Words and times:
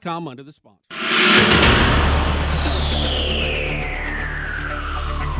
Com 0.00 0.28
under 0.28 0.44
the 0.44 0.52
sponsor. 0.52 0.82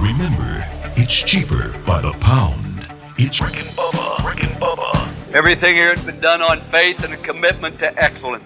Remember, 0.01 0.65
it's 0.97 1.15
cheaper 1.15 1.79
by 1.87 2.01
the 2.01 2.13
pound. 2.21 2.87
It's 3.19 3.41
Rick 3.41 3.57
and 3.57 3.67
Bubba. 3.69 4.25
Rick 4.25 4.45
and 4.45 4.53
Bubba. 4.55 5.35
Everything 5.35 5.75
here 5.77 5.95
has 5.95 6.05
been 6.05 6.19
done 6.19 6.43
on 6.43 6.61
faith 6.71 7.05
and 7.05 7.15
a 7.15 7.17
commitment 7.19 7.79
to 7.79 7.97
excellence. 8.03 8.45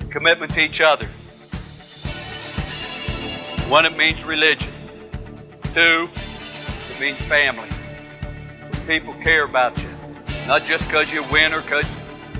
A 0.00 0.04
commitment 0.04 0.52
to 0.54 0.60
each 0.60 0.80
other. 0.80 1.06
One, 3.68 3.86
it 3.86 3.96
means 3.96 4.22
religion. 4.22 4.72
Two, 5.74 6.08
it 6.90 7.00
means 7.00 7.18
family. 7.22 7.68
People 8.86 9.14
care 9.14 9.44
about 9.44 9.76
you. 9.78 9.88
Not 10.46 10.64
just 10.64 10.86
because 10.86 11.10
you 11.10 11.24
win 11.30 11.52
or 11.52 11.62
because 11.62 11.86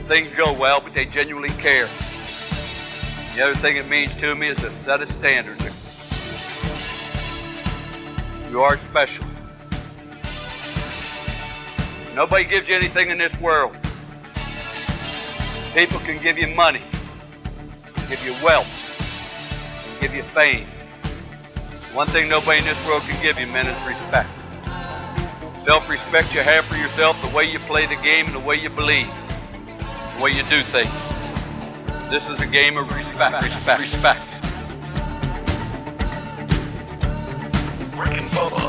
things 0.07 0.29
go 0.37 0.53
well, 0.53 0.81
but 0.81 0.95
they 0.95 1.07
genuinely 1.07 1.49
care. 1.51 1.89
The 3.35 3.43
other 3.43 3.55
thing 3.55 3.77
it 3.79 3.89
means 3.89 4.12
to 4.21 4.35
me 4.35 4.48
is 4.48 4.62
a 4.62 4.70
set 4.84 5.01
of 5.01 5.11
standards. 5.12 5.61
You 8.51 8.61
are 8.61 8.77
special. 8.77 9.25
Nobody 12.15 12.45
gives 12.45 12.69
you 12.69 12.77
anything 12.77 13.09
in 13.09 13.16
this 13.16 13.34
world. 13.41 13.75
People 15.75 15.98
can 16.01 16.23
give 16.23 16.37
you 16.37 16.48
money, 16.48 16.83
give 18.11 18.23
you 18.23 18.34
wealth, 18.45 18.66
give 20.03 20.14
you 20.14 20.23
fame. 20.25 20.67
One 21.95 22.06
thing 22.09 22.28
nobody 22.28 22.59
in 22.59 22.64
this 22.67 22.87
world 22.87 23.01
can 23.05 23.23
give 23.23 23.41
you, 23.41 23.47
men, 23.47 23.67
is 23.67 23.87
respect. 23.89 24.28
Self-respect 25.64 26.34
you 26.34 26.41
have 26.42 26.67
for 26.67 26.77
yourself, 26.77 27.19
the 27.27 27.34
way 27.34 27.51
you 27.51 27.59
play 27.61 27.87
the 27.87 27.97
game 28.03 28.27
and 28.27 28.34
the 28.34 28.41
way 28.41 28.56
you 28.56 28.69
believe, 28.69 29.09
the 30.17 30.23
way 30.23 30.33
you 30.33 30.42
do 30.51 30.62
things. 30.64 30.92
This 32.12 32.29
is 32.29 32.43
a 32.43 32.47
game 32.47 32.77
of 32.77 32.93
respect, 32.93 33.43
respect, 33.43 33.80
respect. 33.80 34.20
Rick 37.97 38.20
and 38.20 38.31
Bubba. 38.33 38.62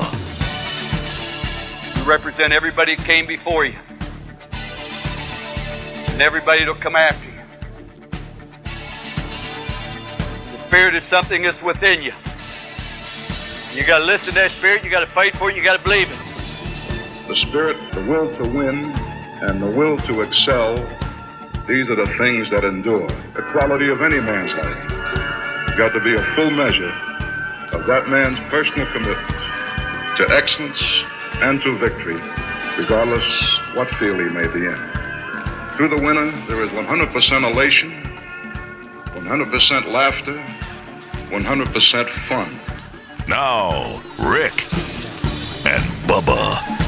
You 1.97 2.03
represent 2.09 2.53
everybody 2.53 2.95
that 2.95 3.05
came 3.05 3.27
before 3.27 3.65
you. 3.65 3.75
And 6.13 6.21
everybody 6.21 6.59
that'll 6.59 6.75
come 6.75 6.95
after 6.95 7.25
you. 7.25 7.33
The 10.53 10.67
spirit 10.69 10.95
is 10.95 11.03
something 11.09 11.41
that's 11.41 11.61
within 11.61 12.01
you. 12.01 12.13
You 13.73 13.85
gotta 13.85 14.05
listen 14.05 14.27
to 14.27 14.35
that 14.35 14.51
spirit, 14.51 14.85
you 14.85 14.89
gotta 14.89 15.07
fight 15.07 15.35
for 15.35 15.49
it, 15.49 15.57
you 15.57 15.63
gotta 15.63 15.83
believe 15.83 16.09
it. 16.09 17.27
The 17.27 17.35
spirit, 17.35 17.75
the 17.91 18.03
will 18.03 18.33
to 18.37 18.49
win, 18.51 18.85
and 19.41 19.61
the 19.61 19.69
will 19.69 19.97
to 19.97 20.21
excel, 20.21 20.77
these 21.67 21.89
are 21.89 21.95
the 21.95 22.07
things 22.17 22.49
that 22.49 22.65
endure. 22.65 23.07
The 23.33 23.41
quality 23.53 23.89
of 23.89 24.01
any 24.01 24.19
man's 24.19 24.51
life. 24.51 25.77
Got 25.77 25.93
to 25.93 26.01
be 26.01 26.13
a 26.13 26.23
full 26.35 26.51
measure 26.51 26.91
of 27.71 27.85
that 27.87 28.09
man's 28.09 28.39
personal 28.51 28.85
commitment 28.91 29.27
to 30.17 30.27
excellence 30.35 30.83
and 31.41 31.61
to 31.61 31.77
victory, 31.77 32.19
regardless 32.77 33.23
what 33.75 33.89
field 33.95 34.19
he 34.19 34.25
may 34.25 34.45
be 34.47 34.65
in. 34.65 34.75
Through 35.77 35.89
the 35.89 36.01
winner, 36.03 36.31
there 36.47 36.63
is 36.63 36.69
100% 36.71 37.53
elation, 37.53 38.03
100% 39.15 39.91
laughter, 39.91 40.35
100% 41.29 42.09
fun. 42.27 42.59
now 43.27 44.01
Rick 44.19 44.53
and 45.65 45.83
Bubba. 46.07 46.82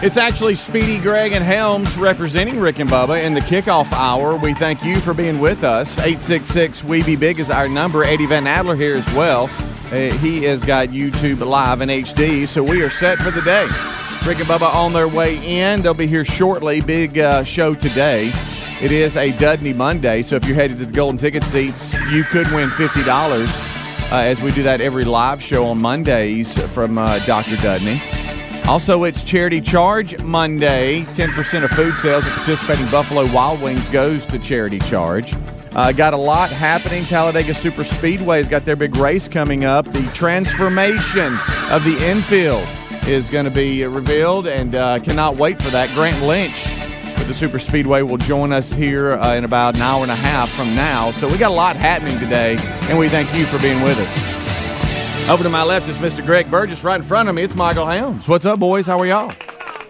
It's 0.00 0.16
actually 0.16 0.54
Speedy, 0.54 1.00
Greg, 1.00 1.32
and 1.32 1.42
Helms 1.42 1.96
representing 1.98 2.60
Rick 2.60 2.78
and 2.78 2.88
Bubba 2.88 3.20
in 3.24 3.34
the 3.34 3.40
kickoff 3.40 3.90
hour. 3.90 4.36
We 4.36 4.54
thank 4.54 4.84
you 4.84 5.00
for 5.00 5.12
being 5.12 5.40
with 5.40 5.64
us. 5.64 5.98
866 5.98 6.84
We 6.84 7.02
Be 7.02 7.16
Big 7.16 7.40
is 7.40 7.50
our 7.50 7.68
number. 7.68 8.04
Eddie 8.04 8.26
Van 8.26 8.46
Adler 8.46 8.76
here 8.76 8.94
as 8.94 9.12
well. 9.12 9.50
Uh, 9.90 10.12
he 10.18 10.44
has 10.44 10.64
got 10.64 10.90
YouTube 10.90 11.44
live 11.44 11.80
in 11.80 11.88
HD, 11.88 12.46
so 12.46 12.62
we 12.62 12.80
are 12.84 12.90
set 12.90 13.18
for 13.18 13.32
the 13.32 13.40
day. 13.40 13.64
Rick 14.24 14.38
and 14.38 14.46
Bubba 14.46 14.72
on 14.72 14.92
their 14.92 15.08
way 15.08 15.44
in. 15.44 15.82
They'll 15.82 15.94
be 15.94 16.06
here 16.06 16.24
shortly. 16.24 16.80
Big 16.80 17.18
uh, 17.18 17.42
show 17.42 17.74
today. 17.74 18.30
It 18.80 18.92
is 18.92 19.16
a 19.16 19.32
Dudney 19.32 19.72
Monday, 19.72 20.22
so 20.22 20.36
if 20.36 20.44
you're 20.44 20.54
headed 20.54 20.78
to 20.78 20.86
the 20.86 20.92
Golden 20.92 21.18
Ticket 21.18 21.42
seats, 21.42 21.94
you 22.12 22.22
could 22.22 22.46
win 22.52 22.68
$50 22.68 24.12
uh, 24.12 24.14
as 24.14 24.40
we 24.40 24.52
do 24.52 24.62
that 24.62 24.80
every 24.80 25.04
live 25.04 25.42
show 25.42 25.64
on 25.64 25.80
Mondays 25.80 26.56
from 26.72 26.98
uh, 26.98 27.18
Dr. 27.26 27.56
Dudney. 27.56 28.00
Also, 28.68 29.04
it's 29.04 29.24
Charity 29.24 29.62
Charge 29.62 30.22
Monday. 30.22 31.00
10% 31.14 31.64
of 31.64 31.70
food 31.70 31.94
sales 31.94 32.26
at 32.26 32.32
participating 32.32 32.86
Buffalo 32.90 33.24
Wild 33.32 33.62
Wings 33.62 33.88
goes 33.88 34.26
to 34.26 34.38
Charity 34.38 34.78
Charge. 34.80 35.32
Uh, 35.72 35.90
got 35.90 36.12
a 36.12 36.18
lot 36.18 36.50
happening. 36.50 37.06
Talladega 37.06 37.54
Super 37.54 37.82
Speedway 37.82 38.36
has 38.36 38.46
got 38.46 38.66
their 38.66 38.76
big 38.76 38.94
race 38.96 39.26
coming 39.26 39.64
up. 39.64 39.90
The 39.90 40.02
transformation 40.12 41.32
of 41.70 41.82
the 41.82 41.96
infield 42.06 42.68
is 43.08 43.30
going 43.30 43.46
to 43.46 43.50
be 43.50 43.86
revealed, 43.86 44.46
and 44.46 44.74
uh, 44.74 44.98
cannot 44.98 45.36
wait 45.36 45.56
for 45.62 45.70
that. 45.70 45.88
Grant 45.94 46.22
Lynch 46.22 46.74
with 47.16 47.26
the 47.26 47.32
Super 47.32 47.58
Speedway 47.58 48.02
will 48.02 48.18
join 48.18 48.52
us 48.52 48.74
here 48.74 49.14
uh, 49.14 49.34
in 49.34 49.44
about 49.44 49.76
an 49.76 49.82
hour 49.82 50.02
and 50.02 50.12
a 50.12 50.14
half 50.14 50.50
from 50.50 50.74
now. 50.74 51.10
So 51.12 51.26
we 51.26 51.38
got 51.38 51.52
a 51.52 51.54
lot 51.54 51.76
happening 51.76 52.18
today, 52.18 52.58
and 52.82 52.98
we 52.98 53.08
thank 53.08 53.34
you 53.34 53.46
for 53.46 53.58
being 53.60 53.82
with 53.82 53.98
us. 53.98 54.37
Over 55.28 55.42
to 55.42 55.50
my 55.50 55.62
left 55.62 55.88
is 55.90 55.98
Mr. 55.98 56.24
Greg 56.24 56.50
Burgess. 56.50 56.82
Right 56.82 56.96
in 56.96 57.02
front 57.02 57.28
of 57.28 57.34
me, 57.34 57.42
it's 57.42 57.54
Michael 57.54 57.84
Helms. 57.84 58.26
What's 58.26 58.46
up, 58.46 58.58
boys? 58.58 58.86
How 58.86 58.98
are 58.98 59.04
y'all? 59.04 59.34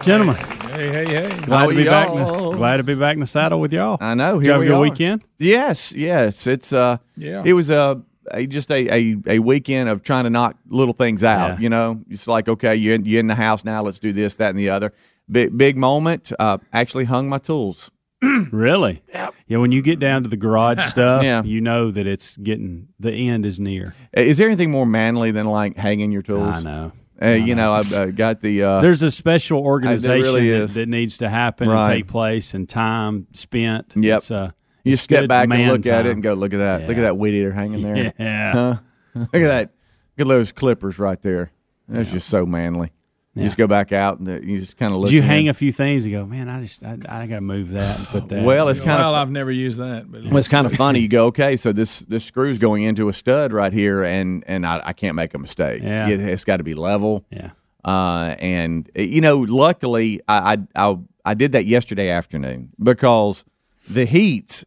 Gentlemen. 0.01 0.35
Hey, 0.35 0.89
hey, 0.89 1.05
hey. 1.05 1.37
Glad 1.45 1.67
to 1.67 1.75
be 1.75 1.85
back. 1.85 2.09
In 2.09 2.17
the, 2.17 2.51
glad 2.51 2.77
to 2.77 2.83
be 2.83 2.93
back 2.93 3.13
in 3.13 3.21
the 3.21 3.25
saddle 3.25 3.61
with 3.61 3.71
y'all. 3.71 3.97
I 4.01 4.15
know. 4.15 4.37
Did 4.39 4.47
you 4.47 4.51
have 4.51 4.61
a 4.61 4.65
good 4.65 4.73
are. 4.73 4.81
weekend? 4.81 5.23
Yes, 5.37 5.93
yes. 5.95 6.45
It's 6.45 6.73
uh, 6.73 6.97
Yeah. 7.15 7.43
It 7.45 7.53
was 7.53 7.69
a, 7.69 8.01
a 8.31 8.47
just 8.47 8.69
a, 8.69 8.93
a 8.93 9.15
a 9.27 9.39
weekend 9.39 9.87
of 9.87 10.03
trying 10.03 10.25
to 10.25 10.29
knock 10.29 10.57
little 10.67 10.93
things 10.93 11.23
out. 11.23 11.51
Yeah. 11.51 11.59
You 11.59 11.69
know, 11.69 12.03
it's 12.09 12.27
like 12.27 12.49
okay, 12.49 12.75
you 12.75 12.91
in, 12.91 13.05
you 13.05 13.17
in 13.17 13.27
the 13.27 13.35
house 13.35 13.63
now. 13.63 13.81
Let's 13.81 13.99
do 13.99 14.11
this, 14.11 14.35
that, 14.35 14.49
and 14.49 14.59
the 14.59 14.69
other. 14.69 14.91
Big 15.31 15.57
big 15.57 15.77
moment. 15.77 16.33
Uh, 16.37 16.57
actually 16.73 17.05
hung 17.05 17.29
my 17.29 17.37
tools. 17.37 17.91
really? 18.51 19.01
Yeah, 19.47 19.57
when 19.57 19.71
you 19.71 19.81
get 19.81 19.99
down 19.99 20.23
to 20.23 20.29
the 20.29 20.37
garage 20.37 20.83
stuff, 20.89 21.23
Yeah. 21.23 21.43
you 21.43 21.61
know 21.61 21.91
that 21.91 22.05
it's 22.07 22.37
getting 22.37 22.89
the 22.99 23.11
end 23.11 23.45
is 23.45 23.59
near. 23.59 23.95
Is 24.13 24.37
there 24.37 24.47
anything 24.47 24.71
more 24.71 24.85
manly 24.85 25.31
than 25.31 25.45
like 25.47 25.75
hanging 25.77 26.11
your 26.11 26.21
tools? 26.21 26.55
I 26.55 26.61
know. 26.61 26.91
Uh, 27.21 27.29
you 27.31 27.53
know, 27.53 27.73
I've 27.73 27.91
uh, 27.91 28.05
got 28.11 28.39
the. 28.39 28.63
Uh, 28.63 28.81
There's 28.81 29.01
a 29.01 29.11
special 29.11 29.59
organization 29.59 30.21
really 30.21 30.51
that, 30.59 30.69
that 30.69 30.87
needs 30.87 31.17
to 31.17 31.27
happen 31.27 31.67
Right. 31.67 31.83
and 31.83 31.93
take 31.93 32.07
place 32.07 32.53
and 32.53 32.67
time 32.67 33.27
spent. 33.33 33.93
Yep. 33.97 34.17
It's, 34.17 34.31
uh, 34.31 34.51
you 34.85 34.95
step 34.95 35.27
back 35.27 35.49
and 35.51 35.71
look 35.71 35.85
at 35.85 36.05
it 36.05 36.13
and 36.13 36.23
go, 36.23 36.33
look 36.33 36.53
at 36.53 36.57
that. 36.59 36.87
Look 36.87 36.97
at 36.97 37.01
that 37.01 37.17
weed 37.17 37.33
eater 37.35 37.51
hanging 37.51 37.81
there. 37.81 38.13
Yeah. 38.19 38.51
Huh? 38.53 38.75
look 39.15 39.35
at 39.35 39.47
that. 39.47 39.71
Look 40.17 40.25
at 40.25 40.29
those 40.29 40.51
clippers 40.53 40.97
right 40.97 41.21
there. 41.21 41.51
That's 41.89 42.11
just 42.11 42.29
so 42.29 42.45
manly. 42.45 42.91
You 43.35 43.43
just 43.43 43.57
go 43.57 43.67
back 43.67 43.91
out 43.91 44.19
and 44.19 44.43
you 44.43 44.59
just 44.59 44.75
kind 44.75 44.91
of 44.91 44.99
look. 44.99 45.09
Did 45.09 45.15
you 45.15 45.21
in. 45.21 45.27
hang 45.27 45.49
a 45.49 45.53
few 45.53 45.71
things 45.71 46.03
and 46.03 46.13
go, 46.13 46.25
man, 46.25 46.49
I 46.49 46.63
just, 46.63 46.83
I, 46.83 46.97
I 47.07 47.27
got 47.27 47.35
to 47.35 47.41
move 47.41 47.69
that 47.69 47.99
and 47.99 48.07
put 48.07 48.27
that. 48.29 48.43
Well, 48.43 48.69
it's 48.69 48.81
kind 48.81 48.99
well, 48.99 49.13
of 49.13 49.21
I've 49.21 49.31
never 49.31 49.51
used 49.51 49.79
that. 49.79 50.11
But 50.11 50.23
well, 50.25 50.37
it's 50.37 50.47
kind 50.47 50.65
of 50.65 50.73
funny. 50.73 50.99
You 50.99 51.07
go, 51.07 51.27
okay, 51.27 51.55
so 51.55 51.71
this 51.71 51.99
this 52.01 52.25
screw's 52.25 52.57
going 52.57 52.83
into 52.83 53.07
a 53.07 53.13
stud 53.13 53.53
right 53.53 53.71
here, 53.71 54.03
and 54.03 54.43
and 54.47 54.65
I, 54.65 54.81
I 54.83 54.93
can't 54.93 55.15
make 55.15 55.33
a 55.33 55.37
mistake. 55.37 55.81
Yeah. 55.81 56.09
it, 56.09 56.19
has 56.19 56.43
got 56.43 56.57
to 56.57 56.63
be 56.63 56.73
level. 56.73 57.25
Yeah. 57.29 57.51
Uh, 57.85 58.35
and 58.39 58.89
uh, 58.97 59.03
you 59.03 59.21
know, 59.21 59.39
luckily, 59.39 60.19
I, 60.27 60.57
I 60.75 60.89
I 60.89 60.97
I 61.23 61.33
did 61.35 61.53
that 61.53 61.65
yesterday 61.65 62.09
afternoon 62.09 62.71
because 62.81 63.45
the 63.89 64.05
heat. 64.05 64.63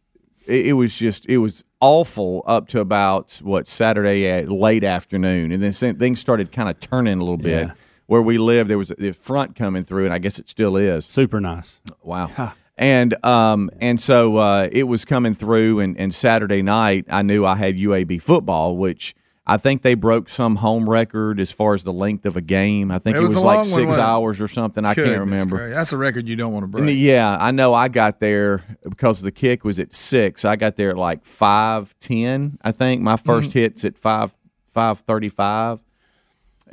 It, 0.47 0.67
it 0.67 0.73
was 0.73 0.97
just 0.97 1.27
it 1.29 1.37
was 1.37 1.63
awful 1.79 2.43
up 2.47 2.67
to 2.69 2.79
about 2.79 3.39
what 3.43 3.67
Saturday 3.67 4.27
at 4.27 4.49
late 4.49 4.83
afternoon, 4.83 5.51
and 5.51 5.61
then 5.61 5.71
things 5.97 6.19
started 6.19 6.51
kind 6.51 6.69
of 6.69 6.79
turning 6.79 7.19
a 7.19 7.21
little 7.21 7.37
bit. 7.37 7.67
Yeah. 7.67 7.73
Where 8.05 8.21
we 8.21 8.37
live, 8.37 8.67
there 8.67 8.77
was 8.77 8.91
a 8.91 8.95
the 8.95 9.11
front 9.13 9.55
coming 9.55 9.83
through, 9.83 10.05
and 10.05 10.13
I 10.13 10.17
guess 10.19 10.39
it 10.39 10.49
still 10.49 10.75
is. 10.77 11.05
Super 11.05 11.39
nice. 11.39 11.79
Wow. 12.03 12.53
And 12.77 13.13
um 13.25 13.69
and 13.79 13.99
so 13.99 14.37
uh, 14.37 14.67
it 14.71 14.83
was 14.83 15.05
coming 15.05 15.33
through, 15.35 15.79
and, 15.79 15.97
and 15.97 16.13
Saturday 16.13 16.61
night 16.61 17.05
I 17.09 17.21
knew 17.21 17.45
I 17.45 17.55
had 17.55 17.77
UAB 17.77 18.21
football, 18.21 18.75
which 18.77 19.15
I 19.45 19.57
think 19.57 19.81
they 19.83 19.93
broke 19.93 20.29
some 20.29 20.55
home 20.55 20.89
record 20.89 21.39
as 21.39 21.51
far 21.51 21.73
as 21.73 21.83
the 21.83 21.91
length 21.93 22.25
of 22.25 22.35
a 22.37 22.41
game. 22.41 22.91
I 22.91 22.97
think 22.99 23.15
It 23.15 23.19
it 23.19 23.23
was 23.23 23.35
was, 23.35 23.43
like 23.43 23.55
long 23.57 23.71
one, 23.71 23.91
six 23.91 23.97
hours 23.97 24.41
or 24.41 24.47
something. 24.47 24.85
I 24.85 24.93
can't 24.95 25.19
remember. 25.19 25.57
gracious. 25.57 25.75
That's 25.75 25.93
a 25.93 25.97
record 25.97 26.27
you 26.29 26.35
don't 26.35 26.51
want 26.53 26.63
to 26.71 26.77
And 26.77 26.87
break. 26.87 26.97
yeah, 26.97 27.37
I 27.39 27.51
know. 27.51 27.73
I 27.73 27.89
got 27.89 28.19
there 28.21 28.63
because 28.83 29.21
the 29.21 29.31
kick 29.31 29.63
was 29.65 29.79
at 29.79 29.93
six. 29.93 30.43
I 30.45 30.55
got 30.55 30.75
there 30.75 30.89
at 30.91 30.97
like 30.97 31.25
five 31.25 31.93
ten. 31.99 32.57
I 32.63 32.71
think 32.71 33.01
my 33.01 33.15
1st 33.17 33.39
Mm-hmm. 33.49 33.59
hit's 33.59 33.85
at 33.85 33.97
five 33.97 34.35
five 34.65 34.99
thirty 35.01 35.29
five, 35.29 35.79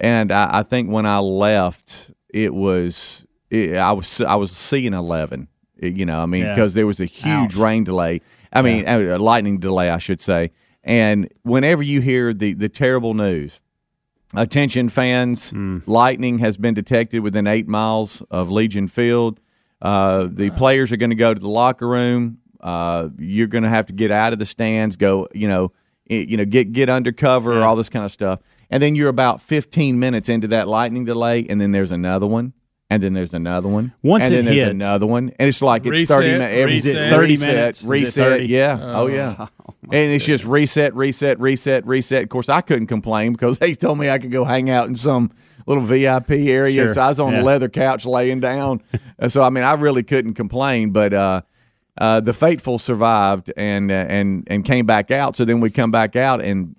and 0.00 0.32
I, 0.32 0.58
I 0.60 0.62
think 0.64 0.90
when 0.90 1.06
I 1.06 1.18
left, 1.18 2.10
it 2.28 2.52
was 2.54 3.24
it, 3.50 3.76
I 3.76 3.92
was 3.92 4.20
I 4.20 4.34
was 4.36 4.50
seeing 4.50 4.94
eleven. 4.94 5.48
You 5.82 6.04
know, 6.04 6.22
I 6.22 6.26
mean, 6.26 6.42
Yeah. 6.44 6.54
because 6.54 6.74
there 6.74 6.86
was 6.86 7.00
a 7.00 7.06
huge 7.06 7.54
Ouch. 7.54 7.56
rain 7.56 7.84
delay. 7.84 8.20
I 8.52 8.60
mean, 8.62 8.86
a 8.86 9.16
lightning 9.18 9.58
delay, 9.58 9.88
I 9.90 9.98
should 9.98 10.20
say. 10.20 10.50
And 10.84 11.28
whenever 11.42 11.82
you 11.82 12.00
hear 12.00 12.34
the 12.34 12.52
the 12.54 12.68
terrible 12.68 13.14
news, 13.14 13.60
Attention 14.34 14.88
fans, 14.88 15.52
lightning 15.88 16.38
has 16.38 16.56
been 16.56 16.72
detected 16.74 17.18
within 17.20 17.48
eight 17.48 17.66
miles 17.66 18.22
of 18.30 18.48
Legion 18.48 18.86
Field. 18.86 19.40
Uh, 19.82 20.28
the 20.30 20.50
players 20.50 20.92
are 20.92 20.96
going 20.96 21.10
to 21.10 21.16
go 21.16 21.34
to 21.34 21.40
the 21.40 21.48
locker 21.48 21.88
room. 21.88 22.38
uh, 22.60 23.08
you're 23.18 23.48
going 23.48 23.64
to 23.64 23.68
have 23.70 23.86
to 23.86 23.92
get 23.92 24.10
out 24.12 24.32
of 24.32 24.38
the 24.38 24.44
stands, 24.46 24.94
go, 24.96 25.26
you 25.34 25.48
know, 25.48 25.72
you 26.06 26.36
know, 26.36 26.44
get 26.44 26.70
get 26.72 26.88
under 26.88 27.10
cover, 27.10 27.62
all 27.62 27.74
this 27.74 27.88
kind 27.88 28.04
of 28.04 28.12
stuff. 28.12 28.38
And 28.70 28.82
then 28.82 28.94
you're 28.94 29.08
about 29.08 29.40
15 29.40 29.98
minutes 29.98 30.28
into 30.28 30.48
that 30.48 30.68
lightning 30.68 31.04
delay, 31.04 31.44
and 31.48 31.60
then 31.60 31.72
there's 31.72 31.90
another 31.90 32.26
one, 32.26 32.52
and 32.88 33.02
then 33.02 33.12
there's 33.14 33.34
another 33.34 33.68
one, 33.68 33.92
Once 34.02 34.26
and 34.26 34.34
it 34.34 34.36
then 34.36 34.44
there's 34.46 34.58
hits- 34.58 34.70
another 34.70 35.06
one, 35.06 35.32
and 35.38 35.48
it's 35.48 35.60
like 35.62 35.82
it's 35.86 35.90
Reset, 35.90 36.08
30 36.16 36.26
minutes, 36.32 36.52
every 36.56 36.72
reset. 36.74 36.94
30 37.10 37.32
Is 37.32 37.42
it 37.42 37.46
30 37.46 37.52
minutes? 37.56 37.78
Is 37.80 37.84
it 37.84 37.88
reset, 37.88 38.24
30? 38.32 38.44
yeah, 38.46 38.78
oh, 38.80 39.06
yeah, 39.08 39.46
and 39.84 40.12
it's 40.12 40.24
just 40.24 40.44
reset, 40.44 40.94
reset, 40.94 41.40
reset, 41.40 41.84
reset. 41.86 42.22
Of 42.22 42.28
course, 42.28 42.48
I 42.48 42.60
couldn't 42.60 42.86
complain 42.86 43.32
because 43.32 43.58
they 43.60 43.74
told 43.74 43.98
me 43.98 44.08
I 44.08 44.18
could 44.18 44.30
go 44.32 44.44
hang 44.44 44.70
out 44.70 44.86
in 44.88 44.94
some 44.96 45.30
little 45.66 45.82
VIP 45.82 46.30
area, 46.30 46.86
Sure. 46.86 46.94
so 46.94 47.00
I 47.00 47.08
was 47.08 47.20
on 47.20 47.32
Yeah. 47.32 47.42
a 47.42 47.44
leather 47.44 47.68
couch 47.68 48.06
laying 48.06 48.40
down. 48.40 48.80
So 49.28 49.42
I 49.42 49.50
mean, 49.50 49.64
I 49.64 49.72
really 49.74 50.02
couldn't 50.04 50.34
complain, 50.34 50.90
but. 50.92 51.12
uh 51.12 51.42
uh, 51.98 52.18
the 52.18 52.32
faithful 52.32 52.78
survived 52.78 53.52
and 53.58 53.90
uh, 53.90 53.94
and 54.08 54.44
and 54.46 54.64
came 54.64 54.86
back 54.86 55.10
out. 55.10 55.36
So 55.36 55.44
then 55.44 55.60
we 55.60 55.68
come 55.70 55.90
back 55.90 56.16
out 56.16 56.40
and 56.40 56.74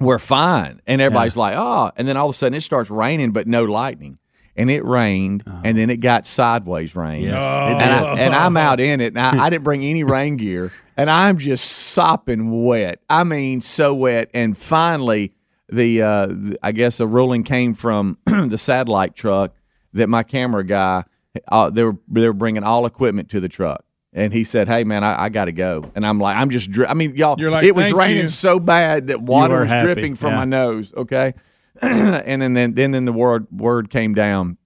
we're 0.00 0.18
fine, 0.18 0.80
and 0.86 1.00
everybody's 1.00 1.36
like, 1.36 1.54
oh, 1.56 1.90
and 1.96 2.08
then 2.08 2.16
all 2.16 2.28
of 2.28 2.34
a 2.34 2.36
sudden 2.36 2.56
it 2.56 2.62
starts 2.62 2.90
raining, 2.90 3.32
but 3.32 3.46
no 3.46 3.64
lightning, 3.64 4.18
and 4.56 4.70
it 4.70 4.84
rained, 4.84 5.44
and 5.46 5.76
then 5.76 5.90
it 5.90 5.98
got 5.98 6.26
sideways 6.26 6.96
rain, 6.96 7.22
Yes, 7.22 7.44
and, 7.44 7.92
I, 7.92 8.18
and 8.18 8.34
I'm 8.34 8.56
out 8.56 8.80
in 8.80 9.00
it, 9.00 9.14
and 9.16 9.20
I, 9.20 9.46
I 9.46 9.50
didn't 9.50 9.64
bring 9.64 9.84
any 9.84 10.04
rain 10.04 10.36
gear, 10.36 10.72
and 10.96 11.08
I'm 11.10 11.38
just 11.38 11.64
sopping 11.64 12.64
wet. 12.64 13.00
I 13.08 13.24
mean, 13.24 13.60
so 13.60 13.94
wet, 13.94 14.30
and 14.34 14.56
finally. 14.56 15.34
The, 15.72 16.02
uh, 16.02 16.26
the 16.26 16.58
I 16.64 16.72
guess 16.72 16.98
a 16.98 17.06
ruling 17.06 17.44
came 17.44 17.74
from 17.74 18.18
the 18.26 18.58
satellite 18.58 19.14
truck 19.14 19.54
that 19.92 20.08
my 20.08 20.24
camera 20.24 20.64
guy 20.64 21.04
uh, 21.48 21.70
they 21.70 21.84
were 21.84 21.96
they 22.08 22.26
were 22.26 22.32
bringing 22.32 22.64
all 22.64 22.86
equipment 22.86 23.28
to 23.30 23.40
the 23.40 23.48
truck, 23.48 23.84
and 24.12 24.32
he 24.32 24.44
said, 24.44 24.68
"Hey 24.68 24.84
man, 24.84 25.04
I, 25.04 25.24
I 25.24 25.28
got 25.28 25.46
to 25.46 25.52
go." 25.52 25.84
And 25.94 26.06
I'm 26.06 26.18
like, 26.18 26.36
"I'm 26.36 26.50
just, 26.50 26.70
dri- 26.70 26.86
I 26.86 26.94
mean, 26.94 27.14
y'all, 27.16 27.38
You're 27.38 27.50
like, 27.50 27.64
it 27.64 27.74
was 27.74 27.92
raining 27.92 28.22
you." 28.22 28.28
so 28.28 28.58
bad 28.58 29.08
that 29.08 29.22
water 29.22 29.54
were 29.54 29.60
was 29.62 29.70
happy, 29.70 29.86
dripping 29.86 30.14
from 30.16 30.30
yeah. 30.30 30.36
my 30.36 30.44
nose." 30.44 30.92
Okay, 30.96 31.34
and 31.82 32.42
then 32.42 32.54
then 32.54 32.74
then, 32.74 32.90
then 32.92 33.04
the 33.04 33.12
word 33.12 33.46
word 33.50 33.90
came 33.90 34.14
down. 34.14 34.56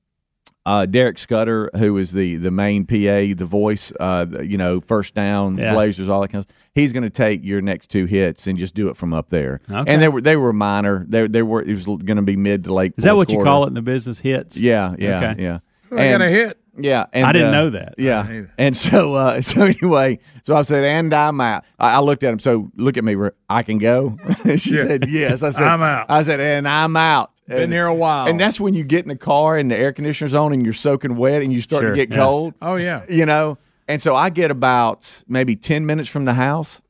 Uh, 0.66 0.86
Derek 0.86 1.18
Scudder, 1.18 1.68
who 1.76 1.98
is 1.98 2.12
the 2.12 2.36
the 2.36 2.50
main 2.50 2.86
PA, 2.86 3.36
the 3.36 3.46
voice, 3.46 3.92
uh, 4.00 4.24
you 4.42 4.56
know, 4.56 4.80
first 4.80 5.14
down, 5.14 5.58
Yeah. 5.58 5.74
Blazers, 5.74 6.08
all 6.08 6.22
that 6.22 6.28
kind 6.28 6.42
of 6.42 6.50
stuff. 6.50 6.70
He's 6.74 6.90
going 6.94 7.02
to 7.02 7.10
take 7.10 7.44
your 7.44 7.60
next 7.60 7.90
two 7.90 8.06
hits 8.06 8.46
and 8.46 8.58
just 8.58 8.74
do 8.74 8.88
it 8.88 8.96
from 8.96 9.12
up 9.12 9.28
there. 9.28 9.60
Okay. 9.70 9.92
And 9.92 10.00
they 10.00 10.08
were 10.08 10.22
they 10.22 10.36
were 10.36 10.54
minor. 10.54 11.04
They 11.06 11.26
they 11.26 11.42
were 11.42 11.60
it 11.60 11.68
was 11.68 11.84
going 11.84 12.16
to 12.16 12.22
be 12.22 12.36
mid 12.36 12.64
to 12.64 12.72
late. 12.72 12.94
Is 12.96 13.04
that 13.04 13.10
fourth 13.10 13.28
what 13.28 13.32
you 13.36 13.44
call 13.44 13.64
it 13.64 13.68
in 13.68 13.74
the 13.74 13.82
business? 13.82 14.20
Hits. 14.20 14.56
Yeah, 14.56 14.94
yeah, 14.98 15.32
Okay. 15.32 15.42
yeah. 15.42 15.58
I 15.98 16.10
got 16.10 16.22
a 16.22 16.28
hit. 16.28 16.58
Yeah, 16.76 17.06
and, 17.12 17.24
I 17.24 17.32
didn't 17.32 17.48
uh, 17.48 17.52
know 17.52 17.70
that. 17.70 17.94
Yeah, 17.98 18.46
and 18.58 18.76
so 18.86 19.14
uh, 19.14 19.40
so 19.40 19.62
anyway, 19.62 20.18
so 20.42 20.56
I 20.56 20.62
said, 20.62 20.84
and 20.84 21.12
I'm 21.14 21.40
out. 21.40 21.64
I, 21.78 21.94
I 21.94 22.00
looked 22.00 22.24
at 22.24 22.32
him. 22.32 22.38
So 22.38 22.70
look 22.76 22.96
at 22.96 23.04
me. 23.04 23.14
Ri- 23.14 23.30
I 23.48 23.62
can 23.62 23.78
go. 23.78 24.18
she 24.44 24.76
said, 24.76 25.08
yes. 25.08 25.42
I 25.42 25.50
said, 25.50 25.62
I'm 25.68 25.82
out. 25.82 26.06
I 26.08 26.22
said, 26.22 26.40
and 26.40 26.66
I'm 26.66 26.96
out. 26.96 27.30
Been 27.46 27.64
and, 27.64 27.72
here 27.72 27.86
a 27.86 27.94
while. 27.94 28.26
And 28.26 28.40
that's 28.40 28.58
when 28.58 28.72
you 28.74 28.84
get 28.84 29.04
in 29.04 29.08
the 29.08 29.16
car 29.16 29.58
and 29.58 29.70
the 29.70 29.78
air 29.78 29.92
conditioner's 29.92 30.32
on 30.32 30.52
and 30.52 30.64
you're 30.64 30.72
soaking 30.72 31.16
wet 31.16 31.42
and 31.42 31.52
you 31.52 31.60
start 31.60 31.82
Sure, 31.82 31.90
to 31.90 31.96
get 31.96 32.10
yeah. 32.10 32.16
cold. 32.16 32.54
Oh 32.62 32.76
yeah. 32.76 33.04
You 33.08 33.26
know, 33.26 33.58
and 33.86 34.00
so 34.00 34.16
I 34.16 34.30
get 34.30 34.50
about 34.50 35.22
maybe 35.28 35.54
ten 35.54 35.84
minutes 35.84 36.08
from 36.08 36.24
the 36.24 36.34
house, 36.34 36.80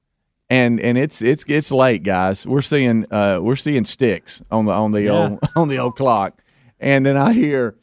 and 0.49 0.79
and 0.81 0.97
it's 0.97 1.23
it's 1.23 1.45
it's 1.49 1.73
late, 1.73 2.05
guys. 2.05 2.47
We're 2.47 2.63
seeing 2.63 3.05
uh 3.13 3.41
we're 3.43 3.57
seeing 3.57 3.85
sticks 3.85 4.43
on 4.51 4.67
the 4.67 4.73
on 4.73 4.93
the 4.93 5.09
old 5.09 5.41
on 5.57 5.69
the 5.69 5.79
old 5.79 5.97
clock, 5.97 6.41
and 6.81 7.05
then 7.05 7.17
I 7.17 7.33
hear. 7.33 7.77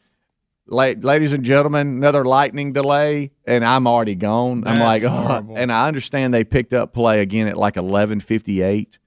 La- 0.72 0.94
ladies 1.00 1.34
and 1.34 1.44
gentlemen, 1.44 1.88
another 1.88 2.24
lightning 2.26 2.72
delay, 2.74 3.32
and 3.46 3.64
I'm 3.66 3.86
already 3.88 4.16
gone. 4.16 4.64
I'm 4.66 4.80
like, 4.80 5.04
oh, 5.06 5.54
and 5.56 5.72
I 5.72 5.88
understand 5.88 6.34
they 6.34 6.44
picked 6.46 6.74
up 6.74 6.94
play 6.94 7.22
again 7.22 7.48
at 7.48 7.58
like 7.58 7.76
11:58. 7.76 8.98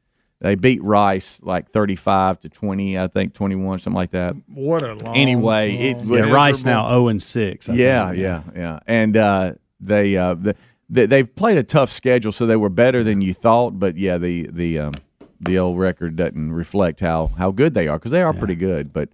They 0.40 0.56
beat 0.56 0.82
Rice 0.82 1.40
like 1.42 1.70
35 1.70 2.40
to 2.40 2.48
20, 2.50 2.98
I 2.98 3.06
think 3.06 3.32
21, 3.32 3.78
something 3.78 3.96
like 3.96 4.10
that. 4.10 4.34
What 4.52 4.82
a 4.82 4.92
long. 4.92 5.16
Anyway, 5.16 5.94
long- 5.94 6.08
was- 6.08 6.18
Yeah, 6.20 6.30
Rice 6.34 6.64
now 6.66 6.86
zero 6.90 7.08
and 7.08 7.22
six. 7.22 7.68
I 7.70 7.74
yeah, 7.74 8.08
think. 8.10 8.20
yeah, 8.20 8.42
yeah. 8.54 8.78
And 8.86 9.16
uh, 9.16 9.52
they, 9.80 10.16
uh, 10.18 10.34
the, 10.34 10.54
they 10.90 11.06
they've 11.06 11.34
played 11.34 11.56
a 11.56 11.62
tough 11.62 11.88
schedule, 11.90 12.30
so 12.30 12.44
they 12.44 12.56
were 12.56 12.68
better 12.68 13.02
than 13.02 13.22
you 13.22 13.32
thought. 13.32 13.78
But 13.78 13.96
yeah, 13.96 14.18
the 14.18 14.50
the 14.52 14.80
um, 14.80 14.94
the 15.40 15.58
old 15.58 15.78
record 15.78 16.16
doesn't 16.16 16.52
reflect 16.52 17.00
how 17.00 17.28
how 17.38 17.50
good 17.50 17.72
they 17.72 17.88
are 17.88 17.98
because 17.98 18.12
they 18.12 18.22
are 18.22 18.34
pretty 18.34 18.54
good. 18.54 18.92
But 18.92 19.08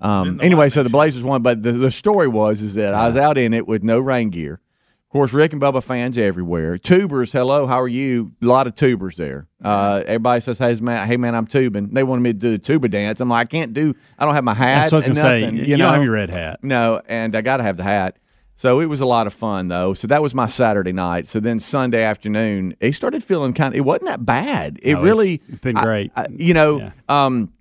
um, 0.00 0.40
anyway, 0.42 0.68
so 0.68 0.82
the 0.82 0.90
Blazers 0.90 1.22
won. 1.22 1.42
But 1.42 1.62
the, 1.62 1.72
the 1.72 1.90
story 1.90 2.28
was 2.28 2.62
is 2.62 2.74
that 2.74 2.94
I 2.94 3.06
was 3.06 3.16
out 3.16 3.36
in 3.38 3.52
it 3.54 3.66
with 3.66 3.82
no 3.82 3.98
rain 4.00 4.30
gear. 4.30 4.54
Of 4.54 5.12
course, 5.12 5.32
Rick 5.32 5.52
and 5.52 5.60
Bubba 5.60 5.82
fans 5.82 6.16
everywhere. 6.16 6.78
Tubers, 6.78 7.32
hello, 7.32 7.66
how 7.66 7.80
are 7.80 7.88
you? 7.88 8.30
A 8.42 8.46
lot 8.46 8.68
of 8.68 8.76
tubers 8.76 9.16
there. 9.16 9.48
Uh, 9.62 10.02
everybody 10.06 10.40
says, 10.40 10.56
"Hey 10.58 10.72
man, 10.80 11.06
hey 11.08 11.16
man, 11.16 11.34
I'm 11.34 11.46
tubing." 11.48 11.88
They 11.90 12.04
wanted 12.04 12.20
me 12.22 12.32
to 12.32 12.38
do 12.38 12.50
the 12.52 12.58
tuba 12.58 12.88
dance. 12.88 13.20
I'm 13.20 13.28
like, 13.28 13.48
I 13.48 13.50
can't 13.50 13.74
do. 13.74 13.94
I 14.18 14.24
don't 14.24 14.34
have 14.34 14.44
my 14.44 14.54
hat. 14.54 14.82
That's 14.82 14.92
what 14.92 15.06
I 15.06 15.08
was 15.10 15.18
gonna 15.18 15.20
say. 15.20 15.40
nothing, 15.40 15.56
You, 15.56 15.64
you 15.64 15.76
don't 15.78 15.94
have 15.94 16.02
your 16.04 16.12
red 16.12 16.30
hat. 16.30 16.60
No, 16.62 17.02
and 17.08 17.34
I 17.34 17.40
got 17.40 17.56
to 17.56 17.64
have 17.64 17.76
the 17.76 17.82
hat. 17.82 18.18
So 18.54 18.78
it 18.80 18.86
was 18.86 19.00
a 19.00 19.06
lot 19.06 19.26
of 19.26 19.32
fun 19.34 19.66
though. 19.68 19.94
So 19.94 20.06
that 20.08 20.22
was 20.22 20.32
my 20.34 20.46
Saturday 20.46 20.92
night. 20.92 21.26
So 21.26 21.40
then 21.40 21.58
Sunday 21.58 22.04
afternoon, 22.04 22.76
it 22.78 22.92
started 22.92 23.24
feeling 23.24 23.52
kind 23.52 23.74
of. 23.74 23.78
It 23.78 23.80
wasn't 23.80 24.04
that 24.10 24.24
bad. 24.24 24.78
It 24.82 24.94
No, 24.94 25.02
really 25.02 25.40
it's 25.48 25.58
been 25.58 25.76
I- 25.76 25.82
great. 25.82 26.12
I- 26.14 26.26
you 26.30 26.54
know, 26.54 26.78
Yeah. 26.78 26.90
um, 27.08 27.52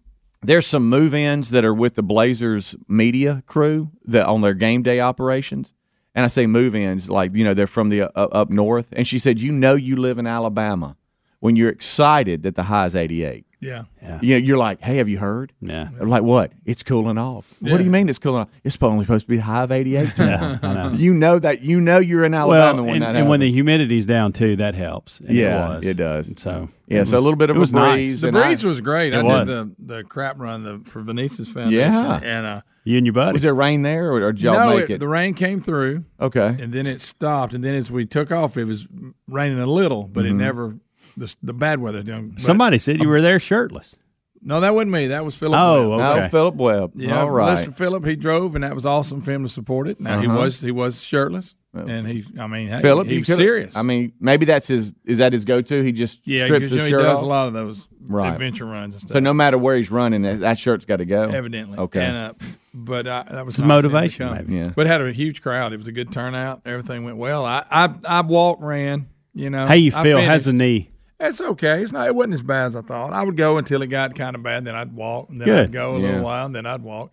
there's 0.42 0.66
some 0.66 0.90
move-ins 0.90 1.50
that 1.50 1.66
are 1.66 1.74
with 1.74 1.96
the 1.96 2.04
Blazers 2.04 2.76
media 2.88 3.44
crew 3.46 3.92
that 4.06 4.26
on 4.26 4.42
their 4.42 4.54
game 4.54 4.84
day 4.84 5.00
operations. 5.00 5.74
And 6.16 6.26
I 6.26 6.28
say 6.28 6.48
move-ins 6.48 7.10
like 7.10 7.36
you 7.36 7.44
know 7.44 7.54
they're 7.54 7.68
from 7.68 7.90
the 7.90 8.04
uh, 8.04 8.28
up 8.32 8.50
north. 8.50 8.90
And 8.92 9.08
she 9.08 9.20
said, 9.20 9.42
you 9.42 9.52
know, 9.52 9.76
you 9.76 9.96
live 9.96 10.18
in 10.18 10.28
Alabama 10.28 10.98
when 11.40 11.56
you're 11.56 11.70
excited 11.70 12.44
that 12.44 12.56
the 12.56 12.64
high 12.64 12.86
is 12.86 12.96
88. 12.96 13.46
Yeah. 13.62 13.84
You 14.22 14.40
know, 14.40 14.46
you're 14.46 14.58
like, 14.58 14.82
hey, 14.82 14.98
have 14.98 15.10
you 15.10 15.18
heard? 15.18 15.52
Yeah. 15.60 15.90
I'm 16.00 16.08
like 16.08 16.24
what? 16.24 16.54
It's 16.66 16.82
cooling 16.82 17.18
off. 17.18 17.56
What 17.62 17.78
do 17.78 17.84
you 17.84 17.90
mean 17.90 18.08
it's 18.08 18.18
cooling 18.20 18.42
off? 18.44 18.50
It's 18.64 18.78
only 18.82 19.04
supposed 19.04 19.26
to 19.26 19.30
be 19.30 19.38
high 19.38 19.64
of 19.64 19.72
88. 19.72 20.18
know. 20.18 20.92
You 20.96 21.14
know 21.14 21.40
that. 21.40 21.62
You 21.62 21.82
know 21.82 21.98
you're 22.00 22.24
in 22.24 22.32
Well, 22.32 22.54
Alabama 22.54 22.84
when 22.84 22.94
and, 22.96 23.02
that 23.04 23.16
and 23.16 23.28
when 23.30 23.42
the 23.42 23.52
humidity's 23.52 24.06
down 24.06 24.32
too, 24.32 24.56
that 24.58 24.76
helps. 24.76 25.20
And 25.20 25.32
Yeah, 25.32 25.74
it, 25.74 25.76
was. 25.76 25.88
it 25.88 25.98
does. 25.98 26.34
So 26.38 26.70
Yeah, 26.88 27.02
it 27.02 27.08
so 27.08 27.18
a 27.18 27.20
little 27.20 27.36
bit 27.36 27.50
of 27.50 27.56
it 27.56 27.60
a 27.60 27.60
was 27.60 27.74
nice. 27.74 27.96
breeze. 27.96 28.22
The 28.22 28.28
and 28.30 28.38
I- 28.38 28.42
breeze 28.48 28.64
was 28.64 28.80
great. 28.82 29.14
I 29.14 29.24
was. 29.24 29.48
did 29.50 29.76
the 29.78 29.96
the 29.98 30.04
crap 30.06 30.40
run 30.40 30.64
the, 30.64 30.80
for 30.80 31.02
Venice's 31.02 31.50
Foundation. 31.50 31.92
Yeah. 31.94 32.20
And 32.24 32.46
uh, 32.48 32.62
You 32.86 32.98
and 32.98 33.06
your 33.06 33.14
buddy. 33.14 33.34
was 33.34 33.42
there 33.42 33.54
rain 33.54 33.82
there, 33.82 34.10
or, 34.12 34.22
or 34.24 34.32
did 34.32 34.42
y'all 34.42 34.54
no, 34.54 34.76
make 34.78 34.90
it, 34.90 34.94
it? 34.94 34.98
the 35.00 35.08
rain 35.08 35.34
came 35.34 35.60
through, 35.60 36.06
okay. 36.22 36.56
and 36.60 36.72
then 36.72 36.88
it 36.88 37.02
stopped, 37.02 37.54
and 37.54 37.62
then 37.64 37.76
as 37.76 37.92
we 37.92 38.06
took 38.06 38.32
off, 38.32 38.56
it 38.58 38.64
was 38.66 38.88
raining 39.28 39.60
a 39.60 39.66
little, 39.66 40.08
but 40.08 40.24
Mm-hmm. 40.24 40.40
it 40.40 40.44
never. 40.44 40.78
The, 41.20 41.36
the 41.44 41.54
bad 41.54 41.80
weather 41.80 42.02
didn't. 42.04 42.30
but- 42.32 42.42
Somebody 42.42 42.78
said 42.78 43.00
you 43.02 43.10
were 43.10 43.22
there 43.22 43.40
shirtless. 43.40 43.96
No, 44.42 44.62
that 44.62 44.74
wasn't 44.74 44.92
me. 44.94 45.08
That 45.08 45.26
was 45.26 45.36
Philip. 45.36 45.60
Oh, 45.60 45.90
Webb. 45.90 46.00
No, 46.00 46.12
okay. 46.14 46.30
Philip 46.30 46.56
Webb. 46.56 46.92
Yeah, 46.96 47.20
All 47.20 47.30
right. 47.30 47.52
Uh-huh. 47.58 47.64
Mr. 47.72 47.76
Philip, 47.76 48.06
he 48.06 48.16
drove, 48.16 48.56
and 48.56 48.64
that 48.64 48.74
was 48.74 48.86
awesome 48.86 49.20
for 49.20 49.32
him 49.34 49.44
to 49.44 49.50
support 49.50 49.90
it. 49.90 50.00
Now 50.00 50.22
he 50.22 50.28
was 50.28 50.62
he 50.62 50.72
was 50.72 51.02
shirtless, 51.02 51.56
and 51.74 52.08
he, 52.08 52.24
I 52.40 52.48
mean, 52.48 52.70
hey, 52.70 52.82
Philip, 52.82 53.08
he 53.08 53.16
you 53.16 53.20
was 53.20 53.28
serious. 53.28 53.76
I 53.76 53.82
mean, 53.82 54.14
maybe 54.22 54.46
that's 54.46 54.66
his. 54.68 54.94
Is 55.04 55.18
that 55.18 55.34
his 55.34 55.44
go-to? 55.44 55.84
He 55.84 55.92
just 55.92 56.26
yeah, 56.26 56.46
strips 56.46 56.60
because 56.60 56.72
you 56.72 56.78
his 56.80 56.90
know, 56.92 56.98
he 57.00 57.04
shirt 57.04 57.10
does 57.10 57.18
off. 57.18 57.24
a 57.24 57.28
lot 57.28 57.48
of 57.48 57.54
those 57.54 57.86
Right. 58.02 58.32
adventure 58.32 58.66
runs 58.66 58.94
and 58.96 59.02
stuff. 59.02 59.12
So 59.12 59.20
no 59.20 59.34
matter 59.34 59.58
where 59.58 59.76
he's 59.76 59.92
running, 59.92 60.22
that, 60.22 60.40
that 60.40 60.58
shirt's 60.58 60.86
got 60.86 60.98
to 60.98 61.06
go. 61.06 61.24
evidently. 61.26 61.78
Okay. 61.78 62.04
And, 62.04 62.16
uh, 62.18 62.34
but 62.74 63.06
uh, 63.08 63.24
that 63.30 63.46
was 63.46 63.60
It's 63.60 63.68
nice 63.68 63.80
of 63.84 63.86
him 63.86 63.90
to 63.92 63.96
motivation, 63.98 64.34
maybe. 64.34 64.56
Yeah. 64.56 64.72
But 64.74 64.86
it 64.86 64.90
had 64.90 65.02
a 65.02 65.12
huge 65.12 65.42
crowd. 65.44 65.74
It 65.74 65.78
was 65.78 65.88
a 65.88 65.92
good 65.92 66.12
turnout. 66.14 66.62
Everything 66.66 67.04
went 67.04 67.18
well. 67.18 67.46
I 67.46 67.66
I, 67.70 67.94
I 68.08 68.22
walked, 68.22 68.64
ran. 68.64 69.10
You 69.36 69.50
know, 69.50 69.68
How 69.68 69.74
you 69.76 69.92
I 69.94 70.02
feel? 70.02 70.18
finished. 70.18 70.28
How's 70.30 70.46
the 70.46 70.54
knee? 70.54 70.90
It's 71.20 71.42
okay. 71.42 71.82
It's 71.82 71.92
not. 71.92 72.08
It 72.08 72.16
wasn't 72.16 72.36
as 72.36 72.42
bad 72.42 72.68
as 72.68 72.76
I 72.76 72.82
thought. 72.82 73.12
I 73.14 73.24
would 73.24 73.36
go 73.38 73.58
until 73.58 73.82
it 73.82 73.88
got 73.88 74.16
kind 74.16 74.36
of 74.36 74.44
bad. 74.44 74.64
Then 74.66 74.76
I'd 74.76 74.94
walk. 74.94 75.30
And 75.30 75.42
then 75.42 75.46
Good. 75.48 75.64
I'd 75.66 75.72
go 75.72 75.96
a 75.96 76.00
Yeah. 76.00 76.08
little 76.08 76.24
while. 76.24 76.46
And 76.46 76.56
then 76.56 76.66
I'd 76.66 76.82
walk. 76.82 77.12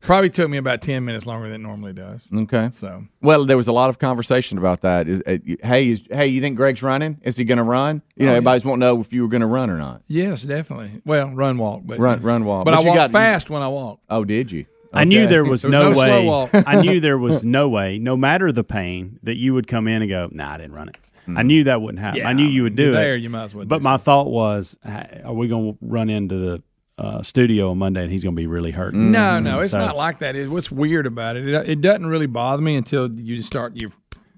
Probably 0.00 0.30
took 0.30 0.48
me 0.48 0.56
about 0.56 0.80
ten 0.80 1.04
minutes 1.04 1.26
longer 1.26 1.48
than 1.48 1.60
it 1.60 1.64
normally 1.64 1.92
does. 1.92 2.26
Okay. 2.34 2.68
So 2.70 3.04
Well, 3.20 3.44
there 3.44 3.56
was 3.56 3.68
a 3.68 3.72
lot 3.72 3.90
of 3.90 3.98
conversation 3.98 4.56
about 4.58 4.80
that. 4.82 5.06
Is, 5.06 5.22
uh, 5.26 5.36
hey, 5.62 5.90
is, 5.90 6.02
hey, 6.10 6.28
you 6.28 6.40
think 6.40 6.56
Greg's 6.56 6.82
running? 6.82 7.18
Is 7.22 7.36
he 7.36 7.44
going 7.44 7.58
to 7.58 7.64
run? 7.64 8.00
You 8.16 8.26
know, 8.26 8.32
everybody's 8.32 8.64
wanting 8.64 8.80
to 8.80 8.86
know 8.86 9.00
if 9.00 9.12
you 9.12 9.22
were 9.22 9.28
going 9.28 9.40
to 9.42 9.46
run 9.46 9.68
or 9.68 9.76
not. 9.76 10.02
yes, 10.06 10.42
definitely. 10.44 11.02
Well, 11.04 11.28
run 11.30 11.58
walk, 11.58 11.82
but 11.84 11.98
Run, 11.98 12.22
run, 12.22 12.44
walk. 12.44 12.64
But, 12.64 12.70
But 12.72 12.78
I 12.78 12.82
you 12.82 12.86
walk 12.88 12.96
got- 12.96 13.10
fast 13.10 13.50
when 13.50 13.62
I 13.62 13.68
walk. 13.68 14.00
Oh, 14.08 14.24
did 14.24 14.50
you? 14.50 14.64
I 14.94 15.04
knew 15.04 15.26
there 15.26 15.44
was 15.44 15.62
There 15.62 15.70
was 15.70 15.72
no, 15.72 15.92
no 15.92 15.98
way. 15.98 16.06
slow 16.08 16.22
walk. 16.24 16.50
I 16.66 16.80
knew 16.80 17.00
there 17.08 17.18
was 17.18 17.44
no 17.44 17.68
way, 17.68 17.98
no 17.98 18.16
matter 18.16 18.50
the 18.52 18.64
pain, 18.64 19.18
that 19.24 19.36
you 19.36 19.52
would 19.52 19.66
come 19.66 19.88
in 19.88 20.00
and 20.00 20.08
go, 20.08 20.28
"Nah, 20.32 20.54
I 20.54 20.56
didn't 20.58 20.72
run 20.72 20.88
it." 20.88 20.96
I 21.34 21.42
knew 21.42 21.64
that 21.64 21.80
wouldn't 21.80 22.00
happen. 22.00 22.20
Yeah, 22.20 22.28
I 22.28 22.32
knew 22.32 22.46
you 22.46 22.62
would 22.64 22.76
do 22.76 22.84
you're 22.84 22.92
it. 22.92 22.94
there, 22.94 23.16
you 23.16 23.30
might 23.30 23.44
as 23.44 23.54
well 23.54 23.64
But 23.64 23.78
do 23.78 23.84
my 23.84 23.96
thought 23.96 24.28
was, 24.28 24.78
are 24.84 25.32
we 25.32 25.48
going 25.48 25.72
to 25.72 25.78
run 25.80 26.10
into 26.10 26.36
the 26.36 26.62
uh, 26.98 27.22
studio 27.22 27.70
on 27.70 27.78
Monday 27.78 28.02
and 28.02 28.10
he's 28.10 28.22
going 28.22 28.34
to 28.34 28.40
be 28.40 28.46
really 28.46 28.70
hurt? 28.70 28.94
No, 28.94 29.40
no, 29.40 29.54
mm-hmm. 29.54 29.62
it's 29.62 29.72
So- 29.72 29.78
not 29.78 29.96
like 29.96 30.18
that. 30.20 30.36
It, 30.36 30.48
what's 30.48 30.70
weird 30.70 31.06
about 31.06 31.36
it, 31.36 31.48
it, 31.48 31.68
it 31.68 31.80
doesn't 31.80 32.06
really 32.06 32.26
bother 32.26 32.62
me 32.62 32.76
until 32.76 33.14
you 33.14 33.42
start. 33.42 33.74
You, 33.76 33.90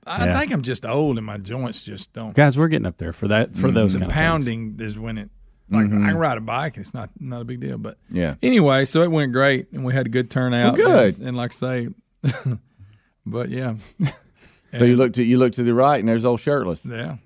I 0.06 0.26
Yeah. 0.26 0.38
think 0.38 0.52
I'm 0.52 0.62
just 0.62 0.86
old 0.86 1.16
and 1.18 1.26
my 1.26 1.38
joints 1.38 1.82
just 1.82 2.12
don't. 2.12 2.34
Guys, 2.34 2.56
we're 2.56 2.68
getting 2.68 2.86
up 2.86 2.98
there 2.98 3.12
for 3.12 3.28
that 3.28 3.54
for 3.54 3.66
mm-hmm. 3.66 3.74
those 3.74 3.92
the 3.92 4.00
kind 4.00 4.10
of 4.10 4.14
pounding 4.14 4.76
is 4.80 4.98
when 4.98 5.18
it. 5.18 5.30
Like 5.70 5.84
mm-hmm. 5.86 6.02
I 6.02 6.08
can 6.08 6.16
ride 6.16 6.38
a 6.38 6.40
bike, 6.40 6.76
and 6.76 6.82
it's 6.84 6.94
not 6.94 7.10
not 7.20 7.42
a 7.42 7.44
big 7.44 7.60
deal. 7.60 7.76
But 7.76 7.98
Yeah. 8.10 8.36
Anyway, 8.42 8.86
so 8.86 9.02
it 9.02 9.10
went 9.10 9.32
great, 9.32 9.70
and 9.70 9.84
we 9.84 9.92
had 9.92 10.06
a 10.06 10.08
good 10.08 10.30
turnout. 10.30 10.78
Well, 10.78 10.86
good. 10.86 11.18
and, 11.18 11.28
and 11.28 11.36
like 11.36 11.52
I 11.52 11.54
say, 11.54 11.88
but 13.26 13.50
yeah, 13.50 13.74
So 14.72 14.84
you 14.84 14.96
look 14.96 15.14
to 15.14 15.22
you 15.24 15.38
look 15.38 15.52
to 15.54 15.62
the 15.62 15.72
right, 15.74 15.98
and 15.98 16.08
there's 16.08 16.24
old 16.24 16.40
shirtless. 16.40 16.80
yeah. 16.84 17.16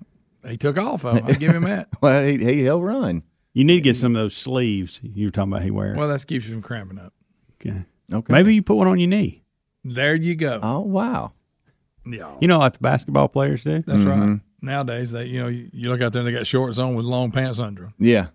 he 0.47 0.57
took 0.57 0.77
off. 0.77 1.03
I'll, 1.05 1.15
I'll 1.23 1.33
give 1.33 1.51
him 1.53 1.63
that. 1.63 1.89
Well, 2.01 2.23
he, 2.25 2.37
he 2.37 2.61
he'll 2.61 2.81
run. 2.81 3.23
You 3.53 3.63
need 3.65 3.75
to 3.75 3.81
get 3.81 3.95
some 3.95 4.15
of 4.15 4.21
those 4.21 4.35
sleeves 4.35 4.99
you 5.03 5.27
were 5.27 5.31
talking 5.31 5.51
about 5.51 5.63
he 5.63 5.71
wears. 5.71 5.97
Well, 5.97 6.07
that 6.07 6.25
keeps 6.25 6.45
you 6.47 6.53
from 6.53 6.61
cramping 6.61 6.99
up. 6.99 7.13
okay. 7.55 7.85
Okay. 8.11 8.33
Maybe 8.33 8.53
you 8.55 8.61
put 8.63 8.75
one 8.75 8.87
on 8.87 8.99
your 8.99 9.07
knee. 9.09 9.43
There 9.83 10.15
you 10.15 10.35
go. 10.35 10.59
Oh 10.63 10.79
wow. 10.81 11.33
yeah, 12.05 12.31
You 12.39 12.47
know, 12.47 12.59
like 12.59 12.73
the 12.73 12.79
basketball 12.79 13.27
players 13.29 13.63
do. 13.63 13.81
that's 13.85 13.99
Mm-hmm. 14.01 14.31
right. 14.31 14.39
Nowadays, 14.61 15.11
they 15.11 15.25
you 15.25 15.39
know 15.41 15.47
you, 15.49 15.69
you 15.73 15.89
look 15.89 16.01
out 16.01 16.13
there 16.13 16.21
and 16.21 16.27
they 16.27 16.31
got 16.31 16.47
shorts 16.47 16.77
on 16.77 16.95
with 16.95 17.05
long 17.05 17.31
pants 17.31 17.59
under 17.59 17.83
them. 17.83 17.93
Yeah. 17.99 18.27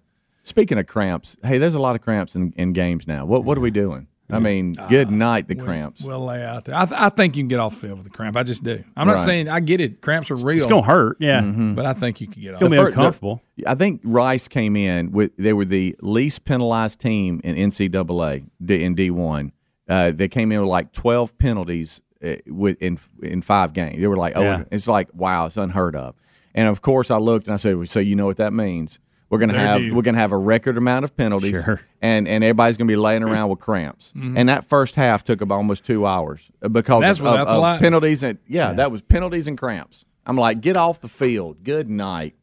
Speaking 0.42 0.78
of 0.78 0.86
cramps, 0.86 1.36
hey, 1.42 1.58
there's 1.58 1.74
a 1.74 1.78
lot 1.80 1.94
of 1.96 2.02
cramps 2.02 2.34
in, 2.36 2.52
in 2.56 2.72
games 2.74 3.06
now. 3.06 3.24
What 3.26 3.44
what 3.44 3.56
are 3.56 3.60
we 3.62 3.70
doing? 3.70 4.08
I 4.30 4.40
mean, 4.40 4.74
good 4.90 5.10
night, 5.10 5.48
the 5.48 5.54
cramps. 5.54 6.02
We'll 6.02 6.22
lay 6.24 6.44
out 6.44 6.66
there. 6.66 6.74
I, 6.74 6.84
th- 6.84 7.00
I 7.00 7.08
think 7.08 7.34
you 7.36 7.42
can 7.42 7.48
get 7.48 7.60
off 7.60 7.74
the 7.80 7.86
field 7.86 7.98
with 7.98 8.06
a 8.08 8.10
cramp. 8.10 8.36
I 8.36 8.42
just 8.42 8.62
do. 8.62 8.84
I'm 8.96 9.06
not 9.06 9.16
Right. 9.16 9.24
saying 9.24 9.48
I 9.48 9.60
get 9.60 9.80
it. 9.80 10.02
Cramps 10.02 10.30
are 10.30 10.36
real, 10.36 10.56
It's 10.58 10.66
gonna 10.66 10.82
hurt. 10.82 11.16
Yeah. 11.18 11.40
Mm-hmm. 11.40 11.74
but 11.74 11.86
I 11.86 11.94
think 11.94 12.20
you 12.20 12.26
can 12.28 12.42
get 12.42 12.54
off. 12.54 12.60
It's 12.62 12.68
gonna 12.68 12.82
be 12.82 12.84
fir- 12.84 12.88
uncomfortable. 12.88 13.40
I 13.66 13.74
think 13.74 14.02
Rice 14.04 14.46
came 14.48 14.76
in 14.76 15.12
with 15.12 15.32
they 15.38 15.52
were 15.54 15.64
the 15.64 15.96
least 16.02 16.44
penalized 16.44 17.00
team 17.00 17.40
in 17.42 17.56
NCAA 17.56 18.44
D- 18.62 18.84
in 18.84 18.94
D 18.94 19.10
one. 19.10 19.52
Uh, 19.88 20.10
they 20.10 20.28
came 20.28 20.52
in 20.52 20.60
with 20.60 20.68
like 20.68 20.92
twelve 20.92 21.36
penalties 21.38 22.02
uh, 22.22 22.34
with 22.46 22.76
in 22.82 22.98
in 23.22 23.40
five 23.40 23.72
games. 23.72 23.96
They 23.98 24.06
were 24.06 24.16
like, 24.16 24.34
oh, 24.36 24.42
Yeah. 24.42 24.64
it's 24.70 24.86
like 24.88 25.08
wow, 25.14 25.46
it's 25.46 25.56
unheard 25.56 25.96
of. 25.96 26.14
And 26.54 26.68
of 26.68 26.82
course, 26.82 27.10
I 27.10 27.16
looked 27.16 27.46
and 27.46 27.54
I 27.54 27.56
said, 27.56 27.76
well, 27.76 27.86
so 27.86 28.00
you 28.00 28.14
know 28.16 28.26
what 28.26 28.36
that 28.38 28.52
means? 28.52 28.98
We're 29.30 29.38
gonna 29.38 29.52
They 29.52 29.58
have 29.58 29.82
we're 29.92 30.02
gonna 30.02 30.16
have 30.18 30.32
a 30.32 30.38
record 30.38 30.78
amount 30.78 31.04
of 31.04 31.14
penalties, 31.16 31.62
Sure. 31.62 31.80
and 32.00 32.26
and 32.26 32.42
everybody's 32.42 32.76
gonna 32.78 32.88
be 32.88 32.96
laying 32.96 33.22
around 33.22 33.50
with 33.50 33.58
cramps. 33.60 34.12
And 34.14 34.48
that 34.48 34.64
first 34.64 34.94
half 34.94 35.22
took 35.24 35.40
about 35.42 35.56
almost 35.56 35.84
two 35.84 36.06
hours 36.06 36.50
uh, 36.62 36.68
because 36.68 37.02
Mm-hmm. 37.02 37.02
That's 37.02 37.20
of, 37.20 37.26
of- 37.26 37.64
of 37.64 37.80
penalties 37.80 38.22
and 38.22 38.38
yeah, 38.48 38.72
that 38.72 38.90
was 38.90 39.02
penalties 39.02 39.46
and 39.48 39.58
cramps. 39.58 40.04
I'm 40.24 40.36
like, 40.36 40.60
get 40.62 40.76
off 40.76 41.00
the 41.00 41.08
field. 41.08 41.62
Good 41.64 41.88
night. 41.90 42.34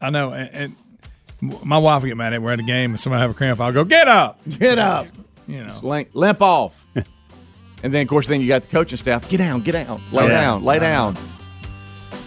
I 0.00 0.10
know. 0.10 0.32
And, 0.32 0.76
and 1.42 1.64
my 1.64 1.78
wife 1.78 2.02
will 2.02 2.08
get 2.08 2.16
mad 2.16 2.32
at 2.32 2.40
me. 2.40 2.44
We're 2.46 2.52
at 2.52 2.60
a 2.60 2.64
game 2.64 2.90
and 2.92 3.00
somebody 3.00 3.20
have 3.22 3.30
a 3.30 3.34
cramp. 3.34 3.60
I'll 3.60 3.72
go 3.72 3.84
get 3.84 4.08
up. 4.08 4.40
Get 4.48 4.78
up. 4.78 5.06
You 5.46 5.64
know. 5.64 5.78
limp, 5.82 6.08
limp 6.14 6.40
off. 6.42 6.86
and 7.82 7.92
then, 7.92 8.02
of 8.02 8.08
course, 8.08 8.26
then 8.28 8.40
you 8.40 8.48
got 8.48 8.62
the 8.62 8.68
coaching 8.68 8.96
staff. 8.98 9.28
Get 9.28 9.38
down, 9.38 9.60
get 9.60 9.72
down, 9.72 10.00
lay 10.12 10.24
Yeah. 10.24 10.40
down, 10.40 10.64
lay 10.64 10.78
down. 10.78 11.16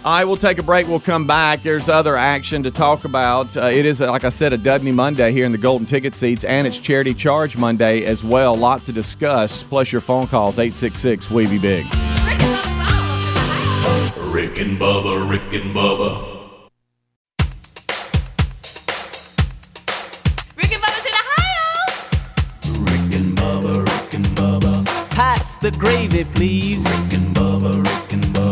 All 0.08 0.14
right, 0.14 0.24
we'll 0.24 0.38
take 0.38 0.56
a 0.56 0.62
break. 0.62 0.88
We'll 0.88 1.00
come 1.00 1.26
back. 1.26 1.62
There's 1.62 1.90
other 1.90 2.16
action 2.16 2.62
to 2.62 2.70
talk 2.70 3.04
about. 3.04 3.54
Uh, 3.54 3.66
it 3.66 3.84
is, 3.84 4.00
uh, 4.00 4.10
like 4.10 4.24
I 4.24 4.30
said, 4.30 4.54
a 4.54 4.56
Dudney 4.56 4.90
Monday 4.90 5.32
here 5.32 5.44
in 5.44 5.52
the 5.52 5.58
Golden 5.58 5.86
Ticket 5.86 6.14
Seats, 6.14 6.44
and 6.44 6.66
it's 6.66 6.78
Charity 6.78 7.12
Charge 7.12 7.58
Monday 7.58 8.06
as 8.06 8.24
well. 8.24 8.54
A 8.54 8.56
lot 8.56 8.82
to 8.86 8.92
discuss, 8.92 9.62
plus 9.62 9.92
your 9.92 10.00
phone 10.00 10.26
calls, 10.26 10.58
866 10.58 11.30
We 11.30 11.58
Big. 11.58 11.84
Rick 14.32 14.58
and 14.58 14.78
Bubba, 14.80 15.28
Rick 15.28 15.52
and 15.52 15.76
Bubba. 15.76 16.38
Rick 20.56 20.72
and 20.72 20.82
Bubba's 20.82 21.04
in 21.04 21.12
Ohio. 21.20 21.68
Rick 22.80 23.12
and 23.14 23.36
Bubba, 23.36 23.84
Rick 23.84 24.14
and 24.14 24.24
Bubba. 24.38 25.10
Pass 25.10 25.56
the 25.56 25.70
gravy, 25.72 26.24
please. 26.34 26.82
Rick 26.84 27.12
and 27.20 27.36
Bubba, 27.36 27.74
Rick 27.74 28.12
and 28.14 28.24
Bubba. 28.34 28.47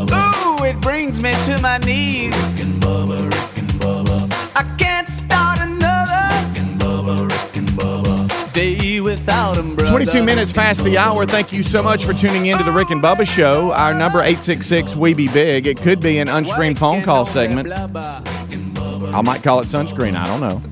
Brings 0.86 1.20
me 1.20 1.32
to 1.46 1.60
my 1.60 1.78
knees. 1.78 2.32
Rick 2.32 2.60
and 2.60 2.80
Bubba, 2.80 3.18
Rick 3.18 3.58
and 3.58 3.70
Bubba. 3.80 4.52
I 4.54 4.62
can't 4.78 5.08
start 5.08 5.58
another 5.58 6.22
Rick 6.30 6.58
and 6.62 6.80
Bubba, 6.80 7.28
Rick 7.28 7.56
and 7.56 7.68
Bubba. 7.70 8.52
day 8.52 9.00
without 9.00 9.58
'em, 9.58 9.74
brother. 9.74 9.90
22 9.90 10.22
minutes 10.22 10.52
past 10.52 10.84
the 10.84 10.96
hour. 10.96 11.26
Thank 11.26 11.52
you 11.52 11.64
so 11.64 11.82
much 11.82 12.04
for 12.04 12.12
tuning 12.12 12.46
in 12.46 12.56
to 12.56 12.62
the 12.62 12.70
Rick 12.70 12.90
and 12.90 13.02
Bubba 13.02 13.26
Show. 13.28 13.72
Our 13.72 13.94
number 13.94 14.22
866 14.22 14.94
We 14.94 15.12
Be 15.12 15.26
Big. 15.26 15.66
It 15.66 15.82
could 15.82 15.98
be 15.98 16.18
an 16.18 16.28
unscreened 16.28 16.78
phone 16.78 17.02
call 17.02 17.26
segment. 17.26 17.68
I 17.72 19.22
might 19.22 19.42
call 19.42 19.58
it 19.58 19.66
sunscreen. 19.66 20.14
I 20.14 20.24
don't 20.28 20.40
know. 20.40 20.62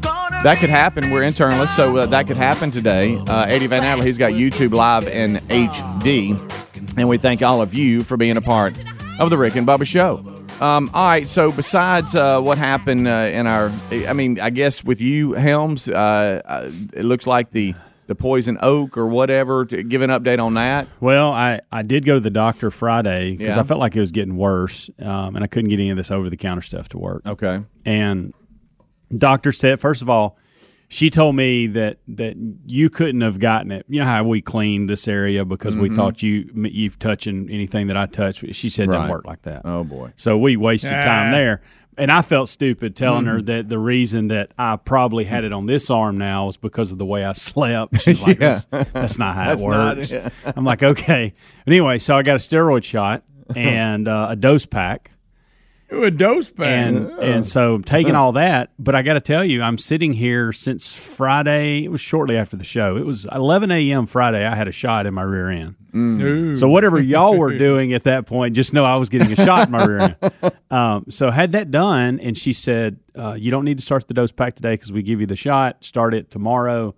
That 0.44 0.58
could 0.58 0.70
happen. 0.70 1.10
We're 1.10 1.22
internalists, 1.22 1.74
so 1.74 1.96
uh, 1.96 2.06
that 2.06 2.28
could 2.28 2.36
happen 2.36 2.70
today. 2.70 3.20
Uh, 3.26 3.46
Eddie 3.48 3.66
Van 3.66 3.82
Adler, 3.82 4.04
he's 4.04 4.18
got 4.18 4.30
YouTube 4.30 4.74
Live 4.74 5.08
in 5.08 5.38
HD. 5.48 6.40
And 6.96 7.08
we 7.08 7.18
thank 7.18 7.42
all 7.42 7.60
of 7.60 7.74
you 7.74 8.02
for 8.02 8.16
being 8.16 8.36
a 8.36 8.40
part 8.40 8.78
of 9.18 9.30
the 9.30 9.38
Rick 9.38 9.56
and 9.56 9.66
Bubba 9.66 9.86
Show. 9.86 10.22
Um, 10.60 10.90
all 10.94 11.06
right, 11.08 11.28
so 11.28 11.50
besides 11.52 12.14
uh, 12.14 12.40
what 12.40 12.58
happened 12.58 13.08
uh, 13.08 13.30
in 13.32 13.46
our, 13.46 13.70
I 13.90 14.12
mean, 14.12 14.38
I 14.40 14.50
guess 14.50 14.84
with 14.84 15.00
you, 15.00 15.32
Helms, 15.32 15.88
uh, 15.88 16.42
uh, 16.44 16.70
it 16.94 17.04
looks 17.04 17.26
like 17.26 17.50
the, 17.50 17.74
the 18.06 18.14
poison 18.14 18.56
oak 18.60 18.96
or 18.96 19.06
whatever. 19.06 19.64
To 19.66 19.82
give 19.82 20.02
an 20.02 20.10
update 20.10 20.38
on 20.42 20.54
that. 20.54 20.86
Well, 21.00 21.32
I, 21.32 21.60
I 21.72 21.82
did 21.82 22.06
go 22.06 22.14
to 22.14 22.20
the 22.20 22.30
doctor 22.30 22.70
Friday 22.70 23.36
because 23.36 23.56
Yeah. 23.56 23.60
I 23.62 23.64
felt 23.64 23.80
like 23.80 23.96
it 23.96 24.00
was 24.00 24.12
getting 24.12 24.36
worse, 24.36 24.90
um, 25.00 25.34
and 25.34 25.42
I 25.44 25.48
couldn't 25.48 25.70
get 25.70 25.80
any 25.80 25.90
of 25.90 25.96
this 25.96 26.10
over 26.10 26.30
the 26.30 26.36
counter 26.36 26.62
stuff 26.62 26.88
to 26.90 26.98
work. 26.98 27.22
Okay. 27.26 27.62
And 27.84 28.32
doctor 29.16 29.50
said, 29.52 29.80
first 29.80 30.02
of 30.02 30.08
all, 30.08 30.38
she 30.88 31.10
told 31.10 31.34
me 31.36 31.66
that 31.68 31.98
that 32.08 32.36
you 32.66 32.90
couldn't 32.90 33.20
have 33.22 33.38
gotten 33.38 33.72
it. 33.72 33.84
You 33.88 34.00
know 34.00 34.06
how 34.06 34.24
we 34.24 34.40
cleaned 34.42 34.88
this 34.88 35.08
area 35.08 35.44
because 35.44 35.76
we 35.76 35.88
thought 35.88 36.22
you 36.22 36.50
you've 36.54 36.98
touching 36.98 37.48
anything 37.50 37.88
that 37.88 37.96
I 37.96 38.06
touched. 38.06 38.44
She 38.54 38.68
said 38.68 38.88
it 38.88 38.90
Right. 38.90 38.96
doesn't 38.98 39.10
work 39.10 39.24
like 39.26 39.42
that. 39.42 39.62
Oh, 39.64 39.84
boy. 39.84 40.12
So 40.16 40.38
we 40.38 40.56
wasted 40.56 40.90
time 40.92 41.28
Ah. 41.28 41.32
there. 41.32 41.60
And 41.96 42.10
I 42.10 42.22
felt 42.22 42.48
stupid 42.48 42.96
telling 42.96 43.20
Mm-hmm. 43.24 43.28
her 43.34 43.42
that 43.42 43.68
the 43.68 43.78
reason 43.78 44.26
that 44.28 44.50
I 44.58 44.74
probably 44.74 45.22
had 45.24 45.44
it 45.44 45.52
on 45.52 45.66
this 45.66 45.90
arm 45.90 46.18
now 46.18 46.48
is 46.48 46.56
because 46.56 46.90
of 46.90 46.98
the 46.98 47.06
way 47.06 47.24
I 47.24 47.34
slept. 47.34 48.00
She's 48.00 48.20
like, 48.20 48.38
that's, 48.38 48.64
that's 48.64 49.16
not 49.16 49.36
how 49.36 49.54
That's 49.54 49.60
it 49.60 49.68
not 49.68 49.96
works. 49.98 50.14
I'm 50.56 50.64
like, 50.64 50.82
okay. 50.82 51.32
Anyway, 51.68 51.98
so 51.98 52.16
I 52.16 52.22
got 52.24 52.34
a 52.34 52.38
steroid 52.38 52.82
shot 52.82 53.22
and 53.54 54.08
uh, 54.08 54.26
a 54.30 54.34
dose 54.36 54.66
pack. 54.66 55.12
A 55.90 56.10
dose 56.10 56.50
pack. 56.50 56.66
And 56.66 57.10
and 57.20 57.46
so 57.46 57.78
taking 57.78 58.14
all 58.14 58.32
that, 58.32 58.70
but 58.78 58.94
I 58.94 59.02
got 59.02 59.14
to 59.14 59.20
tell 59.20 59.44
you, 59.44 59.62
I'm 59.62 59.78
sitting 59.78 60.12
here 60.12 60.52
since 60.52 60.94
Friday. 60.94 61.84
It 61.84 61.90
was 61.90 62.00
shortly 62.00 62.36
after 62.36 62.56
the 62.56 62.64
show. 62.64 62.96
It 62.96 63.06
was 63.06 63.26
11 63.30 63.70
a.m. 63.70 64.06
Friday. 64.06 64.44
I 64.44 64.54
had 64.54 64.66
a 64.66 64.72
shot 64.72 65.06
in 65.06 65.14
my 65.14 65.22
rear 65.22 65.50
end. 65.50 65.76
Ooh. 65.94 66.56
So 66.56 66.68
whatever 66.68 67.00
y'all 67.00 67.36
were 67.38 67.56
doing 67.58 67.92
at 67.92 68.04
that 68.04 68.26
point, 68.26 68.56
just 68.56 68.72
know 68.72 68.84
I 68.84 68.96
was 68.96 69.08
getting 69.08 69.30
a 69.30 69.36
shot 69.36 69.66
in 69.66 69.72
my 69.72 69.84
rear 69.84 69.98
end. 70.00 70.16
Um, 70.70 71.04
so 71.08 71.30
had 71.30 71.52
that 71.52 71.70
done, 71.70 72.18
and 72.18 72.36
she 72.36 72.52
said, 72.52 72.98
uh, 73.16 73.34
"You 73.34 73.52
don't 73.52 73.64
need 73.64 73.78
to 73.78 73.84
start 73.84 74.08
the 74.08 74.14
dose 74.14 74.32
pack 74.32 74.56
today 74.56 74.72
because 74.72 74.90
we 74.90 75.02
give 75.02 75.20
you 75.20 75.26
the 75.26 75.36
shot. 75.36 75.84
Start 75.84 76.14
it 76.14 76.32
tomorrow. 76.32 76.96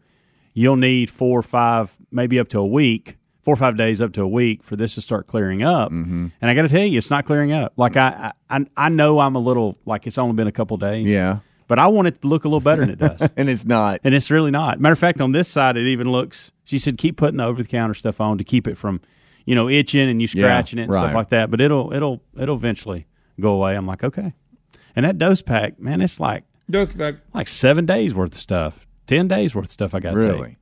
You'll 0.54 0.76
need 0.76 1.10
four 1.10 1.38
or 1.38 1.42
five, 1.42 1.94
maybe 2.10 2.38
up 2.38 2.48
to 2.50 2.58
a 2.60 2.66
week, 2.66 3.18
four 3.46 3.52
or 3.52 3.56
five 3.56 3.76
days 3.76 4.02
up 4.02 4.12
to 4.14 4.22
a 4.22 4.26
week 4.26 4.64
for 4.64 4.74
this 4.74 4.96
to 4.96 5.00
start 5.00 5.28
clearing 5.28 5.62
up. 5.62 5.92
Mm-hmm. 5.92 6.26
And 6.40 6.50
I 6.50 6.52
got 6.52 6.62
to 6.62 6.68
tell 6.68 6.84
you, 6.84 6.98
it's 6.98 7.10
not 7.10 7.24
clearing 7.26 7.52
up. 7.52 7.74
Like 7.76 7.96
I, 7.96 8.32
I, 8.50 8.66
I 8.76 8.88
know 8.88 9.20
I'm 9.20 9.36
a 9.36 9.38
little 9.38 9.78
like 9.84 10.08
it's 10.08 10.18
only 10.18 10.34
been 10.34 10.48
a 10.48 10.52
couple 10.52 10.76
days. 10.78 11.06
Yeah. 11.06 11.38
but 11.68 11.78
I 11.78 11.86
want 11.86 12.08
it 12.08 12.20
to 12.22 12.26
look 12.26 12.44
a 12.44 12.48
little 12.48 12.58
better 12.60 12.80
than 12.80 12.90
it 12.90 12.98
does." 12.98 13.22
And 13.36 13.48
it's 13.48 13.64
not. 13.64 14.00
and 14.02 14.14
it's 14.16 14.32
really 14.32 14.50
not. 14.50 14.80
Matter 14.80 14.94
of 14.94 14.98
fact, 14.98 15.20
on 15.20 15.30
this 15.30 15.46
side, 15.46 15.76
it 15.76 15.86
even 15.86 16.10
looks. 16.10 16.50
She 16.64 16.80
said, 16.80 16.98
keep 16.98 17.16
putting 17.16 17.36
the 17.36 17.44
over 17.44 17.62
the 17.62 17.68
counter 17.68 17.94
stuff 17.94 18.20
on 18.20 18.36
to 18.38 18.44
keep 18.44 18.66
it 18.66 18.76
from, 18.76 19.00
you 19.44 19.54
know, 19.54 19.68
itching 19.68 20.08
and 20.10 20.20
you 20.20 20.26
scratching 20.26 20.80
it 20.80 20.82
and 20.82 20.92
right. 20.92 20.98
stuff 21.02 21.14
like 21.14 21.28
that. 21.28 21.48
But 21.48 21.60
it'll 21.60 21.92
it'll 21.94 22.20
it'll 22.36 22.56
eventually 22.56 23.06
go 23.40 23.52
away. 23.52 23.76
I'm 23.76 23.86
like, 23.86 24.02
okay. 24.02 24.34
And 24.96 25.04
that 25.06 25.18
dose 25.18 25.40
pack, 25.40 25.78
man, 25.78 26.00
it's 26.00 26.18
like 26.18 26.42
dose 26.68 26.92
pack. 26.94 27.16
like 27.32 27.46
seven 27.46 27.86
days 27.86 28.12
worth 28.12 28.34
of 28.34 28.40
stuff, 28.40 28.88
ten 29.06 29.28
days 29.28 29.54
worth 29.54 29.66
of 29.66 29.70
stuff 29.70 29.94
I 29.94 30.00
got 30.00 30.10
to 30.12 30.16
Really? 30.16 30.48
take. 30.48 30.56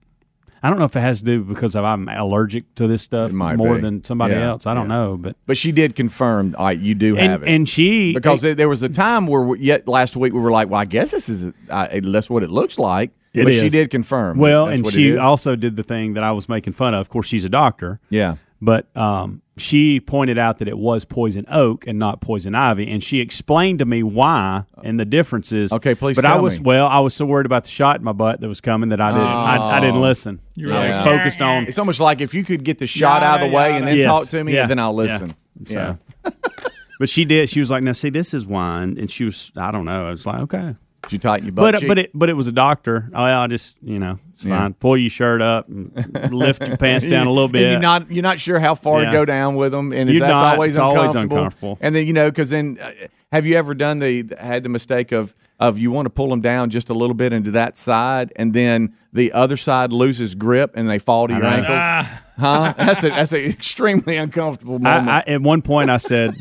I 0.65 0.71
don't 0.71 0.79
know 0.79 0.87
if 0.87 0.97
it 0.97 1.01
has 1.01 1.19
to 1.21 1.25
do 1.27 1.45
because 1.45 1.75
of 1.77 1.85
I'm 1.85 2.09
allergic 2.09 2.75
to 2.77 2.87
this 2.87 3.03
stuff 3.03 3.31
more 3.33 3.75
be. 3.75 3.81
than 3.83 4.03
somebody 4.03 4.33
Yeah, 4.35 4.49
else. 4.49 4.67
I 4.67 4.73
don't 4.73 4.89
yeah. 4.89 4.97
know, 4.97 5.17
but 5.19 5.37
But 5.47 5.59
she 5.59 5.73
did 5.73 5.95
confirm, 5.95 6.55
all 6.57 6.65
right, 6.67 6.79
you 6.79 6.95
do 6.95 7.15
have 7.17 7.43
and 7.43 7.51
it. 7.51 7.55
and 7.55 7.69
she 7.69 8.15
because 8.15 8.41
there- 8.41 8.55
there 8.55 8.69
was 8.69 8.83
a 8.83 8.89
time 8.89 9.27
where 9.27 9.43
we, 9.43 9.61
yet 9.61 9.87
last 9.87 10.17
week 10.17 10.33
we 10.33 10.41
were 10.41 10.51
like, 10.51 10.71
well, 10.71 10.81
I 10.81 10.87
guess 10.87 11.11
this 11.11 11.29
is 11.29 11.53
uh, 11.69 11.89
that's 12.03 12.31
what 12.31 12.43
it 12.43 12.51
looks 12.51 12.79
like. 12.79 13.11
It 13.35 13.45
but 13.45 13.53
she 13.53 13.69
did 13.69 13.91
confirm. 13.91 14.39
well, 14.39 14.69
and 14.69 14.87
she 14.91 15.09
is. 15.11 15.19
also 15.19 15.57
did 15.57 15.75
the 15.77 15.83
thing 15.83 16.15
that 16.15 16.23
I 16.25 16.31
was 16.33 16.49
making 16.49 16.73
fun 16.73 16.95
of. 16.95 17.01
Of 17.01 17.09
course, 17.11 17.27
she's 17.27 17.45
a 17.45 17.49
doctor. 17.49 17.99
yeah. 18.09 18.37
But 18.63 18.95
um, 18.97 19.43
she 19.57 20.01
pointed 20.01 20.39
out 20.39 20.59
that 20.59 20.69
it 20.69 20.77
was 20.79 21.05
poison 21.05 21.45
oak 21.49 21.87
and 21.87 21.99
not 21.99 22.21
poison 22.21 22.55
ivy, 22.55 22.91
and 22.91 23.03
she 23.05 23.21
explained 23.21 23.79
to 23.81 23.85
me 23.85 24.03
why 24.03 24.65
and 24.83 24.99
the 24.99 25.05
differences. 25.05 25.73
Okay, 25.73 25.95
please 25.95 26.17
But 26.17 26.25
I 26.25 26.41
was 26.41 26.59
me. 26.59 26.65
well, 26.65 26.87
I 26.87 27.01
was 27.01 27.15
so 27.15 27.25
worried 27.27 27.47
about 27.47 27.65
the 27.65 27.71
shot 27.71 27.97
in 27.99 28.05
my 28.05 28.13
butt 28.13 28.41
that 28.41 28.49
was 28.49 28.61
coming 28.61 28.89
that 28.91 29.01
I 29.01 29.11
didn't. 29.11 29.27
I, 29.27 29.77
I 29.77 29.81
didn't 29.81 30.01
listen. 30.01 30.41
I 30.59 30.87
was 30.89 30.99
focused 30.99 31.41
on. 31.43 31.65
It's 31.67 31.79
almost 31.79 32.01
like 32.01 32.21
if 32.21 32.35
you 32.35 32.43
could 32.45 32.65
get 32.65 32.79
the 32.79 32.87
shot 32.87 33.23
out 33.23 33.43
of 33.43 33.51
the 33.51 33.55
way 33.55 33.77
and 33.77 33.87
then 33.87 33.99
Yes. 33.99 34.07
talk 34.07 34.29
to 34.29 34.43
me, 34.43 34.55
Yeah. 34.55 34.67
then 34.67 34.79
I'll 34.79 34.93
Yeah. 35.05 35.13
listen. 35.13 35.35
So, 35.67 35.99
but 36.99 37.09
she 37.09 37.25
did. 37.25 37.49
She 37.51 37.61
was 37.61 37.71
like, 37.71 37.83
"Now, 37.83 37.93
see, 37.93 38.11
this 38.11 38.35
is 38.35 38.45
wine," 38.47 38.97
and 38.99 39.11
she 39.11 39.25
was. 39.25 39.53
I 39.57 39.71
don't 39.71 39.85
know. 39.85 40.07
I 40.07 40.11
was 40.11 40.27
like, 40.27 40.41
"Okay." 40.43 40.75
Did 41.05 41.13
you 41.13 41.19
tighten 41.19 41.47
your 41.47 41.53
butt 41.55 41.73
But 41.75 41.81
cheek? 41.81 41.89
but 41.89 41.99
it 41.99 42.11
but 42.15 42.29
it 42.31 42.35
was 42.35 42.47
a 42.47 42.53
doctor. 42.53 43.11
Oh, 43.15 43.23
I 43.23 43.47
just 43.47 43.77
you 43.83 43.99
know 43.99 44.19
it's 44.35 44.45
Yeah. 44.45 44.59
fine. 44.59 44.75
Pull 44.75 44.97
your 44.97 45.11
shirt 45.11 45.41
up, 45.43 45.69
and 45.69 45.93
lift 46.33 46.67
your 46.67 46.77
pants 46.77 47.07
down 47.07 47.27
a 47.27 47.31
little 47.31 47.45
And 47.45 47.53
bit. 47.53 47.71
you're 47.71 47.81
not 47.81 48.11
you're 48.11 48.23
not 48.23 48.41
sure 48.41 48.59
how 48.59 48.75
far 48.75 49.01
to 49.05 49.13
go 49.13 49.25
down 49.25 49.55
with 49.55 49.73
them, 49.73 49.93
and 49.93 50.11
You're 50.11 50.21
that's 50.21 50.31
not. 50.41 50.55
always 50.55 50.73
It's 50.77 50.79
always 50.79 50.99
uncomfortable. 51.15 51.37
uncomfortable. 51.39 51.79
And 51.81 51.95
then 51.95 52.07
you 52.07 52.13
know, 52.13 52.31
because 52.31 52.51
then 52.51 52.79
uh, 52.83 52.91
have 53.33 53.47
you 53.47 53.57
ever 53.57 53.75
done 53.75 53.99
the 54.01 54.25
had 54.39 54.63
the 54.63 54.69
mistake 54.69 55.13
of 55.13 55.35
of 55.61 55.79
you 55.79 55.91
want 55.93 56.07
to 56.07 56.11
pull 56.11 56.29
them 56.31 56.41
down 56.41 56.69
just 56.71 56.91
a 56.91 56.95
little 56.95 57.15
bit 57.15 57.33
into 57.33 57.53
that 57.53 57.77
side, 57.77 58.33
and 58.37 58.53
then 58.53 58.93
the 59.13 59.33
other 59.33 59.57
side 59.57 59.93
loses 59.93 60.35
grip 60.35 60.73
and 60.75 60.89
they 60.91 60.99
fall 60.99 61.29
to 61.29 61.35
your 61.35 61.45
ankles. 61.45 61.69
Ah, 61.81 62.24
Huh? 62.39 62.75
That's 62.77 63.05
a 63.05 63.11
that's 63.11 63.33
an 63.33 63.45
extremely 63.45 64.17
uncomfortable 64.17 64.79
moment. 64.79 65.09
I, 65.09 65.19
I, 65.19 65.25
at 65.35 65.41
one 65.43 65.63
point, 65.63 65.91
I 65.91 65.99
said, 65.99 66.35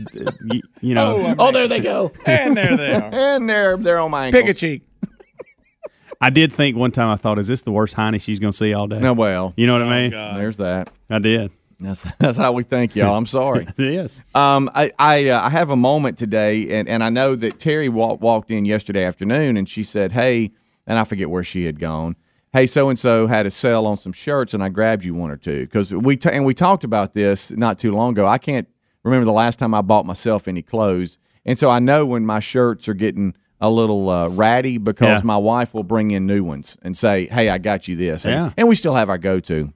you, 0.44 0.62
you 0.82 0.96
know, 0.96 1.36
oh, 1.40 1.52
there 1.52 1.68
they 1.68 1.80
go, 1.80 2.12
and 2.26 2.58
there 2.58 2.76
they 2.76 2.94
are. 2.94 3.04
and 3.14 3.48
they're 3.48 3.78
they're 3.78 4.00
on 4.00 4.12
my 4.12 4.26
ankles. 4.26 4.42
Pick 4.42 4.50
a 4.50 4.54
cheek. 4.54 4.82
I 6.20 6.30
did 6.30 6.54
think 6.54 6.78
one 6.78 6.92
time 6.92 7.10
I 7.10 7.16
thought, 7.18 7.38
is 7.38 7.48
this 7.48 7.64
the 7.64 7.72
worst 7.72 7.96
Heine 7.96 8.18
she's 8.20 8.40
going 8.40 8.52
to 8.52 8.58
see 8.58 8.74
all 8.74 8.88
day? 8.88 8.98
No, 9.00 9.12
well, 9.12 9.54
You 9.58 9.68
know 9.68 9.74
what 9.74 9.82
I 9.82 10.02
mean? 10.04 10.12
there's 10.12 10.56
that. 10.58 10.90
I 11.10 11.20
did. 11.20 11.52
That's 11.80 12.02
that's 12.18 12.38
how 12.38 12.54
we 12.54 12.64
think, 12.64 12.96
y'all. 12.96 13.16
I'm 13.16 13.26
sorry. 13.26 13.68
It 13.78 13.80
is. 13.80 14.22
Um, 14.34 14.72
I 14.74 14.92
I, 14.98 15.30
uh, 15.30 15.42
I 15.42 15.50
have 15.50 15.70
a 15.70 15.76
moment 15.76 16.18
today, 16.18 16.80
and, 16.80 16.88
and 16.88 17.04
I 17.04 17.10
know 17.10 17.36
that 17.36 17.60
Terry 17.60 17.90
walk, 17.90 18.22
walked 18.22 18.52
in 18.52 18.66
yesterday 18.66 19.04
afternoon, 19.04 19.58
and 19.58 19.68
she 19.68 19.84
said, 19.84 20.14
"Hey," 20.14 20.52
and 20.88 20.98
I 20.98 21.04
forget 21.04 21.30
where 21.30 21.44
she 21.44 21.66
had 21.66 21.80
gone. 21.80 22.16
Hey, 22.54 22.68
so 22.68 22.90
and 22.90 23.00
so 23.00 23.26
had 23.26 23.48
a 23.48 23.52
sale 23.52 23.88
on 23.88 23.98
some 23.98 24.14
shirts, 24.14 24.54
and 24.54 24.64
I 24.64 24.70
grabbed 24.70 25.04
you 25.04 25.16
one 25.16 25.32
or 25.32 25.38
two 25.38 25.62
because 25.62 25.92
we 25.92 26.16
ta 26.18 26.30
and 26.30 26.46
we 26.46 26.54
talked 26.54 26.84
about 26.84 27.16
this 27.16 27.50
not 27.52 27.80
too 27.80 27.92
long 27.92 28.12
ago. 28.12 28.28
I 28.28 28.38
can't 28.38 28.68
remember 29.04 29.26
the 29.26 29.32
last 29.32 29.58
time 29.58 29.74
I 29.74 29.82
bought 29.82 30.06
myself 30.06 30.48
any 30.48 30.62
clothes, 30.62 31.18
and 31.46 31.58
so 31.58 31.72
I 31.72 31.80
know 31.80 32.06
when 32.06 32.28
my 32.28 32.40
shirts 32.40 32.88
are 32.88 32.94
getting 32.94 33.34
a 33.60 33.72
little 33.72 34.08
uh, 34.08 34.30
ratty 34.30 34.78
because 34.78 35.22
Yeah. 35.22 35.26
my 35.26 35.38
wife 35.38 35.74
will 35.74 35.84
bring 35.84 36.12
in 36.12 36.28
new 36.28 36.44
ones 36.44 36.78
and 36.84 36.96
say, 36.96 37.26
"Hey, 37.26 37.50
I 37.50 37.58
got 37.58 37.88
you 37.88 37.96
this," 37.96 38.24
and, 38.24 38.34
Yeah. 38.34 38.52
and 38.56 38.68
we 38.68 38.76
still 38.76 38.94
have 38.94 39.10
our 39.10 39.18
go 39.18 39.40
to. 39.40 39.74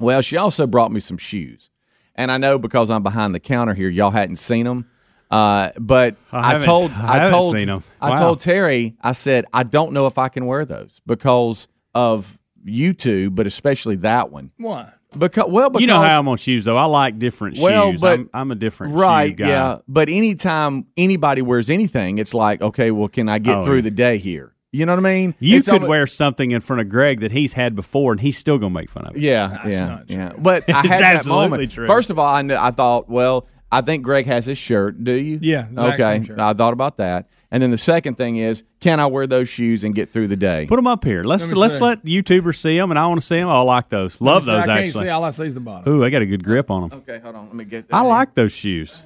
Well, 0.00 0.20
she 0.20 0.36
also 0.36 0.66
brought 0.66 0.90
me 0.90 0.98
some 0.98 1.18
shoes. 1.18 1.70
And 2.16 2.32
I 2.32 2.36
know 2.38 2.58
because 2.58 2.90
I'm 2.90 3.04
behind 3.04 3.32
the 3.32 3.38
counter 3.40 3.74
here, 3.74 3.88
y'all 3.88 4.10
hadn't 4.10 4.36
seen 4.36 4.64
them. 4.64 4.86
Uh, 5.30 5.70
but 5.78 6.16
I 6.32 6.56
I, 6.56 6.58
told 6.58 6.90
I 6.90 7.26
I, 7.26 7.30
told. 7.30 7.54
I 8.00 8.18
told 8.18 8.40
Terry, 8.40 8.96
I 9.00 9.12
said, 9.12 9.44
I 9.52 9.62
don't 9.62 9.92
know 9.92 10.08
if 10.08 10.18
I 10.18 10.28
can 10.28 10.46
wear 10.46 10.64
those 10.64 11.00
because 11.06 11.68
of 11.94 12.38
you 12.64 12.92
two, 12.92 13.30
but 13.30 13.46
especially 13.46 13.96
that 13.96 14.30
one. 14.30 14.50
What? 14.58 14.94
Because 15.16 15.46
well, 15.48 15.70
because 15.70 15.80
You 15.80 15.86
know 15.86 16.00
how 16.02 16.18
I'm 16.18 16.28
on 16.28 16.36
shoes, 16.36 16.66
though. 16.66 16.76
I 16.76 16.84
like 16.84 17.18
different 17.18 17.58
Well, 17.58 17.92
shoes. 17.92 18.00
but- 18.02 18.18
I'm, 18.20 18.30
I'm 18.34 18.50
a 18.50 18.54
different 18.54 18.94
right, 18.94 19.30
shoe 19.30 19.34
guy. 19.36 19.48
yeah. 19.48 19.78
But 19.88 20.08
anytime 20.10 20.86
anybody 20.98 21.40
wears 21.40 21.70
anything, 21.70 22.18
it's 22.18 22.34
like, 22.34 22.60
okay, 22.60 22.90
well, 22.90 23.08
can 23.08 23.28
I 23.28 23.38
get 23.38 23.56
Oh, 23.56 23.64
through 23.64 23.76
yeah. 23.76 23.82
the 23.82 23.90
day 23.90 24.18
here? 24.18 24.54
You 24.70 24.84
know 24.84 24.92
what 24.92 24.98
I 25.06 25.14
mean? 25.14 25.34
You 25.40 25.56
It's 25.56 25.66
could 25.66 25.76
almo- 25.76 25.88
wear 25.88 26.06
something 26.06 26.50
in 26.50 26.60
front 26.60 26.82
of 26.82 26.90
Greg 26.90 27.20
that 27.20 27.32
he's 27.32 27.54
had 27.54 27.74
before, 27.74 28.12
and 28.12 28.20
he's 28.20 28.36
still 28.36 28.58
going 28.58 28.70
to 28.74 28.78
make 28.78 28.90
fun 28.90 29.06
of 29.06 29.16
it. 29.16 29.22
Yeah, 29.22 29.66
yeah, 29.66 29.86
not 29.88 30.08
true. 30.08 30.16
yeah. 30.18 30.32
But 30.36 30.64
I 30.68 30.80
It's 30.84 30.88
had 30.90 31.00
that 31.00 31.16
absolutely 31.16 31.48
moment. 31.50 31.72
true. 31.72 31.86
First 31.86 32.10
of 32.10 32.18
all, 32.18 32.26
I, 32.26 32.42
kn- 32.42 32.58
I 32.60 32.70
thought, 32.70 33.08
well, 33.08 33.46
I 33.70 33.82
think 33.82 34.02
Greg 34.02 34.26
has 34.26 34.46
his 34.46 34.56
shirt. 34.58 35.02
Do 35.04 35.12
you? 35.12 35.38
Yeah, 35.42 35.66
Okay. 35.76 36.22
I 36.38 36.52
thought 36.54 36.72
about 36.72 36.96
that. 36.98 37.28
And 37.50 37.62
then 37.62 37.70
the 37.70 37.78
second 37.78 38.16
thing 38.16 38.36
is, 38.36 38.62
can 38.80 39.00
I 39.00 39.06
wear 39.06 39.26
those 39.26 39.48
shoes 39.48 39.82
and 39.84 39.94
get 39.94 40.10
through 40.10 40.28
the 40.28 40.36
day? 40.36 40.66
Put 40.66 40.76
them 40.76 40.86
up 40.86 41.02
here. 41.04 41.24
Let's 41.24 41.48
let 41.48 41.56
let's 41.56 41.78
see. 41.78 41.84
let 41.84 42.04
YouTubers 42.04 42.56
see 42.56 42.76
them, 42.76 42.90
and 42.90 42.98
I 42.98 43.06
want 43.06 43.20
to 43.20 43.26
see 43.26 43.36
them. 43.36 43.48
I 43.48 43.60
like 43.60 43.88
those. 43.88 44.20
Love 44.20 44.42
See, 44.44 44.50
those 44.50 44.64
I 44.64 44.66
can't 44.66 44.86
actually. 44.86 45.04
see. 45.04 45.08
All 45.10 45.24
I 45.24 45.30
see 45.30 45.46
is 45.46 45.54
the 45.54 45.60
bottom. 45.60 45.90
Ooh, 45.92 46.04
I 46.04 46.10
got 46.10 46.20
a 46.22 46.26
good 46.26 46.44
grip 46.44 46.70
on 46.70 46.88
them. 46.88 46.98
okay, 47.00 47.18
hold 47.20 47.34
on. 47.36 47.46
Let 47.46 47.54
me 47.54 47.64
get. 47.64 47.86
I 47.90 48.02
like 48.02 48.34
those 48.34 48.52
shoes. 48.52 49.02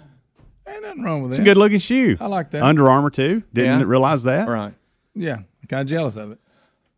Ain't 0.66 0.82
nothing 0.82 1.02
wrong 1.02 1.22
with 1.22 1.32
It's 1.32 1.38
a 1.38 1.42
good 1.44 1.56
looking 1.56 1.78
shoe. 1.78 2.16
I 2.20 2.26
like 2.26 2.50
that. 2.50 2.62
Under 2.62 2.88
Armour 2.90 3.10
too. 3.10 3.42
Didn't 3.52 3.80
Yeah. 3.80 3.86
realize 3.86 4.22
that. 4.24 4.48
Right. 4.48 4.74
Yeah, 5.14 5.38
kind 5.68 5.82
of 5.82 5.86
jealous 5.86 6.16
of 6.16 6.32
it. 6.32 6.38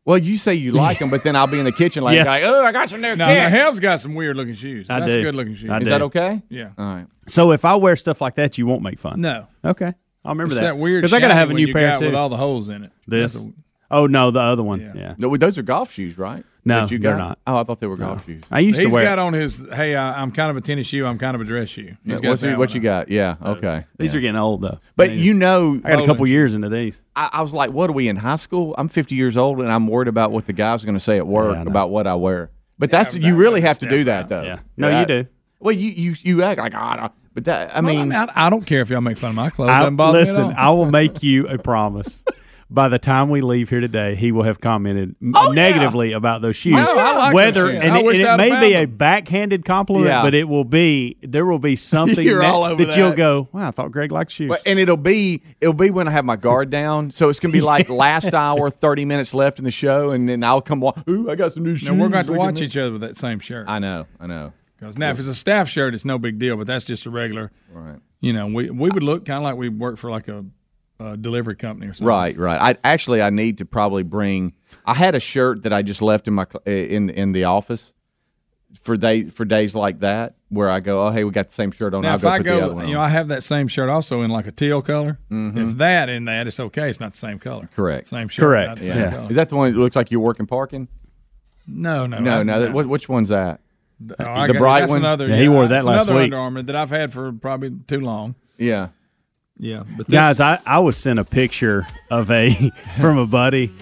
Well, 0.07 0.19
you 0.19 0.37
say 0.37 0.55
you 0.55 0.73
like 0.73 0.99
them, 0.99 1.09
but 1.09 1.23
then 1.23 1.35
I'll 1.35 1.47
be 1.47 1.59
in 1.59 1.65
the 1.65 1.73
kitchen 1.73 2.05
like, 2.05 2.17
Yeah. 2.17 2.25
like 2.25 2.45
oh, 2.45 2.63
I 2.63 2.73
got 2.73 2.91
some 2.91 3.01
new 3.01 3.17
No, 3.17 3.25
kicks. 3.27 3.39
now 3.39 3.49
Helm's 3.49 3.81
got 3.81 4.01
some 4.01 4.15
weird 4.15 4.37
looking 4.37 4.55
shoes. 4.55 4.91
I 4.91 5.01
That's 5.01 5.15
do. 5.15 5.23
good 5.23 5.35
looking 5.35 5.55
shoes. 5.55 5.71
I 5.71 5.79
Is 5.79 5.85
do. 5.85 5.91
that 5.91 6.03
okay? 6.03 6.43
Yeah. 6.51 6.71
All 6.77 6.85
right. 6.97 7.07
So 7.27 7.53
if 7.53 7.65
I 7.65 7.77
wear 7.77 7.97
stuff 7.97 8.21
like 8.21 8.35
that, 8.35 8.59
you 8.59 8.67
won't 8.67 8.83
make 8.83 8.99
fun. 8.99 9.21
No. 9.23 9.47
Okay, 9.65 9.93
I'll 10.25 10.33
remember 10.33 10.53
It's 10.53 10.61
that. 10.61 10.75
that 10.75 10.77
weird 10.79 11.03
because 11.03 11.15
I 11.15 11.21
gotta 11.21 11.35
have 11.35 11.49
a 11.51 11.55
new 11.55 11.73
pair 11.73 11.99
too. 11.99 12.05
with 12.07 12.15
all 12.15 12.29
the 12.29 12.37
holes 12.37 12.69
in 12.69 12.85
it. 12.85 12.93
this. 13.07 13.33
That's 13.33 13.45
a- 13.47 13.53
oh 13.95 14.07
no, 14.07 14.31
the 14.31 14.41
other 14.41 14.63
one. 14.63 14.81
Yeah. 14.81 14.93
Yeah. 14.95 15.15
No, 15.19 15.37
those 15.37 15.59
are 15.59 15.63
golf 15.63 15.93
shoes, 15.93 16.19
right? 16.19 16.45
No, 16.67 16.87
you 16.87 16.99
they're 16.99 17.13
got? 17.13 17.19
not. 17.19 17.39
Oh, 17.47 17.57
I 17.57 17.65
thought 17.65 17.81
they 17.81 17.87
were 17.87 17.97
golf 17.97 18.25
shoes. 18.25 18.43
I 18.51 18.61
used 18.61 18.79
He's 18.79 18.89
to 18.89 18.95
wear. 18.95 19.03
He's 19.03 19.09
got 19.09 19.19
on 19.19 19.35
his. 19.35 19.67
Hey, 19.73 19.95
I, 19.95 20.23
I'm 20.23 20.31
kind 20.31 20.51
of 20.51 20.57
a 20.57 20.61
tennis 20.63 20.87
shoe. 20.87 21.05
I'm 21.05 21.19
kind 21.19 21.35
of 21.35 21.43
a 21.43 21.45
dress 21.45 21.69
shoe. 21.69 21.97
He's 22.07 22.21
got 22.21 22.31
What's 22.31 22.43
that 22.43 22.59
what 22.59 22.75
you 22.75 22.81
on. 22.81 22.85
got? 22.85 23.09
Yeah. 23.11 23.37
Okay. 23.43 23.85
these 23.99 24.15
are 24.15 24.21
getting 24.21 24.37
old 24.37 24.63
though. 24.63 24.79
But 24.97 25.13
you 25.13 25.35
know, 25.35 25.81
I 25.85 25.91
got 25.91 25.99
a 26.01 26.03
oh, 26.03 26.07
couple 26.07 26.27
years 26.27 26.55
into 26.55 26.69
these. 26.69 27.03
I, 27.15 27.31
I 27.35 27.43
was 27.43 27.53
like, 27.53 27.71
what 27.71 27.91
are 27.91 27.93
we 27.93 28.09
in 28.09 28.17
high 28.17 28.37
school? 28.37 28.75
I'm 28.79 28.89
50 28.89 29.15
years 29.15 29.37
old, 29.37 29.61
and 29.61 29.71
I'm 29.71 29.87
worried 29.87 30.09
about 30.09 30.33
what 30.33 30.47
the 30.47 30.53
guys 30.53 30.83
are 30.83 30.87
going 30.87 30.97
to 30.97 31.05
say 31.05 31.19
at 31.19 31.27
work 31.27 31.55
Yeah, 31.55 31.63
about 31.63 31.91
what 31.91 32.07
I 32.07 32.15
wear. 32.15 32.51
But 32.79 32.91
that's 32.91 33.13
but 33.13 33.23
you 33.23 33.37
really 33.37 33.61
have 33.61 33.79
to 33.81 33.89
do 33.89 34.05
that 34.05 34.25
out. 34.25 34.29
though. 34.31 34.43
Yeah. 34.43 34.59
No, 34.77 35.01
you 35.01 35.07
do. 35.07 35.27
Well, 35.61 35.75
you 35.75 35.91
you 35.91 36.15
you 36.23 36.43
act 36.43 36.59
like 36.59 36.73
ah, 36.75 36.93
I 36.93 36.97
don't. 36.97 37.13
But 37.35 37.45
that 37.47 37.77
I 37.77 37.81
Well, 37.81 37.91
I, 37.91 37.97
mean, 37.97 38.09
mean, 38.11 38.13
I, 38.19 38.47
I 38.47 38.51
don't 38.51 38.65
care 38.65 38.81
if 38.81 38.91
y'all 38.91 39.01
make 39.01 39.19
fun 39.19 39.31
of 39.31 39.37
my 39.37 39.51
clothes. 39.51 39.71
I, 39.71 39.89
listen, 39.89 40.49
me 40.49 40.53
at 40.53 40.59
I 40.59 40.71
will 40.71 40.91
make 40.91 41.23
you 41.23 41.49
a 41.49 41.59
promise. 41.59 42.25
By 42.75 42.89
the 42.89 42.99
time 42.99 43.31
we 43.31 43.41
leave 43.41 43.71
here 43.71 43.81
today, 43.81 44.15
he 44.17 44.33
will 44.33 44.43
have 44.43 44.61
commented 44.61 45.15
m- 45.23 45.33
Oh, 45.37 45.53
yeah. 45.53 45.55
negatively 45.71 46.13
about 46.13 46.43
those 46.43 46.57
shoes. 46.57 46.75
Oh, 46.79 46.99
I 46.99 47.17
like 47.17 47.35
Whether 47.35 47.63
those 47.63 47.73
shoes. 47.75 47.83
and, 47.85 47.93
I 47.93 47.99
it, 48.01 48.07
and 48.07 48.17
it 48.17 48.37
may 48.37 48.51
found 48.51 48.61
be 48.61 48.75
a 48.75 48.85
backhanded 48.87 49.65
compliment, 49.65 50.09
Yeah. 50.09 50.23
but 50.23 50.35
it 50.35 50.49
will 50.49 50.65
be 50.65 51.17
there 51.23 51.47
will 51.47 51.59
be 51.59 51.77
something 51.95 52.25
You're 52.27 52.41
that, 52.41 52.53
all 52.53 52.65
over 52.65 52.85
that 52.85 52.97
you'll 52.97 53.13
go. 53.13 53.49
Wow, 53.53 53.69
I 53.69 53.71
thought 53.71 53.93
Greg 53.93 54.11
liked 54.13 54.33
shoes. 54.33 54.49
But- 54.49 54.63
and 54.67 54.79
it'll 54.79 54.97
be 54.97 55.43
it'll 55.61 55.73
be 55.73 55.91
when 55.91 56.09
I 56.09 56.11
have 56.11 56.25
my 56.25 56.37
guard 56.37 56.71
down. 56.71 57.11
So 57.11 57.29
it's 57.29 57.41
gonna 57.41 57.53
be 57.53 57.61
like 57.61 57.89
last 57.89 58.35
hour, 58.35 58.69
thirty 58.71 59.05
minutes 59.05 59.33
left 59.35 59.59
in 59.59 59.65
the 59.65 59.71
show, 59.71 60.11
and 60.11 60.29
then 60.29 60.43
I'll 60.43 60.61
come. 60.61 60.81
Wa- 60.81 60.95
Ooh, 61.09 61.31
I 61.31 61.37
got 61.37 61.53
some 61.53 61.63
new 61.65 61.77
shoes. 61.77 61.89
Now 61.91 61.95
we're 62.03 62.09
going 62.09 62.27
to 62.27 62.33
Look 62.33 62.39
watch 62.41 62.61
each 62.61 62.77
other 62.77 62.93
with 62.93 63.01
that 63.03 63.17
same 63.17 63.39
shirt. 63.39 63.69
I 63.69 63.79
know, 63.79 64.07
I 64.19 64.27
know. 64.27 64.53
Because 64.79 64.99
now, 64.99 65.11
if 65.11 65.19
it's 65.19 65.29
a 65.29 65.35
staff 65.35 65.69
shirt, 65.69 65.95
it's 65.95 66.05
no 66.05 66.19
big 66.19 66.39
deal. 66.39 66.57
But 66.57 66.67
that's 66.67 66.85
just 66.85 67.07
a 67.07 67.11
regular. 67.11 67.53
Right. 67.73 68.01
You 68.21 68.33
know, 68.33 68.47
we 68.49 68.69
we 68.71 68.89
would 68.91 69.03
look 69.05 69.25
kind 69.25 69.37
of 69.39 69.43
like 69.45 69.57
we 69.57 69.69
work 69.69 69.97
for 69.99 70.11
like 70.11 70.29
a, 70.29 70.45
a 71.01 71.17
delivery 71.17 71.57
company 71.57 71.87
or 71.89 71.95
something. 71.95 72.07
Right, 72.07 72.37
right. 72.37 72.77
I 72.77 72.89
actually 72.93 73.21
I 73.23 73.31
need 73.31 73.59
to 73.59 73.65
probably 73.65 74.03
bring. 74.03 74.53
I 74.87 74.95
had 74.95 75.15
a 75.15 75.21
shirt 75.21 75.63
that 75.63 75.73
I 75.73 75.83
just 75.83 76.03
left 76.03 76.29
in 76.29 76.35
my 76.35 76.47
in 76.67 77.11
in 77.11 77.33
the 77.33 77.45
office 77.45 77.93
for 78.83 78.97
day 78.97 79.25
for 79.25 79.45
days 79.45 79.75
like 79.75 80.01
that 80.01 80.35
where 80.49 80.71
I 80.71 80.81
go, 80.81 81.07
oh 81.07 81.11
hey, 81.11 81.25
we 81.25 81.31
got 81.31 81.49
the 81.49 81.53
same 81.55 81.71
shirt 81.71 81.95
on. 81.95 82.03
Now, 82.03 82.11
I'll 82.11 82.15
if 82.17 82.23
go 82.23 82.29
I 82.29 82.39
put 82.39 82.45
the 82.45 82.51
other 82.57 82.69
go, 82.69 82.75
one 82.75 82.89
you 82.89 82.95
know. 82.95 83.01
I 83.01 83.09
have 83.09 83.29
that 83.29 83.43
same 83.43 83.67
shirt 83.69 83.89
also 83.89 84.23
in 84.23 84.31
like 84.31 84.47
a 84.47 84.53
teal 84.53 84.83
color. 84.83 85.19
If 85.31 85.79
that 85.79 86.09
in 86.09 86.25
that, 86.27 86.47
it's 86.47 86.61
okay. 86.61 86.91
It's 86.91 87.01
not 87.01 87.13
the 87.13 87.19
same 87.19 87.39
color. 87.39 87.65
Mm-hmm. 87.65 87.75
Correct. 87.75 88.07
Same 88.07 88.29
shirt. 88.29 88.43
Correct. 88.45 88.69
Not 88.69 88.79
the 88.79 88.85
same 88.85 88.97
Yeah. 88.97 89.11
color. 89.13 89.31
Is 89.31 89.37
that 89.37 89.49
the 89.49 89.57
one 89.57 89.73
that 89.73 89.79
looks 89.79 89.97
like 89.97 90.11
you're 90.11 90.21
working 90.21 90.47
parking? 90.47 90.89
No, 91.67 92.07
no, 92.07 92.19
No, 92.19 92.43
no. 92.43 92.61
That, 92.61 92.73
what, 92.73 92.87
which 92.89 93.09
one's 93.09 93.31
that? 93.31 93.61
Oh, 94.03 94.07
the 94.47 94.53
got- 94.53 94.57
bright 94.59 94.81
that's 94.81 94.91
one? 94.91 94.99
Another, 95.01 95.29
Yeah, 95.29 95.37
he 95.37 95.49
wore 95.49 95.63
that 95.63 95.69
that's 95.69 95.87
last 95.87 96.05
another 96.05 96.19
week. 96.19 96.25
Under 96.25 96.39
Armour 96.39 96.63
that 96.63 96.77
I've 96.77 96.91
had 96.91 97.13
for 97.13 97.33
probably 97.33 97.71
too 97.87 98.01
long. 98.01 98.35
Yeah. 98.59 98.89
Yeah, 99.57 99.85
but 99.97 100.07
this, 100.07 100.15
Guys, 100.15 100.41
I, 100.41 100.59
I 100.67 100.81
was 100.81 100.97
sent 100.97 101.19
a 101.19 101.25
picture 101.25 101.87
of 102.11 102.31
a 102.31 102.51
from 103.01 103.19
a 103.19 103.27
buddy. 103.27 103.73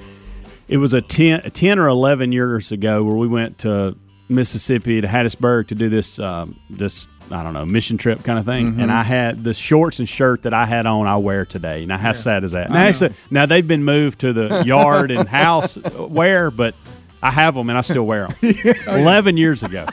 It 0.69 0.77
was 0.77 0.93
a 0.93 1.01
10, 1.03 1.51
10 1.51 1.79
or 1.79 1.89
eleven 1.89 2.33
years 2.33 2.73
ago 2.73 3.03
where 3.05 3.17
we 3.17 3.27
went 3.27 3.59
to 3.59 3.97
Mississippi 4.29 5.01
to 5.01 5.07
Hattiesburg 5.09 5.69
to 5.69 5.75
do 5.75 5.89
this 5.89 6.19
um, 6.19 6.59
this 6.71 7.07
I 7.31 7.43
don't 7.43 7.55
know 7.55 7.65
mission 7.65 7.97
trip 7.99 8.23
kind 8.25 8.39
of 8.39 8.45
thing, 8.45 8.81
and 8.81 8.93
I 8.93 9.03
had 9.03 9.43
the 9.45 9.55
shorts 9.55 9.99
and 9.99 10.09
shirt 10.09 10.43
that 10.43 10.53
I 10.53 10.67
had 10.67 10.85
on. 10.87 11.07
I 11.07 11.17
wear 11.17 11.47
today. 11.47 11.87
Now, 11.87 11.97
how 11.99 12.13
sad 12.13 12.45
is 12.45 12.53
that? 12.53 12.71
Now, 12.71 12.89
a, 12.89 13.11
now 13.31 13.47
they've 13.47 13.67
been 13.67 13.85
moved 13.85 14.21
to 14.21 14.33
the 14.33 14.63
yard 14.67 15.11
and 15.11 15.27
house 15.29 15.79
wear, 15.97 16.51
but 16.51 16.75
I 17.23 17.31
have 17.31 17.55
them 17.55 17.69
and 17.71 17.79
I 17.79 17.83
still 17.83 18.05
wear 18.05 18.29
them. 18.29 18.55
Eleven 18.89 19.37
years 19.37 19.63
ago. 19.63 19.87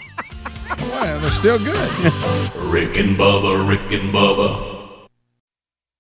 well, 0.79 1.19
they're 1.19 1.31
still 1.31 1.59
good. 1.59 2.13
Rick 2.55 2.97
and 2.97 3.15
Bubba, 3.17 3.67
Rick 3.67 3.91
and 3.91 4.13
Bubba. 4.13 4.78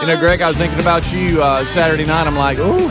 You 0.00 0.06
know, 0.06 0.18
Greg, 0.18 0.40
I 0.40 0.48
was 0.48 0.56
thinking 0.56 0.80
about 0.80 1.12
you 1.12 1.42
uh, 1.42 1.62
Saturday 1.66 2.06
night. 2.06 2.26
I'm 2.26 2.34
like, 2.34 2.58
ooh, 2.58 2.88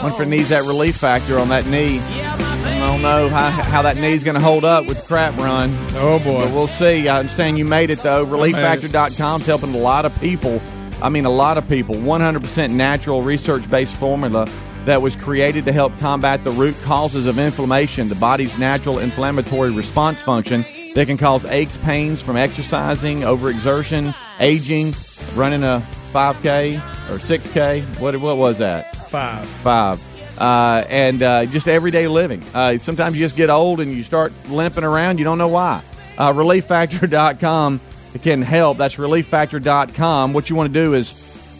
one 0.00 0.12
for 0.12 0.24
knees 0.24 0.50
that 0.50 0.62
relief 0.62 0.96
factor 0.96 1.36
on 1.36 1.48
that 1.48 1.66
knee. 1.66 1.98
I 1.98 2.78
don't 2.78 3.02
know 3.02 3.28
how, 3.28 3.50
how 3.50 3.82
that 3.82 3.96
knee's 3.96 4.22
going 4.22 4.36
to 4.36 4.40
hold 4.40 4.64
up 4.64 4.86
with 4.86 5.00
the 5.00 5.06
crap 5.08 5.36
run. 5.38 5.76
Oh 5.94 6.20
boy. 6.20 6.46
So 6.46 6.54
we'll 6.54 6.68
see. 6.68 7.08
I 7.08 7.18
understand 7.18 7.58
you 7.58 7.64
made 7.64 7.90
it 7.90 7.98
though. 7.98 8.24
ReliefFactor.com's 8.24 9.44
helping 9.44 9.74
a 9.74 9.78
lot 9.78 10.04
of 10.04 10.18
people. 10.20 10.62
I 11.02 11.08
mean, 11.08 11.24
a 11.24 11.30
lot 11.30 11.58
of 11.58 11.68
people. 11.68 11.96
100% 11.96 12.70
natural, 12.70 13.22
research-based 13.22 13.96
formula 13.96 14.48
that 14.84 15.02
was 15.02 15.16
created 15.16 15.64
to 15.64 15.72
help 15.72 15.98
combat 15.98 16.44
the 16.44 16.52
root 16.52 16.80
causes 16.82 17.26
of 17.26 17.40
inflammation, 17.40 18.08
the 18.08 18.14
body's 18.14 18.56
natural 18.56 19.00
inflammatory 19.00 19.72
response 19.72 20.22
function 20.22 20.64
that 20.94 21.06
can 21.08 21.16
cause 21.16 21.44
aches, 21.46 21.76
pains 21.78 22.22
from 22.22 22.36
exercising, 22.36 23.20
overexertion, 23.20 24.14
aging, 24.38 24.94
running 25.34 25.64
a 25.64 25.84
5K 26.12 26.76
or 27.10 27.18
6K. 27.18 27.82
What 28.00 28.16
what 28.20 28.36
was 28.36 28.58
that? 28.58 28.94
Five. 29.08 29.46
Five. 29.46 30.00
uh, 30.40 30.84
and 30.88 31.22
uh, 31.22 31.46
just 31.46 31.68
everyday 31.68 32.08
living. 32.08 32.42
Uh, 32.54 32.76
sometimes 32.78 33.16
you 33.18 33.24
just 33.24 33.36
get 33.36 33.50
old 33.50 33.80
and 33.80 33.92
you 33.92 34.02
start 34.02 34.32
limping 34.48 34.84
around. 34.84 35.18
You 35.18 35.24
don't 35.24 35.38
know 35.38 35.48
why. 35.48 35.82
Uh, 36.18 36.32
ReliefFactor.com 36.32 37.80
can 38.22 38.42
help. 38.42 38.78
That's 38.78 38.96
ReliefFactor.com. 38.96 40.32
What 40.32 40.50
you 40.50 40.56
want 40.56 40.72
to 40.72 40.80
do 40.84 40.94
is 40.94 41.14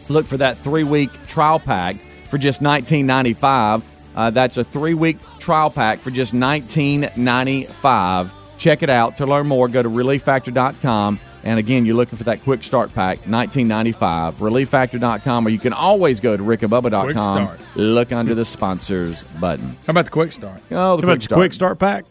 look 0.09 0.27
for 0.27 0.37
that 0.39 0.59
three 0.59 0.85
week 0.85 1.11
trial 1.27 1.59
pack 1.59 1.97
for 2.31 2.39
just 2.39 2.63
$19.95. 2.63 3.83
Uh, 4.15 4.31
that's 4.31 4.57
a 4.59 4.65
three 4.65 4.95
week 4.95 5.19
trial 5.39 5.71
pack 5.71 5.99
for 6.01 6.11
just 6.11 6.35
$19.95. 6.35 8.31
Check 8.59 8.83
it 8.83 8.91
out. 8.91 9.17
To 9.19 9.27
learn 9.27 9.47
more, 9.49 9.69
go 9.69 9.83
to 9.83 9.89
ReliefFactor.com. 9.89 11.19
And 11.45 11.59
again, 11.59 11.85
you're 11.85 11.97
looking 11.97 12.17
for 12.19 12.25
that 12.25 12.43
quick 12.45 12.63
start 12.63 12.95
pack, 12.95 13.19
1995. 13.27 14.37
ReliefFactor.com, 14.37 15.47
or 15.47 15.51
you 15.51 15.59
can 15.59 15.73
always 15.73 16.21
go 16.21 16.37
to 16.37 16.43
Quick 16.45 16.61
rickandbubba.com. 16.61 17.13
start. 17.15 17.61
Look 17.75 18.13
under 18.13 18.35
the 18.35 18.45
sponsors 18.45 19.25
button. 19.25 19.69
How 19.87 19.91
about 19.91 20.05
the 20.05 20.11
quick 20.13 20.33
start? 20.33 20.61
Oh, 20.71 20.71
the 20.71 20.75
How 20.77 20.95
quick 20.97 21.05
about 21.05 21.15
the 21.19 21.23
start. 21.25 21.39
quick 21.39 21.53
start 21.53 21.79
pack? 21.79 22.05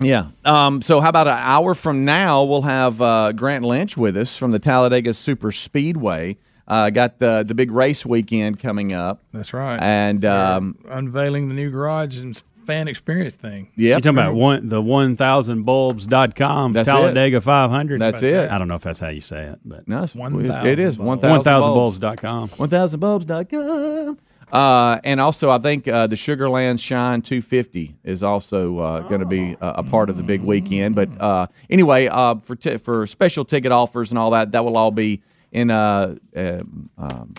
Yeah. 0.00 0.26
Um, 0.44 0.80
so, 0.80 1.00
how 1.00 1.08
about 1.08 1.26
an 1.26 1.36
hour 1.38 1.74
from 1.74 2.04
now, 2.04 2.44
we'll 2.44 2.62
have 2.62 3.02
uh, 3.02 3.32
Grant 3.32 3.64
Lynch 3.64 3.96
with 3.96 4.16
us 4.16 4.36
from 4.36 4.52
the 4.52 4.58
Talladega 4.58 5.12
Super 5.12 5.50
Speedway. 5.52 6.36
Uh, 6.68 6.90
got 6.90 7.18
the 7.18 7.44
the 7.46 7.54
big 7.54 7.70
race 7.70 8.04
weekend 8.06 8.60
coming 8.60 8.92
up, 8.92 9.22
That's 9.32 9.52
right. 9.54 9.80
and 9.80 10.22
um, 10.24 10.76
Unveiling 10.88 11.48
the 11.48 11.54
new 11.54 11.70
garage 11.70 12.18
and 12.18 12.40
fan 12.68 12.86
experience 12.86 13.34
thing. 13.34 13.70
yeah, 13.76 13.92
you're 13.92 14.00
talking 14.00 14.10
about 14.10 14.34
one 14.34 14.68
the 14.68 14.80
one 14.82 15.16
thousand 15.16 15.62
bulbs.com 15.62 16.72
That's 16.74 16.86
it. 16.88 16.92
Talladega 16.92 17.40
five 17.40 17.70
hundred? 17.70 17.98
That's 18.00 18.22
it. 18.22 18.50
I 18.50 18.58
don't 18.58 18.68
know 18.68 18.74
if 18.74 18.82
that's 18.82 19.00
how 19.00 19.08
you 19.08 19.22
say 19.22 19.44
it, 19.44 19.58
but 19.64 19.88
No, 19.88 20.02
it's, 20.02 20.14
1,000 20.14 20.66
it 20.66 20.78
is 20.78 20.98
bulbs. 20.98 21.22
one 21.22 21.30
one 21.30 21.40
thousand 21.42 21.44
thousand 21.44 21.70
bulbs.com. 21.74 22.48
1000bulbs.com. 22.48 24.18
Uh, 24.52 24.98
and 25.04 25.20
also, 25.20 25.50
I 25.50 25.58
think 25.58 25.86
uh, 25.88 26.06
the 26.06 26.16
Sugarland 26.16 26.80
Shine 26.80 27.20
250 27.22 27.96
is 28.04 28.22
also 28.22 28.78
uh, 28.78 29.00
going 29.00 29.20
to 29.20 29.26
be 29.26 29.56
a, 29.60 29.68
a 29.76 29.82
part 29.82 30.08
of 30.08 30.16
the 30.16 30.22
big 30.22 30.42
weekend. 30.42 30.94
But 30.94 31.10
uh, 31.20 31.48
anyway, 31.68 32.06
uh, 32.06 32.36
for 32.36 32.56
t- 32.56 32.78
for 32.78 33.06
special 33.06 33.44
ticket 33.44 33.72
offers 33.72 34.10
and 34.10 34.18
all 34.18 34.30
that, 34.30 34.52
that 34.52 34.64
will 34.64 34.76
all 34.76 34.90
be 34.90 35.22
in 35.52 35.70
uh, 35.70 36.16
uh, 36.34 36.60
um, 36.96 37.34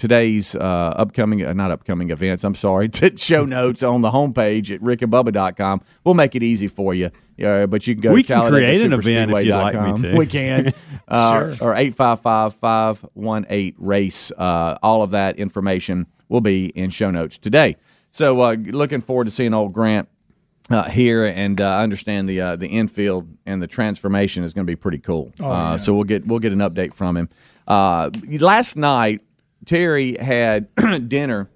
today's 0.00 0.54
uh, 0.56 0.94
upcoming, 0.96 1.44
uh, 1.44 1.52
not 1.52 1.70
upcoming 1.70 2.10
events. 2.10 2.42
I'm 2.42 2.54
sorry, 2.54 2.88
t- 2.98 3.16
show 3.16 3.44
notes 3.44 3.82
on 3.82 4.00
the 4.02 4.10
homepage 4.10 4.74
at 4.74 4.80
rickandbubba.com. 4.80 5.82
We'll 6.04 6.14
make 6.14 6.34
it 6.34 6.42
easy 6.42 6.68
for 6.68 6.94
you. 6.94 7.10
Uh, 7.42 7.66
but 7.66 7.86
you 7.86 7.94
can 7.94 8.02
go 8.02 8.12
We 8.12 8.22
to 8.22 8.34
can 8.34 8.50
create 8.50 8.80
an 8.80 8.92
event 8.92 9.30
if 9.30 9.44
you'd 9.44 9.52
like 9.54 10.00
me 10.02 10.10
to. 10.10 10.16
We 10.16 10.26
can. 10.26 10.72
Uh, 11.08 11.54
Sure. 11.56 11.72
Or 11.72 11.74
855-518 11.74 13.74
race. 13.78 14.32
Uh, 14.36 14.78
all 14.82 15.02
of 15.02 15.10
that 15.10 15.38
information 15.38 16.06
will 16.28 16.40
be 16.40 16.66
in 16.66 16.90
show 16.90 17.10
notes 17.10 17.38
today. 17.38 17.76
So 18.10 18.40
uh, 18.40 18.54
looking 18.54 19.00
forward 19.00 19.24
to 19.24 19.30
seeing 19.30 19.54
old 19.54 19.72
Grant 19.72 20.08
uh, 20.70 20.88
here, 20.88 21.24
and 21.26 21.60
uh, 21.60 21.66
I 21.68 21.82
understand 21.82 22.28
the 22.28 22.40
uh, 22.40 22.56
the 22.56 22.68
infield 22.68 23.28
and 23.46 23.60
the 23.60 23.66
transformation 23.66 24.44
is 24.44 24.54
going 24.54 24.66
to 24.66 24.70
be 24.70 24.76
pretty 24.76 24.98
cool. 24.98 25.32
uh, 25.42 25.76
So 25.78 25.94
we'll 25.94 26.04
get 26.04 26.26
we'll 26.26 26.38
get 26.38 26.52
an 26.52 26.60
update 26.60 26.94
from 26.94 27.16
him. 27.16 27.28
Uh, 27.66 28.10
last 28.40 28.76
night, 28.76 29.20
Terry 29.70 30.16
had 30.18 30.66
dinner 31.08 31.48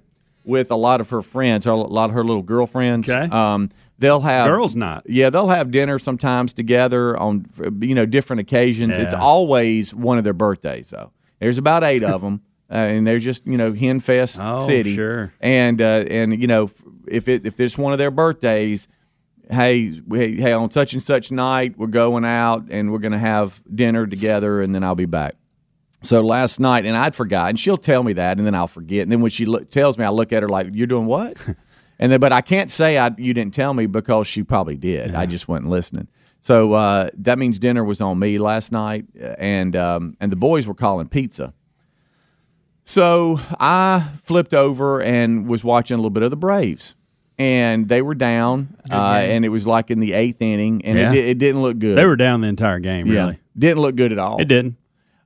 with 0.45 0.71
a 0.71 0.77
lot 0.77 1.01
of 1.01 1.11
her 1.11 1.21
friends, 1.23 1.67
a 1.67 1.75
lot 1.75 2.11
of 2.11 2.15
her 2.15 2.23
little 2.23 2.43
girlfriends. 2.43 3.09
Okay. 3.09 3.29
Um, 3.35 3.71
they'll 3.99 4.21
have 4.21 4.47
Girls' 4.49 4.77
night. 4.77 5.03
Yeah, 5.07 5.31
they'll 5.31 5.49
have 5.49 5.71
dinner 5.71 5.99
sometimes 5.99 6.53
together 6.53 7.17
on 7.19 7.47
you 7.81 7.95
know 7.95 8.07
different 8.07 8.41
occasions. 8.41 8.97
It's 8.97 9.15
always 9.15 9.95
one 9.95 10.19
of 10.19 10.25
their 10.25 10.33
birthdays 10.33 10.91
though. 10.91 11.11
There's 11.41 11.59
about 11.59 11.83
eight 11.83 12.03
of 12.05 12.21
them, 12.27 12.43
uh, 12.71 12.75
and 12.75 13.07
they're 13.07 13.19
just 13.19 13.47
you 13.47 13.57
know 13.57 13.73
hen 13.73 13.99
fest 14.01 14.39
Oh, 14.41 14.67
city. 14.67 14.95
sure. 14.95 15.33
And 15.41 15.81
uh, 15.81 16.05
and 16.09 16.41
you 16.41 16.47
know 16.47 16.71
if 17.09 17.27
it 17.29 17.45
if 17.47 17.59
it's 17.59 17.77
one 17.77 17.93
of 17.93 17.99
their 17.99 18.11
birthdays, 18.13 18.87
hey 19.51 20.01
we- 20.07 20.37
hey 20.41 20.53
on 20.53 20.71
such 20.71 20.93
and 20.93 21.03
such 21.03 21.33
night 21.33 21.77
we're 21.79 21.87
going 21.89 22.25
out 22.25 22.67
and 22.71 22.93
we're 22.93 22.99
going 22.99 23.13
to 23.13 23.19
have 23.19 23.63
dinner 23.75 24.07
together, 24.07 24.61
and 24.63 24.75
then 24.75 24.85
I'll 24.85 24.95
be 24.95 25.05
back. 25.07 25.35
So 26.05 26.21
last 26.21 26.61
night, 26.61 26.85
and 26.87 26.97
I'd 26.97 27.15
forgotten. 27.15 27.57
She'll 27.57 27.77
tell 27.79 28.03
me 28.03 28.13
that, 28.15 28.39
and 28.39 28.47
then 28.47 28.55
I'll 28.55 28.67
forget. 28.69 29.03
And 29.03 29.11
then 29.13 29.21
when 29.21 29.31
she 29.31 29.47
look, 29.47 29.71
tells 29.71 29.99
me, 29.99 30.05
I 30.05 30.11
look 30.11 30.33
at 30.33 30.43
her 30.43 30.49
like, 30.49 30.69
"You're 30.73 30.87
doing 30.87 31.07
what?" 31.07 31.37
and 31.99 32.13
then, 32.13 32.21
but 32.21 32.33
I 32.33 32.41
can't 32.43 32.71
say 32.71 32.99
I 32.99 33.11
you 33.19 33.35
didn't 33.35 33.55
tell 33.55 33.75
me 33.75 33.87
because 33.87 34.27
she 34.27 34.43
probably 34.43 34.77
did. 34.77 35.15
I 35.15 35.27
just 35.27 35.49
wasn't 35.49 35.69
listening. 35.71 36.09
So 36.41 36.75
uh, 36.75 37.09
that 37.19 37.39
means 37.39 37.59
dinner 37.59 37.83
was 37.85 38.01
on 38.03 38.19
me 38.19 38.37
last 38.39 38.71
night, 38.71 39.07
and 39.39 39.75
um, 39.75 40.17
and 40.21 40.31
the 40.31 40.37
boys 40.37 40.67
were 40.69 40.75
calling 40.75 41.09
pizza. 41.09 41.55
So 42.85 43.41
I 43.59 44.11
flipped 44.25 44.53
over 44.53 45.01
and 45.01 45.49
was 45.49 45.65
watching 45.65 45.95
a 45.95 45.99
little 45.99 46.11
bit 46.11 46.23
of 46.23 46.29
the 46.31 46.37
Braves, 46.37 46.97
and 47.39 47.89
they 47.89 48.03
were 48.03 48.15
down, 48.15 48.77
uh, 48.91 48.95
and 49.25 49.45
it 49.45 49.49
was 49.49 49.67
like 49.67 49.91
in 49.91 50.01
the 50.01 50.13
eighth 50.13 50.43
inning, 50.43 50.85
and 50.85 50.99
Yeah. 50.99 51.13
it, 51.15 51.25
it 51.31 51.39
didn't 51.39 51.63
look 51.63 51.79
good. 51.79 51.97
They 51.97 52.05
were 52.05 52.17
down 52.17 52.43
the 52.43 52.49
entire 52.49 52.79
game. 52.81 53.07
yeah, 53.07 53.21
Really, 53.25 53.39
didn't 53.59 53.81
look 53.81 53.97
good 53.97 54.13
at 54.13 54.19
all. 54.19 54.39
it 54.39 54.45
didn't. 54.49 54.77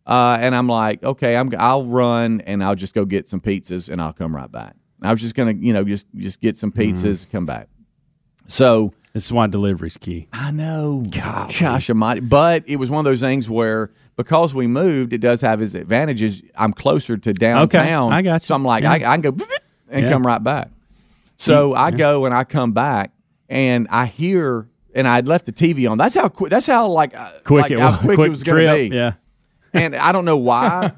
Uh, 0.08 0.38
and 0.40 0.54
I'm 0.54 0.66
like, 0.68 1.02
okay, 1.04 1.36
I'm 1.36 1.52
I'll 1.58 1.84
run 1.84 2.40
and 2.40 2.64
I'll 2.64 2.74
just 2.74 2.94
go 2.94 3.04
get 3.04 3.28
some 3.28 3.40
pizzas 3.40 3.90
and 3.90 4.00
I'll 4.00 4.14
come 4.14 4.34
right 4.34 4.50
back. 4.50 4.74
I 5.02 5.12
was 5.12 5.20
just 5.20 5.34
gonna, 5.34 5.52
you 5.52 5.72
know, 5.74 5.84
just 5.84 6.06
just 6.16 6.40
get 6.40 6.56
some 6.56 6.72
pizzas, 6.72 7.30
come 7.30 7.44
back. 7.44 7.68
So 8.46 8.94
This 9.12 9.26
is 9.26 9.32
why 9.32 9.46
delivery's 9.48 9.96
key. 9.98 10.28
I 10.32 10.50
know, 10.50 11.04
gosh 11.10 11.90
almighty, 11.90 12.20
but 12.20 12.64
it 12.66 12.76
was 12.76 12.90
one 12.90 13.00
of 13.00 13.04
those 13.04 13.20
things 13.20 13.50
where 13.50 13.90
because 14.16 14.54
we 14.54 14.66
moved, 14.66 15.12
it 15.12 15.18
does 15.18 15.42
have 15.42 15.60
its 15.62 15.74
advantages. 15.74 16.42
I'm 16.56 16.72
closer 16.72 17.16
to 17.18 17.32
downtown. 17.34 18.08
Okay, 18.08 18.16
I 18.16 18.22
got 18.22 18.42
you. 18.42 18.46
So 18.46 18.54
I'm 18.54 18.64
like, 18.64 18.82
Yeah. 18.82 18.92
I, 18.92 18.94
I 18.94 19.18
can 19.18 19.20
go 19.20 19.36
and 19.90 20.04
Yeah. 20.04 20.10
come 20.10 20.26
right 20.26 20.42
back. 20.42 20.70
So 21.36 21.74
I 21.74 21.90
go 21.90 22.24
and 22.24 22.34
I 22.34 22.44
come 22.44 22.72
back 22.72 23.12
and 23.48 23.86
I 23.90 24.06
hear. 24.06 24.68
And 24.94 25.06
I'd 25.06 25.28
left 25.28 25.44
the 25.46 25.52
TV 25.52 25.88
on. 25.88 25.96
That's 25.98 26.16
how 26.16 26.28
quick. 26.28 26.50
That's 26.50 26.66
how 26.66 26.88
like 26.88 27.14
uh, 27.14 27.30
Quick 27.44 27.62
like 27.64 27.70
it 27.70 27.78
how 27.78 27.90
was. 27.90 27.98
quick, 28.00 28.16
quick 28.16 28.26
it 28.26 28.30
was 28.30 28.42
going 28.42 28.66
to 28.66 28.88
be 28.90 28.96
Yeah. 28.96 29.12
And 29.72 29.94
I 29.96 30.12
don't 30.12 30.24
know 30.24 30.36
why. 30.38 30.92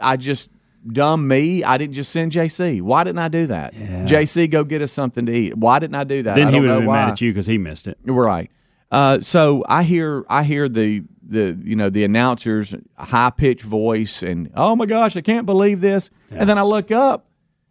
I 0.00 0.16
just 0.16 0.50
dumb 0.86 1.26
me. 1.28 1.64
I 1.64 1.76
didn't 1.78 1.94
just 1.94 2.10
send 2.12 2.32
JC. 2.32 2.80
Why 2.80 3.04
didn't 3.04 3.18
I 3.18 3.28
do 3.28 3.46
that? 3.48 3.74
JC, 3.74 4.50
go 4.50 4.64
get 4.64 4.82
us 4.82 4.92
something 4.92 5.26
to 5.26 5.32
eat. 5.32 5.56
Why 5.56 5.78
didn't 5.78 5.96
I 5.96 6.04
do 6.04 6.22
that? 6.22 6.34
Then 6.36 6.48
I 6.48 6.50
he 6.50 6.56
don't 6.56 6.62
would 6.62 6.68
know 6.68 6.72
have 6.74 6.80
been 6.82 6.88
why. 6.88 6.96
mad 7.06 7.10
at 7.12 7.20
you 7.20 7.30
because 7.32 7.46
he 7.46 7.58
missed 7.58 7.86
it. 7.88 7.98
Right. 8.04 8.50
Uh, 8.90 9.20
so 9.20 9.64
I 9.68 9.82
hear 9.82 10.24
I 10.28 10.44
hear 10.44 10.68
the 10.68 11.02
the 11.22 11.58
you 11.62 11.76
know 11.76 11.90
the 11.90 12.04
announcers 12.04 12.74
high 12.96 13.28
pitched 13.30 13.62
voice 13.64 14.22
and 14.22 14.50
oh 14.54 14.74
my 14.76 14.86
gosh 14.86 15.14
I 15.14 15.20
can't 15.20 15.44
believe 15.44 15.82
this 15.82 16.08
and 16.30 16.48
then 16.48 16.56
I 16.56 16.62
look 16.62 16.90
up 16.90 17.26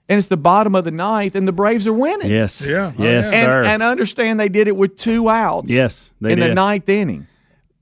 and 0.08 0.20
it's 0.20 0.28
the 0.28 0.38
bottom 0.38 0.76
of 0.76 0.86
the 0.86 0.92
ninth 0.92 1.34
and 1.36 1.48
the 1.48 1.52
Braves 1.52 1.88
are 1.88 1.94
winning. 1.94 2.30
Yes. 2.30 2.62
Yeah. 2.64 2.92
Oh, 2.96 3.02
Yes. 3.04 3.34
And, 3.34 3.46
sir. 3.46 3.64
and 3.66 3.82
understand 3.82 4.40
they 4.40 4.48
did 4.48 4.68
it 4.68 4.76
with 4.78 4.96
two 4.96 5.28
outs. 5.28 5.72
Yes, 5.72 6.14
they 6.22 6.34
in 6.34 6.40
the 6.40 6.54
ninth 6.54 6.88
inning. 6.88 7.26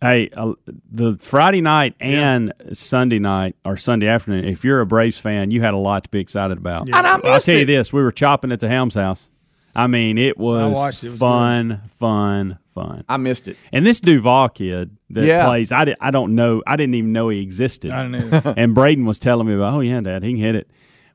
Hey, 0.01 0.29
uh, 0.35 0.53
the 0.91 1.17
Friday 1.17 1.61
night 1.61 1.95
and 1.99 2.53
Sunday 2.73 3.17
night 3.19 3.55
or 3.63 3.77
Sunday 3.77 4.07
afternoon, 4.07 4.45
if 4.45 4.63
you're 4.63 4.81
a 4.81 4.85
Braves 4.85 5.17
fan, 5.17 5.51
you 5.51 5.61
had 5.61 5.73
a 5.73 5.77
lot 5.77 6.03
to 6.03 6.09
be 6.09 6.19
excited 6.19 6.57
about. 6.57 6.87
And 6.87 6.95
I 6.95 7.13
I'll 7.15 7.21
missed 7.21 7.45
tell 7.45 7.57
you 7.57 7.65
this: 7.65 7.91
we 7.93 8.01
were 8.03 8.11
chopping 8.11 8.51
at 8.51 8.59
the 8.59 8.67
Helms 8.67 8.93
house. 8.93 9.29
I 9.77 9.87
mean, 9.87 10.17
it 10.17 10.37
was, 10.37 10.77
it. 11.03 11.07
It 11.07 11.09
was 11.09 11.19
fun, 11.19 11.81
fun, 11.89 12.59
fun. 12.69 13.03
I 13.09 13.17
missed 13.17 13.49
it. 13.49 13.57
And 13.73 13.85
this 13.85 13.99
Duvall 13.99 14.47
kid 14.49 14.95
that 15.09 15.25
Yeah. 15.25 15.45
plays, 15.45 15.73
I, 15.73 15.83
di- 15.83 15.95
I 15.99 16.11
don't 16.11 16.33
know, 16.33 16.63
I 16.65 16.77
didn't 16.77 16.95
even 16.95 17.11
know 17.11 17.27
he 17.27 17.41
existed. 17.41 17.91
I 17.91 18.01
don't 18.03 18.11
know. 18.13 18.53
and 18.57 18.73
Braden 18.73 19.05
was 19.05 19.19
telling 19.19 19.47
me 19.47 19.53
about, 19.53 19.73
oh 19.73 19.81
yeah, 19.81 19.99
Dad, 19.99 20.23
he 20.23 20.31
can 20.31 20.37
hit 20.41 20.55
it. 20.55 20.69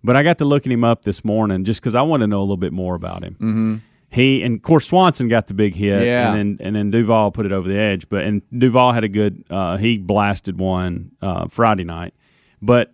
But 0.04 0.16
I 0.16 0.22
got 0.22 0.36
to 0.38 0.44
looking 0.44 0.72
him 0.72 0.84
up 0.84 1.04
this 1.04 1.24
morning 1.24 1.64
just 1.64 1.80
because 1.80 1.94
I 1.94 2.02
want 2.02 2.20
to 2.22 2.26
know 2.26 2.38
a 2.38 2.42
little 2.42 2.58
bit 2.58 2.72
more 2.74 2.94
about 2.94 3.22
him. 3.22 3.34
Mm-hmm. 3.34 3.76
He 4.12 4.42
and 4.42 4.56
of 4.56 4.62
course 4.62 4.86
Swanson 4.86 5.28
got 5.28 5.46
the 5.46 5.54
big 5.54 5.76
hit, 5.76 6.04
Yeah. 6.04 6.32
and 6.32 6.58
then 6.58 6.66
and 6.66 6.76
then 6.76 6.90
Duvall 6.90 7.30
put 7.30 7.46
it 7.46 7.52
over 7.52 7.68
the 7.68 7.78
edge. 7.78 8.08
But 8.08 8.24
and 8.24 8.42
Duvall 8.56 8.92
had 8.92 9.04
a 9.04 9.08
good, 9.08 9.44
uh, 9.48 9.76
he 9.76 9.98
blasted 9.98 10.58
one 10.58 11.12
uh, 11.22 11.46
Friday 11.48 11.84
night, 11.84 12.12
but 12.60 12.92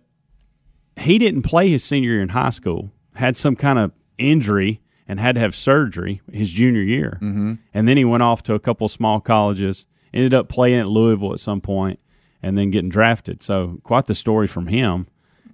he 0.95 1.17
didn't 1.17 1.41
play 1.41 1.69
his 1.69 1.83
senior 1.83 2.11
year 2.11 2.21
in 2.21 2.29
high 2.29 2.51
school. 2.51 2.91
Had 3.15 3.35
some 3.35 3.55
kind 3.55 3.79
of 3.79 3.91
injury 4.19 4.81
and 5.07 5.19
had 5.19 5.35
to 5.35 5.41
have 5.41 5.55
surgery 5.55 6.21
his 6.31 6.51
junior 6.51 6.83
year, 6.83 7.17
mm-hmm. 7.19 7.55
and 7.73 7.87
then 7.87 7.97
he 7.97 8.05
went 8.05 8.21
off 8.21 8.43
to 8.43 8.53
a 8.53 8.59
couple 8.59 8.85
of 8.85 8.91
small 8.91 9.19
colleges. 9.19 9.87
Ended 10.13 10.33
up 10.33 10.49
playing 10.49 10.79
at 10.79 10.87
Louisville 10.87 11.33
at 11.33 11.39
some 11.39 11.61
point, 11.61 11.99
and 12.43 12.57
then 12.57 12.69
getting 12.69 12.89
drafted. 12.89 13.41
So 13.41 13.79
quite 13.83 14.05
the 14.05 14.15
story 14.15 14.47
from 14.47 14.67
him. 14.67 15.07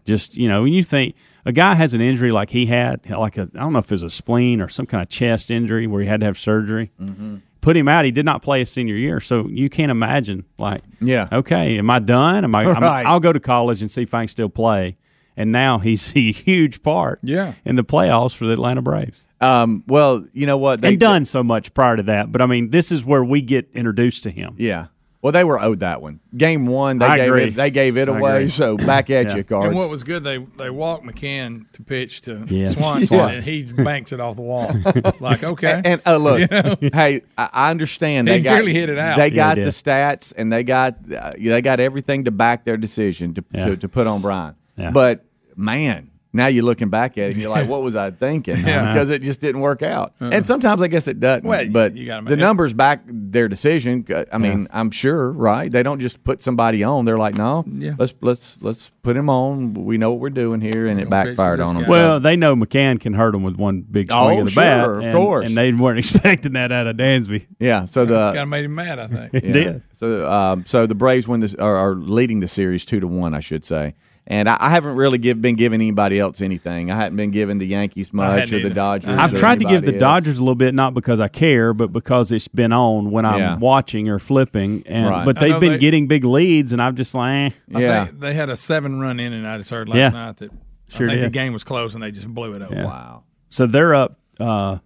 Just 0.06 0.36
you 0.36 0.48
know, 0.50 0.64
when 0.64 0.74
you 0.74 0.84
think 0.84 1.16
a 1.46 1.52
guy 1.52 1.74
has 1.76 1.94
an 1.94 2.02
injury 2.02 2.32
like 2.32 2.50
he 2.50 2.66
had, 2.66 3.10
like 3.10 3.38
a 3.38 3.44
I 3.56 3.60
don't 3.60 3.74
know 3.74 3.80
if 3.80 3.86
it 3.86 3.92
was 3.92 4.04
a 4.04 4.10
spleen 4.10 4.62
or 4.62 4.70
some 4.70 4.86
kind 4.86 5.02
of 5.02 5.10
chest 5.10 5.50
injury 5.52 5.88
where 5.88 6.02
he 6.02 6.08
had 6.08 6.20
to 6.22 6.26
have 6.26 6.38
surgery. 6.38 6.92
Mm-hmm. 7.00 7.38
Put 7.62 7.78
him 7.78 7.88
out. 7.88 8.04
He 8.04 8.12
did 8.12 8.26
not 8.26 8.42
play 8.42 8.60
his 8.60 8.70
senior 8.70 8.96
year, 8.96 9.22
so 9.22 9.48
you 9.48 9.70
can't 9.70 9.90
imagine. 9.90 10.44
Like, 10.58 10.82
Yeah. 11.00 11.30
okay, 11.32 11.78
am 11.78 11.90
I 11.90 12.00
done? 12.00 12.44
Am 12.44 12.54
I? 12.54 12.66
Right. 12.66 13.06
I'll 13.06 13.22
go 13.22 13.32
to 13.32 13.40
college 13.40 13.82
and 13.82 13.90
see 13.90 14.02
if 14.02 14.14
I 14.14 14.24
can 14.24 14.28
still 14.28 14.50
play. 14.50 14.98
And 15.38 15.52
now 15.54 15.80
he's 15.80 16.14
a 16.16 16.32
huge 16.34 16.84
part, 16.84 17.20
Yeah. 17.24 17.54
in 17.64 17.78
the 17.78 17.84
playoffs 17.86 18.36
for 18.36 18.46
the 18.46 18.52
Atlanta 18.52 18.82
Braves. 18.82 19.26
Um, 19.40 19.84
well, 19.88 20.26
you 20.34 20.46
know 20.46 20.58
what? 20.58 20.82
They 20.82 20.90
and 20.90 21.00
done 21.00 21.26
so 21.26 21.42
much 21.42 21.74
prior 21.74 21.96
to 21.96 22.04
that, 22.04 22.34
but 22.34 22.42
I 22.42 22.48
mean, 22.48 22.70
this 22.72 22.92
is 22.92 23.06
where 23.06 23.24
we 23.24 23.42
get 23.42 23.70
introduced 23.74 24.24
to 24.24 24.30
him. 24.30 24.56
Yeah. 24.58 24.88
Well, 25.24 25.32
they 25.32 25.46
were 25.46 25.58
owed 25.58 25.80
that 25.80 26.02
one. 26.02 26.20
Game 26.36 26.66
one, 26.66 26.98
they 26.98 27.06
I 27.06 27.18
gave 27.18 27.28
agree. 27.30 27.44
it. 27.46 27.56
They 27.56 27.72
gave 27.72 27.96
it 27.98 28.10
I 28.10 28.18
away. 28.18 28.36
agree. 28.36 28.50
So 28.50 28.76
back 28.76 29.10
at 29.10 29.30
Yeah. 29.30 29.38
you, 29.38 29.44
cards. 29.46 29.68
And 29.70 29.76
what 29.78 29.90
was 29.90 30.04
good, 30.04 30.24
they 30.26 30.38
they 30.58 30.70
walked 30.70 31.06
McCann 31.06 31.72
to 31.72 31.82
pitch 31.82 32.20
to 32.22 32.44
Yeah. 32.48 32.66
Swanson, 32.68 33.18
Yeah. 33.18 33.30
and 33.36 33.44
he 33.44 33.64
banks 33.64 34.12
it 34.12 34.20
off 34.20 34.36
the 34.36 34.42
wall. 34.42 34.76
like 35.22 35.44
okay, 35.54 35.72
And, 35.72 35.88
and, 35.88 36.02
uh, 36.06 36.18
look, 36.18 36.40
You 36.52 36.62
know? 36.62 36.76
hey, 36.94 37.22
I, 37.38 37.50
I 37.54 37.72
understand 37.72 38.28
He 38.28 38.34
they 38.36 38.42
got 38.42 38.56
really 38.60 38.74
hit 38.74 38.90
it 38.90 38.98
out. 38.98 39.16
They 39.18 39.30
got 39.30 39.58
he 39.58 39.64
the 39.64 39.70
stats 39.70 40.34
and 40.36 40.52
they 40.52 40.64
got 40.66 40.98
uh, 41.10 41.32
they 41.40 41.62
got 41.62 41.80
everything 41.80 42.26
to 42.26 42.32
back 42.32 42.66
their 42.66 42.76
decision 42.78 43.34
to 43.36 43.46
Yeah. 43.54 43.66
to, 43.68 43.78
to 43.78 43.88
put 43.88 44.08
on 44.08 44.22
Brian. 44.22 44.56
Yeah. 44.76 44.92
But 44.92 45.24
man, 45.56 46.10
now 46.36 46.48
you're 46.48 46.64
looking 46.66 46.90
back 46.90 47.18
at 47.18 47.26
it 47.30 47.34
and 47.34 47.38
you're 47.38 47.52
like, 47.52 47.68
what 47.70 47.84
was 47.84 47.96
I 47.96 48.10
thinking? 48.12 48.58
Yeah. 48.58 48.92
Because 48.94 49.10
it 49.12 49.22
just 49.22 49.40
didn't 49.40 49.62
work 49.62 49.84
out. 49.84 50.14
And 50.20 50.46
sometimes 50.46 50.82
I 50.82 50.88
guess 50.88 51.08
it 51.08 51.20
doesn't. 51.20 51.44
Well, 51.48 51.68
but 51.70 51.96
you 51.96 52.08
gotta 52.08 52.26
the 52.26 52.32
make- 52.32 52.40
numbers 52.40 52.74
back 52.74 53.02
their 53.08 53.48
decision. 53.48 54.06
I 54.32 54.38
mean, 54.38 54.68
I'm 54.72 54.90
sure, 54.92 55.32
right? 55.32 55.72
They 55.72 55.84
don't 55.84 56.00
just 56.00 56.24
put 56.24 56.42
somebody 56.42 56.84
on. 56.84 57.06
They're 57.06 57.18
like, 57.18 57.36
no, 57.36 57.64
Yeah. 57.68 57.94
let's 58.00 58.14
let's 58.22 58.62
let's 58.62 58.90
put 59.04 59.16
him 59.16 59.30
on. 59.30 59.74
We 59.74 59.98
know 59.98 60.12
what 60.12 60.20
we're 60.22 60.30
doing 60.30 60.60
here, 60.62 60.88
and 60.88 61.00
it 61.00 61.10
backfired 61.10 61.60
on 61.60 61.76
them. 61.76 61.88
Well, 61.88 62.20
they 62.20 62.36
know 62.36 62.56
McCann 62.56 63.00
can 63.00 63.14
hurt 63.14 63.32
them 63.34 63.44
with 63.44 63.56
one 63.58 63.82
big 63.82 64.10
swing 64.12 64.20
Oh, 64.20 64.40
of 64.40 64.46
the 64.46 64.52
sure, 64.52 64.64
bat, 64.64 64.90
of 64.90 65.04
and, 65.04 65.16
course. 65.16 65.46
and 65.48 65.56
they 65.58 65.72
weren't 65.72 66.00
expecting 66.04 66.54
that 66.54 66.72
out 66.72 66.88
of 66.88 66.96
Dansby. 66.98 67.46
yeah. 67.60 67.86
So 67.86 68.06
the 68.06 68.28
kind 68.28 68.40
of 68.40 68.48
made 68.50 68.66
him 68.66 68.76
mad. 68.76 69.00
I 69.00 69.08
think. 69.08 69.34
It 69.44 69.52
did. 69.52 69.84
So, 69.94 70.30
um, 70.30 70.66
so 70.66 70.86
the 70.88 70.96
Braves 70.96 71.28
win 71.28 71.40
this, 71.40 71.54
are, 71.56 71.76
are 71.76 71.96
leading 71.96 72.40
the 72.40 72.48
series 72.48 72.86
two 72.86 73.00
to 73.00 73.08
one, 73.08 73.34
I 73.34 73.40
should 73.40 73.64
say. 73.66 73.94
And 74.26 74.48
I, 74.48 74.56
I 74.58 74.70
haven't 74.70 74.96
really 74.96 75.18
give, 75.18 75.42
been 75.42 75.56
giving 75.56 75.82
anybody 75.82 76.18
else 76.18 76.40
anything. 76.42 76.90
I 76.90 76.96
hadn't 76.96 77.18
been 77.18 77.32
giving 77.32 77.58
the 77.58 77.66
Yankees 77.68 78.14
much 78.14 78.30
hadn't 78.50 78.54
or 78.54 78.60
the 78.60 78.66
either. 78.68 78.74
Dodgers. 78.76 79.18
I've 79.18 79.34
or 79.34 79.38
tried 79.38 79.60
to 79.60 79.66
give 79.66 79.84
anybody 79.84 79.98
the 80.00 80.06
else. 80.06 80.24
Dodgers 80.24 80.38
a 80.38 80.42
little 80.42 80.56
bit, 80.56 80.74
not 80.74 80.94
because 80.94 81.20
I 81.20 81.28
care, 81.28 81.74
but 81.74 81.92
because 81.92 82.32
it's 82.32 82.48
been 82.48 82.72
on 82.72 83.12
when 83.12 83.26
I'm 83.26 83.40
Yeah. 83.40 83.58
watching 83.58 84.08
or 84.08 84.20
flipping. 84.20 84.84
And 84.86 85.10
Right. 85.10 85.26
but 85.26 85.38
I 85.38 85.42
they've 85.42 85.50
know 85.52 85.60
been 85.60 85.72
they- 85.74 85.78
getting 85.80 86.08
big 86.08 86.24
leads, 86.24 86.72
and 86.72 86.82
I'm 86.82 86.96
just 86.96 87.14
like, 87.14 87.52
eh. 87.52 87.56
I 87.76 87.82
Yeah. 87.82 88.06
think 88.06 88.22
they 88.22 88.34
had 88.34 88.50
a 88.50 88.56
seven 88.56 89.02
run 89.02 89.20
in, 89.20 89.34
and 89.34 89.46
I 89.46 89.58
just 89.58 89.70
heard 89.72 89.90
last 89.90 89.98
Yeah. 89.98 90.10
night 90.10 90.38
that 90.38 90.52
Sure 90.88 91.08
I 91.08 91.10
think 91.12 91.20
the 91.22 91.26
did. 91.28 91.34
game 91.34 91.52
was 91.52 91.66
close, 91.66 91.94
and 91.94 92.02
they 92.02 92.12
just 92.12 92.28
blew 92.30 92.54
it 92.54 92.62
up. 92.62 92.72
Yeah. 92.72 92.86
Wow. 92.86 93.24
So 93.50 93.66
they're 93.68 93.94
up. 93.94 94.20
Uh, 94.40 94.78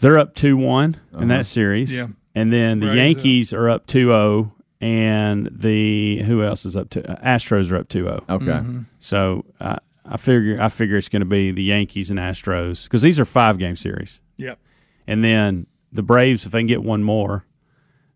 they're 0.00 0.18
up 0.18 0.34
two 0.34 0.56
one 0.56 0.96
in 1.18 1.28
that 1.28 1.44
series. 1.46 1.94
Yeah. 1.94 2.06
And 2.34 2.52
then 2.52 2.80
the 2.80 2.86
Braves, 2.86 2.96
Yankees 2.96 3.52
are 3.52 3.68
up 3.70 3.86
2-0, 3.86 4.52
and 4.84 5.48
the 5.50 6.18
who 6.24 6.42
else 6.42 6.66
is 6.66 6.76
up 6.76 6.90
to 6.90 7.00
Astros 7.02 7.72
are 7.72 7.76
up 7.76 7.88
2-0. 7.88 8.28
Okay. 8.28 8.44
Mm-hmm. 8.44 8.80
So 9.00 9.46
uh, 9.58 9.76
I 10.04 10.18
figure 10.18 10.60
I 10.60 10.68
figure 10.68 10.98
it's 10.98 11.08
going 11.08 11.20
to 11.20 11.26
be 11.26 11.50
the 11.52 11.62
Yankees 11.62 12.10
and 12.10 12.18
Astros 12.20 12.84
because 12.84 13.00
these 13.00 13.18
are 13.18 13.24
five 13.24 13.56
game 13.58 13.76
series, 13.76 14.20
Yep. 14.36 14.58
and 15.06 15.24
then 15.24 15.66
the 15.90 16.02
Braves 16.02 16.44
if 16.44 16.52
they 16.52 16.60
can 16.60 16.66
get 16.66 16.82
one 16.82 17.02
more, 17.02 17.46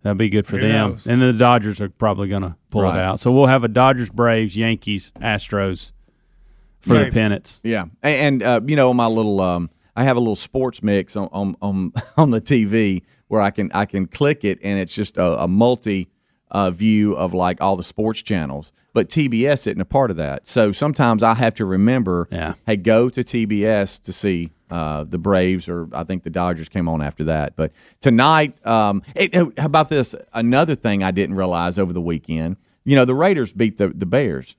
that'd 0.02 0.18
be 0.18 0.28
good 0.28 0.46
for 0.46 0.58
Who 0.58 0.68
them. 0.68 0.90
knows? 0.90 1.06
And 1.06 1.22
then 1.22 1.32
the 1.32 1.38
Dodgers 1.38 1.80
are 1.80 1.88
probably 1.88 2.28
going 2.28 2.42
to 2.42 2.54
pull 2.68 2.82
Right. 2.82 2.96
it 2.96 3.00
out. 3.00 3.18
So 3.20 3.32
we'll 3.32 3.46
have 3.46 3.64
a 3.64 3.68
Dodgers, 3.68 4.10
Braves, 4.10 4.54
Yankees, 4.54 5.10
Astros 5.20 5.92
for 6.80 6.98
the 7.02 7.10
pennants. 7.10 7.60
Yeah. 7.64 7.86
And, 8.02 8.42
and 8.42 8.42
uh, 8.42 8.60
you 8.66 8.76
know, 8.76 8.92
my 8.92 9.06
little, 9.06 9.40
um, 9.40 9.70
I 9.96 10.04
have 10.04 10.16
a 10.16 10.20
little 10.20 10.36
sports 10.36 10.82
mix 10.82 11.16
on, 11.16 11.28
on, 11.32 11.56
on, 11.62 11.92
on 12.18 12.30
the 12.30 12.40
TV 12.42 13.02
where 13.28 13.40
I 13.40 13.50
can, 13.52 13.70
I 13.72 13.86
can 13.86 14.06
click 14.06 14.44
it 14.44 14.58
and 14.62 14.78
it's 14.78 14.94
just 14.94 15.16
a, 15.16 15.44
a 15.44 15.48
multi 15.48 16.08
uh, 16.50 16.70
view 16.70 17.14
of 17.14 17.34
like 17.34 17.60
all 17.60 17.76
the 17.76 17.82
sports 17.84 18.22
channels. 18.22 18.72
But 18.94 19.08
TBS 19.10 19.66
isn't 19.66 19.80
a 19.80 19.84
part 19.84 20.10
of 20.10 20.16
that. 20.16 20.48
So 20.48 20.72
sometimes 20.72 21.22
I 21.22 21.34
have 21.34 21.54
to 21.56 21.64
remember, 21.64 22.26
Yeah. 22.32 22.54
hey, 22.66 22.76
go 22.76 23.08
to 23.10 23.22
TBS 23.22 24.02
to 24.02 24.12
see 24.12 24.50
uh, 24.70 25.04
the 25.04 25.18
Braves, 25.18 25.68
or 25.68 25.88
I 25.92 26.04
think 26.04 26.24
the 26.24 26.30
Dodgers 26.30 26.68
came 26.68 26.88
on 26.88 27.00
after 27.00 27.24
that. 27.24 27.54
But 27.56 27.72
tonight, 28.00 28.54
um, 28.66 29.02
hey, 29.14 29.30
how 29.32 29.66
about 29.66 29.88
this? 29.88 30.14
Another 30.32 30.74
thing 30.74 31.02
I 31.02 31.10
didn't 31.10 31.36
realize 31.36 31.78
over 31.78 31.92
the 31.92 32.00
weekend, 32.00 32.56
you 32.84 32.96
know, 32.96 33.04
the 33.04 33.14
Raiders 33.14 33.52
beat 33.52 33.78
the, 33.78 33.88
the 33.88 34.06
Bears. 34.06 34.56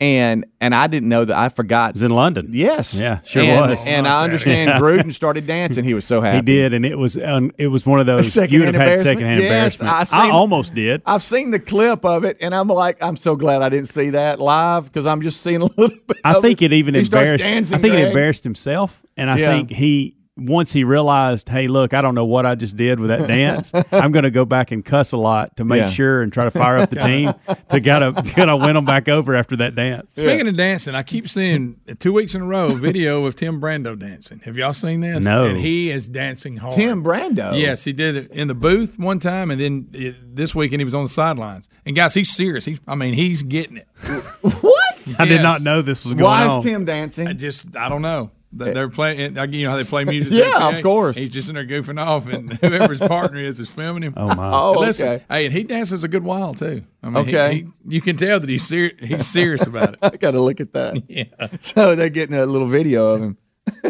And 0.00 0.46
and 0.60 0.76
I 0.76 0.86
didn't 0.86 1.08
know 1.08 1.24
that 1.24 1.36
I 1.36 1.48
forgot 1.48 1.90
It 1.90 1.94
was 1.94 2.02
in 2.04 2.12
London. 2.12 2.50
Yes. 2.52 2.94
Yeah, 2.94 3.18
sure 3.24 3.42
and, 3.42 3.70
was. 3.70 3.84
And 3.84 4.06
I 4.06 4.22
understand 4.22 4.70
Gruden 4.80 5.12
started 5.12 5.44
dancing. 5.48 5.82
He 5.82 5.92
was 5.92 6.04
so 6.04 6.20
happy. 6.22 6.36
He 6.36 6.42
did, 6.42 6.72
and 6.72 6.86
it 6.86 6.96
was 6.96 7.16
um, 7.18 7.50
it 7.58 7.66
was 7.66 7.84
one 7.84 7.98
of 7.98 8.06
those 8.06 8.36
you 8.36 8.42
would 8.60 8.66
have 8.66 8.74
had 8.76 8.82
embarrassment? 8.82 9.00
secondhand 9.02 9.42
Yes, 9.42 9.80
embarrassment. 9.80 10.12
I 10.12 10.28
I, 10.28 10.30
almost 10.30 10.72
did. 10.74 11.02
I've 11.04 11.22
seen 11.22 11.50
the 11.50 11.58
clip 11.58 12.04
of 12.04 12.24
it, 12.24 12.36
and 12.40 12.54
I'm 12.54 12.68
like, 12.68 13.02
I'm 13.02 13.16
so 13.16 13.34
glad 13.34 13.60
I 13.62 13.70
didn't 13.70 13.88
see 13.88 14.10
that 14.10 14.38
live 14.38 14.84
because 14.84 15.04
I'm 15.04 15.20
just 15.20 15.42
seeing 15.42 15.62
a 15.62 15.66
little 15.76 15.88
bit. 16.06 16.18
I 16.24 16.36
of 16.36 16.42
think 16.42 16.62
it 16.62 16.72
even 16.72 16.94
He 16.94 17.00
embarrassed. 17.00 17.42
dancing, 17.44 17.76
I 17.76 17.80
think 17.80 17.94
it 17.94 18.06
embarrassed 18.06 18.44
himself, 18.44 19.04
and 19.16 19.28
I 19.28 19.38
Yeah. 19.38 19.46
think 19.48 19.70
he 19.70 20.14
once 20.38 20.72
he 20.72 20.84
realized, 20.84 21.48
hey, 21.48 21.66
look, 21.68 21.92
I 21.94 22.00
don't 22.00 22.14
know 22.14 22.24
what 22.24 22.46
I 22.46 22.54
just 22.54 22.76
did 22.76 23.00
with 23.00 23.08
that 23.10 23.26
dance. 23.26 23.72
I'm 23.92 24.12
going 24.12 24.22
to 24.22 24.30
go 24.30 24.44
back 24.44 24.70
and 24.70 24.84
cuss 24.84 25.12
a 25.12 25.16
lot 25.16 25.56
to 25.56 25.64
make 25.64 25.80
Yeah. 25.80 25.86
sure 25.88 26.22
and 26.22 26.32
try 26.32 26.44
to 26.44 26.50
fire 26.50 26.78
up 26.78 26.90
the 26.90 26.96
team 27.00 27.32
to 27.70 27.80
gotta 27.80 28.12
gotta 28.36 28.56
win 28.56 28.74
them 28.74 28.84
back 28.84 29.08
over 29.08 29.34
after 29.34 29.56
that 29.56 29.74
dance. 29.74 30.12
Speaking 30.12 30.46
of 30.48 30.56
dancing, 30.56 30.94
I 30.94 31.02
keep 31.02 31.28
seeing 31.28 31.80
two 31.98 32.12
weeks 32.12 32.34
in 32.34 32.42
a 32.42 32.46
row 32.46 32.66
a 32.68 32.74
video 32.74 33.24
of 33.26 33.34
Tim 33.34 33.60
Brando 33.60 33.98
dancing. 33.98 34.40
Have 34.44 34.56
y'all 34.56 34.72
seen 34.72 35.00
this? 35.00 35.24
No. 35.24 35.44
And 35.46 35.58
he 35.58 35.90
is 35.90 36.08
dancing 36.08 36.56
hard. 36.56 36.74
Tim 36.74 37.02
Brando. 37.04 37.58
Yes, 37.58 37.84
he 37.84 37.92
did 37.92 38.16
it 38.16 38.30
in 38.30 38.48
the 38.48 38.54
booth 38.54 38.98
one 38.98 39.18
time, 39.18 39.50
and 39.50 39.60
then 39.60 39.88
uh, 39.94 40.18
this 40.24 40.54
weekend 40.54 40.80
he 40.80 40.84
was 40.84 40.94
on 40.94 41.02
the 41.02 41.08
sidelines. 41.08 41.68
And 41.84 41.96
guys, 41.96 42.14
he's 42.14 42.34
serious. 42.34 42.64
He's, 42.64 42.80
I 42.86 42.94
mean, 42.94 43.14
he's 43.14 43.42
getting 43.42 43.76
it. 43.78 43.88
What? 44.42 44.84
I 45.18 45.24
did 45.26 45.42
not 45.42 45.62
know 45.62 45.80
this 45.82 46.04
was 46.04 46.12
going 46.14 46.24
on. 46.26 46.48
Why 46.48 46.58
is 46.58 46.64
Tim 46.64 46.84
dancing? 46.84 47.26
I 47.28 47.32
just, 47.32 47.74
I 47.76 47.88
don't 47.88 48.02
know. 48.02 48.30
They- 48.50 48.72
They're 48.72 48.88
playing. 48.88 49.34
like, 49.34 49.52
You 49.52 49.64
know 49.64 49.72
how 49.72 49.76
they 49.76 49.84
play 49.84 50.04
music. 50.04 50.32
Yeah, 50.32 50.68
of 50.76 50.82
course. 50.82 51.16
He's 51.16 51.28
just 51.30 51.48
in 51.50 51.54
there 51.56 51.66
goofing 51.66 52.00
off, 52.02 52.28
and 52.28 52.50
whoever 52.60 52.88
his 52.94 53.00
partner 53.00 53.38
is 53.40 53.60
is 53.60 53.70
filming 53.70 54.02
him. 54.02 54.14
Oh 54.16 54.34
my! 54.34 54.50
Oh, 54.52 54.72
listen, 54.80 55.06
okay. 55.08 55.24
hey, 55.28 55.44
and 55.46 55.54
he 55.54 55.64
dances 55.64 56.02
a 56.02 56.08
good 56.08 56.24
while 56.24 56.54
too. 56.54 56.82
I 57.02 57.10
mean, 57.10 57.24
he- 57.26 57.36
Okay. 57.36 57.54
he, 57.54 57.94
you 57.96 58.00
can 58.00 58.16
tell 58.16 58.40
that 58.40 58.48
he's 58.48 58.66
serious. 58.66 58.94
He's 59.00 59.26
serious 59.26 59.66
about 59.66 59.94
it. 59.94 59.98
I 60.02 60.16
got 60.16 60.30
to 60.30 60.40
look 60.40 60.60
at 60.60 60.72
that. 60.72 61.02
Yeah. 61.08 61.24
So 61.60 61.94
they're 61.94 62.08
getting 62.08 62.36
a 62.36 62.46
little 62.46 62.68
video 62.68 63.08
of 63.08 63.20
him. 63.22 63.36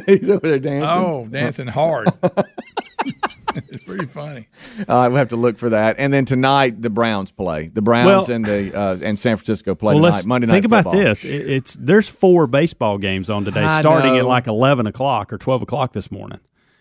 He's 0.07 0.29
over 0.29 0.49
there 0.49 0.59
dancing. 0.59 0.89
Oh, 0.89 1.27
dancing 1.31 1.69
hard. 1.69 2.09
it's 3.69 3.85
pretty 3.85 4.07
funny. 4.07 4.47
All 4.89 5.01
right, 5.03 5.09
we'll 5.09 5.17
have 5.19 5.29
to 5.31 5.37
look 5.37 5.59
for 5.59 5.71
that. 5.71 5.97
And 5.99 6.13
then 6.13 6.25
tonight, 6.25 6.81
the 6.83 6.91
Browns 6.91 7.31
play. 7.31 7.69
The 7.69 7.83
Browns 7.83 8.29
Well- 8.29 8.37
and 8.37 8.45
the 8.45 8.77
uh, 8.79 8.97
and 9.03 9.19
San 9.19 9.37
Francisco 9.37 9.75
play 9.75 9.95
Well, 9.95 10.03
tonight. 10.03 10.15
let's 10.15 10.27
Monday 10.27 10.47
night. 10.47 10.55
think 10.55 10.65
about 10.67 10.93
this. 10.93 11.25
It, 11.25 11.51
it's 11.51 11.77
there's 11.81 12.09
four 12.09 12.47
baseball 12.47 12.99
games 12.99 13.31
on 13.31 13.45
today, 13.45 13.65
I 13.65 13.81
starting 13.81 14.17
at 14.17 14.25
like 14.25 14.47
eleven 14.47 14.87
o'clock 14.87 15.33
or 15.33 15.39
twelve 15.39 15.63
o'clock 15.63 15.93
this 15.93 16.11
morning. 16.11 16.41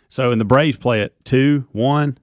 So, 0.10 0.32
and 0.32 0.40
the 0.40 0.46
Braves 0.46 0.78
play 0.78 1.02
at 1.02 1.24
two, 1.26 1.68
one. 1.72 2.18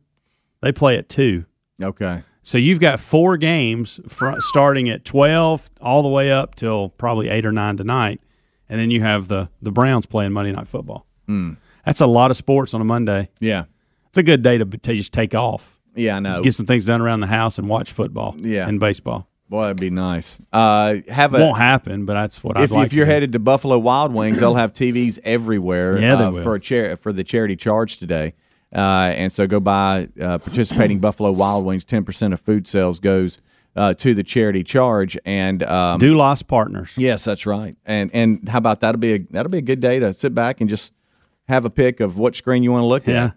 They 0.63 0.73
play 0.73 0.97
at 0.97 1.09
two. 1.09 1.45
Okay. 1.83 2.23
So 2.43 2.59
you've 2.59 2.81
got 2.81 3.01
four 3.01 3.37
games 3.39 4.01
fr- 4.09 4.39
starting 4.39 4.89
at 4.89 5.05
twelve 5.05 5.69
all 5.81 6.03
the 6.03 6.09
way 6.09 6.31
up 6.31 6.55
till 6.55 6.91
probably 6.91 7.29
eight 7.29 7.45
or 7.47 7.53
nine 7.53 7.77
tonight, 7.77 8.21
and 8.69 8.79
then 8.81 8.91
you 8.91 9.01
have 9.03 9.29
the 9.29 9.49
the 9.63 9.71
Browns 9.73 10.07
playing 10.07 10.33
Monday 10.33 10.53
Night 10.53 10.69
Football. 10.69 11.07
Hmm. 11.27 11.55
That's 11.87 12.01
a 12.01 12.07
lot 12.07 12.31
of 12.31 12.37
sports 12.39 12.73
on 12.73 12.81
a 12.81 12.85
Monday. 12.85 13.29
Yeah. 13.41 13.65
It's 14.15 14.19
a 14.19 14.23
good 14.23 14.43
day 14.43 14.59
to, 14.59 14.65
to 14.65 14.95
just 14.95 15.13
take 15.13 15.35
off, 15.35 15.77
Yeah, 15.97 16.15
I 16.15 16.21
know. 16.21 16.41
get 16.41 16.55
some 16.55 16.67
things 16.67 16.85
done 16.87 17.01
around 17.01 17.19
the 17.19 17.27
house, 17.27 17.59
and 17.59 17.69
watch 17.69 17.91
football. 17.91 18.37
Yeah. 18.39 18.69
and 18.69 18.79
baseball. 18.79 19.29
Boy, 19.49 19.63
that'd 19.63 19.81
be 19.81 19.91
nice. 19.91 20.41
Uh, 20.53 20.99
have 21.09 21.35
a 21.35 21.41
Won't 21.41 21.59
happen, 21.59 22.07
but 22.07 22.15
that's 22.15 22.45
what 22.45 22.57
I'd 22.57 22.63
if, 22.63 22.71
like. 22.71 22.87
if 22.87 22.93
you're 22.93 23.07
to 23.07 23.13
headed 23.13 23.33
to 23.33 23.41
Buffalo 23.41 23.77
Wild 23.77 24.15
Wings, 24.15 24.39
they'll 24.39 24.55
have 24.55 24.73
TVs 24.73 25.19
everywhere 25.25 25.99
Yeah, 25.99 26.15
they 26.15 26.25
uh, 26.27 26.31
will. 26.31 26.43
for 26.45 26.55
a 26.55 26.61
chair 26.61 26.97
for 26.97 27.13
the 27.13 27.25
charity 27.25 27.57
charge 27.57 27.97
today. 27.99 28.35
Uh, 28.73 29.13
and 29.17 29.33
so 29.33 29.49
go 29.49 29.59
buy 29.59 30.09
uh, 30.21 30.39
participating 30.39 31.01
Buffalo 31.01 31.33
Wild 31.33 31.65
Wings. 31.65 31.85
Ten 31.85 32.05
percent 32.05 32.33
of 32.33 32.41
food 32.41 32.69
sales 32.69 33.01
goes 33.01 33.41
uh, 33.75 33.95
to 33.95 34.15
the 34.15 34.23
charity 34.23 34.63
charge. 34.63 35.19
And 35.25 35.61
um, 35.65 35.99
do 35.99 36.17
lost 36.17 36.47
partners. 36.47 36.93
yes, 36.97 37.25
that's 37.25 37.47
right. 37.47 37.75
And 37.85 38.13
and 38.15 38.49
how 38.49 38.59
about 38.59 38.79
that'll 38.79 39.01
be 39.01 39.15
a 39.15 39.19
that'll 39.31 39.51
be 39.51 39.59
a 39.59 39.63
good 39.63 39.81
day 39.81 39.99
to 39.99 40.13
sit 40.13 40.37
back 40.37 40.61
and 40.61 40.71
just 40.71 40.93
have 41.49 41.65
a 41.65 41.71
pick 41.71 41.99
of 41.99 42.17
what 42.17 42.37
screen 42.37 42.63
you 42.63 42.71
want 42.71 42.83
to 42.83 42.87
look 42.87 43.09
at. 43.09 43.13
Yeah. 43.13 43.25
at. 43.27 43.35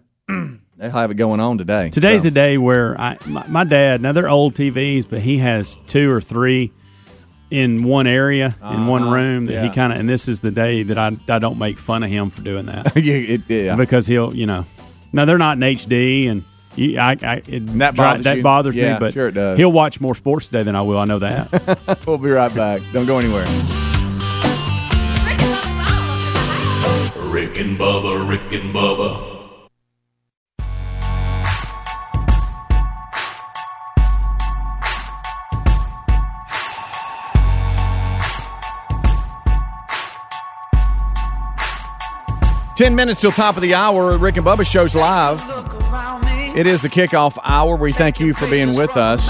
They'll 0.78 0.90
have 0.90 1.10
it 1.10 1.14
going 1.14 1.40
on 1.40 1.58
today. 1.58 1.90
Today's 1.90 2.22
So, 2.22 2.28
a 2.28 2.30
day 2.30 2.56
where 2.56 2.98
I 3.00 3.18
my, 3.26 3.46
my 3.48 3.64
dad 3.64 4.00
now 4.00 4.12
they're 4.12 4.28
old 4.28 4.54
TVs, 4.54 5.06
but 5.10 5.20
he 5.20 5.38
has 5.38 5.76
two 5.88 6.08
or 6.10 6.20
three 6.20 6.70
in 7.50 7.82
one 7.82 8.06
area 8.06 8.54
in 8.62 8.86
one 8.86 9.10
room 9.10 9.46
that 9.46 9.54
he 9.54 9.58
Uh-huh. 9.66 9.74
kind 9.74 9.92
of 9.92 9.98
and 9.98 10.08
this 10.08 10.28
is 10.28 10.40
the 10.40 10.50
day 10.52 10.82
that 10.84 10.96
I 10.98 11.16
I 11.28 11.38
don't 11.40 11.58
make 11.58 11.78
fun 11.78 12.02
of 12.04 12.10
him 12.10 12.30
for 12.30 12.42
doing 12.42 12.66
that 12.66 12.94
yeah, 13.02 13.14
it- 13.14 13.40
yeah. 13.48 13.74
because 13.74 14.06
he'll 14.06 14.34
you 14.34 14.46
know 14.46 14.66
now 15.12 15.24
they're 15.24 15.38
not 15.38 15.56
in 15.56 15.62
HD 15.62 16.28
and 16.28 16.44
you, 16.76 16.96
I, 16.98 17.16
I 17.22 17.42
it 17.48 17.66
That 17.78 17.94
dri- 17.94 18.04
bothers 18.04 18.24
that 18.24 18.42
bothers 18.42 18.76
Yeah, 18.76 18.92
me 18.94 19.00
but 19.00 19.14
sure 19.14 19.28
it 19.28 19.32
does. 19.32 19.58
he'll 19.58 19.72
watch 19.72 20.00
more 20.00 20.14
sports 20.14 20.46
today 20.46 20.62
than 20.62 20.76
I 20.76 20.82
will 20.82 20.98
I 20.98 21.06
know 21.06 21.18
that 21.18 22.02
we'll 22.06 22.18
be 22.18 22.30
right 22.30 22.54
back. 22.54 22.82
Don't 22.92 23.06
go 23.06 23.18
anywhere. 23.18 23.46
Rick 27.32 27.58
and 27.58 27.78
Bubba, 27.78 28.28
Rick 28.28 28.52
and 28.52 28.74
Bubba. 28.74 29.37
Ten 42.78 42.94
minutes 42.94 43.20
till 43.20 43.32
top 43.32 43.56
of 43.56 43.62
the 43.62 43.74
hour. 43.74 44.16
Rick 44.16 44.36
and 44.36 44.46
Bubba 44.46 44.64
shows 44.64 44.94
live. 44.94 45.42
It 46.56 46.68
is 46.68 46.80
the 46.80 46.88
kickoff 46.88 47.36
hour. 47.42 47.74
We 47.74 47.90
thank 47.90 48.20
you 48.20 48.32
for 48.32 48.48
being 48.48 48.74
with 48.74 48.96
us. 48.96 49.28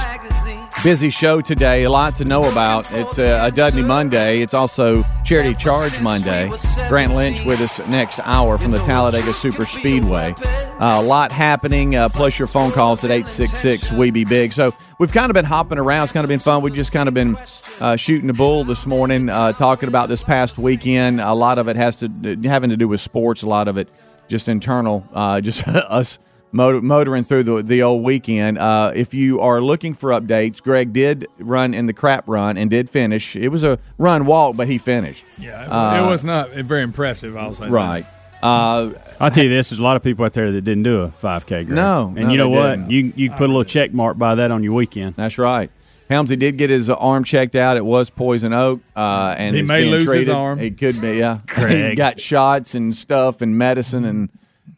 Busy 0.85 1.11
show 1.11 1.41
today, 1.41 1.83
a 1.83 1.91
lot 1.91 2.15
to 2.17 2.25
know 2.25 2.49
about. 2.49 2.91
It's 2.93 3.19
a, 3.19 3.47
a 3.47 3.51
Dudney 3.51 3.83
Monday. 3.83 4.43
It's 4.43 4.55
also 4.55 5.05
Charity 5.25 5.55
Charge 5.55 6.01
Monday. 6.01 6.53
Grant 6.89 7.17
Lynch 7.17 7.45
with 7.45 7.61
us 7.61 7.85
next 7.89 8.21
hour 8.21 8.59
from 8.59 8.71
the 8.71 8.79
Talladega 8.79 9.35
Super 9.35 9.67
Speedway. 9.67 10.35
Uh, 10.39 11.01
a 11.01 11.03
lot 11.03 11.33
happening, 11.33 11.97
uh, 11.97 12.09
plus 12.09 12.39
your 12.39 12.47
phone 12.47 12.71
calls 12.71 13.03
at 13.03 13.11
866 13.11 13.91
We 13.91 14.13
Be 14.13 14.25
Big. 14.25 14.53
So 14.53 14.73
we've 15.01 15.13
kind 15.13 15.31
of 15.31 15.35
been 15.35 15.45
hopping 15.45 15.79
around. 15.79 16.05
It's 16.05 16.13
kind 16.13 16.25
of 16.25 16.29
been 16.29 16.39
fun. 16.39 16.63
We've 16.63 16.73
just 16.73 16.93
kind 16.93 17.09
of 17.09 17.15
been 17.15 17.37
uh, 17.81 17.97
shooting 17.97 18.29
the 18.29 18.33
bull 18.33 18.63
this 18.63 18.87
morning, 18.87 19.29
uh, 19.29 19.55
talking 19.55 19.89
about 19.89 20.09
this 20.09 20.23
past 20.23 20.59
weekend. 20.59 21.21
A 21.21 21.35
lot 21.35 21.59
of 21.59 21.67
it 21.67 21.75
has 21.75 21.97
to 21.97 22.39
having 22.45 22.71
to 22.71 22.77
do 22.77 22.87
with 22.87 23.01
sports. 23.01 23.43
A 23.43 23.49
lot 23.49 23.67
of 23.67 23.79
it 23.79 23.89
just 24.29 24.49
internal, 24.49 25.05
uh, 25.13 25.41
just 25.41 25.67
us 25.69 26.21
motor, 26.53 26.81
motoring 26.81 27.25
through 27.25 27.45
the, 27.45 27.63
the 27.63 27.83
old 27.83 28.03
weekend. 28.03 28.59
Uh, 28.59 28.93
if 28.95 29.15
you 29.15 29.41
are 29.41 29.61
looking 29.61 29.95
for 29.95 30.11
updates, 30.11 30.63
Greg 30.63 30.93
did 30.93 31.27
run 31.39 31.75
in 31.75 31.87
the 31.87 31.93
crap 31.93 32.25
run 32.29 32.57
and 32.57 32.71
did 32.71 32.91
finish. 32.91 33.37
It 33.37 33.49
was 33.49 33.65
a 33.65 33.79
run 33.99 34.27
walk, 34.27 34.57
but 34.57 34.69
he 34.69 34.79
finished. 34.79 35.25
Yeah, 35.39 35.65
it, 35.65 35.69
Uh, 35.69 36.05
it 36.07 36.11
was 36.11 36.25
not 36.25 36.51
very 36.51 36.83
impressive. 36.83 37.37
I'll 37.37 37.55
say. 37.55 37.65
that. 37.65 37.71
Right. 37.71 38.07
Uh, 38.43 38.93
I'll 39.19 39.31
tell 39.33 39.43
you 39.45 39.51
this: 39.51 39.71
there's 39.71 39.81
a 39.81 39.83
lot 39.83 39.97
of 39.97 40.03
people 40.03 40.25
out 40.25 40.33
there 40.33 40.53
that 40.53 40.61
didn't 40.63 40.85
do 40.85 41.03
a 41.03 41.09
5K. 41.09 41.47
Greg. 41.47 41.71
No, 41.71 42.07
and 42.17 42.27
no, 42.27 42.31
you 42.31 42.37
know 42.37 42.49
what? 42.49 42.77
didn't. 42.77 42.91
You 42.91 43.13
you 43.17 43.29
can 43.31 43.39
put 43.39 43.45
a 43.45 43.53
little 43.53 43.65
check 43.65 43.93
mark 43.93 44.17
by 44.17 44.37
that 44.37 44.51
on 44.53 44.63
your 44.63 44.75
weekend. 44.75 45.17
That's 45.17 45.39
right. 45.39 45.71
Helmsy 46.09 46.39
did 46.39 46.57
get 46.57 46.71
his 46.71 46.89
arm 46.89 47.25
checked 47.25 47.55
out. 47.55 47.77
It 47.77 47.85
was 47.85 48.09
poison 48.11 48.53
oak, 48.55 48.81
uh, 48.97 49.35
and 49.37 49.55
He 49.55 49.63
is 49.63 49.69
may 49.69 49.83
being 49.83 49.91
lose 49.91 50.11
his 50.11 50.29
arm. 50.29 50.59
It 50.59 50.79
could 50.79 50.99
be, 51.03 51.19
yeah. 51.19 51.41
he 51.69 51.95
got 51.97 52.19
shots 52.19 52.75
and 52.75 52.97
stuff 52.97 53.43
and 53.43 53.59
medicine 53.59 54.05
and. 54.05 54.31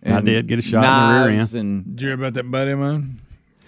And 0.02 0.14
I 0.14 0.20
did 0.20 0.46
get 0.46 0.58
a 0.58 0.62
shot 0.62 0.84
in 0.84 1.18
the 1.18 1.24
rear 1.28 1.36
knives 1.38 1.54
And 1.54 1.84
Did 1.96 2.00
you 2.02 2.08
hear 2.08 2.14
about 2.16 2.34
that 2.34 2.50
buddy 2.50 2.70
of 2.72 2.78
mine? 2.78 3.16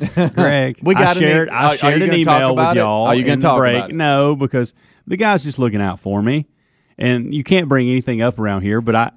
Greg, 0.34 0.78
We 0.82 0.94
got 0.94 1.08
I 1.08 1.10
an 1.12 1.16
shared, 1.18 1.48
e- 1.48 1.50
I 1.52 1.54
are- 1.64 1.66
are 1.72 1.76
shared 1.76 1.98
you 1.98 2.04
an 2.04 2.10
gonna 2.10 2.24
talk 2.24 2.36
email 2.38 2.52
about 2.52 2.68
with 2.70 2.76
it? 2.76 2.80
y'all. 2.80 3.06
Are 3.06 3.14
you 3.14 3.24
gonna 3.24 3.40
talk 3.40 3.58
break. 3.58 3.76
about 3.76 3.90
it? 3.90 3.94
No, 3.96 4.34
because 4.34 4.74
the 5.06 5.16
guy's 5.16 5.44
just 5.44 5.58
looking 5.58 5.80
out 5.80 6.00
for 6.00 6.20
me, 6.22 6.46
and 6.98 7.32
you 7.34 7.44
can't 7.44 7.68
bring 7.68 7.88
anything 7.88 8.20
up 8.22 8.38
around 8.38 8.62
here. 8.62 8.80
But 8.80 8.96
I, 8.96 9.10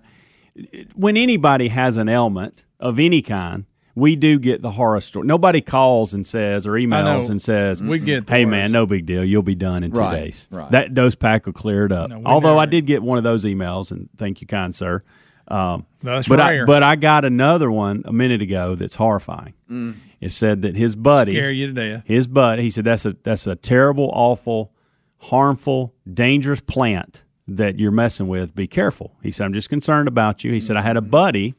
when 0.96 1.18
anybody 1.18 1.70
has 1.70 1.98
an 1.98 2.08
ailment 2.10 2.66
of 2.80 3.00
any 3.00 3.22
kind. 3.22 3.66
We 3.98 4.18
do 4.18 4.40
get 4.40 4.62
the 4.62 4.72
horror 4.72 5.00
story. 5.00 5.26
Nobody 5.26 5.62
calls 5.62 6.14
and 6.14 6.28
says 6.28 6.68
or 6.68 6.74
emails 6.74 7.30
and 7.30 7.42
says, 7.42 7.82
We 7.82 8.00
get 8.00 8.30
"Hey 8.30 8.44
worst. 8.44 8.52
man, 8.52 8.74
no 8.74 8.86
big 8.86 9.06
deal. 9.06 9.24
You'll 9.24 9.42
be 9.42 9.56
done 9.56 9.86
in 9.86 9.94
two 9.94 10.02
Right, 10.02 10.20
days." 10.26 10.46
right. 10.52 10.70
That 10.72 10.94
dose 10.94 11.16
pack 11.16 11.46
will 11.46 11.54
clear 11.54 11.86
it 11.86 11.94
up. 11.94 12.10
No, 12.10 12.20
we 12.20 12.26
Although 12.26 12.58
I 12.60 12.66
did 12.66 12.88
get 12.88 13.02
one 13.02 13.18
of 13.18 13.24
those 13.24 13.46
emails, 13.46 13.92
and 13.94 14.10
thank 14.18 14.42
you, 14.42 14.48
kind 14.48 14.76
sir. 14.76 15.02
Um, 15.48 15.86
That's 16.02 16.28
but 16.28 16.40
rare. 16.40 16.64
I, 16.64 16.66
but 16.66 16.84
I 16.84 16.96
got 16.96 17.26
another 17.26 17.72
one 17.72 18.04
a 18.06 18.14
minute 18.14 18.42
ago 18.42 18.76
that's 18.76 18.96
horrifying. 18.96 19.54
Mm. 19.70 19.96
It 20.20 20.30
said 20.30 20.64
that 20.64 20.76
his 20.76 20.96
buddy, 20.96 21.34
Scare 21.34 21.52
you 21.52 21.68
to 21.68 21.74
death. 21.74 22.04
his 22.06 22.26
buddy, 22.28 22.64
he 22.64 22.70
said 22.70 22.84
that's 22.84 23.06
a 23.06 23.16
that's 23.24 23.46
a 23.46 23.56
terrible, 23.56 24.10
awful, 24.14 24.72
harmful, 25.18 25.94
dangerous 26.12 26.62
plant 26.62 27.24
that 27.48 27.80
you're 27.80 27.92
messing 27.92 28.28
with. 28.28 28.56
Be 28.56 28.66
careful. 28.68 29.16
He 29.22 29.30
said 29.30 29.46
I'm 29.46 29.54
just 29.54 29.70
concerned 29.70 30.08
about 30.08 30.44
you. 30.44 30.52
He 30.52 30.60
said 30.60 30.78
I 30.78 30.82
had 30.82 30.98
a 30.98 31.02
mm-hmm. 31.02 31.10
buddy 31.12 31.56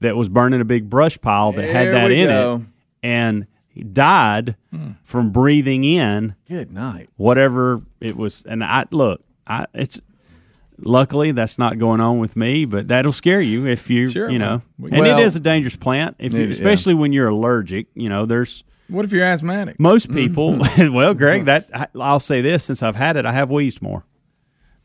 that 0.00 0.16
was 0.16 0.28
burning 0.28 0.60
a 0.60 0.64
big 0.64 0.90
brush 0.90 1.18
pile 1.20 1.52
that 1.52 1.62
There 1.62 1.72
had 1.72 1.94
that 1.94 2.10
in 2.10 2.28
go. 2.28 2.56
it, 2.56 2.62
and 3.02 3.46
he 3.68 3.82
died 3.82 4.56
hmm. 4.70 4.92
from 5.02 5.30
breathing 5.30 5.82
in 5.82 6.34
good 6.48 6.72
night. 6.72 7.08
whatever 7.16 7.80
it 8.00 8.16
was. 8.16 8.44
And 8.44 8.62
I 8.62 8.84
look, 8.90 9.22
I 9.46 9.66
it's 9.72 10.00
luckily 10.78 11.32
that's 11.32 11.58
not 11.58 11.78
going 11.78 12.00
on 12.00 12.18
with 12.18 12.36
me, 12.36 12.64
but 12.64 12.88
that'll 12.88 13.12
scare 13.12 13.40
you 13.40 13.66
if 13.66 13.90
you 13.90 14.06
Sure, 14.06 14.28
you 14.30 14.38
know. 14.38 14.62
well, 14.78 14.92
and 14.94 15.06
it 15.06 15.18
is 15.18 15.36
a 15.36 15.40
dangerous 15.40 15.76
plant, 15.76 16.16
if 16.18 16.32
you, 16.32 16.40
It- 16.40 16.44
yeah. 16.46 16.50
especially 16.52 16.94
when 16.94 17.12
you're 17.12 17.28
allergic. 17.28 17.86
You 17.94 18.08
know, 18.08 18.26
there's 18.26 18.64
What 18.88 19.04
if 19.04 19.12
you're 19.12 19.24
asthmatic? 19.24 19.78
most 19.78 20.10
mm. 20.10 20.14
people. 20.14 20.54
Mm. 20.54 20.92
well, 20.94 21.14
Greg, 21.14 21.42
mm. 21.42 21.44
that 21.46 21.66
I- 21.74 21.88
I'll 22.00 22.20
say 22.20 22.40
this: 22.40 22.64
since 22.64 22.82
I've 22.82 22.96
had 22.96 23.16
it, 23.16 23.26
I 23.26 23.32
have 23.32 23.50
wheezed 23.50 23.80
more. 23.82 24.04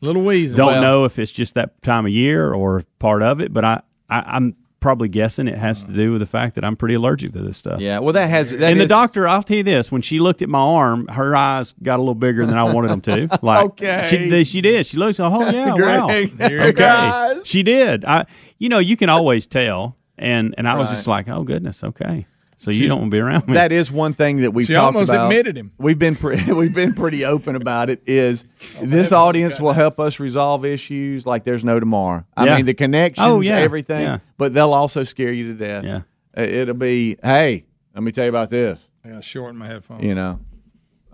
Little 0.00 0.22
wheezing. 0.22 0.56
Don't 0.56 0.72
Well- 0.72 0.82
know 0.82 1.04
if 1.04 1.18
it's 1.18 1.32
just 1.32 1.54
that 1.54 1.82
time 1.82 2.06
of 2.06 2.12
year 2.12 2.52
or 2.52 2.84
part 2.98 3.22
of 3.22 3.40
it, 3.40 3.52
but 3.52 3.64
I, 3.64 3.82
I 4.08 4.22
I'm 4.36 4.56
probably 4.80 5.08
guessing 5.08 5.46
it 5.46 5.56
has 5.56 5.80
to 5.80 5.88
uh-huh. 5.88 5.96
do 5.96 6.12
with 6.12 6.20
the 6.20 6.26
fact 6.26 6.54
that 6.56 6.64
I'm 6.64 6.76
pretty 6.76 6.94
allergic 6.94 7.32
to 7.32 7.42
this 7.42 7.58
stuff. 7.58 7.80
Yeah, 7.80 7.98
well, 8.00 8.12
that 8.14 8.28
has. 8.28 8.50
That 8.50 8.72
and 8.72 8.80
the 8.80 8.86
doctor, 8.86 9.28
I'll 9.28 9.42
tell 9.42 9.58
you 9.58 9.62
this: 9.62 9.92
when 9.92 10.02
she 10.02 10.18
looked 10.18 10.42
at 10.42 10.48
my 10.48 10.58
arm, 10.58 11.06
her 11.08 11.36
eyes 11.36 11.74
got 11.82 11.96
a 11.96 12.02
little 12.02 12.14
bigger 12.14 12.46
than 12.46 12.56
I 12.56 12.64
wanted 12.72 12.88
them 12.88 13.00
to. 13.02 13.28
Like, 13.42 13.64
Okay. 13.64 14.06
she 14.08 14.18
did. 14.28 14.46
She 14.46 14.60
did. 14.60 14.86
She 14.86 14.96
looks. 14.96 15.18
Oh 15.20 15.50
yeah, 15.50 15.74
wow. 15.74 16.06
Greg, 16.06 16.32
you 16.50 16.60
Okay, 16.60 17.40
she 17.44 17.62
did. 17.62 18.04
I, 18.04 18.26
you 18.58 18.68
know, 18.68 18.78
you 18.78 18.96
can 18.96 19.08
always 19.08 19.46
tell, 19.46 19.96
and 20.18 20.54
and 20.58 20.68
I 20.68 20.76
was 20.76 20.90
just 20.90 21.06
like, 21.06 21.28
oh 21.28 21.42
goodness, 21.42 21.82
okay. 21.84 22.26
So 22.62 22.70
you 22.70 22.88
don't 22.88 22.98
want 23.00 23.10
to 23.10 23.14
be 23.14 23.20
around 23.20 23.48
me. 23.48 23.54
That 23.54 23.72
is 23.72 23.90
one 23.90 24.12
thing 24.12 24.42
that 24.42 24.50
we've 24.52 24.66
She 24.66 24.74
talked 24.74 24.94
almost 24.94 25.10
about. 25.10 25.24
admitted 25.32 25.56
him. 25.56 25.72
We've 25.78 25.98
been 25.98 26.14
pre- 26.14 26.44
we've 26.52 26.74
been 26.74 26.92
pretty 26.92 27.24
open 27.24 27.56
about 27.56 27.88
it. 27.88 28.02
Is 28.06 28.44
this 28.82 29.12
audience 29.12 29.58
will 29.58 29.72
help 29.72 29.98
us 29.98 30.20
resolve 30.20 30.66
issues 30.66 31.24
like 31.24 31.44
there's 31.44 31.64
no 31.64 31.80
tomorrow. 31.80 32.24
I 32.36 32.44
Yeah. 32.44 32.56
mean 32.56 32.66
the 32.66 32.74
connections, 32.74 33.26
Oh, 33.26 33.40
yeah. 33.40 33.56
everything, 33.56 34.02
Yeah. 34.02 34.18
but 34.36 34.52
they'll 34.52 34.74
also 34.74 35.04
scare 35.04 35.32
you 35.32 35.48
to 35.48 35.54
death. 35.54 35.84
Yeah. 35.84 36.00
Uh, 36.36 36.42
it'll 36.42 36.74
be 36.74 37.16
hey, 37.22 37.64
let 37.94 38.02
me 38.04 38.12
tell 38.12 38.24
you 38.24 38.30
about 38.30 38.50
this. 38.50 38.88
I 39.04 39.08
got 39.08 39.24
short 39.24 39.54
my 39.54 39.66
headphones. 39.66 40.04
You 40.04 40.14
know, 40.14 40.38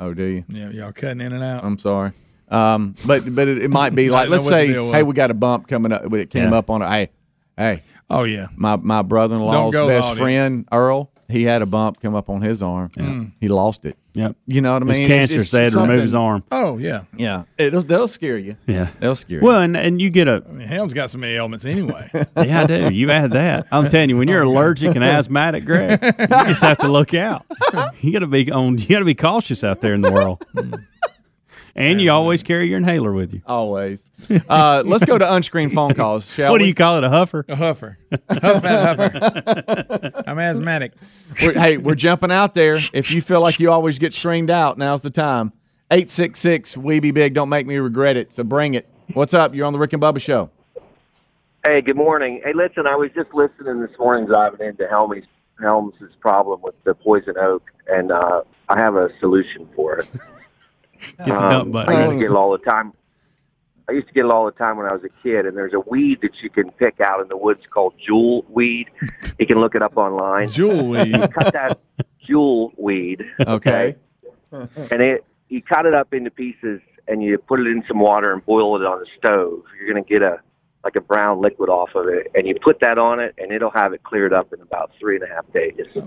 oh, 0.00 0.12
do 0.14 0.24
you? 0.24 0.44
Yeah, 0.48 0.70
y'all 0.70 0.90
cutting 0.92 1.20
in 1.20 1.32
and 1.32 1.44
out. 1.44 1.62
I'm 1.64 1.78
sorry. 1.78 2.11
Um, 2.48 2.94
but 3.06 3.22
but 3.35 3.46
it, 3.46 3.59
it 3.62 3.70
might 3.70 3.94
be 3.94 4.11
like 4.11 4.26
know 4.26 4.32
let's 4.32 4.44
what 4.44 4.50
the 4.50 4.56
say 4.56 4.66
deal 4.66 4.87
was. 4.87 4.94
hey 4.94 5.02
we 5.04 5.14
got 5.14 5.30
a 5.30 5.35
bump 5.35 5.68
coming 5.68 5.92
up. 5.92 6.12
It 6.12 6.30
came 6.30 6.50
Yeah. 6.50 6.59
up 6.59 6.70
on 6.70 6.82
it. 6.82 6.88
Hey, 6.88 7.11
hey, 7.56 7.82
oh 8.11 8.24
yeah. 8.24 8.48
my 8.56 8.74
my 8.76 9.02
brother 9.02 9.37
in 9.37 9.42
law's 9.42 9.72
Don't 9.72 9.87
go, 9.87 9.87
best 9.87 10.04
audience. 10.06 10.18
friend 10.18 10.68
Earl. 10.72 11.12
He 11.29 11.43
had 11.45 11.61
a 11.61 11.67
bump 11.67 12.01
come 12.01 12.15
up 12.15 12.31
on 12.31 12.41
his 12.43 12.62
arm. 12.62 12.91
Mm. 12.91 13.33
He 13.41 13.49
lost 13.49 13.85
it. 13.85 13.97
Yep. 14.15 14.37
You 14.47 14.61
know 14.61 14.75
what 14.75 14.83
I 14.83 14.87
It 14.87 14.89
was 14.89 14.99
mean? 14.99 15.07
cancer. 15.09 15.41
It's 15.41 15.51
so 15.51 15.57
they 15.57 15.65
had 15.65 15.73
to 15.73 15.81
remove 15.81 16.03
his 16.03 16.15
arm. 16.15 16.45
Oh 16.53 16.79
yeah. 16.79 17.03
Yeah, 17.17 17.43
it'll 17.59 17.83
they'll 17.83 18.09
scare 18.09 18.39
you. 18.39 18.57
Yeah. 18.67 18.89
They'll 19.01 19.17
scare 19.17 19.41
Well, 19.41 19.61
and 19.61 19.77
and 19.77 20.01
you 20.01 20.09
get 20.11 20.29
a 20.29 20.43
I 20.49 20.53
mean, 20.53 20.69
Helm's 20.69 20.95
got 20.95 21.11
so 21.11 21.19
many 21.19 21.35
ailments 21.35 21.65
anyway. 21.65 22.09
yeah, 22.37 22.62
I 22.62 22.67
do. 22.67 22.95
You 22.95 23.11
add 23.11 23.33
that. 23.33 23.67
I'm 23.73 23.89
telling 23.89 24.09
you, 24.09 24.17
when 24.19 24.29
you're 24.29 24.43
allergic 24.43 24.95
and 24.95 25.05
asthmatic, 25.05 25.65
Greg, 25.65 25.99
you 26.03 26.27
just 26.29 26.62
have 26.62 26.79
to 26.79 26.89
look 26.89 27.12
out. 27.15 27.45
You 28.01 28.12
got 28.12 28.21
to 28.21 28.27
be 28.27 28.51
on. 28.53 28.79
You 28.79 28.87
got 28.87 29.01
to 29.01 29.05
be 29.05 29.15
cautious 29.15 29.65
out 29.65 29.81
there 29.81 29.95
in 29.95 30.01
the 30.03 30.12
world. 30.12 30.45
Hmm. 30.57 30.75
And 31.77 32.01
you 32.01 32.11
always 32.11 32.43
carry 32.43 32.69
your 32.69 32.79
inhaler 32.79 33.12
with 33.12 33.33
you. 33.35 33.39
you. 33.41 33.43
Always. 33.47 34.07
Uh, 34.49 34.83
let's 34.87 35.05
go 35.05 35.19
to 35.19 35.35
unscreened 35.35 35.73
phone 35.73 35.93
calls, 35.95 36.33
shall 36.33 36.51
What 36.51 36.61
we? 36.61 36.65
do 36.65 36.69
you 36.69 36.75
call 36.75 36.97
it? 36.97 37.05
A 37.05 37.09
huffer? 37.09 37.45
A 37.49 37.55
huffer. 37.55 37.97
Huff 38.31 38.62
that 38.62 38.97
huffer. 38.99 40.23
I'm 40.27 40.39
asthmatic. 40.39 40.93
We're, 41.43 41.53
hey, 41.53 41.77
we're 41.77 41.95
jumping 41.95 42.33
out 42.33 42.55
there. 42.55 42.79
If 42.95 43.11
you 43.12 43.21
feel 43.21 43.41
like 43.43 43.61
you 43.61 43.71
always 43.71 43.99
get 43.99 44.15
stringed 44.15 44.51
out, 44.51 44.79
now's 44.79 45.03
the 45.03 45.11
time. 45.11 45.53
866 45.91 46.77
We 46.79 46.99
Be 47.01 47.11
Big. 47.11 47.35
Don't 47.35 47.49
make 47.51 47.67
me 47.67 47.77
regret 47.77 48.17
it. 48.17 48.33
So 48.33 48.43
bring 48.43 48.75
it. 48.75 48.89
What's 49.12 49.35
up? 49.35 49.55
You're 49.55 49.67
on 49.67 49.73
the 49.73 49.79
Rick 49.79 49.93
and 49.93 50.03
Bubba 50.03 50.21
Show. 50.21 50.51
Hey, 51.65 51.81
good 51.83 51.97
morning. 51.97 52.41
Hey, 52.45 52.53
listen, 52.55 52.87
I 52.87 52.97
was 52.97 53.11
just 53.15 53.35
listening 53.35 53.81
this 53.81 53.91
morning 53.99 54.27
driving 54.27 54.67
into 54.67 54.87
Helmy's 54.89 55.25
Helms's 55.61 56.12
problem 56.21 56.61
with 56.62 56.75
the 56.85 56.95
poison 56.95 57.35
oak, 57.39 57.71
and 57.89 58.12
uh, 58.12 58.43
I 58.69 58.79
have 58.81 58.95
a 58.97 59.11
solution 59.21 59.69
for 59.77 59.97
it. 59.99 60.11
Get 61.18 61.26
the 61.26 61.35
dump 61.37 61.74
um, 61.74 61.76
I 61.88 62.00
used 62.00 62.11
to 62.12 62.16
get 62.18 62.30
it 62.30 62.37
all 62.37 62.52
the 62.52 62.59
time. 62.59 62.92
I 63.88 63.92
used 63.92 64.09
to 64.09 64.12
get 64.14 64.24
it 64.24 64.30
all 64.32 64.44
the 64.46 64.50
time 64.52 64.76
when 64.78 64.87
I 64.87 64.92
was 64.92 65.04
a 65.04 65.09
kid, 65.22 65.46
and 65.46 65.56
there's 65.56 65.72
a 65.72 65.78
weed 65.80 66.20
that 66.22 66.42
you 66.42 66.50
can 66.50 66.70
pick 66.72 67.00
out 67.00 67.20
in 67.20 67.28
the 67.28 67.37
woods 67.37 67.61
called 67.70 67.94
jewel 68.04 68.44
weed. 68.48 68.88
You 69.38 69.46
can 69.46 69.61
look 69.61 69.74
it 69.76 69.82
up 69.82 69.96
online. 69.96 70.48
Jewel 70.50 70.88
weed. 70.88 71.09
You 71.14 71.28
Cut 71.28 71.52
that 71.52 71.78
jewel 72.20 72.72
weed, 72.76 73.24
Okay. 73.46 73.94
and 74.52 75.00
it 75.02 75.24
you 75.48 75.62
cut 75.62 75.87
it 75.87 75.94
up 75.94 76.12
into 76.12 76.30
pieces, 76.30 76.80
and 77.06 77.22
you 77.22 77.38
put 77.38 77.61
it 77.61 77.68
in 77.68 77.85
some 77.87 78.00
water 78.00 78.32
and 78.32 78.44
boil 78.44 78.74
it 78.80 78.85
on 78.85 78.98
the 78.98 79.06
stove. 79.16 79.62
You're 79.78 79.92
going 79.92 80.02
to 80.02 80.09
get 80.09 80.22
a 80.22 80.40
like 80.82 80.96
a 80.96 81.00
brown 81.00 81.40
liquid 81.40 81.68
off 81.68 81.90
of 81.94 82.09
it, 82.09 82.30
and 82.35 82.46
you 82.46 82.54
put 82.61 82.80
that 82.80 82.96
on 82.98 83.18
it, 83.20 83.35
and 83.38 83.52
it'll 83.52 83.70
have 83.70 83.92
it 83.92 84.02
cleared 84.04 84.32
up 84.32 84.52
in 84.52 84.61
about 84.61 84.90
three 84.98 85.16
and 85.16 85.24
a 85.24 85.28
half 85.28 85.44
days. 85.52 85.74
Oh, 85.96 86.02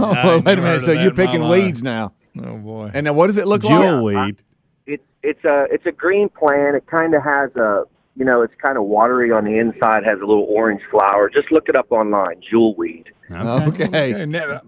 Oh, 0.00 0.42
wait 0.44 0.58
a 0.58 0.62
minute. 0.62 0.82
So 0.82 0.92
you're 0.92 1.12
picking 1.14 1.48
weeds 1.48 1.82
now. 1.82 2.12
Oh 2.42 2.56
boy. 2.56 2.90
And 2.94 3.04
now 3.04 3.12
what 3.12 3.26
does 3.28 3.38
it 3.38 3.46
look 3.46 3.62
Jewel 3.62 4.04
like? 4.12 4.26
weed. 4.26 4.42
It's 4.86 5.04
it's 5.22 5.44
a 5.44 5.66
it's 5.70 5.86
a 5.86 5.92
green 5.92 6.28
plant. 6.28 6.76
It 6.76 6.86
kind 6.86 7.14
of 7.14 7.22
has 7.22 7.54
a 7.56 7.84
you 8.16 8.24
know 8.24 8.42
it's 8.42 8.54
kind 8.62 8.76
of 8.78 8.84
watery 8.84 9.30
on 9.32 9.44
the 9.44 9.58
inside. 9.58 10.04
Has 10.04 10.18
a 10.20 10.24
little 10.26 10.46
orange 10.48 10.82
flower. 10.90 11.28
Just 11.28 11.50
look 11.52 11.68
it 11.68 11.76
up 11.76 11.90
online. 11.90 12.40
Jewel 12.48 12.74
weed. 12.76 13.04
Okay. 13.28 14.24
Okay, 14.24 14.60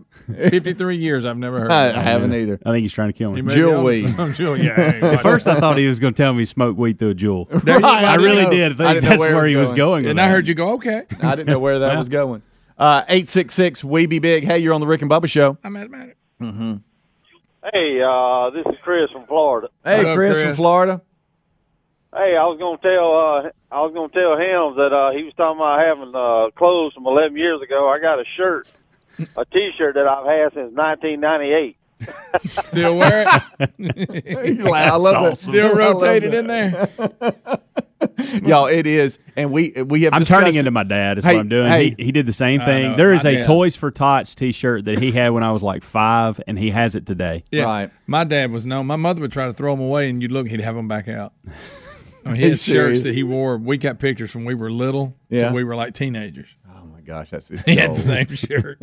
53 0.50 0.96
years 0.96 1.24
I've 1.24 1.36
never 1.38 1.60
heard. 1.60 1.70
I, 1.70 1.84
of 1.86 1.96
I 1.96 2.00
haven't 2.00 2.34
either. 2.34 2.58
I 2.66 2.72
think 2.72 2.82
he's 2.82 2.92
trying 2.92 3.10
to 3.10 3.12
kill 3.12 3.30
me. 3.30 3.40
may 3.40 3.50
be 3.50 3.54
Jewel 3.54 3.84
weed. 3.84 4.06
Jewel, 4.34 4.56
yeah. 4.56 4.72
At 5.00 5.20
first, 5.20 5.46
I 5.46 5.60
thought 5.60 5.76
he 5.78 5.86
was 5.86 6.00
going 6.00 6.12
to 6.12 6.20
tell 6.20 6.32
me 6.32 6.40
he 6.40 6.44
smoked 6.44 6.76
weed 6.76 6.98
through 6.98 7.10
a 7.10 7.14
jewel. 7.14 7.46
Right, 7.50 7.68
I 7.84 8.16
didn't 8.16 8.24
really 8.24 8.44
know. 8.44 8.50
did. 8.50 8.62
I 8.62 8.64
I 8.64 8.68
think 8.74 8.78
didn't 9.02 9.04
that's 9.10 9.20
where 9.20 9.30
where 9.34 9.42
was 9.42 9.48
he 9.50 9.56
was 9.56 9.68
going. 9.72 10.02
going. 10.02 10.06
and 10.10 10.20
I 10.20 10.28
heard 10.28 10.48
you 10.48 10.54
go, 10.54 10.74
okay. 10.74 11.04
I 11.22 11.36
didn't 11.36 11.46
know 11.48 11.60
where 11.60 11.78
that 11.78 11.96
was 12.00 12.08
going. 12.08 12.42
Uh, 12.76 13.02
866 13.08 13.84
We 13.84 14.06
Be 14.06 14.18
Big. 14.18 14.42
Hey, 14.44 14.58
you're 14.58 14.74
on 14.74 14.80
the 14.80 14.86
Rick 14.88 15.02
and 15.02 15.10
Bubba 15.10 15.28
Show. 15.30 15.56
I'm 15.62 15.76
asthmatic. 15.76 16.16
Hey, 17.72 18.00
uh, 18.00 18.50
this 18.50 18.64
is 18.66 18.78
Chris 18.82 19.10
from 19.10 19.26
Florida. 19.26 19.68
Hey, 19.84 19.98
What 19.98 20.06
up, 20.06 20.16
Chris, 20.16 20.42
from 20.42 20.54
Florida. 20.54 21.02
Hey, 22.14 22.36
I 22.36 22.44
was 22.46 22.58
gonna 22.58 22.78
tell 22.78 23.12
uh, 23.12 23.50
I 23.70 23.80
was 23.82 23.92
gonna 23.94 24.08
tell 24.08 24.32
him 24.38 24.76
that 24.78 24.92
uh, 24.92 25.10
he 25.10 25.24
was 25.24 25.34
talking 25.34 25.58
about 25.60 25.80
having 25.80 26.14
uh, 26.14 26.50
clothes 26.56 26.94
from 26.94 27.06
11 27.06 27.36
years 27.36 27.60
ago. 27.60 27.88
I 27.88 27.98
got 27.98 28.18
a 28.18 28.24
shirt 28.36 28.68
a 29.36 29.44
T-shirt 29.44 29.94
that 29.94 30.06
I've 30.06 30.26
had 30.26 30.52
since 30.54 30.72
1998. 30.74 31.76
Still 32.40 32.96
wear 32.98 33.22
it. 33.22 33.28
I 34.66 34.96
love 34.96 35.24
that. 35.24 35.38
Still 35.38 35.66
I 35.66 35.68
love 35.70 36.02
rotated 36.02 36.34
in 36.34 36.46
there. 36.46 36.88
Y'all, 38.44 38.66
it 38.66 38.86
is, 38.86 39.18
and 39.36 39.50
we 39.50 39.70
we 39.72 40.02
have. 40.04 40.14
I'm 40.14 40.24
turning 40.24 40.54
into 40.54 40.70
my 40.70 40.84
dad. 40.84 41.18
Is 41.18 41.24
Hey, 41.24 41.34
what 41.34 41.40
I'm 41.40 41.48
doing. 41.48 41.66
hey. 41.70 41.94
he, 41.98 42.04
he 42.06 42.12
did 42.12 42.26
the 42.26 42.32
same 42.32 42.60
thing. 42.60 42.90
know, 42.92 42.96
There 42.96 43.12
is 43.12 43.24
my 43.24 43.30
a 43.30 43.34
dad. 43.36 43.44
Toys 43.46 43.74
for 43.74 43.90
Tots 43.90 44.34
T-shirt 44.36 44.84
that 44.84 45.00
he 45.00 45.10
had 45.10 45.30
when 45.30 45.42
I 45.42 45.50
was 45.50 45.62
like 45.64 45.82
five, 45.82 46.40
and 46.46 46.56
he 46.58 46.70
has 46.70 46.94
it 46.94 47.06
today. 47.06 47.42
Yeah. 47.50 47.64
Right. 47.64 47.90
My 48.06 48.22
dad 48.24 48.52
was 48.52 48.66
known. 48.66 48.86
My 48.86 48.94
mother 48.96 49.20
would 49.22 49.32
try 49.32 49.46
to 49.46 49.52
throw 49.52 49.74
them 49.74 49.84
away, 49.84 50.08
and 50.10 50.22
you'd 50.22 50.30
look, 50.30 50.46
he'd 50.46 50.60
have 50.60 50.76
them 50.76 50.86
back 50.86 51.08
out. 51.08 51.32
I 52.24 52.32
mean, 52.32 52.36
He's 52.36 52.48
his 52.50 52.60
serious. 52.62 52.98
shirts 52.98 53.02
that 53.04 53.14
he 53.14 53.22
wore, 53.24 53.56
we 53.56 53.78
got 53.78 53.98
pictures 53.98 54.30
from 54.30 54.44
we 54.44 54.54
were 54.54 54.70
little 54.70 55.16
Yeah. 55.28 55.48
to 55.48 55.54
we 55.54 55.64
were 55.64 55.74
like 55.74 55.94
teenagers. 55.94 56.54
Oh 56.68 56.84
my 56.84 57.00
gosh, 57.00 57.30
that's 57.30 57.48
He 57.64 57.76
had 57.76 57.90
the 57.90 57.94
same 57.94 58.26
shirt. 58.28 58.78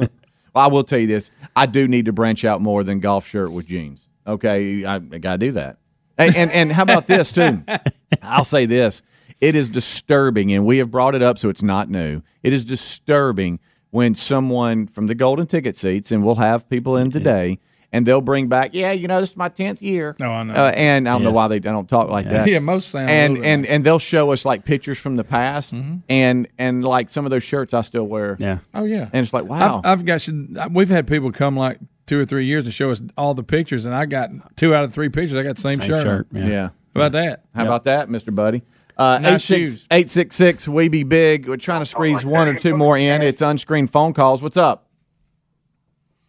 I 0.55 0.67
will 0.67 0.83
tell 0.83 0.99
you 0.99 1.07
this: 1.07 1.31
I 1.55 1.65
do 1.65 1.87
need 1.87 2.05
to 2.05 2.13
branch 2.13 2.45
out 2.45 2.61
more 2.61 2.83
than 2.83 2.99
golf 2.99 3.27
shirt 3.27 3.51
with 3.51 3.67
jeans. 3.67 4.07
Okay, 4.25 4.85
I, 4.85 4.95
I 4.95 4.99
got 4.99 5.33
to 5.33 5.37
do 5.37 5.51
that. 5.53 5.77
And, 6.17 6.35
and 6.35 6.51
and 6.51 6.71
how 6.71 6.83
about 6.83 7.07
this 7.07 7.31
too? 7.31 7.63
I'll 8.21 8.45
say 8.45 8.65
this: 8.65 9.01
it 9.41 9.55
is 9.55 9.69
disturbing, 9.69 10.53
and 10.53 10.65
we 10.65 10.77
have 10.77 10.89
brought 10.89 11.15
it 11.15 11.21
up, 11.21 11.37
so 11.37 11.49
it's 11.49 11.63
not 11.63 11.89
new. 11.89 12.21
It 12.41 12.53
is 12.53 12.65
disturbing 12.65 13.59
when 13.91 14.15
someone 14.15 14.87
from 14.87 15.07
the 15.07 15.15
golden 15.15 15.47
ticket 15.47 15.77
seats, 15.77 16.11
and 16.11 16.23
we'll 16.23 16.35
have 16.35 16.69
people 16.69 16.97
in 16.97 17.11
today. 17.11 17.59
And 17.95 18.05
they'll 18.05 18.21
bring 18.21 18.47
back, 18.47 18.71
yeah, 18.73 18.91
you 18.91 19.07
know, 19.07 19.21
this 19.21 19.31
is 19.31 19.37
my 19.37 19.49
tenth 19.49 19.81
year. 19.81 20.15
No, 20.19 20.31
I 20.31 20.43
know. 20.43 20.53
Uh, 20.53 20.71
and 20.75 21.07
I 21.07 21.13
don't 21.13 21.23
know 21.23 21.31
why 21.31 21.47
they 21.47 21.59
don't 21.59 21.87
talk 21.89 22.09
like 22.09 22.25
that. 22.29 22.47
Yeah, 22.47 22.59
most 22.59 22.89
sound 22.89 23.09
and 23.09 23.37
and 23.43 23.61
like- 23.63 23.71
and 23.71 23.83
they'll 23.85 23.99
show 23.99 24.31
us 24.31 24.45
like 24.45 24.65
pictures 24.65 24.97
from 24.99 25.15
the 25.15 25.23
past, 25.23 25.73
Mm-hmm. 25.73 25.97
and 26.09 26.47
and 26.57 26.83
like 26.83 27.09
some 27.09 27.25
of 27.25 27.31
those 27.31 27.43
shirts 27.43 27.73
I 27.73 27.81
still 27.81 28.05
wear. 28.05 28.35
Yeah. 28.39 28.59
Oh 28.73 28.83
yeah, 28.83 29.09
and 29.13 29.23
it's 29.23 29.33
like 29.33 29.45
wow. 29.45 29.81
I've, 29.83 29.99
I've 29.99 30.05
got. 30.05 30.21
some- 30.21 30.53
We've 30.71 30.89
had 30.89 31.07
people 31.07 31.31
come 31.31 31.55
like 31.57 31.79
two 32.05 32.19
or 32.19 32.25
three 32.25 32.45
years 32.45 32.65
to 32.65 32.71
show 32.71 32.91
us 32.91 33.01
all 33.17 33.33
the 33.33 33.43
pictures, 33.43 33.85
and 33.85 33.95
I 33.95 34.05
got 34.05 34.29
two 34.55 34.75
out 34.75 34.83
of 34.83 34.93
three 34.93 35.09
pictures. 35.09 35.35
I 35.37 35.43
got 35.43 35.55
the 35.55 35.61
same, 35.61 35.79
Same 35.79 35.87
shirt. 35.89 36.03
shirt, 36.03 36.27
yeah. 36.33 36.45
yeah. 36.47 36.61
How 36.93 37.01
about 37.01 37.11
that? 37.13 37.43
How 37.55 37.63
about 37.65 37.83
that, 37.85 38.09
Mister 38.09 38.31
Buddy? 38.31 38.61
Uh, 38.97 39.19
Nice 39.19 39.49
eight 39.51 39.85
eight 39.91 40.09
six 40.09 40.35
six. 40.35 40.67
We 40.67 40.87
be 40.87 41.03
big. 41.03 41.47
We're 41.47 41.57
trying 41.57 41.81
to 41.81 41.85
squeeze 41.85 42.23
one 42.25 42.47
or 42.47 42.55
two 42.55 42.75
more 42.77 42.97
in. 42.97 43.21
It's 43.21 43.41
unscreened 43.41 43.89
phone 43.91 44.13
calls. 44.13 44.41
What's 44.41 44.57
up? 44.57 44.87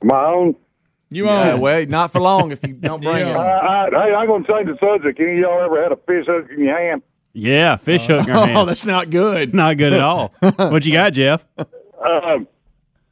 My 0.03 0.25
own. 0.27 0.57
You 1.11 1.29
Uh, 1.29 1.53
own. 1.53 1.61
well, 1.61 1.87
not 1.87 2.11
for 2.13 2.21
long 2.21 2.51
if 2.53 2.61
you 2.67 2.73
don't 2.81 3.03
bring 3.03 3.17
Yeah. 3.19 3.31
it. 3.31 3.37
I, 3.37 3.87
I, 3.87 3.91
hey, 4.09 4.15
I'm 4.15 4.27
going 4.27 4.45
to 4.45 4.53
change 4.53 4.67
the 4.69 4.77
subject. 4.81 5.21
Any 5.21 5.33
of 5.35 5.39
y'all 5.39 5.63
ever 5.65 5.83
had 5.83 5.93
a 5.93 5.97
fish 5.97 6.27
hook 6.27 6.47
in 6.51 6.65
your 6.65 6.79
hand? 6.79 7.03
Yeah, 7.33 7.77
fish 7.77 8.07
hook 8.07 8.27
in 8.27 8.35
your 8.35 8.51
Oh, 8.59 8.65
that's 8.65 8.85
not 8.87 9.11
good. 9.11 9.55
not 9.55 9.77
good 9.77 9.93
at 9.93 10.01
all. 10.01 10.35
what 10.57 10.85
you 10.87 10.93
got, 10.93 11.13
Jeff? 11.13 11.47
Um, 11.59 12.49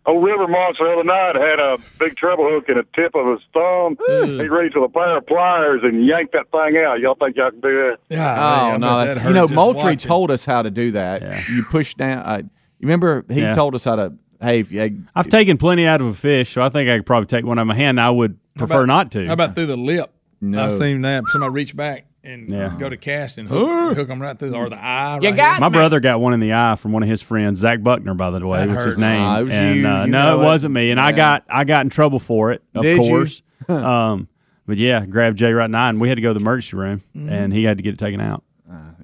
old 0.07 0.24
River 0.24 0.47
Monster 0.49 0.84
the 0.84 0.92
other 0.92 1.05
night 1.05 1.34
had 1.36 1.59
a 1.61 1.78
big 1.99 2.16
treble 2.16 2.49
hook 2.49 2.64
in 2.68 2.76
the 2.76 2.86
tip 2.95 3.14
of 3.14 3.26
his 3.26 3.40
thumb. 3.53 3.97
he 4.38 4.49
reached 4.49 4.74
with 4.76 4.84
a 4.84 4.88
pair 4.92 5.16
of 5.18 5.26
pliers 5.26 5.80
and 5.82 6.07
yanked 6.07 6.32
that 6.32 6.51
thing 6.51 6.76
out. 6.82 7.01
Y'all 7.01 7.14
think 7.14 7.36
y'all 7.36 7.51
can 7.51 7.61
do 7.61 7.68
that? 7.90 7.97
Yeah, 8.09 8.34
Oh 8.34 8.74
I 8.74 8.76
no! 8.78 9.05
That's, 9.05 9.20
that 9.22 9.28
you 9.28 9.34
know, 9.34 9.47
Moultrie 9.49 9.82
watching. 9.84 9.99
told 10.09 10.30
us 10.30 10.45
how 10.45 10.62
to 10.62 10.70
do 10.70 10.90
that. 10.92 11.22
Yeah. 11.22 11.40
You 11.51 11.62
push 11.64 11.95
down. 11.95 12.18
Uh, 12.24 12.38
you 12.78 12.88
remember 12.88 13.24
he 13.30 13.40
Yeah. 13.40 13.55
told 13.55 13.74
us 13.74 13.84
how 13.84 13.97
to. 13.97 14.12
Hey, 14.45 14.61
if 14.61 14.70
you, 14.72 15.05
I've 15.14 15.28
taken 15.28 15.57
plenty 15.59 15.86
out 15.86 16.01
of 16.01 16.07
a 16.09 16.14
fish, 16.14 16.53
so 16.53 16.61
I 16.62 16.68
think 16.68 16.88
I 16.90 16.97
could 16.99 17.07
probably 17.07 17.26
take 17.26 17.45
one 17.45 17.59
out 17.59 17.62
of 17.62 17.68
my 17.68 17.74
hand. 17.74 18.01
I 18.01 18.11
would 18.11 18.38
prefer 18.57 18.84
about- 18.84 18.86
not 18.86 19.12
to. 19.12 19.26
How 19.26 19.32
about 19.32 19.55
through 19.55 19.66
the 19.66 19.76
lip? 19.76 20.11
No. 20.40 20.64
I've 20.64 20.72
seen 20.72 21.01
that. 21.03 21.24
Somebody 21.28 21.53
reach 21.53 21.74
back 21.74 22.07
and 22.22 22.51
Yeah. 22.51 22.74
go 22.78 22.88
to 22.88 22.97
cast 22.99 23.38
and 23.38 23.49
hook, 23.49 23.97
hook 23.97 24.09
them 24.09 24.20
right 24.20 24.38
through 24.38 24.51
the, 24.51 24.57
or 24.57 24.68
the 24.68 24.76
eye. 24.82 25.18
You 25.22 25.28
right 25.30 25.36
got 25.36 25.53
here. 25.55 25.61
my 25.61 25.68
brother 25.70 26.01
got 26.01 26.20
one 26.20 26.34
in 26.34 26.40
the 26.40 26.53
eye 26.53 26.76
from 26.76 26.92
one 26.92 27.03
of 27.03 27.09
his 27.09 27.22
friends, 27.22 27.59
Zach 27.61 27.82
Buckner, 27.82 28.12
by 28.14 28.30
the 28.30 28.47
way, 28.47 28.66
That 28.66 28.74
was 28.76 28.84
his 28.84 28.99
name. 28.99 29.22
Ah, 29.22 29.40
it 29.40 29.45
was 29.45 29.53
and 29.55 29.76
you. 29.78 29.86
uh, 29.88 30.05
You 30.05 30.11
no, 30.11 30.38
it 30.38 30.42
it. 30.42 30.45
wasn't 30.45 30.74
me. 30.74 30.90
And 30.90 31.01
I 31.01 31.12
got 31.12 31.45
I 31.49 31.64
got 31.64 31.84
in 31.86 31.90
trouble 31.90 32.18
for 32.20 32.53
it, 32.53 32.62
of 32.74 32.82
Did 32.82 33.03
you? 33.05 33.09
course. 33.11 33.42
um, 33.68 34.28
but 34.66 34.76
yeah, 34.76 35.07
grabbed 35.07 35.38
Jay 35.38 35.53
right 35.53 35.70
now, 35.70 35.88
and 35.88 36.01
we 36.01 36.09
had 36.09 36.16
to 36.16 36.22
go 36.22 36.30
to 36.30 36.34
the 36.34 36.40
emergency 36.40 36.76
room, 36.76 37.01
Mm-hmm. 37.16 37.28
and 37.30 37.53
he 37.53 37.64
had 37.64 37.78
to 37.78 37.82
get 37.82 37.95
it 37.95 37.99
taken 37.99 38.20
out. 38.20 38.42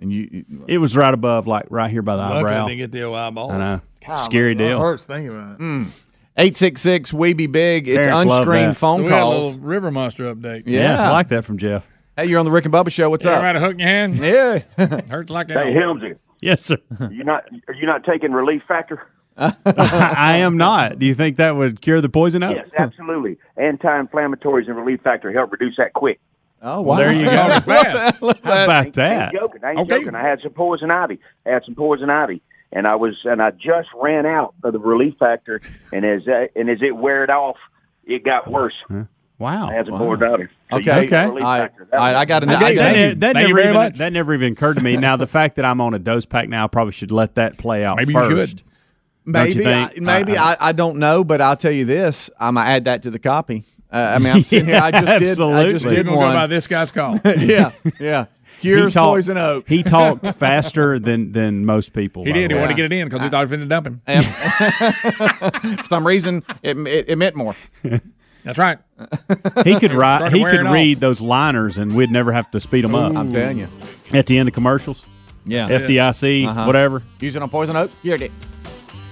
And 0.01 0.11
you, 0.13 0.29
you 0.31 0.65
It 0.67 0.79
was 0.79 0.97
right 0.97 1.13
above, 1.15 1.47
like 1.47 1.67
right 1.71 1.91
here 1.91 2.03
by 2.03 2.17
the 2.17 2.23
Luckily, 2.23 2.37
I 2.39 2.49
eyebrow. 2.49 2.67
didn't 2.67 2.79
get 2.79 2.93
the 2.93 3.03
old 3.05 3.17
eyeball. 3.17 3.53
I 3.53 3.59
know, 3.59 3.81
scary 4.17 4.55
deal. 4.55 4.81
hurts 4.81 5.05
thinking 5.05 5.29
about 5.29 5.53
it. 5.53 5.59
Mm. 5.59 6.05
eight 6.37 6.57
six 6.57 6.81
six. 6.81 7.13
We 7.13 7.33
be 7.35 7.47
big. 7.47 7.89
It's 7.89 8.07
Parents 8.07 8.33
unscreened 8.33 8.77
phone 8.77 8.99
So 8.99 9.05
we 9.05 9.11
had 9.11 9.19
a 9.19 9.23
calls. 9.23 9.45
little 9.57 9.61
River 9.67 9.91
Monster 9.91 10.35
update. 10.35 10.63
Yeah, 10.67 10.81
Yeah. 10.95 11.09
I 11.09 11.13
like 11.13 11.29
that 11.29 11.45
from 11.45 11.59
Jeff. 11.59 11.87
Hey, 12.17 12.27
you're 12.27 12.39
on 12.39 12.45
the 12.45 12.51
Rick 12.51 12.65
and 12.65 12.75
Bubba 12.75 12.91
show. 12.91 13.09
What's 13.11 13.25
You 13.25 13.31
ever 13.31 13.39
up? 13.41 13.45
had 13.45 13.57
a 13.57 13.61
hook 13.61 13.73
in 13.75 13.79
your 13.79 13.89
hand? 13.89 14.19
Yeah. 14.79 15.01
Hurts 15.09 15.31
like 15.31 15.49
Hey, 15.49 15.73
hell. 15.73 15.95
Helmsy, 15.95 16.17
Yes, 16.41 16.63
sir. 16.63 16.77
you 17.11 17.23
not 17.25 17.45
are 17.69 17.75
you 17.75 17.87
not 17.87 18.05
taking 18.05 18.33
Relief 18.33 18.63
Factor? 18.67 19.07
I 19.37 20.39
am 20.39 20.57
not. 20.57 20.99
Do 20.99 21.07
you 21.07 21.15
think 21.15 21.37
that 21.39 21.57
would 21.57 21.81
cure 21.81 22.01
the 22.01 22.09
poison 22.09 22.43
up? 22.43 22.55
Yes, 22.55 22.69
absolutely. 22.79 23.39
Anti-inflammatories 23.57 24.67
and 24.69 24.77
Relief 24.77 25.01
Factor 25.03 25.33
help 25.33 25.53
reduce 25.53 25.77
that 25.77 25.93
quick. 25.95 26.21
Oh, 26.63 26.83
wow. 26.83 26.83
Well, 26.83 26.97
there 26.99 27.13
you 27.13 27.25
go. 27.25 27.61
Fast. 27.61 28.21
How 28.21 28.29
about 28.65 28.93
that? 28.95 29.23
I 29.23 29.25
ain't 29.25 29.33
joking. 29.35 29.65
I 29.65 29.71
ain't 29.71 29.79
Okay. 29.81 29.99
joking. 30.01 30.15
I 30.15 30.23
had 30.23 30.41
some 30.43 30.53
poison 30.53 30.91
ivy. 30.91 31.19
I 31.47 31.51
had 31.51 31.65
some 31.65 31.75
poison 31.75 32.11
ivy, 32.11 32.43
and 32.73 32.87
I 32.87 32.97
was 32.97 33.17
and 33.25 33.41
I 33.41 33.51
just 33.53 33.89
ran 33.95 34.27
out 34.27 34.55
of 34.63 34.73
the 34.75 34.79
Relief 34.79 35.15
Factor, 35.19 35.61
and 35.93 36.05
as 36.05 36.25
that, 36.27 36.51
and 36.57 36.69
as 36.69 36.83
it 36.83 36.95
weared 36.97 37.31
off, 37.31 37.57
it 38.05 38.25
got 38.25 38.51
worse. 38.51 38.75
Wow. 39.39 39.71
I 39.71 39.75
had 39.75 39.87
some 39.87 39.97
poison 39.97 40.23
ivy. 40.35 40.49
So 40.71 40.77
Okay. 40.77 41.07
Okay. 41.07 41.17
I, 41.43 41.71
I, 41.95 42.15
I 42.21 42.25
got 42.27 42.43
an. 42.43 42.51
I 42.51 42.55
I 42.57 42.59
gave 42.75 42.77
That, 42.77 42.93
ne- 42.95 43.15
that 43.15 43.33
never 43.37 43.59
even, 43.61 43.73
much. 43.73 43.99
that 43.99 44.13
never 44.13 44.35
even 44.35 44.53
occurred 44.53 44.77
to 44.77 44.83
me. 44.83 44.97
Now 44.99 45.17
the 45.17 45.27
fact 45.27 45.57
that 45.57 45.65
I'm 45.65 45.81
on 45.81 45.95
a 45.95 45.99
dose 45.99 46.27
pack 46.27 46.49
now, 46.51 46.65
I 46.65 46.69
probably 46.69 46.93
should 46.93 47.11
let 47.11 47.37
that 47.37 47.57
play 47.57 47.85
out 47.85 47.97
Maybe 47.97 48.13
you 48.13 48.21
first. 48.21 48.59
should. 48.59 48.63
Don't 49.33 49.49
you 49.55 49.63
maybe. 49.65 49.71
I, 49.73 49.91
maybe 49.97 50.37
Uh, 50.37 50.45
I, 50.45 50.57
I 50.61 50.73
don't 50.73 50.99
know, 50.99 51.25
but 51.25 51.41
I'll 51.41 51.57
tell 51.57 51.73
you 51.73 51.87
this. 51.87 52.29
I'm 52.39 52.55
gonna 52.57 52.69
add 52.69 52.85
that 52.85 53.03
to 53.05 53.11
the 53.11 53.19
copy. 53.19 53.65
Uh, 53.93 54.15
I 54.17 54.19
mean, 54.19 54.33
I'm 54.33 54.43
sitting 54.45 54.67
here. 54.67 54.81
I 54.83 54.91
just 54.93 55.05
did. 55.07 55.11
I 55.11 55.19
just 55.19 55.31
Absolutely. 55.41 55.65
You're 55.95 56.05
did 56.05 56.07
gonna 56.07 56.17
go 56.29 56.33
by 56.35 56.47
this 56.47 56.67
guy's 56.67 56.91
call. 56.91 57.19
yeah, 57.25 57.73
yeah. 57.99 58.27
Cures 58.61 58.93
talked- 58.95 59.15
poison 59.15 59.37
oak. 59.39 59.69
He 59.69 59.83
talked 59.83 60.27
faster 60.37 60.99
than 60.99 61.33
than 61.33 61.65
most 61.65 61.93
people. 61.93 62.25
He 62.25 62.33
did. 62.33 62.51
He 62.51 62.57
wanted 62.57 62.69
to 62.69 62.75
get 62.75 62.85
it 62.85 62.93
in 62.93 63.09
because 63.09 63.23
he 63.25 63.29
thought 63.31 63.49
he 63.49 63.57
was 63.57 63.61
finna 63.61 63.69
dump 63.69 63.87
him. 63.87 64.01
For 65.79 65.85
some 65.89 66.07
reason, 66.07 66.43
it, 66.63 66.77
it, 66.79 67.05
it 67.09 67.17
meant 67.17 67.37
more. 67.37 67.57
That's 68.45 68.59
right. 68.59 68.79
He 69.65 69.79
could 69.79 69.93
write. 69.93 70.33
He 70.33 70.41
wearing 70.41 70.59
could 70.59 70.67
off. 70.69 70.73
read 70.75 71.01
those 71.01 71.21
liners, 71.21 71.77
and 71.79 71.95
we'd 71.95 72.11
never 72.11 72.33
have 72.33 72.51
to 72.53 72.61
speed 72.61 72.85
them 72.85 72.95
up 72.95 73.15
I'm 73.17 73.33
telling 73.33 73.59
you. 73.59 73.69
at 74.13 74.27
the 74.27 74.39
end 74.39 74.49
of 74.49 74.55
commercials. 74.55 75.05
Yeah. 75.47 75.69
FDIC, 75.69 76.47
Uh-huh. 76.47 76.65
whatever. 76.67 77.03
Use 77.19 77.35
it 77.37 77.43
on 77.43 77.49
poison 77.51 77.77
oak. 77.77 77.91
You 78.03 78.13
heard 78.13 78.23
it. 78.23 78.31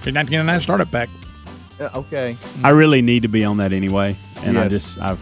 Your 0.05 0.13
1999 0.13 0.59
startup 0.61 0.91
pack. 0.91 1.09
Uh, 1.79 1.89
okay. 1.95 2.35
I 2.63 2.69
really 2.69 3.01
need 3.01 3.21
to 3.23 3.27
be 3.29 3.43
on 3.45 3.57
that 3.57 3.71
anyway, 3.73 4.15
and 4.43 4.57
I 4.57 4.63
Yes. 4.63 4.71
just 4.71 5.01
I've. 5.01 5.19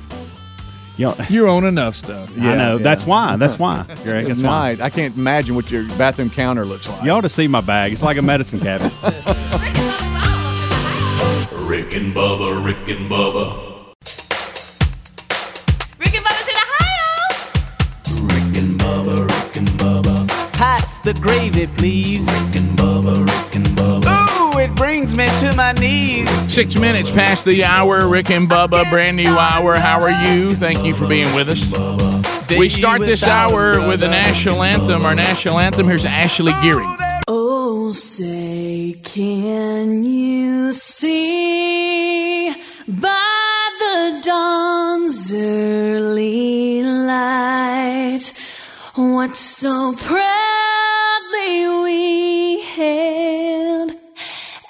You 0.97 1.05
know, 1.07 1.15
You 1.29 1.47
own 1.47 1.63
enough 1.65 1.95
stuff. 1.95 2.31
I 2.39 2.55
know 2.55 2.77
yeah. 2.77 2.83
that's 2.83 3.05
why. 3.05 3.35
That's 3.35 3.59
why. 3.63 3.85
Greg, 4.03 4.25
that's 4.25 4.41
why. 4.41 4.73
nice. 4.73 4.81
I 4.81 4.89
can't 4.89 5.15
imagine 5.15 5.55
what 5.55 5.69
your 5.69 5.83
bathroom 5.97 6.29
counter 6.31 6.65
looks 6.65 6.87
like. 6.89 7.03
You 7.03 7.11
ought 7.11 7.21
to 7.21 7.29
see 7.29 7.47
my 7.47 7.61
bag. 7.61 7.91
It's 7.91 8.01
like 8.01 8.17
a 8.17 8.21
medicine 8.23 8.59
cabinet. 8.59 8.91
Rick 11.67 11.93
and 11.93 12.15
Bubba, 12.15 12.63
Rick 12.65 12.87
and 12.87 13.09
Bubba, 13.11 13.93
Rick 15.99 16.13
and 16.15 16.25
Bubba's 16.25 16.47
in 16.47 16.55
Ohio. 16.65 17.09
Rick 18.33 18.57
and 18.57 18.79
Bubba, 18.79 19.15
Rick 19.27 19.57
and 19.57 19.69
Bubba, 19.79 20.27
Pass 20.53 20.97
the 21.01 21.13
gravy, 21.15 21.67
please. 21.77 22.25
Rick 22.25 22.55
and 22.55 22.77
Bubba, 22.79 23.13
Rick 23.25 23.55
and 23.57 23.67
Bubba. 23.77 23.96
Ooh, 24.77 24.83
it 24.83 24.85
brings 24.85 25.17
me 25.17 25.27
to 25.41 25.55
my 25.55 25.73
knees. 25.73 26.29
Six 26.51 26.79
minutes 26.79 27.11
past 27.11 27.45
the 27.45 27.63
hour. 27.63 28.07
Rick 28.07 28.29
and 28.31 28.49
Bubba, 28.49 28.89
brand 28.89 29.17
new 29.17 29.37
hour. 29.37 29.75
How 29.75 30.01
are 30.01 30.11
you? 30.27 30.51
Thank 30.51 30.85
you 30.85 30.93
for 30.93 31.07
being 31.07 31.33
with 31.35 31.49
us. 31.49 31.61
We 32.57 32.69
start 32.69 33.01
this 33.01 33.23
hour 33.23 33.87
with 33.87 33.99
the 33.99 34.07
national 34.07 34.63
anthem. 34.63 35.05
Our 35.05 35.15
national 35.15 35.59
anthem. 35.59 35.87
Here's 35.87 36.05
Ashley 36.05 36.53
Geary. 36.61 36.85
Oh, 37.27 37.91
say, 37.91 38.95
can 39.03 40.03
you 40.03 40.71
see 40.73 42.51
by 42.87 43.69
the 43.79 44.21
dawn's 44.23 45.31
early 45.33 46.83
light 46.83 48.31
what 48.95 49.35
so 49.35 49.93
proudly 49.93 51.67
we 51.83 52.61
hailed 52.61 53.46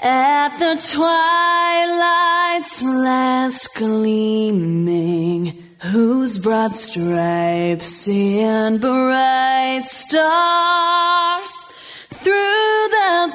at 0.01 0.57
the 0.57 0.75
twilight's 0.91 2.81
last 2.83 3.75
gleaming? 3.75 5.63
Whose 5.91 6.37
broad 6.37 6.75
stripes 6.75 8.07
and 8.07 8.81
bright 8.81 9.85
stars 9.85 11.51
through 12.09 12.87
the 12.97 13.31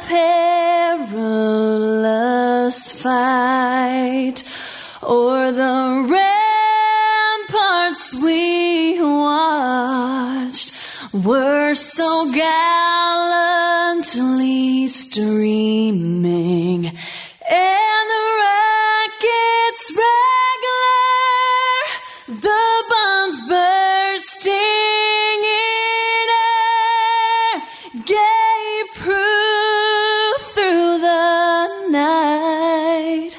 perilous 1.09 2.93
fight 3.01 4.43
o'er 5.03 5.53
the 5.53 6.05
ramparts 7.49 8.15
we 8.15 9.01
watched 9.01 10.62
were 11.13 11.75
so 11.75 12.33
gallantly 12.33 14.87
streaming 14.87 16.85
in 16.85 16.93
the 18.13 18.25
rocket's 18.41 19.93
regular, 20.65 21.85
the 22.41 22.65
bombs 22.89 23.43
bursting 23.47 24.55
in 24.55 26.29
air 26.49 27.61
gave 28.07 28.87
proof 28.95 30.41
through 30.55 30.97
the 30.99 31.69
night 31.91 33.37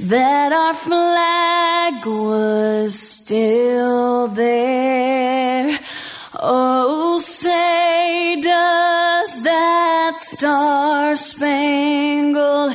that 0.00 0.52
our 0.52 0.74
flag 0.74 2.04
was 2.04 2.98
still 2.98 4.26
there. 4.26 4.51
Star 10.42 11.14
spangled 11.14 12.74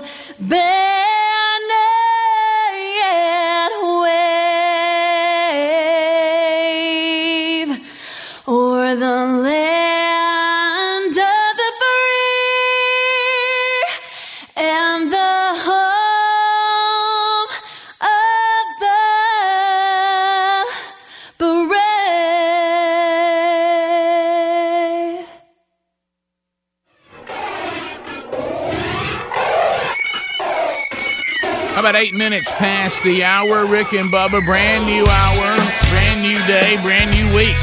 about 31.87 32.03
eight 32.03 32.13
minutes 32.13 32.51
past 32.51 33.01
the 33.05 33.23
hour? 33.23 33.65
Rick 33.65 33.93
and 33.93 34.11
Bubba, 34.11 34.43
brand 34.43 34.85
new 34.85 35.07
hour, 35.07 35.47
brand 35.87 36.19
new 36.19 36.35
day, 36.43 36.75
brand 36.83 37.15
new 37.15 37.23
week. 37.33 37.55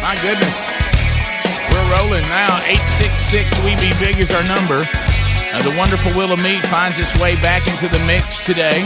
My 0.00 0.16
goodness. 0.24 0.48
We're 1.68 1.84
rolling 1.92 2.24
now. 2.32 2.48
866 2.64 3.52
We 3.60 3.76
Be 3.76 3.92
Big 4.00 4.16
is 4.16 4.32
our 4.32 4.40
number. 4.48 4.88
Uh, 5.52 5.60
the 5.60 5.76
wonderful 5.76 6.08
Wheel 6.16 6.32
of 6.32 6.40
Meat 6.40 6.64
finds 6.72 6.96
its 6.96 7.12
way 7.20 7.36
back 7.36 7.68
into 7.68 7.86
the 7.92 8.00
mix 8.06 8.40
today. 8.40 8.80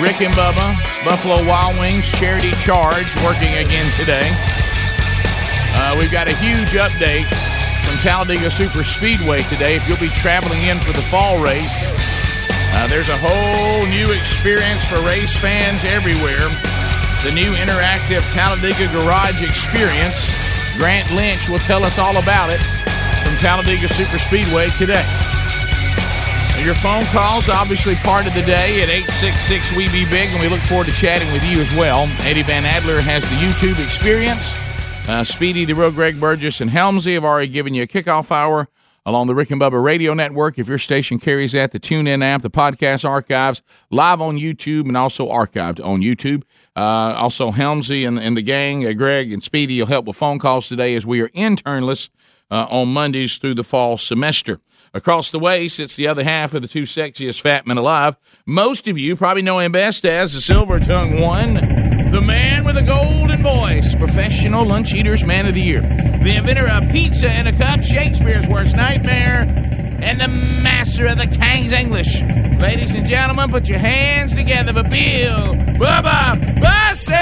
Rick 0.00 0.24
and 0.24 0.32
Bubba, 0.32 0.72
Buffalo 1.04 1.44
Wild 1.44 1.78
Wings 1.78 2.10
Charity 2.16 2.52
Charge 2.52 3.12
working 3.20 3.52
again 3.60 3.92
today. 3.92 4.24
Uh, 5.76 6.00
we've 6.00 6.10
got 6.10 6.32
a 6.32 6.36
huge 6.40 6.72
update 6.80 7.28
from 7.84 8.00
Talladega 8.00 8.50
Super 8.50 8.84
Speedway 8.84 9.42
today. 9.52 9.76
If 9.76 9.86
you'll 9.86 10.00
be 10.00 10.08
traveling 10.16 10.62
in 10.62 10.80
for 10.80 10.94
the 10.96 11.04
fall 11.12 11.44
race, 11.44 11.92
uh, 12.74 12.86
there's 12.88 13.08
a 13.08 13.16
whole 13.18 13.86
new 13.86 14.12
experience 14.12 14.84
for 14.84 15.00
race 15.02 15.36
fans 15.36 15.84
everywhere. 15.84 16.48
The 17.22 17.30
new 17.32 17.54
interactive 17.54 18.22
Talladega 18.32 18.90
Garage 18.92 19.42
experience. 19.42 20.32
Grant 20.76 21.10
Lynch 21.12 21.48
will 21.48 21.60
tell 21.60 21.84
us 21.84 21.98
all 21.98 22.16
about 22.16 22.50
it 22.50 22.60
from 23.22 23.36
Talladega 23.36 23.88
Super 23.88 24.18
Speedway 24.18 24.68
today. 24.70 25.04
Your 26.64 26.74
phone 26.74 27.04
calls, 27.06 27.48
obviously 27.48 27.96
part 27.96 28.26
of 28.26 28.34
the 28.34 28.42
day 28.42 28.82
at 28.82 28.88
866 28.88 29.72
We 29.76 29.88
Be 29.88 30.04
Big, 30.04 30.30
and 30.30 30.40
we 30.40 30.48
look 30.48 30.60
forward 30.60 30.86
to 30.86 30.92
chatting 30.92 31.30
with 31.32 31.42
you 31.44 31.60
as 31.60 31.70
well. 31.74 32.06
Eddie 32.20 32.42
Van 32.42 32.64
Adler 32.64 33.00
has 33.00 33.24
the 33.24 33.34
YouTube 33.36 33.84
experience. 33.84 34.54
Uh, 35.08 35.24
Speedy, 35.24 35.64
the 35.64 35.74
real 35.74 35.90
Greg 35.90 36.20
Burgess, 36.20 36.60
and 36.60 36.70
Helmsy 36.70 37.14
have 37.14 37.24
already 37.24 37.48
given 37.48 37.74
you 37.74 37.82
a 37.82 37.86
kickoff 37.86 38.30
hour 38.30 38.68
along 39.04 39.26
the 39.26 39.34
Rick 39.34 39.50
and 39.50 39.60
Bubba 39.60 39.82
radio 39.82 40.14
network. 40.14 40.58
If 40.58 40.68
your 40.68 40.78
station 40.78 41.18
carries 41.18 41.52
that, 41.52 41.72
the 41.72 41.80
TuneIn 41.80 42.22
app, 42.22 42.42
the 42.42 42.50
podcast 42.50 43.08
archives, 43.08 43.62
live 43.90 44.20
on 44.20 44.36
YouTube, 44.36 44.86
and 44.86 44.96
also 44.96 45.28
archived 45.28 45.84
on 45.84 46.00
YouTube. 46.00 46.42
Uh, 46.74 47.14
also, 47.16 47.50
Helmsy 47.50 48.06
and, 48.06 48.18
and 48.18 48.36
the 48.36 48.42
gang, 48.42 48.86
uh, 48.86 48.92
Greg 48.92 49.32
and 49.32 49.42
Speedy, 49.42 49.78
will 49.80 49.86
help 49.86 50.06
with 50.06 50.16
phone 50.16 50.38
calls 50.38 50.68
today 50.68 50.94
as 50.94 51.04
we 51.04 51.20
are 51.20 51.28
internless 51.30 52.10
uh, 52.50 52.66
on 52.70 52.92
Mondays 52.92 53.38
through 53.38 53.54
the 53.54 53.64
fall 53.64 53.98
semester. 53.98 54.60
Across 54.94 55.30
the 55.30 55.38
way 55.38 55.68
sits 55.68 55.96
the 55.96 56.06
other 56.06 56.22
half 56.22 56.52
of 56.52 56.60
the 56.60 56.68
two 56.68 56.82
sexiest 56.82 57.40
fat 57.40 57.66
men 57.66 57.78
alive. 57.78 58.16
Most 58.44 58.86
of 58.88 58.98
you 58.98 59.16
probably 59.16 59.42
know 59.42 59.58
him 59.58 59.72
best 59.72 60.04
as 60.04 60.34
the 60.34 60.40
Silver 60.40 60.78
Tongue 60.80 61.18
One, 61.18 61.81
man 62.32 62.64
with 62.64 62.78
a 62.78 62.82
golden 62.82 63.42
voice, 63.42 63.94
professional 63.94 64.64
lunch 64.64 64.94
eaters 64.94 65.22
man 65.22 65.46
of 65.46 65.52
the 65.52 65.60
year, 65.60 65.82
the 65.82 66.34
inventor 66.34 66.66
of 66.66 66.90
pizza 66.90 67.30
in 67.38 67.46
a 67.46 67.52
cup, 67.52 67.82
Shakespeare's 67.82 68.48
worst 68.48 68.74
nightmare, 68.74 69.42
and 70.00 70.18
the 70.18 70.28
master 70.28 71.06
of 71.06 71.18
the 71.18 71.26
King's 71.26 71.72
English. 71.72 72.22
Ladies 72.58 72.94
and 72.94 73.04
gentlemen, 73.04 73.50
put 73.50 73.68
your 73.68 73.78
hands 73.78 74.34
together 74.34 74.72
for 74.72 74.82
Bill 74.82 75.54
Bubba 75.76 76.58
Bussey! 76.58 77.12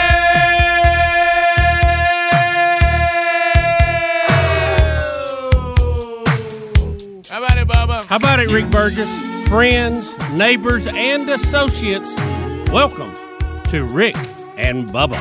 How 7.29 7.43
about 7.43 7.59
it, 7.59 7.67
Bubba? 7.67 8.05
How 8.05 8.17
about 8.17 8.39
it, 8.39 8.49
Rick 8.53 8.71
Burgess? 8.71 9.13
Friends, 9.49 10.17
neighbors, 10.35 10.87
and 10.87 11.29
associates, 11.29 12.15
welcome 12.71 13.13
to 13.71 13.83
Rick 13.83 14.15
and 14.61 14.87
Bubba. 14.91 15.19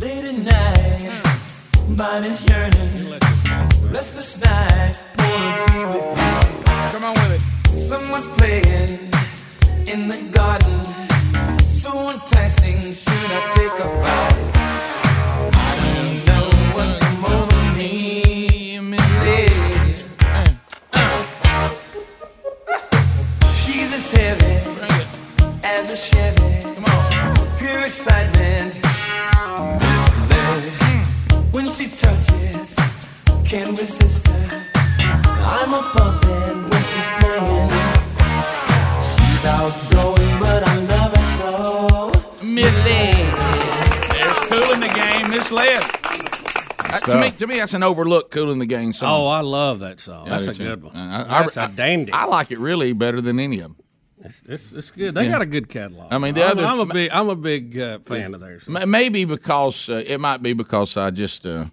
Late 0.00 0.24
at 0.24 0.38
night, 0.38 1.22
body's 1.90 2.42
yearning. 2.48 3.20
Restless 3.92 4.42
night, 4.42 4.94
wanna 5.18 5.66
be 5.72 5.80
with 5.92 6.08
you. 6.20 6.34
Come 6.92 7.04
on 7.04 7.14
with 7.20 7.36
it. 7.36 7.42
Someone's 7.76 8.28
playing 8.38 9.10
in 9.86 10.08
the 10.08 10.18
garden. 10.32 10.80
So 11.66 11.90
enticing, 12.10 12.80
should 12.94 13.30
I 13.38 13.42
take 13.56 13.76
a 13.84 13.88
bite? 14.04 14.40
I 15.52 15.76
don't 15.96 16.16
know 16.28 16.46
what's 16.74 16.94
come 17.04 17.24
over 17.36 17.62
me, 17.76 18.80
She's 23.60 23.90
as 23.98 24.10
heavy 24.10 24.54
as 25.62 25.92
a 25.92 25.96
Chevy. 25.96 26.35
Come 27.98 28.12
excitement. 28.12 28.74
Miss 29.80 30.04
Lady. 30.30 30.70
When 31.52 31.70
she 31.70 31.88
touches, 31.88 32.76
can't 33.44 33.78
resist 33.78 34.26
her. 34.28 34.62
I'm 35.24 35.72
a 35.72 35.82
puppet 35.92 36.56
when 36.56 36.82
she's 36.82 37.08
playing. 37.20 37.70
She's 39.02 39.44
outgoing, 39.46 40.40
but 40.40 40.62
I 40.68 40.76
love 40.92 41.16
her 41.16 41.26
so. 41.40 42.44
Misled. 42.44 43.16
There's 44.10 44.38
Kool 44.50 44.72
and 44.74 44.82
the 44.82 44.88
Gang, 44.88 45.30
Miss 45.30 45.50
Led. 45.50 45.80
That- 45.80 47.02
to 47.06 47.20
me, 47.20 47.30
to 47.32 47.46
me, 47.46 47.58
that's 47.58 47.74
an 47.74 47.82
overlooked 47.82 48.30
Kool 48.30 48.50
and 48.50 48.60
the 48.60 48.66
Gang 48.66 48.92
song. 48.92 49.10
Oh, 49.10 49.26
I 49.26 49.40
love 49.40 49.80
that 49.80 50.00
song. 50.00 50.26
Yeah, 50.26 50.32
That's 50.32 50.48
a 50.48 50.54
too. 50.54 50.64
good 50.64 50.82
one. 50.84 50.96
Uh, 50.96 51.26
I- 51.28 51.42
That's 51.42 51.56
I- 51.56 51.64
a 51.66 51.68
dandy. 51.68 52.12
I 52.12 52.24
like 52.26 52.50
it 52.50 52.58
really 52.58 52.92
better 52.92 53.20
than 53.20 53.38
any 53.40 53.60
of 53.60 53.76
them. 53.76 53.76
It's, 54.24 54.42
it's, 54.48 54.72
it's 54.72 54.90
good. 54.90 55.14
They 55.14 55.24
Yeah. 55.26 55.32
got 55.32 55.42
a 55.42 55.46
good 55.46 55.68
catalog. 55.68 56.12
I 56.12 56.18
mean, 56.18 56.34
the 56.34 56.42
I'm, 56.44 56.52
others- 56.52 56.64
I'm 56.64 56.80
a 56.80 56.86
big, 56.86 57.10
I'm 57.12 57.28
a 57.28 57.36
big 57.36 57.78
uh, 57.78 57.98
fan 58.00 58.34
of 58.34 58.40
theirs. 58.40 58.64
M- 58.68 58.90
Maybe 58.90 59.24
because 59.24 59.88
uh, 59.88 60.02
it 60.06 60.18
might 60.20 60.42
be 60.42 60.52
because 60.54 60.96
I 60.96 61.10
just 61.10 61.44
uh, 61.46 61.66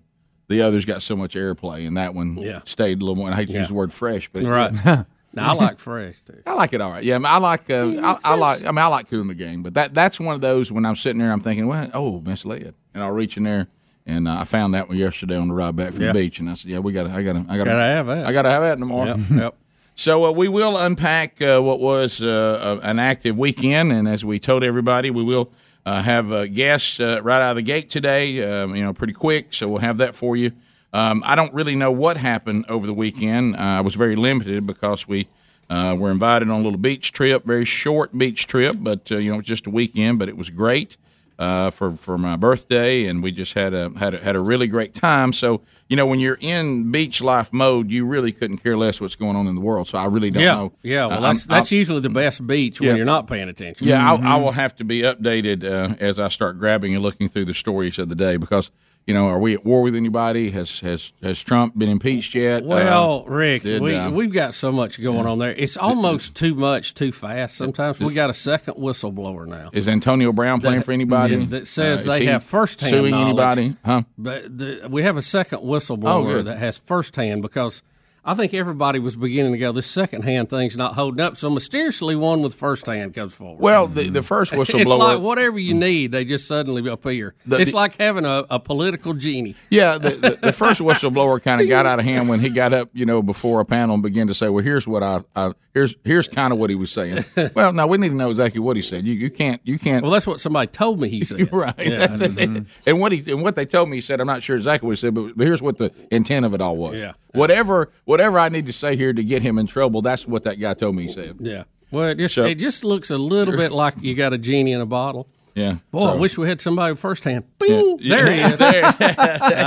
the 0.50 0.62
others 0.62 0.84
got 0.86 1.02
so 1.02 1.16
much 1.16 1.36
airplay, 1.36 1.88
and 1.88 1.96
that 1.98 2.14
one 2.14 2.38
Yeah. 2.38 2.62
stayed 2.66 3.02
a 3.02 3.06
little 3.06 3.16
more. 3.16 3.28
And 3.28 3.34
I 3.34 3.38
hate 3.38 3.48
to 3.48 3.54
use 3.54 3.70
the 3.70 3.74
word 3.74 3.94
fresh, 3.94 4.30
but 4.32 4.44
Right. 4.44 4.74
now 4.86 5.06
I 5.38 5.54
like 5.54 5.80
fresh 5.80 6.16
too. 6.28 6.44
I 6.46 6.54
like 6.54 6.74
it 6.74 6.82
all 6.82 6.91
right. 6.91 7.04
Yeah, 7.04 7.16
I, 7.16 7.18
mean, 7.20 7.26
I 7.28 7.38
like. 7.38 7.70
Uh, 7.70 7.94
I, 8.04 8.18
I 8.24 8.36
like. 8.36 8.62
I 8.64 8.68
mean, 8.72 8.78
I 8.78 8.88
like 8.88 9.10
Kool 9.10 9.22
and 9.22 9.30
the 9.30 9.36
Gang, 9.36 9.64
but 9.64 9.74
that 9.76 9.94
that's 9.94 10.20
one 10.20 10.36
of 10.36 10.41
those 10.41 10.72
when 10.72 10.86
I'm 10.86 10.96
sitting 10.98 11.20
there, 11.20 11.32
I'm 11.32 11.41
thinking, 11.41 11.68
well, 11.68 11.89
oh, 11.94 12.20
misled, 12.22 12.76
and 12.94 13.04
I'll 13.04 13.12
reach 13.12 13.38
in 13.38 13.44
there. 13.44 13.68
And 14.06 14.28
uh, 14.28 14.39
I 14.39 14.44
found 14.44 14.74
that 14.74 14.89
one 14.89 14.98
yesterday 14.98 15.38
on 15.38 15.48
the 15.48 15.54
ride 15.54 15.78
back 15.78 15.94
from 15.94 16.02
Yeah. 16.02 16.12
the 16.12 16.20
beach, 16.20 16.39
and 16.39 16.50
I 16.50 16.56
said, 16.56 16.70
"Yeah, 16.70 16.80
we 16.80 16.91
got 16.91 17.04
to, 17.04 17.10
I 17.14 17.24
got 17.24 17.34
to, 17.34 17.39
I 17.48 17.58
got 17.58 17.64
to 17.64 17.70
Gotta 17.70 17.82
have 17.84 18.08
that. 18.08 18.26
I 18.28 18.34
got 18.34 18.41
to 18.41 18.50
have 18.50 18.62
that 18.64 18.74
in 18.74 18.80
tomorrow." 18.82 19.16
Yep, 19.16 19.18
yep. 19.32 19.56
So 19.96 20.26
uh, 20.26 20.32
we 20.32 20.48
will 20.48 20.76
unpack 20.76 21.39
uh, 21.39 21.62
what 21.62 21.80
was 21.80 22.22
uh, 22.22 22.80
an 22.82 22.98
active 22.98 23.38
weekend, 23.38 23.91
and 23.91 24.08
as 24.08 24.26
we 24.26 24.39
told 24.39 24.64
everybody, 24.64 25.12
we 25.12 25.24
will 25.24 25.52
uh, 25.86 26.02
have 26.02 26.32
uh, 26.32 26.48
guests 26.48 27.00
uh, 27.00 27.20
right 27.22 27.41
out 27.41 27.52
of 27.52 27.56
the 27.58 27.62
gate 27.62 27.91
today. 27.91 28.44
Um, 28.44 28.76
you 28.76 28.84
know, 28.84 28.94
pretty 28.94 29.14
quick, 29.14 29.54
so 29.54 29.68
we'll 29.68 29.82
have 29.82 30.00
that 30.00 30.16
for 30.16 30.36
you. 30.36 30.52
Um, 30.94 31.22
I 31.26 31.36
don't 31.36 31.54
really 31.54 31.76
know 31.76 31.91
what 31.91 32.18
happened 32.18 32.66
over 32.70 32.88
the 32.88 32.94
weekend. 32.94 33.56
I 33.56 33.82
was 33.82 33.94
very 33.94 34.16
limited 34.16 34.66
because 34.66 35.08
we 35.08 35.28
were 35.70 36.12
invited 36.12 36.50
on 36.50 36.62
a 36.62 36.64
little 36.64 36.80
beach 36.80 37.12
trip, 37.12 37.46
very 37.46 37.66
short 37.66 38.18
beach 38.18 38.48
trip, 38.48 38.78
but 38.80 39.12
you 39.12 39.32
know, 39.32 39.41
just 39.41 39.68
a 39.68 39.70
weekend, 39.70 40.18
but 40.18 40.28
it 40.28 40.38
was 40.38 40.50
great 40.50 40.98
uh, 41.40 41.70
for 41.72 41.92
for 41.92 42.18
my 42.18 42.36
birthday, 42.36 43.06
and 43.06 43.22
we 43.24 43.32
just 43.32 43.54
had 43.54 43.74
a 43.74 43.92
had 43.98 44.14
a, 44.14 44.20
had 44.20 44.36
a 44.36 44.40
really 44.40 44.68
great 44.68 44.94
time. 44.94 45.34
So 45.34 45.62
you 45.90 45.96
know, 45.96 46.06
when 46.06 46.20
you're 46.20 46.38
in 46.40 46.92
beach 46.92 47.22
life 47.22 47.52
mode, 47.54 47.90
you 47.92 48.06
really 48.06 48.32
couldn't 48.32 48.58
care 48.60 48.78
less 48.78 49.00
what's 49.02 49.16
going 49.16 49.36
on 49.36 49.48
in 49.48 49.56
the 49.56 49.62
world. 49.62 49.88
So 49.88 49.98
I 49.98 50.06
really 50.06 50.30
don't 50.32 50.44
yeah, 50.44 50.54
know. 50.56 50.74
yeah. 50.84 51.06
Well, 51.08 51.18
Uh, 51.18 51.22
that's 51.34 51.50
I'm- 51.50 51.58
that's 51.60 51.72
usually 51.72 52.00
the 52.02 52.10
best 52.10 52.46
beach 52.48 52.80
Yeah. 52.82 52.90
when 52.90 52.98
you're 52.98 53.06
not 53.06 53.28
paying 53.28 53.50
attention. 53.50 53.88
yeah, 53.88 54.00
Mhm. 54.18 54.24
I, 54.24 54.34
I 54.34 54.36
will 54.38 54.52
have 54.52 54.76
to 54.78 54.84
be 54.84 55.02
updated 55.02 55.64
uh, 55.64 55.96
as 56.00 56.20
I 56.20 56.30
start 56.30 56.58
grabbing 56.60 56.94
and 56.96 57.04
looking 57.04 57.30
through 57.30 57.46
the 57.46 57.54
stories 57.54 58.00
of 58.00 58.10
the 58.10 58.16
day 58.16 58.38
because 58.38 58.72
you 59.06 59.14
know, 59.14 59.28
are 59.28 59.39
we 59.39 59.54
at 59.54 59.66
war 59.66 59.82
with 59.82 59.95
anybody? 59.95 60.51
Has 60.51 60.80
has 60.80 61.12
has 61.22 61.43
Trump 61.43 61.78
been 61.78 61.89
impeached 61.89 62.36
yet? 62.36 62.64
Well, 62.64 63.26
Uh, 63.28 63.32
Rick, 63.32 63.64
did, 63.64 63.82
we 63.82 63.95
uh, 63.95 64.10
we've 64.10 64.32
got 64.32 64.54
so 64.54 64.72
much 64.72 65.01
going 65.01 65.26
on 65.26 65.39
there. 65.39 65.51
It's 65.54 65.76
almost 65.78 66.36
too 66.36 66.56
much, 66.56 66.93
too 66.93 67.12
fast. 67.12 67.56
Sometimes 67.58 67.99
we 67.99 68.14
got 68.14 68.30
a 68.30 68.34
second 68.34 68.76
whistleblower 68.76 69.45
now. 69.45 69.70
is 69.74 69.88
Antonio 69.88 70.32
Brown 70.32 70.62
playing 70.62 70.78
that- 70.80 70.86
for 70.86 70.91
anybody 70.93 71.36
yeah, 71.36 71.45
that 71.47 71.68
says 71.68 72.08
Uh, 72.08 72.12
they 72.14 72.20
he 72.22 72.26
have 72.28 72.43
firsthand 72.43 72.89
suing 72.91 73.12
knowledge. 73.12 73.28
anybody? 73.60 73.76
Huh? 73.84 74.04
But 74.18 74.58
the, 74.58 74.88
we 74.89 75.04
have 75.04 75.18
a 75.18 75.22
second 75.22 75.60
Oh, 75.62 75.68
whistleblower 75.68 76.34
good. 76.36 76.45
that 76.45 76.58
has 76.60 76.78
firsthand 76.78 77.41
because 77.41 77.84
I 78.26 78.36
think 78.36 78.53
everybody 78.53 78.99
was 78.99 79.15
beginning 79.17 79.51
to 79.51 79.57
go, 79.57 79.71
this 79.74 79.86
second 79.88 80.24
hand 80.24 80.49
thing's 80.49 80.78
not 80.78 80.93
holding 80.93 81.19
up. 81.19 81.36
So 81.36 81.49
mysteriously, 81.49 82.15
one 82.15 82.41
with 82.41 82.55
first 82.55 82.86
hand 82.86 83.13
comes 83.13 83.34
forward. 83.34 83.59
Well, 83.59 83.88
the, 83.88 84.09
the 84.09 84.24
first 84.24 84.51
whistleblower. 84.53 84.80
it's 84.82 84.89
like 84.89 85.19
whatever 85.19 85.59
you 85.59 85.74
need, 85.74 86.11
they 86.13 86.24
just 86.24 86.47
suddenly 86.47 86.89
appear. 86.89 87.36
The- 87.45 87.57
it's 87.59 87.71
the- 87.71 87.78
like 87.78 87.97
having 87.97 88.26
a, 88.26 88.45
a 88.49 88.59
political 88.59 89.13
genie. 89.13 89.55
Yeah, 89.69 89.97
the, 89.97 90.39
the, 90.41 90.53
first 90.53 90.80
whistleblower 90.80 91.43
kind 91.43 91.59
of 91.61 91.67
got 91.67 91.86
out 91.86 91.99
of 91.99 92.05
hand 92.05 92.30
when 92.30 92.39
he 92.39 92.49
got 92.49 92.74
up, 92.74 92.89
you 92.93 93.05
know, 93.05 93.21
before 93.21 93.59
a 93.59 93.65
panel 93.65 93.95
and 93.95 94.03
began 94.03 94.28
to 94.28 94.34
say, 94.34 94.47
"Well, 94.47 94.63
here's 94.63 94.88
what 94.88 95.03
I, 95.03 95.21
I 95.36 95.51
here's 95.74 95.95
here's 96.05 96.28
kind 96.30 96.53
of 96.53 96.59
what 96.59 96.69
he 96.69 96.76
was 96.78 96.91
saying." 96.91 97.26
well, 97.55 97.74
now 97.74 97.88
we 97.88 97.97
need 97.97 98.09
to 98.09 98.15
know 98.15 98.30
exactly 98.32 98.59
what 98.61 98.76
he 98.78 98.82
said. 98.82 99.05
You 99.05 99.13
you 99.13 99.30
can't 99.30 99.59
you 99.65 99.78
can't. 99.78 100.01
Well, 100.01 100.11
that's 100.11 100.28
what 100.28 100.39
somebody 100.39 100.67
told 100.67 100.99
me 100.99 101.09
he 101.09 101.24
said. 101.26 101.51
right. 101.51 101.74
Yeah. 101.78 102.03
It. 102.03 102.09
Mm-hmm. 102.19 102.63
And 102.86 102.99
what 102.99 103.11
he 103.11 103.32
and 103.32 103.43
what 103.43 103.55
they 103.55 103.65
told 103.65 103.89
me, 103.89 103.97
he 103.97 104.01
said, 104.01 104.21
I'm 104.21 104.28
not 104.28 104.43
sure 104.43 104.55
exactly 104.55 104.88
what 104.88 104.93
he 104.93 104.97
said, 105.01 105.13
but, 105.13 105.36
but 105.36 105.45
here's 105.45 105.61
what 105.61 105.78
the 105.78 105.91
intent 106.11 106.45
of 106.45 106.53
it 106.53 106.61
all 106.61 106.78
was. 106.78 106.95
Yeah. 106.95 107.13
Whatever 107.34 107.89
whatever 108.14 108.38
I 108.38 108.49
need 108.49 108.68
to 108.68 108.74
say 108.74 108.95
here 108.95 109.11
to 109.11 109.24
get 109.24 109.41
him 109.41 109.57
in 109.57 109.66
trouble, 109.66 110.03
that's 110.03 110.28
what 110.28 110.43
that 110.43 110.59
guy 110.59 110.76
told 110.76 110.95
me 110.95 111.07
he 111.07 111.11
said. 111.11 111.38
Yeah. 111.39 111.64
Well, 111.89 112.09
it 112.09 112.18
just 112.20 112.36
So- 112.36 112.45
it 112.45 112.55
just 112.55 112.84
looks 112.84 113.09
a 113.09 113.18
little 113.18 113.57
bit 113.57 113.72
like 113.72 113.95
you 114.01 114.14
got 114.14 114.34
a 114.34 114.38
genie 114.38 114.72
in 114.74 114.82
a 114.82 114.86
bottle. 114.86 115.28
Yeah. 115.55 115.78
Boy, 115.91 115.99
So- 116.01 116.07
I 116.09 116.16
wish 116.16 116.38
we 116.38 116.47
had 116.47 116.61
somebody 116.61 116.95
firsthand. 116.95 117.43
Bing, 117.59 117.97
Yeah. 117.99 118.16
there 118.16 118.32
he 118.34 118.41
is. 118.41 118.59
There. 118.59 118.86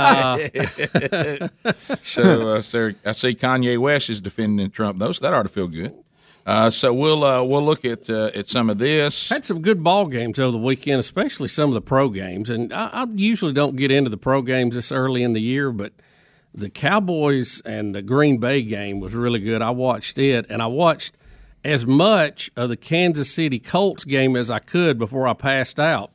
Uh, 0.01 1.95
so, 2.03 2.49
uh, 2.49 2.61
so 2.61 2.91
I 3.05 3.11
see 3.13 3.35
Kanye 3.35 3.77
West 3.77 4.09
is 4.09 4.21
defending 4.21 4.69
Trump. 4.71 4.99
Those 4.99 5.19
that 5.19 5.33
ought 5.33 5.43
to 5.43 5.49
feel 5.49 5.67
good. 5.67 5.93
Uh, 6.45 6.69
so 6.69 6.93
we'll 6.93 7.23
uh, 7.25 7.43
we'll 7.43 7.63
look 7.63 7.83
at 7.83 8.09
uh, 8.09 8.31
at 8.33 8.47
some 8.47 8.69
of 8.69 8.77
this. 8.77 9.27
Had 9.29 9.43
some 9.43 9.61
good 9.61 9.83
ball 9.83 10.07
games 10.07 10.39
over 10.39 10.51
the 10.53 10.57
weekend, 10.57 10.99
especially 11.01 11.49
some 11.49 11.69
of 11.69 11.73
the 11.73 11.81
pro 11.81 12.07
games. 12.09 12.49
And 12.49 12.71
I, 12.73 12.87
I 12.87 13.05
usually 13.13 13.51
don't 13.53 13.75
get 13.75 13.91
into 13.91 14.09
the 14.09 14.17
pro 14.17 14.41
games 14.41 14.75
this 14.75 14.91
early 14.91 15.23
in 15.23 15.33
the 15.33 15.41
year, 15.41 15.71
but 15.71 15.91
the 16.57 16.69
Cowboys 16.71 17.61
and 17.65 17.93
the 17.93 18.01
Green 18.01 18.39
Bay 18.39 18.63
game 18.63 18.99
was 18.99 19.13
really 19.13 19.39
good. 19.39 19.61
I 19.61 19.69
watched 19.69 20.17
it, 20.17 20.47
and 20.49 20.61
I 20.61 20.65
watched 20.65 21.15
as 21.63 21.85
much 21.85 22.49
of 22.55 22.69
the 22.69 22.75
Kansas 22.75 23.31
City 23.31 23.59
Colts 23.59 24.03
game 24.03 24.35
as 24.35 24.49
I 24.49 24.57
could 24.57 24.97
before 24.97 25.27
I 25.27 25.33
passed 25.33 25.79
out, 25.79 26.11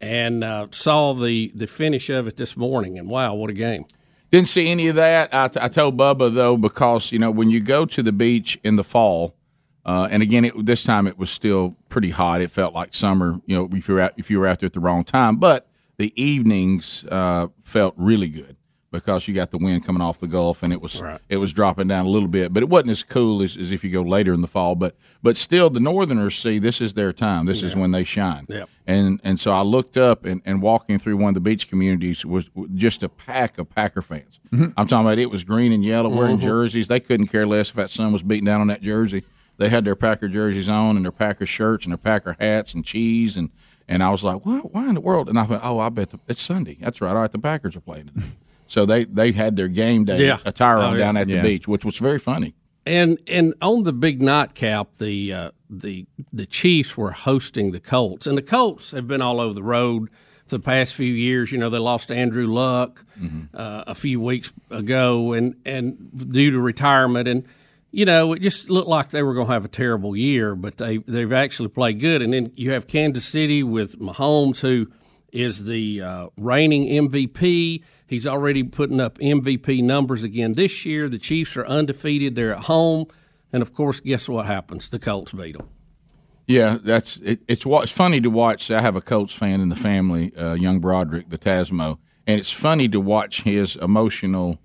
and 0.00 0.42
uh, 0.42 0.66
saw 0.72 1.14
the 1.14 1.52
the 1.54 1.68
finish 1.68 2.10
of 2.10 2.26
it 2.26 2.36
this 2.36 2.56
morning. 2.56 2.98
And 2.98 3.08
wow, 3.08 3.34
what 3.34 3.48
a 3.48 3.52
game! 3.52 3.86
Didn't 4.32 4.48
see 4.48 4.68
any 4.68 4.88
of 4.88 4.96
that. 4.96 5.32
I, 5.32 5.44
I 5.44 5.68
told 5.68 5.96
Bubba 5.96 6.34
though 6.34 6.56
because 6.56 7.12
you 7.12 7.20
know 7.20 7.30
when 7.30 7.50
you 7.50 7.60
go 7.60 7.86
to 7.86 8.02
the 8.02 8.12
beach 8.12 8.58
in 8.64 8.74
the 8.74 8.84
fall, 8.84 9.36
uh, 9.84 10.08
and 10.10 10.20
again 10.20 10.44
it, 10.44 10.66
this 10.66 10.82
time 10.82 11.06
it 11.06 11.16
was 11.16 11.30
still 11.30 11.76
pretty 11.88 12.10
hot. 12.10 12.40
It 12.40 12.50
felt 12.50 12.74
like 12.74 12.92
summer. 12.92 13.40
You 13.46 13.56
know 13.56 13.68
if 13.70 13.88
you 13.88 13.94
were 13.94 14.00
out, 14.00 14.14
if 14.16 14.32
you 14.32 14.40
were 14.40 14.48
out 14.48 14.58
there 14.58 14.66
at 14.66 14.72
the 14.72 14.80
wrong 14.80 15.04
time, 15.04 15.36
but 15.36 15.68
the 15.96 16.12
evenings 16.20 17.04
uh, 17.04 17.46
felt 17.62 17.94
really 17.96 18.28
good 18.28 18.55
because 18.92 19.26
you 19.28 19.34
got 19.34 19.50
the 19.50 19.58
wind 19.58 19.84
coming 19.84 20.00
off 20.00 20.20
the 20.20 20.26
Gulf 20.26 20.62
and 20.62 20.72
it 20.72 20.80
was 20.80 21.02
it 21.28 21.36
was 21.38 21.52
dropping 21.52 21.88
down 21.88 22.06
a 22.06 22.08
little 22.08 22.28
bit, 22.28 22.52
but 22.52 22.62
it 22.62 22.68
wasn't 22.68 22.90
as 22.90 23.02
cool 23.02 23.42
as, 23.42 23.56
as 23.56 23.72
if 23.72 23.82
you 23.84 23.90
go 23.90 24.02
later 24.02 24.32
in 24.32 24.40
the 24.40 24.48
fall. 24.48 24.74
But 24.74 24.96
but 25.22 25.36
still, 25.36 25.68
the 25.70 25.80
Northerners 25.80 26.36
see 26.36 26.58
this 26.58 26.80
is 26.80 26.94
their 26.94 27.12
time. 27.12 27.46
This 27.46 27.62
is 27.62 27.74
when 27.76 27.90
they 27.90 28.04
shine. 28.04 28.46
Yep. 28.48 28.68
And 28.86 29.20
and 29.24 29.38
so 29.40 29.52
I 29.52 29.62
looked 29.62 29.96
up 29.96 30.24
and, 30.24 30.40
and 30.44 30.62
walking 30.62 30.98
through 30.98 31.16
one 31.16 31.28
of 31.30 31.34
the 31.34 31.40
beach 31.40 31.68
communities 31.68 32.24
was 32.24 32.48
just 32.74 33.02
a 33.02 33.08
pack 33.08 33.58
of 33.58 33.68
Packer 33.74 34.02
fans. 34.02 34.40
I'm 34.52 34.86
talking 34.86 35.00
about 35.06 35.18
it 35.18 35.30
was 35.30 35.44
green 35.44 35.72
and 35.72 35.84
yellow, 35.84 36.08
wearing 36.08 36.38
Mhm. 36.38 36.42
jerseys. 36.42 36.88
They 36.88 37.00
couldn't 37.00 37.26
care 37.26 37.46
less 37.46 37.68
if 37.70 37.74
that 37.76 37.90
sun 37.90 38.12
was 38.12 38.22
beating 38.22 38.44
down 38.46 38.60
on 38.60 38.68
that 38.68 38.82
jersey. 38.82 39.24
They 39.58 39.68
had 39.70 39.84
their 39.84 39.96
Packer 39.96 40.28
jerseys 40.28 40.68
on 40.68 40.96
and 40.96 41.04
their 41.04 41.12
Packer 41.12 41.46
shirts 41.46 41.84
and 41.86 41.92
their 41.92 41.98
Packer 41.98 42.36
hats 42.38 42.72
and 42.74 42.84
cheese 42.84 43.36
and 43.36 43.50
and 43.88 44.02
I 44.02 44.10
was 44.10 44.24
like, 44.24 44.44
why, 44.44 44.58
why 44.58 44.88
in 44.88 44.94
the 44.94 45.00
world? 45.00 45.28
And 45.28 45.38
I 45.38 45.44
thought, 45.44 45.60
oh, 45.62 45.78
I 45.78 45.90
bet 45.90 46.10
the, 46.10 46.18
it's 46.26 46.42
Sunday. 46.42 46.76
That's 46.80 47.00
right. 47.00 47.10
All 47.14 47.20
right, 47.20 47.30
the 47.30 47.38
Packers 47.38 47.76
are 47.76 47.80
playing 47.80 48.06
today. 48.08 48.26
so 48.66 48.84
they 48.86 49.04
they 49.04 49.32
had 49.32 49.56
their 49.56 49.68
game 49.68 50.04
day 50.04 50.26
Yeah. 50.26 50.38
attire 50.44 50.78
Oh, 50.78 50.86
on 50.86 50.92
yeah. 50.94 50.98
down 50.98 51.16
at 51.16 51.26
the 51.26 51.34
Yeah. 51.34 51.42
beach, 51.42 51.66
which 51.68 51.84
was 51.84 51.98
very 51.98 52.18
funny. 52.18 52.54
And 52.84 53.18
and 53.26 53.54
on 53.60 53.82
the 53.82 53.92
big 53.92 54.22
nightcap, 54.22 54.94
the 54.98 55.32
uh, 55.32 55.50
the 55.68 56.06
the 56.32 56.46
Chiefs 56.46 56.96
were 56.96 57.10
hosting 57.10 57.72
the 57.72 57.80
Colts, 57.80 58.26
and 58.26 58.38
the 58.38 58.42
Colts 58.42 58.92
have 58.92 59.08
been 59.08 59.20
all 59.22 59.40
over 59.40 59.54
the 59.54 59.62
road 59.62 60.08
for 60.46 60.58
the 60.58 60.62
past 60.62 60.94
few 60.94 61.12
years. 61.12 61.50
You 61.50 61.58
know, 61.58 61.68
they 61.68 61.78
lost 61.78 62.12
Andrew 62.12 62.46
Luck 62.46 63.04
uh, 63.52 63.82
a 63.88 63.94
few 63.96 64.20
weeks 64.20 64.52
ago, 64.70 65.32
and 65.32 65.56
and 65.64 65.96
due 66.30 66.52
to 66.52 66.60
retirement, 66.60 67.26
and 67.26 67.44
you 67.90 68.04
know, 68.04 68.32
it 68.34 68.42
just 68.42 68.70
looked 68.70 68.88
like 68.88 69.10
they 69.10 69.22
were 69.24 69.34
going 69.34 69.46
to 69.48 69.52
have 69.52 69.64
a 69.64 69.68
terrible 69.68 70.14
year, 70.14 70.54
but 70.54 70.76
they 70.76 70.98
they've 70.98 71.32
actually 71.32 71.70
played 71.70 71.98
good. 71.98 72.22
And 72.22 72.32
then 72.32 72.52
you 72.54 72.70
have 72.70 72.86
Kansas 72.86 73.24
City 73.24 73.64
with 73.64 73.98
Mahomes, 73.98 74.60
who 74.60 74.86
is 75.36 75.66
the 75.66 76.00
uh, 76.00 76.26
reigning 76.38 76.86
MVP. 76.86 77.82
He's 78.06 78.26
already 78.26 78.62
putting 78.62 79.00
up 79.00 79.18
MVP 79.18 79.82
numbers 79.82 80.24
again 80.24 80.54
this 80.54 80.86
year. 80.86 81.08
The 81.08 81.18
Chiefs 81.18 81.56
are 81.58 81.66
undefeated. 81.66 82.34
They're 82.34 82.54
at 82.54 82.64
home, 82.64 83.06
and 83.52 83.60
of 83.60 83.74
course, 83.74 84.00
guess 84.00 84.28
what 84.28 84.46
happens? 84.46 84.88
The 84.88 84.98
Colts 84.98 85.32
beat 85.32 85.56
them. 85.56 85.68
Yeah, 86.46 86.78
that's 86.82 87.18
it, 87.18 87.40
it's 87.48 87.64
funny 87.90 88.20
to 88.20 88.30
watch. 88.30 88.70
I 88.70 88.80
have 88.80 88.96
a 88.96 89.00
Colts 89.00 89.34
fan 89.34 89.60
in 89.60 89.68
the 89.68 89.76
family, 89.76 90.34
uh, 90.36 90.54
young 90.54 90.78
Broderick, 90.78 91.28
the 91.28 91.38
Tasmo, 91.38 91.98
and 92.26 92.40
it's 92.40 92.52
funny 92.52 92.88
to 92.88 93.00
watch 93.00 93.42
his 93.42 93.76
emotional 93.76 94.58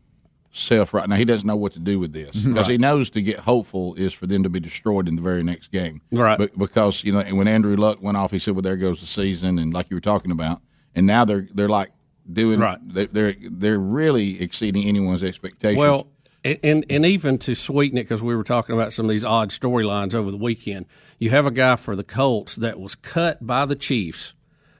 self 0.52 0.93
right 0.93 1.08
now. 1.08 1.16
He 1.16 1.26
doesn't 1.26 1.47
know 1.47 1.56
what 1.56 1.74
to 1.74 1.80
do 1.80 1.99
with 1.99 2.14
this 2.14 2.36
mm-hmm. 2.36 2.54
because 2.54 2.68
he 2.68 2.78
knows 2.78 3.10
to 3.12 3.22
get 3.22 3.39
hopeful 3.39 3.95
is 3.95 4.14
for 4.14 4.28
them 4.28 4.43
to 4.43 4.49
be 4.49 4.60
destroyed 4.60 5.08
in 5.08 5.16
the 5.16 5.22
very 5.22 5.43
next 5.43 5.72
game. 5.72 6.02
Right. 6.12 6.38
But 6.38 6.58
because 6.58 7.04
you 7.04 7.14
know 7.14 7.24
when 7.36 7.47
Andrew 7.47 7.76
Luck 7.76 8.02
went 8.02 8.18
off, 8.18 8.32
he 8.32 8.39
said, 8.39 8.56
"Well, 8.56 8.62
there 8.62 8.78
goes 8.78 9.02
the 9.02 9.08
season," 9.08 9.60
and 9.60 9.74
like 9.74 9.89
you 9.89 9.95
were 9.95 10.02
talking 10.02 10.32
about, 10.32 10.62
and 10.95 11.06
now 11.06 11.26
they're 11.26 11.47
they're 11.54 11.70
like 11.70 11.91
doing 12.32 12.60
Right. 12.60 12.80
They, 12.82 13.06
they're 13.08 13.36
they're 13.41 13.80
really 13.80 14.41
exceeding 14.41 14.86
anyone's 14.86 15.24
expectations. 15.24 15.80
Well, 15.80 16.08
and 16.43 16.60
and, 16.64 16.86
and 16.89 17.06
even 17.06 17.38
to 17.39 17.56
sweeten 17.56 17.97
it, 17.97 18.04
because 18.04 18.22
we 18.22 18.36
were 18.36 18.43
talking 18.43 18.76
about 18.76 18.93
some 18.93 19.06
of 19.06 19.12
these 19.12 19.26
odd 19.26 19.49
storylines 19.49 20.16
over 20.16 20.32
the 20.32 20.38
weekend. 20.38 20.86
You 21.20 21.30
have 21.30 21.45
a 21.45 21.52
guy 21.52 21.76
for 21.76 21.95
the 21.95 22.04
Colts 22.04 22.56
that 22.58 22.80
was 22.80 22.95
cut 22.95 23.45
by 23.45 23.66
the 23.66 23.76
Chiefs. 23.76 24.34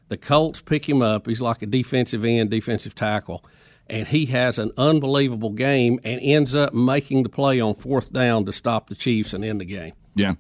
The 0.08 0.18
Colts 0.18 0.60
pick 0.60 0.90
him 0.90 1.02
up. 1.02 1.28
He's 1.28 1.40
like 1.40 1.62
a 1.62 1.66
defensive 1.66 2.26
end, 2.26 2.50
defensive 2.50 2.96
tackle, 2.96 3.46
and 3.92 4.08
he 4.08 4.26
has 4.28 4.58
an 4.58 4.72
unbelievable 4.78 5.52
game 5.52 6.00
and 6.04 6.20
ends 6.22 6.56
up 6.56 6.74
making 6.74 7.24
the 7.24 7.30
play 7.30 7.60
on 7.60 7.76
fourth 7.76 8.12
down 8.12 8.46
to 8.46 8.54
stop 8.54 8.88
the 8.88 8.96
Chiefs 8.96 9.34
and 9.34 9.46
end 9.46 9.62
the 9.62 9.66
game. 9.66 9.94
yeah. 10.16 10.34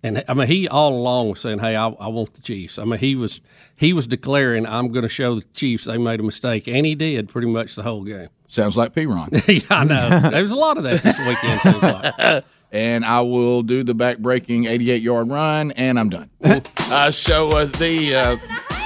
And 0.00 0.22
I 0.28 0.34
mean, 0.34 0.46
he 0.46 0.68
all 0.68 0.92
along 0.92 1.30
was 1.30 1.40
saying, 1.40 1.58
"Hey, 1.58 1.74
I, 1.74 1.88
I 1.88 2.06
want 2.06 2.32
the 2.34 2.40
Chiefs." 2.40 2.78
I 2.78 2.84
mean, 2.84 3.00
he 3.00 3.16
was 3.16 3.40
he 3.74 3.92
was 3.92 4.06
declaring, 4.06 4.64
"I'm 4.64 4.92
going 4.92 5.02
to 5.02 5.08
show 5.08 5.34
the 5.34 5.44
Chiefs 5.54 5.86
they 5.86 5.98
made 5.98 6.20
a 6.20 6.22
mistake," 6.22 6.68
and 6.68 6.86
he 6.86 6.94
did 6.94 7.28
pretty 7.28 7.48
much 7.48 7.74
the 7.74 7.82
whole 7.82 8.04
game. 8.04 8.28
Sounds 8.46 8.76
like 8.76 8.94
P. 8.94 9.06
Ron. 9.06 9.30
yeah, 9.48 9.60
I 9.70 9.82
know. 9.82 10.30
There 10.30 10.40
was 10.40 10.52
a 10.52 10.56
lot 10.56 10.76
of 10.76 10.84
that 10.84 11.02
this 11.02 11.18
weekend. 11.18 11.60
Seems 11.62 11.82
like. 11.82 12.44
and 12.70 13.04
I 13.04 13.22
will 13.22 13.62
do 13.62 13.82
the 13.82 13.92
back 13.92 14.18
breaking 14.18 14.66
88 14.66 15.02
yard 15.02 15.30
run, 15.30 15.72
and 15.72 15.98
I'm 15.98 16.10
done. 16.10 16.30
uh, 16.44 17.10
so 17.10 17.48
uh, 17.48 17.64
the 17.64 18.14
uh, 18.14 18.77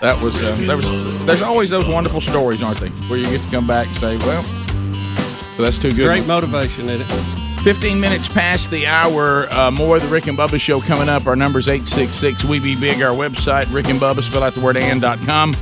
that 0.00 0.20
was 0.22 0.42
uh, 0.42 0.54
there 0.60 0.76
was 0.76 0.86
there's 1.24 1.42
always 1.42 1.70
those 1.70 1.88
wonderful 1.88 2.20
stories, 2.20 2.62
aren't 2.62 2.80
they, 2.80 2.88
where 3.08 3.18
you 3.18 3.24
get 3.24 3.42
to 3.42 3.50
come 3.50 3.66
back 3.66 3.86
and 3.88 3.96
say, 3.96 4.16
well, 4.18 4.42
so 4.42 5.62
that's 5.62 5.78
too 5.78 5.90
good. 5.92 6.06
Great 6.06 6.26
motivation, 6.26 6.88
isn't 6.88 7.06
it? 7.08 7.46
15 7.66 8.00
minutes 8.00 8.28
past 8.28 8.70
the 8.70 8.86
hour. 8.86 9.52
Uh, 9.52 9.72
more 9.72 9.96
of 9.96 10.02
the 10.02 10.08
Rick 10.08 10.28
and 10.28 10.38
Bubba 10.38 10.60
show 10.60 10.80
coming 10.80 11.08
up. 11.08 11.26
Our 11.26 11.34
number's 11.34 11.66
866 11.66 12.44
We 12.44 12.60
Be 12.60 12.78
Big. 12.78 13.02
Our 13.02 13.12
website, 13.12 13.72
Rick 13.74 13.88
and 13.88 13.98
Bubba, 13.98 14.22
spell 14.22 14.44
out 14.44 14.54
the 14.54 14.60
word 14.60 14.76
and.com. 14.76 15.52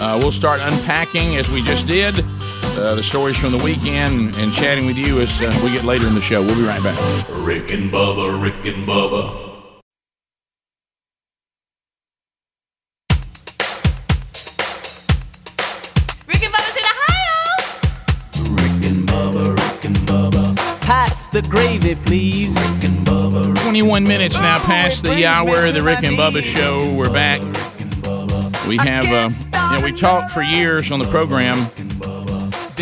Uh, 0.00 0.18
we'll 0.20 0.32
start 0.32 0.60
unpacking 0.60 1.36
as 1.36 1.48
we 1.50 1.62
just 1.62 1.86
did 1.86 2.18
uh, 2.78 2.96
the 2.96 3.02
stories 3.02 3.36
from 3.36 3.52
the 3.52 3.62
weekend 3.62 4.34
and 4.36 4.52
chatting 4.52 4.86
with 4.86 4.96
you 4.96 5.20
as 5.20 5.40
uh, 5.40 5.60
we 5.62 5.70
get 5.70 5.84
later 5.84 6.08
in 6.08 6.16
the 6.16 6.20
show. 6.20 6.42
We'll 6.42 6.56
be 6.56 6.64
right 6.66 6.82
back. 6.82 6.98
Rick 7.30 7.70
and 7.70 7.92
Bubba, 7.92 8.42
Rick 8.42 8.64
and 8.74 8.88
Bubba. 8.88 9.51
The 21.32 21.40
gravy, 21.48 21.94
please. 21.94 22.54
21 23.62 24.04
minutes 24.04 24.34
now 24.34 24.58
past 24.58 25.02
the 25.02 25.24
hour 25.24 25.64
of 25.64 25.72
the 25.72 25.80
Rick 25.80 26.02
and 26.04 26.16
Bubba 26.18 26.42
show. 26.42 26.94
We're 26.94 27.10
back. 27.10 27.40
We 28.68 28.76
have, 28.76 29.06
uh, 29.06 29.30
you 29.72 29.78
know, 29.78 29.82
we 29.82 29.92
talked 29.98 30.30
for 30.30 30.42
years 30.42 30.92
on 30.92 30.98
the 30.98 31.06
program 31.06 31.70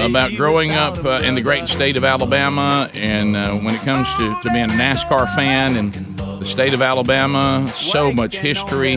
about 0.04 0.32
growing 0.32 0.72
up 0.72 1.04
uh, 1.04 1.20
in 1.22 1.36
the 1.36 1.40
great 1.40 1.68
state 1.68 1.96
of 1.96 2.02
Alabama, 2.02 2.90
and 2.94 3.36
uh, 3.36 3.56
when 3.58 3.72
it 3.72 3.82
comes 3.82 4.12
to, 4.14 4.36
to 4.42 4.50
being 4.52 4.64
a 4.64 4.74
NASCAR 4.74 5.32
fan 5.32 5.76
and 5.76 5.92
the 5.92 6.44
state 6.44 6.74
of 6.74 6.82
Alabama, 6.82 7.68
so 7.68 8.10
much 8.10 8.38
history 8.38 8.94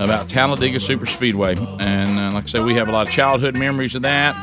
about 0.00 0.28
Talladega 0.28 0.78
Superspeedway. 0.78 1.56
And 1.80 2.18
uh, 2.18 2.34
like 2.34 2.44
I 2.44 2.46
said, 2.48 2.64
we 2.64 2.74
have 2.74 2.88
a 2.88 2.92
lot 2.92 3.06
of 3.06 3.12
childhood 3.12 3.56
memories 3.56 3.94
of 3.94 4.02
that. 4.02 4.34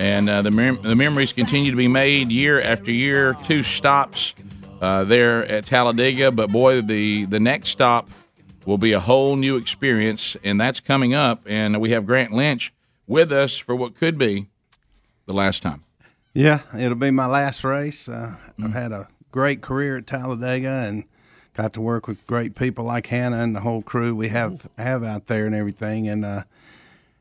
And 0.00 0.30
uh, 0.30 0.40
the, 0.40 0.50
mem- 0.50 0.80
the 0.80 0.96
memories 0.96 1.34
continue 1.34 1.70
to 1.70 1.76
be 1.76 1.86
made 1.86 2.32
year 2.32 2.58
after 2.58 2.90
year. 2.90 3.34
Two 3.44 3.62
stops 3.62 4.34
uh, 4.80 5.04
there 5.04 5.44
at 5.44 5.66
Talladega, 5.66 6.30
but 6.30 6.50
boy, 6.50 6.80
the, 6.80 7.26
the 7.26 7.38
next 7.38 7.68
stop 7.68 8.08
will 8.64 8.78
be 8.78 8.92
a 8.92 9.00
whole 9.00 9.36
new 9.36 9.58
experience, 9.58 10.38
and 10.42 10.58
that's 10.58 10.80
coming 10.80 11.12
up. 11.12 11.42
And 11.44 11.78
we 11.82 11.90
have 11.90 12.06
Grant 12.06 12.32
Lynch 12.32 12.72
with 13.06 13.30
us 13.30 13.58
for 13.58 13.76
what 13.76 13.94
could 13.94 14.16
be 14.16 14.46
the 15.26 15.34
last 15.34 15.62
time. 15.62 15.84
Yeah, 16.32 16.60
it'll 16.74 16.94
be 16.94 17.10
my 17.10 17.26
last 17.26 17.62
race. 17.62 18.08
Uh, 18.08 18.36
I've 18.64 18.72
had 18.72 18.92
a 18.92 19.06
great 19.30 19.60
career 19.60 19.98
at 19.98 20.06
Talladega 20.06 20.86
and 20.88 21.04
got 21.52 21.74
to 21.74 21.82
work 21.82 22.06
with 22.06 22.26
great 22.26 22.54
people 22.54 22.86
like 22.86 23.08
Hannah 23.08 23.40
and 23.40 23.54
the 23.54 23.60
whole 23.60 23.82
crew 23.82 24.14
we 24.14 24.28
have 24.28 24.66
have 24.78 25.04
out 25.04 25.26
there 25.26 25.44
and 25.44 25.54
everything. 25.54 26.08
And 26.08 26.24
uh, 26.24 26.44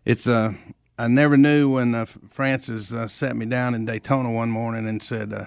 it's 0.06 0.30
uh, 0.30 0.54
I 1.00 1.08
never 1.08 1.38
knew 1.38 1.70
when 1.70 1.95
uh, 1.95 2.06
Francis 2.06 2.93
uh, 2.93 3.08
sat 3.08 3.36
me 3.36 3.45
down 3.45 3.74
in 3.74 3.86
Daytona 3.86 4.32
one 4.32 4.52
morning 4.52 4.88
and 4.88 5.02
said, 5.02 5.34
uh, 5.34 5.45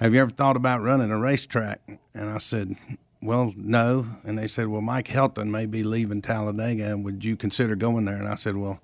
"Have 0.00 0.14
you 0.14 0.20
ever 0.20 0.30
thought 0.30 0.56
about 0.56 0.82
running 0.82 1.10
a 1.10 1.18
racetrack?" 1.18 1.80
And 2.14 2.30
I 2.30 2.38
said. 2.38 2.76
Well, 3.20 3.52
no. 3.56 4.06
And 4.22 4.38
they 4.38 4.46
said, 4.46 4.68
well, 4.68 4.80
Mike 4.80 5.08
Helton 5.08 5.50
may 5.50 5.66
be 5.66 5.82
leaving 5.82 6.22
Talladega. 6.22 6.84
And 6.84 7.04
would 7.04 7.24
you 7.24 7.34
consider 7.34 7.74
going 7.74 8.04
there? 8.04 8.14
And 8.14 8.28
I 8.28 8.36
said, 8.36 8.56
well, 8.56 8.80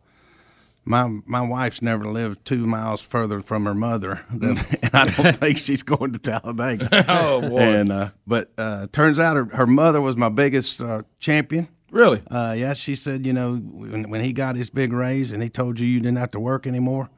my 0.84 1.20
my 1.24 1.40
wife's 1.40 1.80
never 1.80 2.04
lived 2.04 2.44
two 2.44 2.66
miles 2.66 3.00
further 3.00 3.40
from 3.40 3.64
her 3.64 3.74
mother, 3.74 4.20
than, 4.30 4.58
and 4.82 4.90
I 4.92 5.06
don't 5.06 5.36
think 5.36 5.58
she's 5.58 5.82
going 5.82 6.12
to 6.12 6.18
Talladega. 6.18 7.04
Oh, 7.08 7.40
boy. 7.40 7.58
And 7.58 7.92
uh, 7.92 8.10
but 8.26 8.50
uh, 8.58 8.86
turns 8.92 9.18
out 9.18 9.36
her, 9.36 9.44
her 9.46 9.66
mother 9.66 10.00
was 10.00 10.16
my 10.16 10.28
biggest 10.28 10.80
uh, 10.80 11.02
champion. 11.18 11.68
Really? 11.94 12.22
Uh, 12.28 12.54
yeah, 12.58 12.74
she 12.74 12.96
said, 12.96 13.24
you 13.24 13.32
know, 13.32 13.54
when, 13.56 14.10
when 14.10 14.20
he 14.20 14.32
got 14.32 14.56
his 14.56 14.68
big 14.68 14.92
raise 14.92 15.30
and 15.32 15.40
he 15.42 15.48
told 15.48 15.78
you 15.78 15.86
you 15.86 16.00
didn't 16.00 16.18
have 16.18 16.32
to 16.32 16.40
work 16.40 16.66
anymore, 16.66 17.08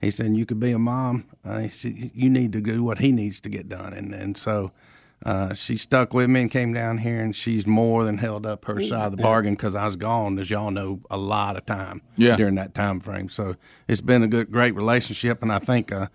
he 0.00 0.10
said 0.12 0.36
you 0.36 0.46
could 0.46 0.60
be 0.60 0.70
a 0.70 0.78
mom. 0.78 1.24
Uh, 1.44 1.58
he 1.58 1.68
said 1.68 2.12
you 2.14 2.30
need 2.30 2.52
to 2.52 2.60
do 2.60 2.82
what 2.84 3.00
he 3.00 3.10
needs 3.10 3.40
to 3.40 3.48
get 3.48 3.68
done, 3.68 3.92
and 3.92 4.14
and 4.14 4.36
so. 4.36 4.70
Uh, 5.26 5.52
she 5.52 5.76
stuck 5.76 6.14
with 6.14 6.30
me 6.30 6.40
and 6.40 6.50
came 6.50 6.72
down 6.72 6.96
here, 6.96 7.20
and 7.20 7.36
she's 7.36 7.66
more 7.66 8.04
than 8.04 8.16
held 8.16 8.46
up 8.46 8.64
her 8.64 8.80
side 8.80 9.04
of 9.04 9.16
the 9.18 9.22
bargain 9.22 9.52
because 9.52 9.74
I 9.74 9.84
was 9.84 9.94
gone, 9.96 10.38
as 10.38 10.48
y'all 10.48 10.70
know, 10.70 11.00
a 11.10 11.18
lot 11.18 11.58
of 11.58 11.66
time 11.66 12.00
Yeah. 12.16 12.36
during 12.36 12.54
that 12.54 12.72
time 12.72 13.00
frame. 13.00 13.28
So 13.28 13.54
it's 13.86 14.00
been 14.00 14.22
a 14.22 14.28
good, 14.28 14.50
great 14.50 14.74
relationship, 14.74 15.42
and 15.42 15.52
I 15.52 15.58
think 15.58 15.92
uh, 15.92 16.06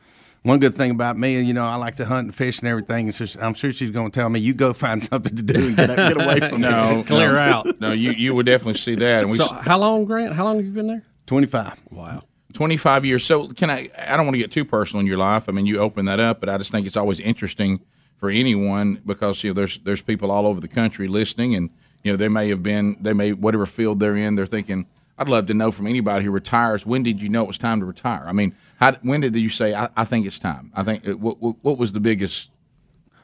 one 0.46 0.60
good 0.60 0.76
thing 0.76 0.92
about 0.92 1.18
me, 1.18 1.42
you 1.42 1.56
know, 1.56 1.66
I 1.66 1.76
like 1.76 1.96
to 1.96 2.06
hunt 2.06 2.26
and 2.26 2.36
fish 2.36 2.60
and 2.60 2.68
everything. 2.68 3.08
It's 3.08 3.18
just, 3.18 3.36
I'm 3.42 3.56
sure 3.56 3.74
she's 3.74 3.90
going 3.90 4.12
to 4.12 4.20
tell 4.20 4.30
me, 4.30 4.40
"You 4.40 4.54
go 4.54 4.74
find 4.74 5.04
something 5.12 5.36
to 5.36 5.42
do 5.42 5.68
and 5.68 5.76
get, 5.76 5.96
get 5.96 6.22
away 6.22 6.40
from 6.40 6.62
no, 6.62 6.96
me." 6.98 7.04
Clear 7.04 7.34
no, 7.34 7.40
out." 7.40 7.82
No, 7.82 7.92
you 7.92 8.12
you 8.12 8.36
would 8.36 8.46
definitely 8.46 8.80
see 8.80 8.94
that. 8.96 9.24
And 9.24 9.32
we 9.32 9.38
So 9.38 9.48
how 9.48 9.80
long, 9.80 10.06
Grant? 10.06 10.34
How 10.34 10.44
long 10.44 10.58
have 10.58 10.66
you 10.66 10.72
been 10.72 10.88
there? 10.88 11.04
Twenty 11.26 11.48
five. 11.48 11.80
Wow. 11.90 12.22
25 12.54 13.04
years. 13.04 13.26
So 13.26 13.50
can 13.50 13.70
I? 13.70 13.90
I 14.00 14.16
don't 14.16 14.26
want 14.26 14.36
to 14.36 14.40
get 14.40 14.50
too 14.50 14.64
personal 14.64 15.02
in 15.02 15.08
your 15.08 15.18
life. 15.18 15.50
I 15.50 15.52
mean, 15.52 15.66
you 15.66 15.80
open 15.80 16.06
that 16.06 16.22
up, 16.22 16.40
but 16.40 16.48
I 16.48 16.58
just 16.58 16.72
think 16.72 16.88
it's 16.88 16.96
always 16.96 17.20
interesting 17.20 17.82
for 18.18 18.30
anyone 18.30 19.02
because 19.06 19.44
you 19.44 19.50
know 19.50 19.56
there's 19.56 19.80
there's 19.80 20.02
people 20.02 20.32
all 20.32 20.48
over 20.48 20.62
the 20.62 20.70
country 20.70 21.10
listening, 21.10 21.54
and 21.54 21.70
you 22.04 22.12
know 22.12 22.18
they 22.18 22.30
may 22.30 22.48
have 22.50 22.64
been 22.64 22.96
they 23.02 23.14
may 23.14 23.34
whatever 23.34 23.66
field 23.66 24.00
they're 24.00 24.16
in, 24.16 24.36
they're 24.36 24.46
thinking. 24.46 24.86
I'd 25.18 25.30
love 25.30 25.46
to 25.48 25.54
know 25.54 25.72
from 25.72 25.88
anybody 25.88 26.26
who 26.26 26.32
retires. 26.32 26.86
When 26.86 27.04
did 27.04 27.22
you 27.22 27.30
know 27.30 27.44
it 27.44 27.48
was 27.48 27.58
time 27.58 27.80
to 27.80 27.86
retire? 27.86 28.24
I 28.26 28.34
mean, 28.34 28.56
how, 28.80 28.94
when 29.02 29.22
did 29.22 29.36
you 29.36 29.50
say 29.50 29.74
I, 29.74 29.90
I 29.96 30.04
think 30.04 30.26
it's 30.26 30.40
time? 30.40 30.72
I 30.76 30.84
think 30.84 31.06
what, 31.06 31.42
what, 31.42 31.56
what 31.62 31.78
was 31.78 31.94
the 31.94 32.00
biggest? 32.00 32.52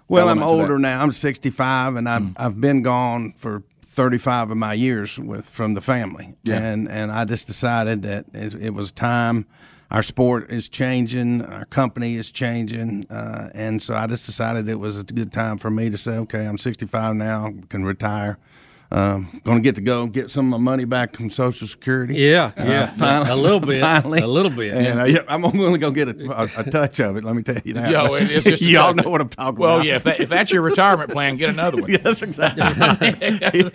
Well, 0.08 0.30
I'm 0.30 0.40
elements 0.40 0.52
of 0.52 0.58
that? 0.58 0.64
older 0.64 0.80
now. 0.80 1.02
I'm 1.02 1.12
65, 1.12 1.96
and 1.96 2.08
I've 2.08 2.34
I've 2.38 2.62
been 2.62 2.82
gone 2.82 3.34
for 3.34 3.64
35 3.84 4.52
of 4.52 4.58
my 4.58 4.74
years 4.74 5.20
with 5.20 5.46
from 5.46 5.74
the 5.74 5.82
family. 5.82 6.36
Yeah. 6.44 6.58
And 6.58 6.90
and 6.90 7.12
I 7.12 7.26
just 7.26 7.48
decided 7.48 8.04
that 8.04 8.26
it, 8.34 8.54
it 8.56 8.70
was 8.72 8.92
time. 8.92 9.46
Our 9.90 10.04
sport 10.04 10.50
is 10.50 10.70
changing. 10.70 11.42
Our 11.42 11.66
company 11.66 12.16
is 12.16 12.32
changing, 12.32 13.08
uh, 13.10 13.50
and 13.54 13.82
so 13.82 13.94
I 13.94 14.08
just 14.08 14.26
decided 14.26 14.70
it 14.70 14.80
was 14.80 14.98
a 14.98 15.04
good 15.04 15.34
time 15.34 15.58
for 15.58 15.70
me 15.70 15.90
to 15.90 15.98
say, 15.98 16.14
okay, 16.14 16.48
I'm 16.48 16.58
65 16.58 17.16
now, 17.16 17.54
can 17.68 17.84
retire. 17.84 18.38
Um, 18.94 19.40
going 19.46 19.58
to 19.58 19.62
get 19.64 19.76
to 19.76 19.82
go 19.82 20.06
get 20.06 20.30
some 20.30 20.54
of 20.54 20.60
my 20.60 20.72
money 20.72 20.84
back 20.84 21.16
from 21.16 21.30
Social 21.30 21.66
Security. 21.66 22.16
Yeah, 22.16 22.52
yeah. 22.58 22.88
finally, 22.88 23.30
A 23.30 23.36
little 23.38 23.62
bit. 23.62 23.80
finally. 23.82 24.20
A 24.20 24.28
little 24.28 24.52
bit. 24.52 24.74
And 24.74 25.00
uh, 25.00 25.04
yeah, 25.06 25.20
I'm 25.30 25.42
going 25.44 25.72
to 25.72 25.78
go 25.78 25.92
get 25.92 26.10
a, 26.10 26.42
a, 26.42 26.50
a 26.58 26.70
touch 26.70 27.00
of 27.00 27.16
it. 27.16 27.24
Let 27.24 27.34
me 27.34 27.42
tell 27.42 27.56
you 27.64 27.74
that. 27.76 27.90
Yo, 27.90 28.16
it- 28.16 28.30
it's 28.30 28.46
just 28.50 28.62
y'all 28.64 28.94
know 28.94 29.10
what 29.10 29.22
I'm 29.22 29.30
talking 29.30 29.60
well, 29.60 29.76
about. 29.78 29.86
yeah, 29.86 29.96
if, 29.96 30.04
that, 30.04 30.20
if 30.20 30.28
that's 30.28 30.52
your 30.52 30.62
retirement 30.62 31.10
plan, 31.10 31.38
get 31.38 31.52
another 31.52 31.78
one. 31.82 31.90
yes, 31.90 32.22
exactly. 32.22 32.64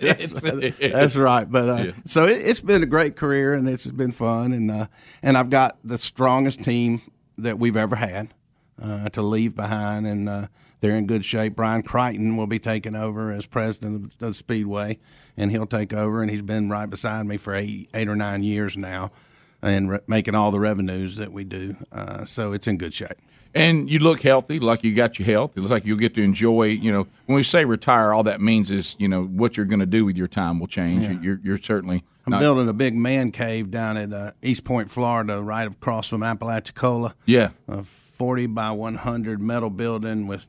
Yes, 0.01 0.33
that's 0.79 1.15
right. 1.15 1.49
But 1.51 1.67
uh, 1.69 1.91
so 2.05 2.23
it, 2.25 2.39
it's 2.45 2.61
been 2.61 2.83
a 2.83 2.87
great 2.87 3.15
career, 3.15 3.55
and 3.55 3.67
it's 3.67 3.87
been 3.87 4.11
fun, 4.11 4.51
and 4.53 4.69
uh, 4.69 4.87
and 5.23 5.35
I've 5.35 5.49
got 5.49 5.77
the 5.83 5.97
strongest 5.97 6.63
team 6.63 7.01
that 7.39 7.57
we've 7.57 7.77
ever 7.77 7.95
had 7.95 8.33
uh, 8.81 9.09
to 9.09 9.21
leave 9.23 9.55
behind, 9.55 10.05
and 10.05 10.29
uh, 10.29 10.47
they're 10.79 10.95
in 10.95 11.07
good 11.07 11.25
shape. 11.25 11.55
Brian 11.55 11.81
Crichton 11.83 12.37
will 12.37 12.47
be 12.47 12.59
taking 12.59 12.95
over 12.95 13.31
as 13.31 13.45
president 13.45 14.05
of 14.05 14.17
the 14.19 14.33
Speedway, 14.33 14.99
and 15.35 15.51
he'll 15.51 15.65
take 15.65 15.93
over, 15.93 16.21
and 16.21 16.29
he's 16.29 16.41
been 16.41 16.69
right 16.69 16.89
beside 16.89 17.25
me 17.25 17.37
for 17.37 17.55
eight 17.55 17.89
eight 17.93 18.07
or 18.07 18.15
nine 18.15 18.43
years 18.43 18.77
now. 18.77 19.11
And 19.59 19.89
re- 19.89 19.99
making 20.05 20.35
all 20.35 20.51
the 20.51 20.59
revenues 20.59 21.15
that 21.15 21.31
we 21.33 21.43
do, 21.43 21.75
uh, 21.91 22.25
so 22.25 22.53
it's 22.53 22.67
in 22.67 22.77
good 22.77 22.93
shape. 22.93 23.17
And 23.55 23.89
you 23.89 23.97
look 23.97 24.21
healthy, 24.21 24.59
like 24.59 24.83
you 24.83 24.93
got 24.93 25.17
your 25.17 25.25
health. 25.25 25.57
It 25.57 25.61
looks 25.61 25.71
like 25.71 25.83
you'll 25.83 25.97
get 25.97 26.13
to 26.13 26.21
enjoy. 26.21 26.65
You 26.65 26.91
know, 26.91 27.07
when 27.25 27.35
we 27.37 27.41
say 27.41 27.65
retire, 27.65 28.13
all 28.13 28.21
that 28.23 28.39
means 28.39 28.69
is 28.69 28.95
you 28.99 29.07
know 29.07 29.23
what 29.23 29.57
you're 29.57 29.65
going 29.65 29.79
to 29.79 29.87
do 29.87 30.05
with 30.05 30.15
your 30.15 30.27
time 30.27 30.59
will 30.59 30.67
change. 30.67 31.03
Yeah. 31.03 31.19
You're, 31.21 31.39
you're 31.43 31.57
certainly 31.57 32.03
I'm 32.27 32.31
not- 32.31 32.39
building 32.39 32.69
a 32.69 32.73
big 32.73 32.93
man 32.95 33.31
cave 33.31 33.71
down 33.71 33.97
at 33.97 34.13
uh, 34.13 34.31
East 34.43 34.63
Point, 34.63 34.91
Florida, 34.91 35.41
right 35.41 35.67
across 35.67 36.07
from 36.07 36.21
Apalachicola. 36.21 37.15
Yeah. 37.25 37.49
A 37.67 37.83
40 37.83 38.45
by 38.47 38.69
100 38.71 39.41
metal 39.41 39.71
building 39.71 40.27
with 40.27 40.45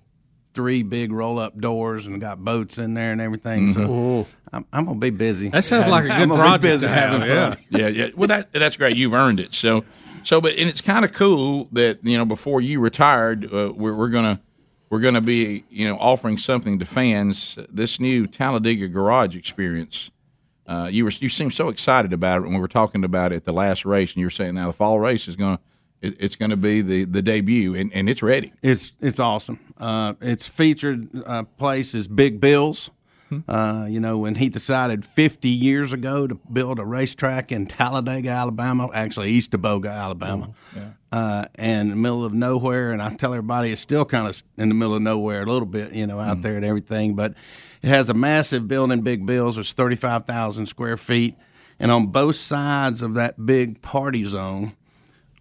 three 0.58 0.82
big 0.82 1.12
roll 1.12 1.38
up 1.38 1.56
doors 1.56 2.08
and 2.08 2.20
got 2.20 2.44
boats 2.44 2.78
in 2.78 2.94
there 2.94 3.12
and 3.12 3.20
everything. 3.20 3.72
So 3.72 3.80
Mhm. 3.80 4.26
I'm, 4.52 4.64
I'm 4.72 4.84
going 4.86 4.96
to 4.96 5.00
be 5.00 5.10
busy. 5.10 5.50
That 5.50 5.62
sounds 5.62 5.86
like 5.86 6.06
a 6.06 6.12
I'm 6.12 6.18
good 6.22 6.28
gonna 6.30 6.42
be 6.42 6.46
project 6.48 6.62
busy 6.62 6.80
to 6.80 6.88
have, 6.88 7.10
having 7.12 7.28
yeah. 7.28 7.54
fun. 7.54 7.64
yeah, 7.70 7.86
yeah. 7.86 8.08
Well, 8.16 8.26
that 8.26 8.52
that's 8.52 8.76
great. 8.76 8.96
You've 8.96 9.12
earned 9.14 9.38
it. 9.38 9.54
So, 9.54 9.84
so, 10.24 10.40
but 10.40 10.54
and 10.56 10.68
it's 10.68 10.80
kind 10.80 11.04
of 11.04 11.12
cool 11.12 11.68
that 11.70 12.00
you 12.02 12.16
know 12.18 12.24
before 12.24 12.60
you 12.60 12.80
retired, 12.80 13.44
uh, 13.54 13.72
we're 13.72 13.94
we're 13.94 14.08
gonna 14.08 14.40
we're 14.90 14.98
gonna 14.98 15.20
be 15.20 15.62
you 15.70 15.86
know 15.86 15.96
offering 15.98 16.38
something 16.38 16.80
to 16.80 16.84
fans. 16.84 17.56
This 17.70 18.00
new 18.00 18.26
Talladega 18.26 18.88
Garage 18.88 19.36
experience. 19.36 20.10
Uh, 20.66 20.88
you 20.90 21.04
were 21.04 21.12
you 21.20 21.28
seemed 21.28 21.54
so 21.54 21.68
excited 21.68 22.12
about 22.12 22.38
it 22.38 22.40
when 22.46 22.54
we 22.54 22.60
were 22.60 22.66
talking 22.66 23.04
about 23.04 23.30
it 23.32 23.36
at 23.36 23.44
the 23.44 23.52
last 23.52 23.84
race, 23.84 24.10
and 24.14 24.20
you 24.20 24.26
were 24.26 24.30
saying 24.30 24.56
now 24.56 24.66
the 24.66 24.72
fall 24.72 24.98
race 24.98 25.28
is 25.28 25.36
gonna 25.36 25.60
it, 26.00 26.16
it's 26.18 26.36
gonna 26.36 26.56
be 26.56 26.82
the 26.82 27.04
the 27.04 27.22
debut, 27.22 27.74
and, 27.74 27.92
and 27.92 28.08
it's 28.08 28.22
ready. 28.22 28.52
It's 28.62 28.92
it's 29.00 29.18
awesome. 29.18 29.58
Uh, 29.76 30.14
its 30.20 30.46
featured 30.46 31.08
uh, 31.26 31.44
place 31.58 31.94
is 31.94 32.08
Big 32.08 32.40
Bill's. 32.40 32.90
Uh, 33.46 33.86
you 33.88 34.00
know, 34.00 34.16
when 34.16 34.36
he 34.36 34.48
decided 34.48 35.04
50 35.04 35.50
years 35.50 35.92
ago 35.92 36.26
to 36.26 36.34
build 36.50 36.78
a 36.78 36.84
racetrack 36.84 37.52
in 37.52 37.66
Talladega, 37.66 38.30
Alabama, 38.30 38.88
actually 38.94 39.32
Eastaboga, 39.32 39.92
Alabama, 39.92 40.54
uh, 41.12 41.44
and 41.56 41.82
in 41.82 41.90
the 41.90 41.96
middle 41.96 42.24
of 42.24 42.32
nowhere. 42.32 42.92
And 42.92 43.02
I 43.02 43.12
tell 43.12 43.34
everybody 43.34 43.70
it's 43.70 43.82
still 43.82 44.06
kind 44.06 44.26
of 44.26 44.42
in 44.56 44.70
the 44.70 44.74
middle 44.74 44.94
of 44.94 45.02
nowhere 45.02 45.42
a 45.42 45.46
little 45.46 45.66
bit, 45.66 45.92
you 45.92 46.06
know, 46.06 46.18
out 46.18 46.40
there 46.40 46.56
and 46.56 46.64
everything. 46.64 47.16
But 47.16 47.34
it 47.82 47.88
has 47.88 48.08
a 48.08 48.14
massive 48.14 48.66
building, 48.66 49.02
Big 49.02 49.26
Bill's. 49.26 49.58
It's 49.58 49.74
35,000 49.74 50.64
square 50.64 50.96
feet. 50.96 51.36
And 51.78 51.92
on 51.92 52.06
both 52.06 52.36
sides 52.36 53.02
of 53.02 53.14
that 53.14 53.44
big 53.44 53.82
party 53.82 54.24
zone, 54.24 54.72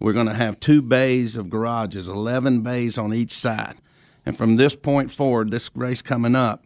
we're 0.00 0.12
going 0.12 0.26
to 0.26 0.34
have 0.34 0.60
two 0.60 0.82
bays 0.82 1.36
of 1.36 1.50
garages, 1.50 2.08
11 2.08 2.60
bays 2.60 2.98
on 2.98 3.12
each 3.14 3.32
side. 3.32 3.74
And 4.24 4.36
from 4.36 4.56
this 4.56 4.76
point 4.76 5.10
forward, 5.10 5.50
this 5.50 5.70
race 5.74 6.02
coming 6.02 6.34
up, 6.36 6.64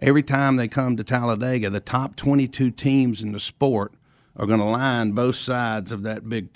every 0.00 0.22
time 0.22 0.56
they 0.56 0.68
come 0.68 0.96
to 0.96 1.04
Talladega, 1.04 1.70
the 1.70 1.80
top 1.80 2.16
22 2.16 2.70
teams 2.72 3.22
in 3.22 3.32
the 3.32 3.40
sport 3.40 3.92
are 4.38 4.46
going 4.46 4.58
to 4.58 4.66
line 4.66 5.12
both 5.12 5.36
sides 5.36 5.90
of 5.92 6.02
that 6.02 6.28
big 6.28 6.48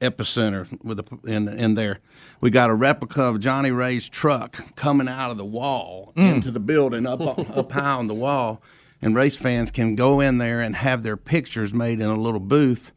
epicenter 0.00 0.66
with 0.84 0.98
a, 1.00 1.04
in 1.24 1.48
in 1.48 1.74
there. 1.74 2.00
We 2.42 2.50
got 2.50 2.68
a 2.68 2.74
replica 2.74 3.22
of 3.22 3.40
Johnny 3.40 3.70
Ray's 3.70 4.08
truck 4.08 4.74
coming 4.76 5.08
out 5.08 5.30
of 5.30 5.36
the 5.38 5.44
wall 5.44 6.12
Mm. 6.16 6.34
into 6.34 6.50
the 6.50 6.60
building 6.60 7.06
up 7.06 7.20
up 7.56 7.72
high 7.72 7.94
on 7.94 8.06
the 8.06 8.12
wall, 8.14 8.60
and 9.00 9.14
race 9.14 9.36
fans 9.36 9.70
can 9.70 9.94
go 9.94 10.20
in 10.20 10.36
there 10.36 10.60
and 10.60 10.76
have 10.76 11.02
their 11.02 11.16
pictures 11.16 11.72
made 11.72 12.00
in 12.00 12.08
a 12.08 12.16
little 12.16 12.40
booth. 12.40 12.92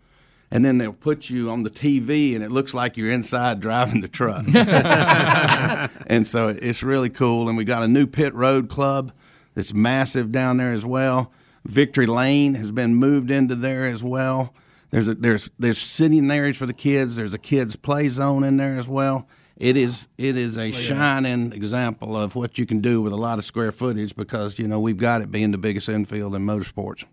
And 0.52 0.64
then 0.64 0.78
they'll 0.78 0.94
put 0.94 1.30
you 1.30 1.50
on 1.50 1.64
the 1.64 1.70
TV, 1.70 2.36
and 2.36 2.44
it 2.44 2.52
looks 2.52 2.74
like 2.74 2.98
you're 2.98 3.12
inside 3.12 3.60
driving 3.60 4.02
the 4.02 4.08
truck. 4.08 4.46
and 6.08 6.28
so 6.28 6.50
it's 6.50 6.84
really 6.84 7.10
cool. 7.10 7.50
And 7.50 7.58
we 7.58 7.66
got 7.66 7.84
a 7.84 7.88
new 7.88 8.06
pit 8.06 8.34
road 8.34 8.70
club 8.70 9.12
that's 9.56 9.74
massive 9.74 10.32
down 10.32 10.58
there 10.58 10.72
as 10.72 10.86
well. 10.86 11.32
Victory 11.66 12.06
Lane 12.06 12.54
has 12.54 12.72
been 12.72 12.96
moved 12.96 13.32
into 13.32 13.56
there 13.56 13.86
as 13.86 14.04
well. 14.04 14.54
There's 14.92 15.08
a, 15.08 15.16
there's 15.16 15.50
there's 15.58 15.80
sitting 15.80 16.30
areas 16.30 16.58
for 16.58 16.68
the 16.68 16.74
kids. 16.74 17.16
There's 17.16 17.34
a 17.34 17.40
kids 17.40 17.76
play 17.76 18.08
zone 18.08 18.44
in 18.44 18.58
there 18.58 18.78
as 18.78 18.88
well. 18.88 19.28
It 19.58 19.78
is 19.78 20.08
it 20.18 20.38
is 20.38 20.58
a 20.58 20.72
shining 20.72 21.54
example 21.54 22.16
of 22.16 22.36
what 22.36 22.58
you 22.58 22.66
can 22.66 22.82
do 22.82 23.02
with 23.02 23.14
a 23.14 23.18
lot 23.18 23.40
of 23.40 23.46
square 23.46 23.72
footage 23.72 24.16
because 24.16 24.60
you 24.60 24.68
know 24.68 24.80
we've 24.80 24.98
got 24.98 25.22
it 25.22 25.32
being 25.32 25.52
the 25.52 25.58
biggest 25.58 25.90
infield 25.90 26.36
in 26.36 26.46
motorsports. 26.46 27.06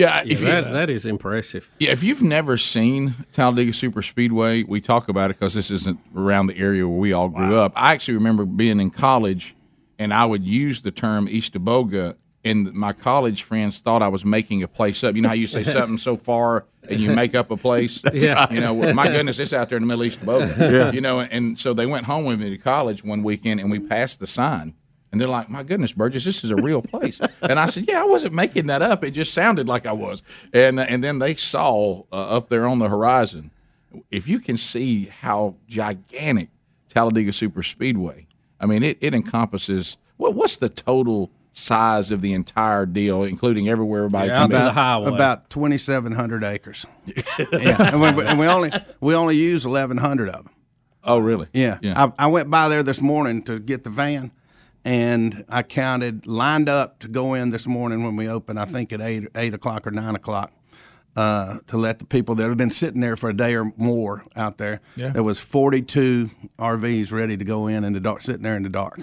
Yeah, 0.00 0.22
Yeah, 0.24 0.32
if 0.32 0.40
you- 0.40 0.46
that, 0.46 0.72
that 0.72 0.90
is 0.90 1.06
impressive. 1.06 1.70
Yeah, 1.78 1.90
if 1.90 2.02
you've 2.02 2.22
never 2.22 2.56
seen 2.56 3.14
Talladega 3.32 3.72
Super 3.72 4.02
Speedway, 4.02 4.62
we 4.64 4.80
talk 4.80 5.08
about 5.08 5.30
it 5.30 5.38
because 5.38 5.54
this 5.54 5.70
isn't 5.70 5.98
around 6.16 6.46
the 6.46 6.56
area 6.58 6.86
where 6.88 6.98
we 6.98 7.12
all 7.12 7.28
grew 7.28 7.56
up. 7.58 7.72
I 7.76 7.92
actually 7.92 8.14
remember 8.14 8.44
being 8.44 8.80
in 8.80 8.90
college, 8.90 9.54
and 9.98 10.12
I 10.14 10.24
would 10.24 10.44
use 10.44 10.82
the 10.82 10.90
term 10.90 11.26
Eastaboga, 11.28 12.14
and 12.42 12.72
my 12.72 12.94
college 12.94 13.42
friends 13.42 13.80
thought 13.80 14.00
I 14.02 14.08
was 14.08 14.24
making 14.24 14.62
a 14.62 14.68
place 14.68 15.04
up. 15.04 15.14
You 15.14 15.20
know 15.22 15.28
how 15.28 15.34
you 15.34 15.46
say 15.46 15.62
something 15.76 15.98
so 15.98 16.16
far 16.16 16.64
and 16.88 16.98
you 16.98 17.10
make 17.14 17.34
up 17.34 17.50
a 17.50 17.56
place. 17.58 18.02
Yeah. 18.14 18.32
right. 18.32 18.50
You 18.52 18.60
know, 18.60 18.74
my 18.94 19.06
goodness, 19.14 19.38
it's 19.38 19.52
out 19.52 19.68
there 19.68 19.76
in 19.76 19.82
the 19.82 19.86
Middle 19.86 20.04
East 20.04 20.20
of 20.20 20.26
Boca. 20.26 20.54
Yeah. 20.58 20.90
You 20.90 21.02
know, 21.02 21.20
and 21.20 21.58
so 21.58 21.74
they 21.74 21.84
went 21.84 22.06
home 22.06 22.24
with 22.24 22.40
me 22.40 22.48
to 22.48 22.56
college 22.56 23.04
one 23.04 23.22
weekend, 23.22 23.60
and 23.60 23.70
we 23.70 23.78
passed 23.78 24.20
the 24.20 24.26
sign. 24.26 24.74
And 25.12 25.20
they're 25.20 25.28
like, 25.28 25.50
"My 25.50 25.62
goodness, 25.62 25.92
Burgess, 25.92 26.24
this 26.24 26.44
is 26.44 26.50
a 26.50 26.56
real 26.56 26.82
place." 26.82 27.20
and 27.42 27.58
I 27.58 27.66
said, 27.66 27.86
"Yeah, 27.88 28.00
I 28.02 28.04
wasn't 28.04 28.34
making 28.34 28.66
that 28.68 28.82
up. 28.82 29.02
It 29.04 29.10
just 29.10 29.34
sounded 29.34 29.66
like 29.68 29.86
I 29.86 29.92
was." 29.92 30.22
And 30.52 30.78
and 30.78 31.02
then 31.02 31.18
they 31.18 31.34
saw 31.34 32.04
uh, 32.12 32.16
up 32.16 32.48
there 32.48 32.66
on 32.66 32.78
the 32.78 32.88
horizon, 32.88 33.50
if 34.10 34.28
you 34.28 34.38
can 34.38 34.56
see 34.56 35.06
how 35.06 35.56
gigantic 35.66 36.48
Talladega 36.88 37.32
Super 37.32 37.62
Speedway. 37.62 38.26
I 38.60 38.66
mean, 38.66 38.82
it, 38.82 38.98
it 39.00 39.14
encompasses 39.14 39.96
what 40.16 40.34
what's 40.34 40.56
the 40.58 40.68
total 40.68 41.30
size 41.52 42.10
of 42.10 42.20
the 42.20 42.32
entire 42.32 42.86
deal, 42.86 43.24
including 43.24 43.68
everywhere 43.68 44.00
everybody 44.04 44.28
Yeah, 44.28 44.42
out 44.44 44.50
to 44.50 44.58
the 44.58 44.72
highway. 44.72 45.14
About 45.14 45.50
twenty 45.50 45.78
seven 45.78 46.12
hundred 46.12 46.44
acres. 46.44 46.86
yeah, 47.52 47.90
and 47.92 48.00
we, 48.00 48.24
and 48.24 48.38
we 48.38 48.46
only 48.46 48.70
we 49.00 49.14
only 49.14 49.36
use 49.36 49.64
eleven 49.64 49.96
hundred 49.96 50.28
of 50.28 50.44
them. 50.44 50.50
Oh, 51.02 51.18
really? 51.18 51.46
Yeah. 51.54 51.78
I, 51.82 52.12
I 52.24 52.26
went 52.26 52.50
by 52.50 52.68
there 52.68 52.82
this 52.82 53.00
morning 53.00 53.42
to 53.44 53.58
get 53.58 53.84
the 53.84 53.90
van, 53.90 54.32
and 54.84 55.44
I 55.48 55.62
counted 55.62 56.26
lined 56.26 56.68
up 56.68 56.98
to 57.00 57.08
go 57.08 57.34
in 57.34 57.50
this 57.50 57.66
morning 57.66 58.02
when 58.04 58.16
we 58.16 58.28
opened. 58.28 58.58
I 58.58 58.64
think 58.64 58.92
at 58.92 59.00
eight 59.00 59.28
eight 59.34 59.54
o'clock 59.54 59.86
or 59.86 59.90
nine 59.90 60.14
o'clock. 60.14 60.52
Uh, 61.16 61.58
to 61.66 61.76
let 61.76 61.98
the 61.98 62.04
people 62.04 62.36
that 62.36 62.48
have 62.48 62.56
been 62.56 62.70
sitting 62.70 63.00
there 63.00 63.16
for 63.16 63.28
a 63.28 63.34
day 63.36 63.56
or 63.56 63.72
more 63.76 64.24
out 64.36 64.58
there, 64.58 64.80
Yeah. 64.94 65.08
there 65.08 65.24
was 65.24 65.40
42 65.40 66.30
RVs 66.56 67.10
ready 67.10 67.36
to 67.36 67.44
go 67.44 67.66
in 67.66 67.82
in 67.82 67.92
the 67.94 67.98
dark, 68.00 68.22
sitting 68.22 68.42
there 68.42 68.56
in 68.56 68.62
the 68.62 68.68
dark. 68.68 69.00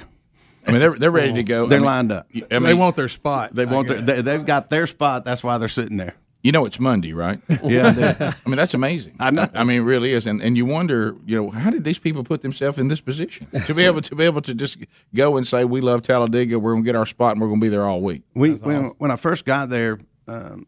I 0.66 0.72
mean, 0.72 0.80
they're 0.80 0.96
they're 0.98 1.12
ready 1.12 1.34
to 1.34 1.44
go. 1.44 1.66
They're 1.68 1.80
I 1.80 1.82
mean, 1.82 1.86
lined 1.86 2.12
up. 2.14 2.28
I 2.50 2.60
mean- 2.60 2.64
They 2.64 2.74
want 2.74 2.96
their 2.96 3.10
spot. 3.10 3.54
They 3.54 3.66
want 3.66 3.90
their, 3.90 4.00
they, 4.02 4.22
they've 4.22 4.46
got 4.46 4.70
their 4.70 4.88
spot. 4.88 5.26
That's 5.26 5.44
why 5.44 5.58
they're 5.58 5.68
sitting 5.68 5.98
there. 5.98 6.16
You 6.44 6.52
know, 6.52 6.66
it's 6.66 6.80
Monday, 6.80 7.14
right? 7.14 7.40
Yeah, 7.64 8.34
I 8.46 8.50
mean, 8.50 8.56
that's 8.56 8.74
amazing. 8.74 9.16
I 9.20 9.32
know. 9.32 9.48
I 9.54 9.64
mean, 9.64 9.82
it 9.82 9.84
really 9.84 10.14
is. 10.14 10.26
And 10.28 10.42
and 10.42 10.56
you 10.56 10.66
wonder, 10.66 11.16
you 11.26 11.36
know, 11.42 11.50
how 11.50 11.70
did 11.70 11.84
these 11.84 12.00
people 12.00 12.24
put 12.24 12.42
themselves 12.42 12.78
in 12.78 12.88
this 12.88 13.02
position 13.02 13.48
to 13.66 13.74
be 13.74 13.84
able 13.84 14.02
to 14.02 14.16
be 14.16 14.24
able 14.24 14.42
to 14.44 14.54
just 14.54 14.78
go 15.14 15.36
and 15.38 15.46
say, 15.46 15.66
"We 15.66 15.82
love 15.82 16.04
Talladega. 16.04 16.60
We're 16.60 16.74
going 16.74 16.84
to 16.84 16.88
get 16.88 16.96
our 16.96 17.06
spot, 17.06 17.34
and 17.34 17.42
we're 17.42 17.48
going 17.48 17.60
to 17.60 17.66
be 17.66 17.70
there 17.70 17.84
all 17.84 18.02
week." 18.02 18.22
We 18.36 18.54
when, 18.54 18.86
when 19.00 19.12
I 19.12 19.16
first 19.18 19.44
got 19.46 19.70
there, 19.70 20.00
um, 20.28 20.68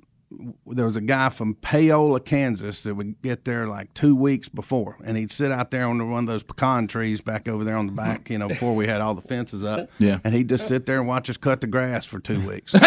there 0.68 0.86
was 0.86 0.96
a 0.96 1.02
guy 1.02 1.30
from 1.30 1.54
Paola, 1.56 2.20
Kansas, 2.20 2.84
that 2.84 2.96
would 2.96 3.22
get 3.22 3.46
there 3.46 3.66
like 3.68 3.94
two 3.94 4.16
weeks 4.16 4.50
before, 4.50 4.98
and 5.04 5.16
he'd 5.18 5.32
sit 5.32 5.52
out 5.52 5.72
there 5.72 5.88
under 5.88 6.06
one 6.06 6.24
of 6.26 6.28
those 6.28 6.44
pecan 6.44 6.88
trees 6.88 7.22
back 7.22 7.48
over 7.48 7.64
there 7.64 7.76
on 7.78 7.86
the 7.86 7.92
back, 7.94 8.30
you 8.30 8.38
know, 8.38 8.48
before 8.48 8.76
we 8.76 8.86
had 8.88 9.02
all 9.02 9.16
the 9.16 9.22
fences 9.22 9.64
up. 9.64 9.90
Yeah. 10.00 10.20
and 10.24 10.34
he'd 10.36 10.50
just 10.50 10.68
sit 10.68 10.86
there 10.86 11.00
and 11.00 11.08
watch 11.08 11.30
us 11.30 11.38
cut 11.38 11.62
the 11.62 11.68
grass 11.68 12.06
for 12.06 12.20
two 12.20 12.46
weeks. 12.48 12.74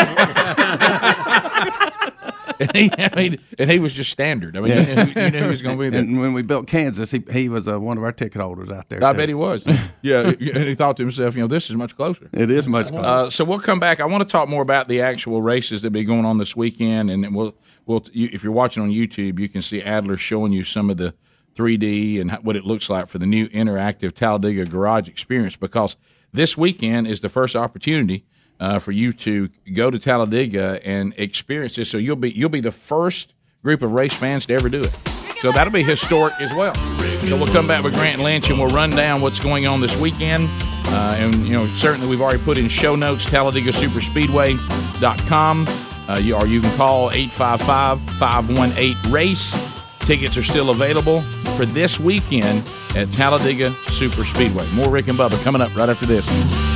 and, 2.60 2.72
he, 2.76 2.90
I 2.98 3.14
mean, 3.16 3.38
and 3.58 3.70
he 3.70 3.78
was 3.78 3.94
just 3.94 4.10
standard. 4.10 4.56
I 4.56 4.60
mean, 4.60 4.76
you, 4.76 4.94
knew, 4.94 5.22
you 5.22 5.30
knew 5.30 5.42
he 5.42 5.48
was 5.48 5.62
going 5.62 5.76
to 5.76 5.82
be 5.82 5.90
there. 5.90 6.00
And 6.00 6.20
when 6.20 6.32
we 6.32 6.42
built 6.42 6.66
Kansas, 6.66 7.10
he 7.10 7.22
he 7.30 7.48
was 7.48 7.68
uh, 7.68 7.80
one 7.80 7.98
of 7.98 8.04
our 8.04 8.12
ticket 8.12 8.40
holders 8.40 8.70
out 8.70 8.88
there. 8.88 9.02
I 9.04 9.12
too. 9.12 9.18
bet 9.18 9.28
he 9.28 9.34
was. 9.34 9.64
Yeah, 10.02 10.20
and 10.28 10.40
he 10.40 10.74
thought 10.74 10.96
to 10.98 11.02
himself, 11.02 11.34
you 11.34 11.42
know, 11.42 11.46
this 11.46 11.70
is 11.70 11.76
much 11.76 11.96
closer. 11.96 12.28
It 12.32 12.50
is 12.50 12.68
much 12.68 12.88
closer. 12.88 13.04
Uh, 13.04 13.30
so 13.30 13.44
we'll 13.44 13.60
come 13.60 13.78
back. 13.78 14.00
I 14.00 14.06
want 14.06 14.26
to 14.26 14.30
talk 14.30 14.48
more 14.48 14.62
about 14.62 14.88
the 14.88 15.00
actual 15.00 15.42
races 15.42 15.82
that 15.82 15.90
be 15.90 16.04
going 16.04 16.24
on 16.24 16.38
this 16.38 16.56
weekend, 16.56 17.10
and 17.10 17.34
we'll 17.34 17.54
we'll 17.86 18.04
you, 18.12 18.28
if 18.32 18.42
you're 18.42 18.52
watching 18.52 18.82
on 18.82 18.90
YouTube, 18.90 19.38
you 19.38 19.48
can 19.48 19.62
see 19.62 19.82
Adler 19.82 20.16
showing 20.16 20.52
you 20.52 20.64
some 20.64 20.90
of 20.90 20.96
the 20.96 21.14
3D 21.54 22.20
and 22.20 22.32
what 22.42 22.56
it 22.56 22.64
looks 22.64 22.88
like 22.88 23.08
for 23.08 23.18
the 23.18 23.26
new 23.26 23.48
interactive 23.48 24.12
Talladega 24.12 24.64
Garage 24.64 25.08
experience. 25.08 25.56
Because 25.56 25.96
this 26.32 26.56
weekend 26.56 27.06
is 27.06 27.20
the 27.20 27.28
first 27.28 27.54
opportunity 27.54 28.24
uh, 28.62 28.78
for 28.78 28.92
you 28.92 29.12
to 29.12 29.50
go 29.74 29.90
to 29.90 29.98
Talladega 29.98 30.80
and 30.84 31.12
experience 31.16 31.74
this. 31.74 31.90
So 31.90 31.98
you'll 31.98 32.14
be 32.16 32.30
you'll 32.30 32.48
be 32.48 32.60
the 32.60 32.70
first 32.70 33.34
group 33.64 33.82
of 33.82 33.90
race 33.92 34.14
fans 34.14 34.46
to 34.46 34.54
ever 34.54 34.68
do 34.68 34.82
it. 34.82 34.94
So 35.40 35.50
that'll 35.50 35.72
be 35.72 35.82
historic 35.82 36.40
as 36.40 36.54
well. 36.54 36.72
So 36.74 37.36
we'll 37.36 37.48
come 37.48 37.66
back 37.66 37.82
with 37.82 37.94
Grant 37.94 38.22
Lynch 38.22 38.50
and 38.50 38.60
we'll 38.60 38.68
run 38.68 38.90
down 38.90 39.20
what's 39.20 39.40
going 39.40 39.66
on 39.66 39.80
this 39.80 40.00
weekend. 40.00 40.48
Uh, 40.86 41.16
and, 41.18 41.44
you 41.46 41.54
know, 41.54 41.66
certainly 41.66 42.08
we've 42.08 42.20
already 42.20 42.44
put 42.44 42.56
in 42.58 42.68
show 42.68 42.94
notes, 42.94 43.28
TalladegaSuperspeedway.com. 43.28 45.66
Uh, 46.08 46.18
you, 46.18 46.36
or 46.36 46.46
you 46.46 46.60
can 46.60 46.76
call 46.76 47.10
855-518-RACE. 47.10 49.98
Tickets 50.00 50.36
are 50.36 50.42
still 50.42 50.68
available 50.70 51.22
for 51.56 51.64
this 51.64 51.98
weekend 51.98 52.70
at 52.94 53.10
Talladega 53.10 53.72
Super 53.86 54.22
Speedway. 54.22 54.70
More 54.72 54.90
Rick 54.90 55.08
and 55.08 55.18
Bubba 55.18 55.42
coming 55.42 55.62
up 55.62 55.74
right 55.74 55.88
after 55.88 56.06
this. 56.06 56.71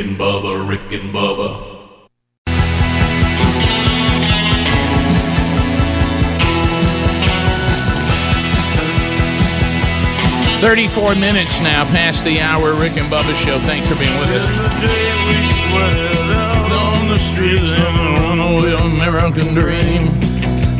And 0.00 0.16
Bubba, 0.16 0.66
Rick 0.66 0.92
and 0.92 1.12
Bubba. 1.12 1.66
34 10.60 11.14
minutes 11.16 11.60
now 11.60 11.84
past 11.86 12.24
the 12.24 12.40
hour. 12.40 12.74
Rick 12.74 12.96
and 12.96 13.10
Bubba 13.12 13.34
show. 13.44 13.58
Thanks 13.60 13.88
for 13.88 13.98
being 13.98 14.12
with 14.20 14.30
us. 14.32 14.46
on 16.72 17.08
the 17.08 17.18
streets 17.18 17.60
of 17.60 17.68
the 17.68 18.08
runaway 18.20 18.72
American 18.96 19.52
dream. 19.54 20.08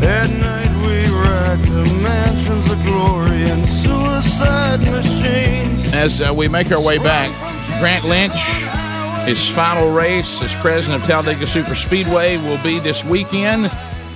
At 0.02 0.30
night 0.40 0.72
we 0.86 1.04
ride 1.12 1.58
the 1.58 1.84
mansions 2.02 2.72
of 2.72 2.82
glory 2.84 3.42
and 3.42 3.68
suicide 3.68 4.80
machines. 4.80 5.92
As 5.92 6.22
uh, 6.22 6.32
we 6.34 6.48
make 6.48 6.72
our 6.72 6.82
way 6.82 6.98
back, 6.98 7.30
Grant 7.80 8.04
Lynch, 8.04 8.79
his 9.26 9.48
final 9.48 9.90
race 9.92 10.42
as 10.42 10.54
president 10.56 11.02
of 11.02 11.08
Talladega 11.08 11.46
Super 11.46 11.74
Speedway 11.74 12.36
will 12.38 12.62
be 12.62 12.78
this 12.78 13.04
weekend. 13.04 13.66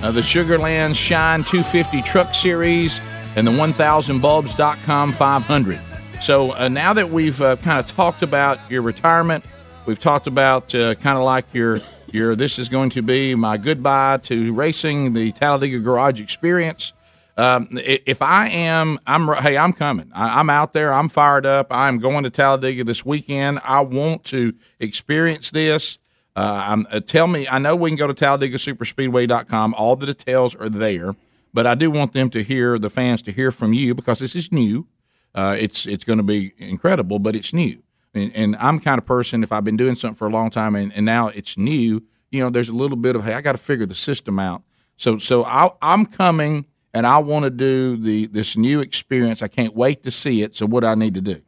Uh, 0.01 0.11
the 0.11 0.21
Sugarland 0.21 0.95
Shine 0.95 1.43
250 1.43 2.01
Truck 2.01 2.33
Series 2.33 2.99
and 3.37 3.47
the 3.47 3.51
1000bulbs.com 3.51 5.11
500. 5.11 5.79
So 6.21 6.55
uh, 6.55 6.67
now 6.67 6.93
that 6.93 7.09
we've 7.09 7.39
uh, 7.41 7.55
kind 7.57 7.79
of 7.79 7.87
talked 7.93 8.23
about 8.23 8.59
your 8.69 8.81
retirement, 8.81 9.45
we've 9.85 9.99
talked 9.99 10.27
about 10.27 10.73
uh, 10.73 10.95
kind 10.95 11.17
of 11.17 11.23
like 11.23 11.45
your 11.53 11.79
your 12.11 12.35
this 12.35 12.57
is 12.57 12.69
going 12.69 12.89
to 12.91 13.01
be 13.01 13.35
my 13.35 13.57
goodbye 13.57 14.17
to 14.23 14.53
racing, 14.53 15.13
the 15.13 15.31
Talladega 15.33 15.79
Garage 15.79 16.21
Experience. 16.21 16.93
Um, 17.37 17.67
if 17.73 18.21
I 18.21 18.47
am, 18.47 18.99
I'm 19.05 19.27
hey, 19.27 19.57
I'm 19.57 19.73
coming. 19.73 20.09
I, 20.13 20.39
I'm 20.39 20.49
out 20.49 20.73
there. 20.73 20.93
I'm 20.93 21.09
fired 21.09 21.45
up. 21.45 21.67
I'm 21.69 21.97
going 21.97 22.23
to 22.23 22.29
Talladega 22.29 22.83
this 22.83 23.05
weekend. 23.05 23.59
I 23.63 23.81
want 23.81 24.23
to 24.25 24.53
experience 24.79 25.51
this. 25.51 25.99
Uh, 26.35 26.83
uh, 26.89 26.99
tell 27.01 27.27
me. 27.27 27.47
I 27.47 27.59
know 27.59 27.75
we 27.75 27.89
can 27.89 27.97
go 27.97 28.07
to 28.07 28.13
TalladegaSuperspeedway.com. 28.13 29.73
All 29.73 29.95
the 29.95 30.05
details 30.05 30.55
are 30.55 30.69
there, 30.69 31.15
but 31.53 31.67
I 31.67 31.75
do 31.75 31.91
want 31.91 32.13
them 32.13 32.29
to 32.31 32.43
hear 32.43 32.79
the 32.79 32.89
fans 32.89 33.21
to 33.23 33.31
hear 33.31 33.51
from 33.51 33.73
you 33.73 33.93
because 33.93 34.19
this 34.19 34.35
is 34.35 34.51
new. 34.51 34.87
Uh, 35.33 35.55
it's 35.59 35.85
it's 35.85 36.05
going 36.05 36.17
to 36.17 36.23
be 36.23 36.53
incredible, 36.57 37.19
but 37.19 37.35
it's 37.35 37.53
new. 37.53 37.83
And, 38.13 38.33
and 38.33 38.55
I'm 38.57 38.79
kind 38.79 38.97
of 38.97 39.05
person 39.05 39.43
if 39.43 39.51
I've 39.51 39.65
been 39.65 39.75
doing 39.75 39.95
something 39.95 40.15
for 40.15 40.27
a 40.27 40.31
long 40.31 40.49
time 40.49 40.75
and, 40.75 40.93
and 40.93 41.05
now 41.05 41.27
it's 41.27 41.57
new, 41.57 42.01
you 42.31 42.39
know, 42.39 42.49
there's 42.49 42.69
a 42.69 42.73
little 42.73 42.95
bit 42.95 43.17
of 43.17 43.25
hey, 43.25 43.33
I 43.33 43.41
got 43.41 43.51
to 43.51 43.57
figure 43.57 43.85
the 43.85 43.95
system 43.95 44.39
out. 44.39 44.63
So 44.95 45.17
so 45.17 45.43
I, 45.43 45.69
I'm 45.81 46.05
coming 46.05 46.65
and 46.95 47.05
I 47.05 47.17
want 47.17 47.43
to 47.43 47.49
do 47.49 47.97
the 47.97 48.25
this 48.27 48.55
new 48.55 48.79
experience. 48.79 49.43
I 49.43 49.49
can't 49.49 49.75
wait 49.75 50.01
to 50.03 50.11
see 50.11 50.41
it. 50.41 50.55
So 50.55 50.65
what 50.65 50.79
do 50.79 50.87
I 50.87 50.95
need 50.95 51.13
to 51.15 51.21
do? 51.21 51.41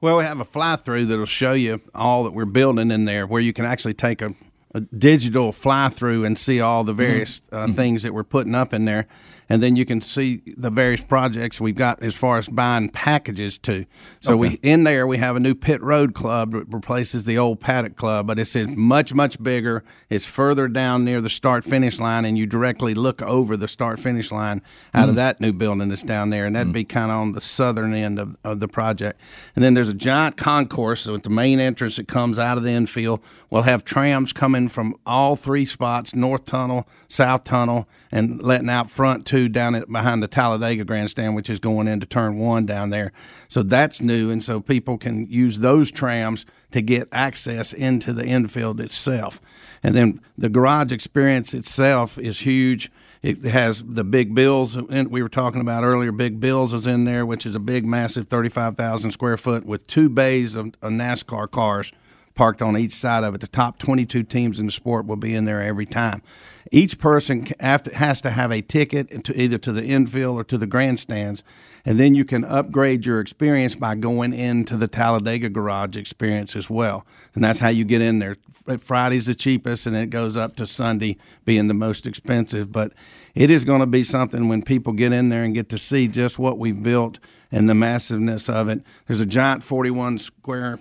Well, 0.00 0.16
we 0.16 0.24
have 0.24 0.40
a 0.40 0.44
fly 0.44 0.76
through 0.76 1.06
that'll 1.06 1.26
show 1.26 1.52
you 1.52 1.80
all 1.94 2.24
that 2.24 2.32
we're 2.32 2.44
building 2.44 2.90
in 2.90 3.04
there, 3.04 3.26
where 3.26 3.40
you 3.40 3.52
can 3.52 3.64
actually 3.64 3.94
take 3.94 4.22
a, 4.22 4.34
a 4.74 4.80
digital 4.80 5.50
fly 5.52 5.88
through 5.88 6.24
and 6.24 6.38
see 6.38 6.60
all 6.60 6.84
the 6.84 6.92
various 6.92 7.42
uh, 7.50 7.68
things 7.68 8.04
that 8.04 8.14
we're 8.14 8.24
putting 8.24 8.54
up 8.54 8.72
in 8.72 8.84
there. 8.84 9.06
And 9.48 9.62
then 9.62 9.76
you 9.76 9.84
can 9.84 10.00
see 10.00 10.40
the 10.56 10.70
various 10.70 11.02
projects 11.02 11.60
we've 11.60 11.74
got 11.74 12.02
as 12.02 12.14
far 12.14 12.38
as 12.38 12.48
buying 12.48 12.88
packages 12.88 13.58
too. 13.58 13.84
So 14.20 14.36
we 14.36 14.58
in 14.62 14.84
there 14.84 15.06
we 15.06 15.18
have 15.18 15.36
a 15.36 15.40
new 15.40 15.54
pit 15.54 15.82
road 15.82 16.14
club 16.14 16.52
that 16.52 16.64
replaces 16.72 17.24
the 17.24 17.36
old 17.38 17.60
paddock 17.60 17.96
club, 17.96 18.26
but 18.26 18.38
it's 18.38 18.54
much 18.54 19.12
much 19.12 19.42
bigger. 19.42 19.84
It's 20.08 20.24
further 20.24 20.68
down 20.68 21.04
near 21.04 21.20
the 21.20 21.28
start 21.28 21.64
finish 21.64 21.98
line, 22.00 22.24
and 22.24 22.38
you 22.38 22.46
directly 22.46 22.94
look 22.94 23.20
over 23.22 23.56
the 23.56 23.68
start 23.68 23.98
finish 23.98 24.30
line 24.32 24.62
out 24.94 25.08
of 25.08 25.14
Mm. 25.14 25.16
that 25.16 25.40
new 25.40 25.52
building 25.52 25.88
that's 25.88 26.02
down 26.02 26.30
there, 26.30 26.46
and 26.46 26.56
that'd 26.56 26.72
be 26.72 26.84
kind 26.84 27.10
of 27.10 27.18
on 27.18 27.32
the 27.32 27.40
southern 27.40 27.92
end 27.94 28.18
of, 28.18 28.36
of 28.44 28.60
the 28.60 28.68
project. 28.68 29.20
And 29.54 29.62
then 29.64 29.74
there's 29.74 29.88
a 29.88 29.94
giant 29.94 30.36
concourse 30.36 31.06
with 31.06 31.24
the 31.24 31.30
main 31.30 31.60
entrance 31.60 31.96
that 31.96 32.08
comes 32.08 32.38
out 32.38 32.56
of 32.56 32.62
the 32.64 32.70
infield. 32.70 33.20
We'll 33.52 33.64
have 33.64 33.84
trams 33.84 34.32
coming 34.32 34.68
from 34.68 34.94
all 35.04 35.36
three 35.36 35.66
spots: 35.66 36.14
North 36.14 36.46
Tunnel, 36.46 36.88
South 37.06 37.44
Tunnel, 37.44 37.86
and 38.10 38.40
letting 38.40 38.70
out 38.70 38.88
front 38.88 39.26
too 39.26 39.50
down 39.50 39.74
at 39.74 39.92
behind 39.92 40.22
the 40.22 40.26
Talladega 40.26 40.84
Grandstand, 40.84 41.36
which 41.36 41.50
is 41.50 41.58
going 41.58 41.86
into 41.86 42.06
Turn 42.06 42.38
One 42.38 42.64
down 42.64 42.88
there. 42.88 43.12
So 43.48 43.62
that's 43.62 44.00
new, 44.00 44.30
and 44.30 44.42
so 44.42 44.60
people 44.60 44.96
can 44.96 45.26
use 45.26 45.58
those 45.58 45.90
trams 45.90 46.46
to 46.70 46.80
get 46.80 47.10
access 47.12 47.74
into 47.74 48.14
the 48.14 48.24
infield 48.24 48.80
itself. 48.80 49.38
And 49.82 49.94
then 49.94 50.22
the 50.38 50.48
garage 50.48 50.90
experience 50.90 51.52
itself 51.52 52.16
is 52.16 52.38
huge. 52.38 52.90
It 53.20 53.44
has 53.44 53.82
the 53.82 54.02
big 54.02 54.34
bills 54.34 54.76
and 54.76 55.08
we 55.08 55.22
were 55.22 55.28
talking 55.28 55.60
about 55.60 55.84
earlier. 55.84 56.10
Big 56.10 56.40
Bills 56.40 56.72
is 56.72 56.86
in 56.86 57.04
there, 57.04 57.26
which 57.26 57.44
is 57.44 57.54
a 57.54 57.60
big, 57.60 57.84
massive, 57.84 58.28
thirty-five 58.28 58.78
thousand 58.78 59.10
square 59.10 59.36
foot 59.36 59.66
with 59.66 59.86
two 59.86 60.08
bays 60.08 60.56
of, 60.56 60.68
of 60.80 60.90
NASCAR 60.92 61.50
cars 61.50 61.92
parked 62.34 62.62
on 62.62 62.76
each 62.76 62.92
side 62.92 63.24
of 63.24 63.34
it. 63.34 63.40
The 63.40 63.46
top 63.46 63.78
22 63.78 64.22
teams 64.24 64.58
in 64.58 64.66
the 64.66 64.72
sport 64.72 65.06
will 65.06 65.16
be 65.16 65.34
in 65.34 65.44
there 65.44 65.62
every 65.62 65.86
time. 65.86 66.22
Each 66.70 66.98
person 66.98 67.46
has 67.60 68.20
to 68.22 68.30
have 68.30 68.50
a 68.50 68.62
ticket 68.62 69.24
to 69.24 69.40
either 69.40 69.58
to 69.58 69.72
the 69.72 69.84
infield 69.84 70.38
or 70.38 70.44
to 70.44 70.56
the 70.56 70.66
grandstands, 70.66 71.44
and 71.84 71.98
then 71.98 72.14
you 72.14 72.24
can 72.24 72.44
upgrade 72.44 73.04
your 73.04 73.20
experience 73.20 73.74
by 73.74 73.94
going 73.96 74.32
into 74.32 74.76
the 74.76 74.88
Talladega 74.88 75.48
Garage 75.48 75.96
experience 75.96 76.56
as 76.56 76.70
well. 76.70 77.04
And 77.34 77.42
that's 77.42 77.58
how 77.58 77.68
you 77.68 77.84
get 77.84 78.00
in 78.00 78.20
there. 78.20 78.36
Friday's 78.78 79.26
the 79.26 79.34
cheapest, 79.34 79.86
and 79.86 79.96
it 79.96 80.10
goes 80.10 80.36
up 80.36 80.56
to 80.56 80.66
Sunday 80.66 81.18
being 81.44 81.66
the 81.66 81.74
most 81.74 82.06
expensive. 82.06 82.70
But 82.70 82.92
it 83.34 83.50
is 83.50 83.64
going 83.64 83.80
to 83.80 83.86
be 83.86 84.04
something 84.04 84.48
when 84.48 84.62
people 84.62 84.92
get 84.92 85.12
in 85.12 85.28
there 85.28 85.42
and 85.42 85.54
get 85.54 85.68
to 85.70 85.78
see 85.78 86.06
just 86.06 86.38
what 86.38 86.58
we've 86.58 86.82
built 86.82 87.18
and 87.52 87.68
the 87.68 87.74
massiveness 87.74 88.48
of 88.48 88.68
it. 88.68 88.82
There's 89.06 89.20
a 89.20 89.26
giant 89.26 89.62
41 89.62 90.18
square 90.18 90.78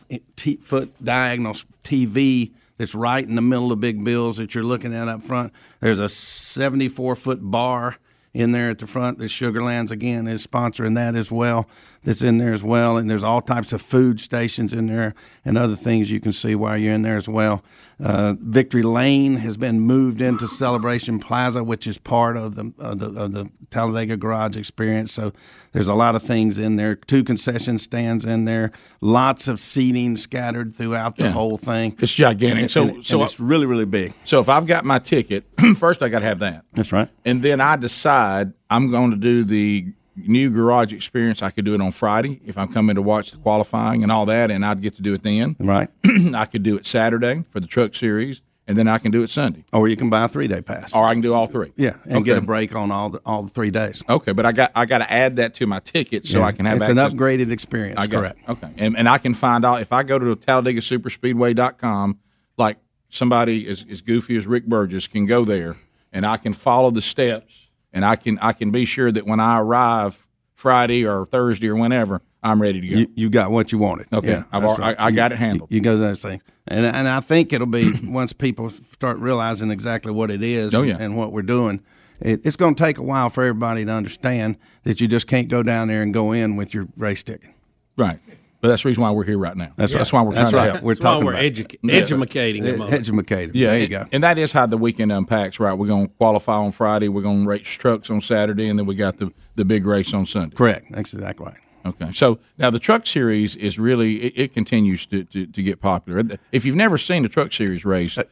foot 0.62 1.04
diagonal 1.04 1.54
TV 1.84 2.54
that's 2.78 2.96
right 2.96 3.24
in 3.28 3.36
the 3.36 3.42
middle 3.42 3.72
of 3.72 3.80
Big 3.80 4.04
Bills 4.04 4.38
that 4.38 4.56
you're 4.56 4.64
looking 4.64 4.96
at 4.96 5.08
up 5.08 5.22
front. 5.22 5.54
There's 5.82 6.00
a 6.00 6.10
74 6.10 7.16
foot 7.16 7.40
bar 7.42 7.98
in 8.34 8.54
there 8.54 8.70
at 8.70 8.80
the 8.80 8.88
front. 8.88 9.20
The 9.20 9.26
Sugarlands 9.26 9.92
again 9.92 10.26
is 10.26 10.48
sponsoring 10.48 10.96
that 10.96 11.16
as 11.16 11.32
well. 11.32 11.68
That's 12.04 12.24
in 12.24 12.40
there 12.40 12.52
as 12.52 12.64
well, 12.64 12.98
and 12.98 13.08
there's 13.08 13.22
all 13.22 13.42
types 13.42 13.74
of 13.74 13.82
food 13.82 14.20
stations 14.20 14.74
in 14.74 14.88
there 14.88 15.14
and 15.46 15.56
other 15.56 15.76
things 15.76 16.10
you 16.10 16.20
can 16.20 16.32
see 16.32 16.56
while 16.56 16.76
you're 16.76 16.96
in 16.96 17.04
there 17.04 17.16
as 17.18 17.30
well. 17.30 17.64
Uh, 18.04 18.34
Victory 18.40 18.82
Lane 18.82 19.36
has 19.36 19.56
been 19.56 19.80
moved 19.80 20.20
into 20.20 20.48
Celebration 20.48 21.20
Plaza, 21.20 21.64
which 21.64 21.86
is 21.86 22.00
part 22.00 22.38
of 22.38 22.56
the 22.56 22.74
of 22.80 22.98
the, 22.98 23.06
of 23.14 23.34
the 23.34 23.52
Talladega 23.70 24.18
Garage 24.18 24.58
experience. 24.58 25.12
So 25.12 25.32
there's 25.74 25.88
a 25.88 25.94
lot 25.94 26.16
of 26.16 26.24
things 26.24 26.58
in 26.58 26.76
there. 26.76 26.96
Two 26.96 27.24
concession 27.24 27.78
stands 27.78 28.26
in 28.26 28.46
there. 28.46 28.72
Lots 29.02 29.48
of 29.48 29.60
seating 29.60 30.18
scattered 30.18 30.74
throughout 30.74 31.18
the 31.18 31.26
Yeah. 31.26 31.30
whole 31.32 31.58
thing. 31.58 31.96
It's 32.00 32.16
gigantic. 32.16 32.64
And- 32.64 32.72
So, 32.72 32.84
and- 32.88 33.06
so 33.06 33.18
and 33.20 33.26
it's 33.26 33.40
really 33.40 33.68
really 33.68 33.86
big. 33.86 34.14
So 34.26 34.40
if 34.40 34.50
I've 34.50 34.66
got 34.66 34.86
my 34.86 34.98
ticket, 34.98 35.46
first 35.78 36.02
I 36.02 36.10
got 36.10 36.20
to 36.20 36.26
have 36.26 36.40
that. 36.40 36.66
That's 36.74 36.92
right. 36.92 37.10
And 37.26 37.44
then 37.44 37.62
I 37.62 37.76
decide 37.76 38.54
I'm 38.72 38.90
going 38.90 39.12
to 39.12 39.18
do 39.18 39.44
the 39.44 39.94
new 40.28 40.50
garage 40.50 40.94
experience. 40.94 41.42
I 41.44 41.50
could 41.52 41.66
do 41.66 41.74
it 41.74 41.82
on 41.82 41.92
Friday 41.92 42.42
if 42.46 42.58
I'm 42.58 42.68
coming 42.68 42.96
to 42.96 43.02
watch 43.02 43.32
the 43.32 43.38
qualifying 43.38 44.04
and 44.04 44.12
all 44.12 44.26
that, 44.28 44.52
and 44.52 44.66
I'd 44.66 44.82
get 44.82 44.96
to 44.96 45.02
do 45.02 45.14
it 45.14 45.24
then. 45.24 45.56
Right. 45.72 45.90
I 46.36 46.46
could 46.46 46.64
do 46.64 46.76
it 46.78 46.86
Saturday 46.86 47.44
for 47.52 47.60
the 47.60 47.68
Truck 47.68 47.96
Series, 47.96 48.42
and 48.68 48.78
then 48.78 48.88
I 48.88 48.98
can 48.98 49.12
do 49.12 49.24
it 49.24 49.30
Sunday. 49.30 49.64
Or 49.74 49.88
you 49.88 49.96
can 49.96 50.10
buy 50.10 50.26
a 50.26 50.28
three 50.28 50.48
day 50.48 50.62
pass. 50.62 50.94
Or 50.94 51.06
I 51.06 51.14
can 51.14 51.22
do 51.22 51.34
all 51.34 51.48
three. 51.48 51.72
Yeah, 51.76 51.94
and 52.06 52.24
get 52.26 52.38
a 52.38 52.42
break 52.42 52.76
on 52.76 52.92
all 52.92 53.10
the 53.10 53.22
all 53.26 53.44
the 53.44 53.50
three 53.50 53.72
days. 53.72 54.04
Okay, 54.10 54.32
but 54.34 54.46
I 54.46 54.52
got 54.52 54.72
I 54.76 54.86
got 54.86 55.00
to 55.00 55.12
add 55.12 55.38
that 55.38 55.54
to 55.56 55.68
my 55.68 55.80
ticket 55.80 56.26
so 56.28 56.40
Yeah. 56.40 56.46
I 56.46 56.52
can 56.52 56.66
have 56.66 56.80
It's 56.82 56.90
an 56.90 56.98
upgraded 56.98 57.52
experience. 57.52 58.00
I 58.00 58.08
got 58.08 58.20
correct. 58.20 58.40
Okay, 58.50 58.70
and 58.78 58.98
and 58.98 59.08
I 59.10 59.18
can 59.18 59.34
find 59.34 59.64
out 59.66 59.82
if 59.82 59.92
I 59.94 60.04
go 60.04 60.20
to 60.20 60.36
TalladegaSuperspeedway.com, 60.36 62.20
like 62.58 62.78
somebody 63.10 63.68
as, 63.68 63.86
as 63.90 64.02
goofy 64.02 64.36
as 64.38 64.48
Rick 64.48 64.66
Burgess 64.68 65.08
can 65.08 65.26
go 65.26 65.46
there, 65.46 65.76
and 66.12 66.26
I 66.26 66.38
can 66.38 66.54
follow 66.54 66.92
the 66.92 67.02
steps, 67.02 67.70
and 67.94 68.04
I 68.06 68.16
can 68.16 68.38
I 68.40 68.54
can 68.54 68.72
be 68.72 68.86
sure 68.86 69.12
that 69.12 69.26
when 69.26 69.40
I 69.40 69.60
arrive 69.60 70.28
Friday 70.56 71.06
or 71.06 71.26
Thursday 71.26 71.68
or 71.70 71.76
whenever, 71.76 72.22
I'm 72.44 72.62
ready 72.62 72.82
to 72.82 72.88
go. 72.88 72.96
You, 72.98 73.08
you 73.16 73.30
got 73.30 73.52
what 73.52 73.72
you 73.72 73.78
wanted. 73.78 74.08
Okay. 74.14 74.30
Yeah, 74.30 74.44
I've 74.52 74.64
al- 74.64 74.82
I- 74.82 74.96
I 74.98 75.12
got 75.12 75.32
it 75.32 75.38
handled. 75.38 75.72
You, 75.72 75.76
you 75.78 75.82
go 75.82 75.94
to 75.94 75.98
those 76.02 76.22
things, 76.22 76.42
and 76.68 76.86
and 76.86 77.08
I 77.08 77.20
think 77.20 77.54
it'll 77.54 77.68
be 77.68 77.92
once 78.08 78.34
people 78.34 78.70
start 78.94 79.18
realizing 79.20 79.72
exactly 79.72 80.12
what 80.12 80.30
it 80.32 80.44
is 80.44 80.74
Oh, 80.76 80.84
yeah. 80.84 80.98
and 81.00 81.18
what 81.18 81.32
we're 81.32 81.42
doing. 81.42 81.84
It, 82.20 82.46
it's 82.46 82.56
going 82.56 82.76
to 82.76 82.84
take 82.84 83.00
a 83.00 83.02
while 83.04 83.32
for 83.32 83.44
everybody 83.44 83.84
to 83.84 83.92
understand 83.92 84.58
that 84.84 85.02
you 85.02 85.08
just 85.08 85.26
can't 85.26 85.48
go 85.48 85.64
down 85.64 85.88
there 85.88 86.04
and 86.04 86.14
go 86.14 86.32
in 86.32 86.56
with 86.56 86.72
your 86.72 86.88
race 86.96 87.24
ticket. 87.24 87.50
Right. 87.98 88.20
But 88.62 88.68
that's 88.68 88.84
the 88.84 88.90
reason 88.90 89.02
why 89.04 89.10
we're 89.12 89.24
here 89.24 89.38
right 89.40 89.58
now. 89.58 89.72
That's 89.76 89.92
right. 89.92 89.98
That's 89.98 90.14
why 90.14 90.22
we're 90.22 90.34
That's 90.34 90.52
trying 90.52 90.60
right. 90.62 90.66
to 90.68 90.72
help. 90.74 90.84
We're 90.84 90.94
That's 90.94 91.04
why 91.04 91.18
we're 91.18 91.32
about 91.34 91.44
it. 91.44 91.56
edu- 91.82 91.92
edumacating 91.92 92.64
them 92.64 92.82
on. 92.84 92.94
Edumacating. 92.94 93.56
Yeah, 93.56 93.68
There 93.70 93.78
you 93.78 93.84
and- 93.84 93.92
go. 93.92 94.06
And 94.12 94.24
that 94.24 94.38
is 94.38 94.52
how 94.52 94.68
the 94.68 94.78
weekend 94.78 95.12
unpacks, 95.12 95.60
right? 95.60 95.74
We're 95.74 95.88
going 95.88 96.08
to 96.10 96.14
qualify 96.16 96.54
on 96.58 96.72
Friday. 96.72 97.10
We're 97.10 97.24
going 97.24 97.44
to 97.44 97.50
race 97.50 97.68
trucks 97.68 98.10
on 98.12 98.22
Saturday, 98.22 98.68
and 98.70 98.78
then 98.78 98.86
we 98.86 98.96
got 98.96 99.18
the, 99.18 99.32
the 99.56 99.66
big 99.66 99.86
race 99.86 100.14
on 100.14 100.26
Sunday. 100.28 100.56
Correct. 100.56 100.86
That's 100.92 101.14
exactly 101.14 101.48
right. 101.48 101.56
Okay. 101.84 102.12
So 102.12 102.38
now 102.60 102.70
the 102.70 102.78
truck 102.78 103.08
series 103.08 103.56
is 103.56 103.80
really, 103.80 104.22
it, 104.26 104.34
it 104.36 104.54
continues 104.54 105.08
to, 105.08 105.24
to, 105.24 105.48
to 105.48 105.64
get 105.64 105.82
popular. 105.82 106.24
If 106.52 106.64
you've 106.64 106.76
never 106.76 107.00
seen 107.00 107.24
the 107.24 107.30
truck 107.30 107.52
series 107.52 107.84
race, 107.84 108.18
uh, 108.20 108.24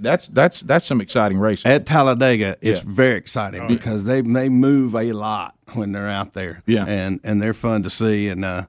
that's 0.00 0.28
that's 0.28 0.60
that's 0.60 0.86
some 0.86 1.00
exciting 1.00 1.40
racing. 1.40 1.68
At 1.72 1.86
Talladega, 1.86 2.56
it's 2.60 2.84
Yeah. 2.84 2.90
very 2.92 3.16
exciting 3.16 3.66
because 3.66 4.04
they 4.04 4.20
they 4.20 4.48
move 4.48 4.94
a 4.94 5.10
lot 5.10 5.56
when 5.72 5.90
they're 5.90 6.08
out 6.08 6.34
there. 6.34 6.62
Yeah. 6.66 6.84
and 6.86 7.18
and 7.24 7.42
they're 7.42 7.52
fun 7.54 7.82
to 7.82 7.90
see, 7.90 8.28
and 8.28 8.44
uh, 8.44 8.66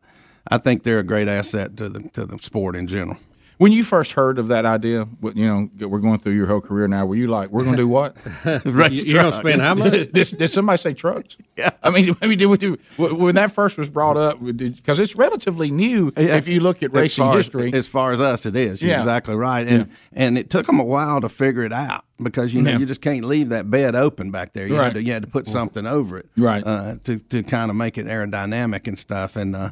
I 0.47 0.57
think 0.57 0.83
they're 0.83 0.99
a 0.99 1.03
great 1.03 1.27
asset 1.27 1.77
to 1.77 1.89
the 1.89 2.01
to 2.09 2.25
the 2.25 2.37
sport 2.39 2.75
in 2.75 2.87
general. 2.87 3.17
When 3.59 3.71
you 3.71 3.83
first 3.83 4.13
heard 4.13 4.39
of 4.39 4.47
that 4.47 4.65
idea, 4.65 5.07
you 5.35 5.45
know, 5.47 5.87
we're 5.87 5.99
going 5.99 6.17
through 6.19 6.33
your 6.33 6.47
whole 6.47 6.59
career 6.59 6.87
now. 6.87 7.05
Were 7.05 7.15
you 7.15 7.27
like, 7.27 7.49
we're 7.51 7.63
going 7.63 7.75
to 7.77 7.83
do 7.83 7.87
what? 7.87 8.17
Race 8.65 9.05
You- 9.05 9.05
you 9.05 9.13
gonna 9.13 9.31
spend 9.31 9.61
how 9.61 9.75
much? 9.75 9.91
did, 10.11 10.37
did 10.37 10.51
somebody 10.51 10.79
say 10.79 10.93
trucks? 10.93 11.37
Yeah. 11.55 11.69
I 11.83 11.91
mean, 11.91 12.17
I 12.21 12.27
mean, 12.27 12.39
did, 12.39 12.59
did, 12.59 12.79
when 12.97 13.35
that 13.35 13.51
first 13.53 13.77
was 13.77 13.89
brought 13.89 14.17
up, 14.17 14.43
because 14.43 14.99
it's 14.99 15.15
relatively 15.15 15.69
new. 15.69 16.11
If 16.17 16.47
you 16.47 16.61
look 16.61 16.81
at 16.81 16.89
As 16.89 16.93
racing 16.95 17.23
far 17.25 17.33
as- 17.37 17.45
history, 17.45 17.71
as 17.73 17.87
far 17.87 18.11
as 18.11 18.19
us, 18.19 18.45
it 18.47 18.55
is. 18.55 18.81
You're 18.81 18.91
Yeah. 18.91 18.97
exactly 18.99 19.35
right, 19.35 19.65
and 19.67 19.89
and 20.13 20.37
it 20.37 20.49
took 20.49 20.65
them 20.65 20.79
a 20.79 20.83
while 20.83 21.21
to 21.21 21.29
figure 21.29 21.63
it 21.63 21.71
out 21.73 22.03
because 22.21 22.53
you 22.55 22.61
know 22.63 22.71
Yeah. 22.71 22.79
you 22.79 22.85
just 22.87 23.01
can't 23.01 23.23
leave 23.23 23.49
that 23.49 23.69
bed 23.69 23.95
open 23.95 24.31
back 24.31 24.53
there. 24.53 24.67
You 24.67 24.77
Right. 24.77 24.85
had 24.85 24.93
to 24.95 25.03
you 25.03 25.13
had 25.13 25.21
to 25.23 25.29
put 25.29 25.47
something 25.47 25.85
over 25.85 26.17
it, 26.17 26.27
Right. 26.37 26.63
uh, 26.65 26.95
to 27.03 27.19
to 27.19 27.43
kind 27.43 27.69
of 27.69 27.77
make 27.77 27.97
it 27.99 28.07
aerodynamic 28.07 28.87
and 28.87 28.97
stuff. 28.97 29.35
And 29.37 29.55
uh, 29.55 29.69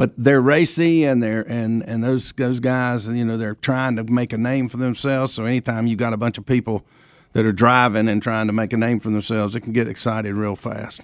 but 0.00 0.14
they're 0.16 0.40
racy 0.40 1.04
and 1.04 1.22
they're 1.22 1.42
and 1.46 1.86
and 1.86 2.02
those 2.02 2.32
those 2.32 2.58
guys, 2.58 3.06
you 3.06 3.22
know, 3.22 3.36
they're 3.36 3.54
trying 3.56 3.96
to 3.96 4.04
make 4.04 4.32
a 4.32 4.38
name 4.38 4.66
for 4.66 4.78
themselves. 4.78 5.34
So 5.34 5.44
anytime 5.44 5.86
you 5.86 5.94
got 5.94 6.14
a 6.14 6.16
bunch 6.16 6.38
of 6.38 6.46
people 6.46 6.86
that 7.32 7.44
are 7.44 7.52
driving 7.52 8.08
and 8.08 8.22
trying 8.22 8.46
to 8.46 8.52
make 8.54 8.72
a 8.72 8.78
name 8.78 8.98
for 8.98 9.10
themselves, 9.10 9.54
it 9.54 9.60
can 9.60 9.74
get 9.74 9.86
excited 9.86 10.32
real 10.32 10.56
fast. 10.56 11.02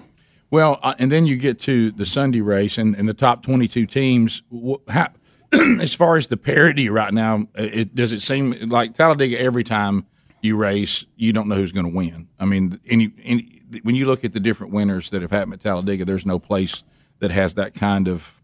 Well, 0.51 0.81
uh, 0.83 0.95
and 0.99 1.13
then 1.13 1.27
you 1.27 1.37
get 1.37 1.61
to 1.61 1.91
the 1.91 2.07
Sunday 2.07 2.41
race 2.41 2.79
and, 2.79 2.97
and 2.97 3.07
the 3.07 3.13
top 3.13 3.43
22 3.43 3.85
teams. 3.85 4.41
wh- 4.51 4.77
How, 4.89 5.09
as 5.53 5.93
far 5.93 6.17
as 6.17 6.29
the 6.29 6.39
parity 6.39 6.89
right 6.89 7.13
now, 7.13 7.49
it, 7.55 7.95
does 7.95 8.13
it 8.13 8.23
seem 8.23 8.53
like 8.69 8.95
Talladega 8.95 9.39
every 9.39 9.63
time 9.63 10.07
you 10.41 10.57
race, 10.57 11.05
you 11.17 11.35
don't 11.35 11.49
know 11.49 11.57
who's 11.57 11.73
going 11.73 11.85
to 11.85 11.95
win? 11.95 12.29
I 12.41 12.47
mean, 12.47 12.81
any, 12.87 13.13
any, 13.23 13.61
when 13.83 13.95
you 13.95 14.07
look 14.07 14.25
at 14.25 14.33
the 14.33 14.41
different 14.41 14.73
winners 14.73 15.11
that 15.11 15.21
have 15.21 15.33
happened 15.33 15.53
at 15.53 15.61
Talladega, 15.61 16.07
there's 16.07 16.25
no 16.25 16.39
place 16.39 16.83
that 17.19 17.31
has 17.31 17.57
that 17.57 17.75
kind 17.75 18.09
of 18.09 18.36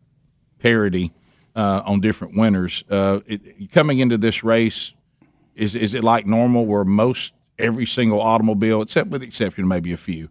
parity 0.62 1.12
uh, 1.54 1.82
on 1.84 2.00
different 2.00 2.36
winners. 2.36 2.84
Uh, 2.88 3.20
it, 3.26 3.72
coming 3.72 3.98
into 3.98 4.16
this 4.16 4.42
race, 4.42 4.94
is 5.54 5.74
is 5.74 5.94
it 5.94 6.02
like 6.02 6.26
normal 6.26 6.66
where 6.66 6.84
most 6.84 7.32
every 7.58 7.86
single 7.86 8.20
automobile, 8.20 8.80
except 8.82 9.10
with 9.10 9.20
the 9.20 9.26
exception 9.26 9.64
of 9.64 9.68
maybe 9.68 9.92
a 9.92 9.96
few, 9.96 10.28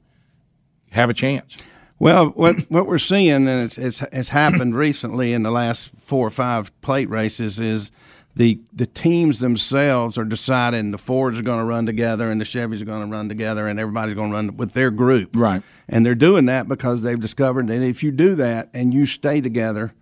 have 0.92 1.10
a 1.10 1.14
chance? 1.14 1.58
Well, 2.00 2.28
what 2.30 2.62
what 2.70 2.88
we're 2.88 2.98
seeing, 2.98 3.48
and 3.48 3.64
it's 3.64 3.78
it's, 3.78 4.02
it's 4.12 4.30
happened 4.30 4.76
recently 4.76 5.34
in 5.34 5.44
the 5.44 5.52
last 5.52 5.92
four 6.00 6.26
or 6.26 6.32
five 6.32 6.72
plate 6.82 7.10
races, 7.10 7.60
is 7.60 7.92
the 8.36 8.60
the 8.74 8.88
teams 8.88 9.40
themselves 9.40 10.18
are 10.18 10.26
deciding 10.26 10.90
the 10.92 10.98
Fords 10.98 11.40
are 11.40 11.44
going 11.44 11.60
to 11.60 11.66
run 11.66 11.86
together 11.86 12.32
and 12.32 12.42
the 12.42 12.46
Chevys 12.46 12.82
are 12.82 12.86
going 12.86 13.08
to 13.08 13.12
run 13.12 13.30
together, 13.30 13.68
and 13.68 13.80
everybody's 13.80 14.16
going 14.16 14.32
to 14.32 14.36
run 14.36 14.58
with 14.58 14.74
their 14.74 14.90
group. 14.90 15.36
Right. 15.36 15.62
And 15.88 16.04
they're 16.04 16.16
doing 16.16 16.46
that 16.46 16.68
because 16.68 17.04
they've 17.04 17.20
discovered 17.20 17.68
that 17.68 17.84
if 17.84 18.02
you 18.02 18.12
do 18.12 18.34
that 18.36 18.70
and 18.74 18.94
you 18.94 19.06
stay 19.06 19.42
together, 19.42 19.94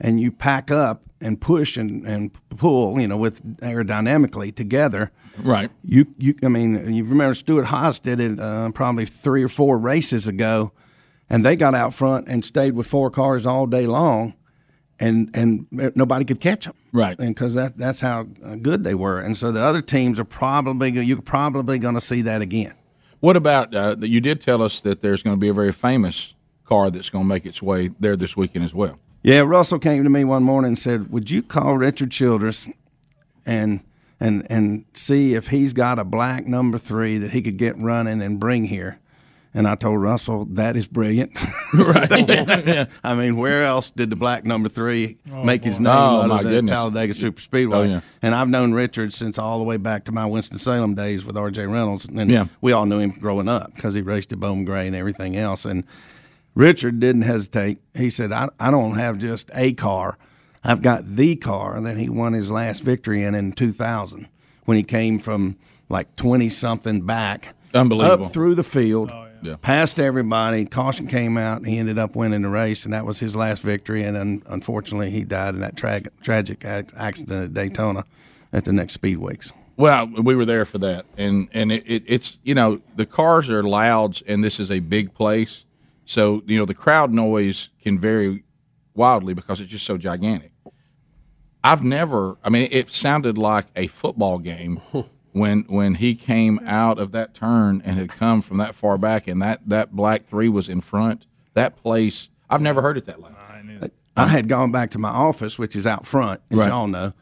and 0.00 0.20
you 0.20 0.32
pack 0.32 0.70
up 0.70 1.02
and 1.20 1.40
push 1.40 1.76
and, 1.76 2.06
and 2.06 2.30
pull, 2.56 2.98
you 3.00 3.06
know, 3.06 3.16
with 3.16 3.42
aerodynamically 3.58 4.54
together. 4.54 5.10
Right. 5.38 5.70
You 5.84 6.06
you 6.18 6.34
I 6.42 6.48
mean, 6.48 6.92
you 6.92 7.04
remember 7.04 7.34
Stewart-Haas 7.34 8.00
did 8.00 8.20
it 8.20 8.40
uh, 8.40 8.70
probably 8.72 9.06
three 9.06 9.42
or 9.42 9.48
four 9.48 9.78
races 9.78 10.26
ago, 10.26 10.72
and 11.28 11.44
they 11.44 11.56
got 11.56 11.74
out 11.74 11.94
front 11.94 12.28
and 12.28 12.44
stayed 12.44 12.74
with 12.74 12.86
four 12.86 13.10
cars 13.10 13.46
all 13.46 13.66
day 13.66 13.86
long, 13.86 14.34
and 14.98 15.30
and 15.34 15.66
nobody 15.70 16.24
could 16.24 16.40
catch 16.40 16.64
them. 16.64 16.74
Right. 16.92 17.18
And 17.18 17.34
because 17.34 17.54
that 17.54 17.78
that's 17.78 18.00
how 18.00 18.24
good 18.24 18.84
they 18.84 18.94
were, 18.94 19.20
and 19.20 19.36
so 19.36 19.52
the 19.52 19.60
other 19.60 19.82
teams 19.82 20.18
are 20.18 20.24
probably 20.24 20.90
you're 20.90 21.22
probably 21.22 21.78
going 21.78 21.94
to 21.94 22.00
see 22.00 22.22
that 22.22 22.42
again. 22.42 22.74
What 23.20 23.36
about 23.36 23.74
uh, 23.74 23.96
you 24.00 24.20
did 24.20 24.40
tell 24.40 24.62
us 24.62 24.80
that 24.80 25.02
there's 25.02 25.22
going 25.22 25.36
to 25.36 25.40
be 25.40 25.48
a 25.48 25.54
very 25.54 25.72
famous 25.72 26.34
car 26.70 26.90
that's 26.90 27.10
going 27.10 27.24
to 27.24 27.28
make 27.28 27.44
its 27.44 27.60
way 27.60 27.90
there 27.98 28.16
this 28.16 28.36
weekend 28.36 28.64
as 28.64 28.74
well. 28.74 28.98
Yeah, 29.22 29.40
Russell 29.40 29.78
came 29.78 30.02
to 30.04 30.10
me 30.10 30.24
one 30.24 30.42
morning 30.42 30.68
and 30.70 30.78
said, 30.78 31.10
"Would 31.12 31.30
you 31.30 31.42
call 31.42 31.76
Richard 31.76 32.10
Childress 32.10 32.66
and 33.44 33.80
and 34.18 34.46
and 34.50 34.84
see 34.94 35.34
if 35.34 35.48
he's 35.48 35.72
got 35.72 35.98
a 35.98 36.04
black 36.04 36.46
number 36.46 36.78
three 36.78 37.18
that 37.18 37.30
he 37.32 37.42
could 37.42 37.56
get 37.58 37.78
running 37.78 38.22
and 38.22 38.40
bring 38.40 38.64
here?" 38.64 38.98
And 39.52 39.66
I 39.68 39.74
told 39.74 40.00
Russell, 40.00 40.46
"That 40.46 40.76
is 40.76 40.86
brilliant." 40.86 41.32
Right. 41.72 42.08
I 43.04 43.14
mean, 43.14 43.36
where 43.36 43.62
else 43.62 43.92
did 43.92 44.10
the 44.10 44.16
black 44.16 44.44
number 44.44 44.68
three 44.68 45.18
Oh, 45.32 45.44
make 45.44 45.62
his 45.62 45.76
boy. 45.78 45.84
name 45.84 45.92
Oh, 45.92 46.18
other 46.18 46.26
my 46.28 46.42
than 46.42 46.52
goodness. 46.52 46.70
Talladega 46.72 47.14
Super 47.14 47.40
Speedway? 47.40 47.76
Oh, 47.78 47.82
yeah. 47.84 48.00
And 48.22 48.34
I've 48.34 48.48
known 48.48 48.72
Richard 48.72 49.12
since 49.12 49.38
all 49.38 49.58
the 49.58 49.64
way 49.64 49.76
back 49.76 50.02
to 50.06 50.12
my 50.12 50.26
Winston 50.26 50.58
Salem 50.58 50.94
days 50.94 51.24
with 51.24 51.36
R.J. 51.36 51.66
Reynolds, 51.66 52.06
and 52.06 52.28
Yeah. 52.28 52.46
we 52.60 52.72
all 52.72 52.86
knew 52.86 52.98
him 52.98 53.10
growing 53.10 53.46
up 53.46 53.72
because 53.76 53.94
he 53.94 54.02
raced 54.02 54.32
at 54.32 54.40
Bowman 54.40 54.64
Gray 54.64 54.88
and 54.88 54.96
everything 54.96 55.36
else. 55.36 55.64
And 55.64 55.84
Richard 56.54 57.00
didn't 57.00 57.22
hesitate. 57.22 57.80
He 57.94 58.10
said, 58.10 58.32
I, 58.32 58.48
I 58.58 58.70
don't 58.70 58.94
have 58.96 59.18
just 59.18 59.50
a 59.54 59.72
car. 59.72 60.18
I've 60.62 60.82
got 60.82 61.16
the 61.16 61.36
car 61.36 61.80
that 61.80 61.96
he 61.96 62.08
won 62.08 62.32
his 62.34 62.50
last 62.50 62.82
victory 62.82 63.22
in 63.22 63.34
in 63.34 63.52
2000 63.52 64.28
when 64.64 64.76
he 64.76 64.82
came 64.82 65.18
from 65.18 65.56
like 65.88 66.14
20 66.16 66.48
something 66.50 67.00
back, 67.02 67.54
Unbelievable. 67.74 68.26
up 68.26 68.32
through 68.32 68.54
the 68.56 68.62
field, 68.62 69.10
oh, 69.12 69.26
Yeah. 69.42 69.56
past 69.62 69.98
everybody. 69.98 70.66
Caution 70.66 71.06
came 71.06 71.38
out, 71.38 71.58
and 71.58 71.66
he 71.66 71.78
ended 71.78 71.98
up 71.98 72.14
winning 72.14 72.42
the 72.42 72.48
race, 72.50 72.84
and 72.84 72.92
that 72.92 73.06
was 73.06 73.20
his 73.20 73.34
last 73.34 73.62
victory. 73.62 74.02
And 74.04 74.16
un- 74.16 74.42
unfortunately, 74.46 75.10
he 75.10 75.24
died 75.24 75.54
in 75.54 75.60
that 75.60 75.76
tra- 75.76 76.02
tragic 76.22 76.64
ac- 76.64 76.88
accident 76.96 77.44
at 77.44 77.54
Daytona 77.54 78.04
at 78.52 78.64
the 78.64 78.72
next 78.72 78.92
Speed 78.94 79.16
Weeks. 79.18 79.52
Well, 79.76 80.06
we 80.08 80.36
were 80.36 80.44
there 80.44 80.66
for 80.66 80.76
that, 80.78 81.06
and 81.16 81.48
and 81.52 81.72
it, 81.72 81.84
it, 81.86 82.02
it's 82.06 82.38
you 82.42 82.54
know 82.54 82.82
the 82.96 83.06
cars 83.06 83.48
are 83.48 83.62
loud, 83.62 84.20
and 84.28 84.44
this 84.44 84.60
is 84.60 84.70
a 84.70 84.80
big 84.80 85.14
place, 85.14 85.64
so 86.10 86.42
you 86.44 86.58
know 86.58 86.64
the 86.64 86.74
crowd 86.74 87.12
noise 87.14 87.68
can 87.80 87.96
vary 87.96 88.42
wildly 88.94 89.32
because 89.32 89.60
it's 89.60 89.70
just 89.70 89.86
so 89.86 89.96
gigantic. 89.96 90.50
I've 91.62 91.84
never, 91.84 92.36
I 92.42 92.48
mean, 92.50 92.66
it 92.72 92.90
sounded 92.90 93.38
like 93.38 93.66
a 93.76 93.86
football 93.86 94.38
game 94.38 94.80
when 95.32 95.60
when 95.68 95.94
he 95.94 96.16
came 96.16 96.58
out 96.66 96.98
of 96.98 97.12
that 97.12 97.32
turn 97.32 97.80
and 97.84 97.96
had 97.96 98.08
come 98.08 98.42
from 98.42 98.56
that 98.56 98.74
far 98.74 98.98
back, 98.98 99.28
and 99.28 99.40
that 99.40 99.60
that 99.68 99.92
black 99.92 100.26
three 100.26 100.48
was 100.48 100.68
in 100.68 100.80
front. 100.80 101.26
That 101.54 101.76
place, 101.76 102.28
I've 102.48 102.60
never 102.60 102.82
heard 102.82 102.96
it 102.98 103.04
that 103.04 103.20
loud. 103.20 103.36
I 104.16 104.26
had 104.26 104.48
gone 104.48 104.72
back 104.72 104.90
to 104.90 104.98
my 104.98 105.10
office, 105.10 105.60
which 105.60 105.76
is 105.76 105.86
out 105.86 106.04
front, 106.04 106.40
as 106.50 106.58
Right. 106.58 106.68
y'all 106.68 106.88
know, 106.88 107.12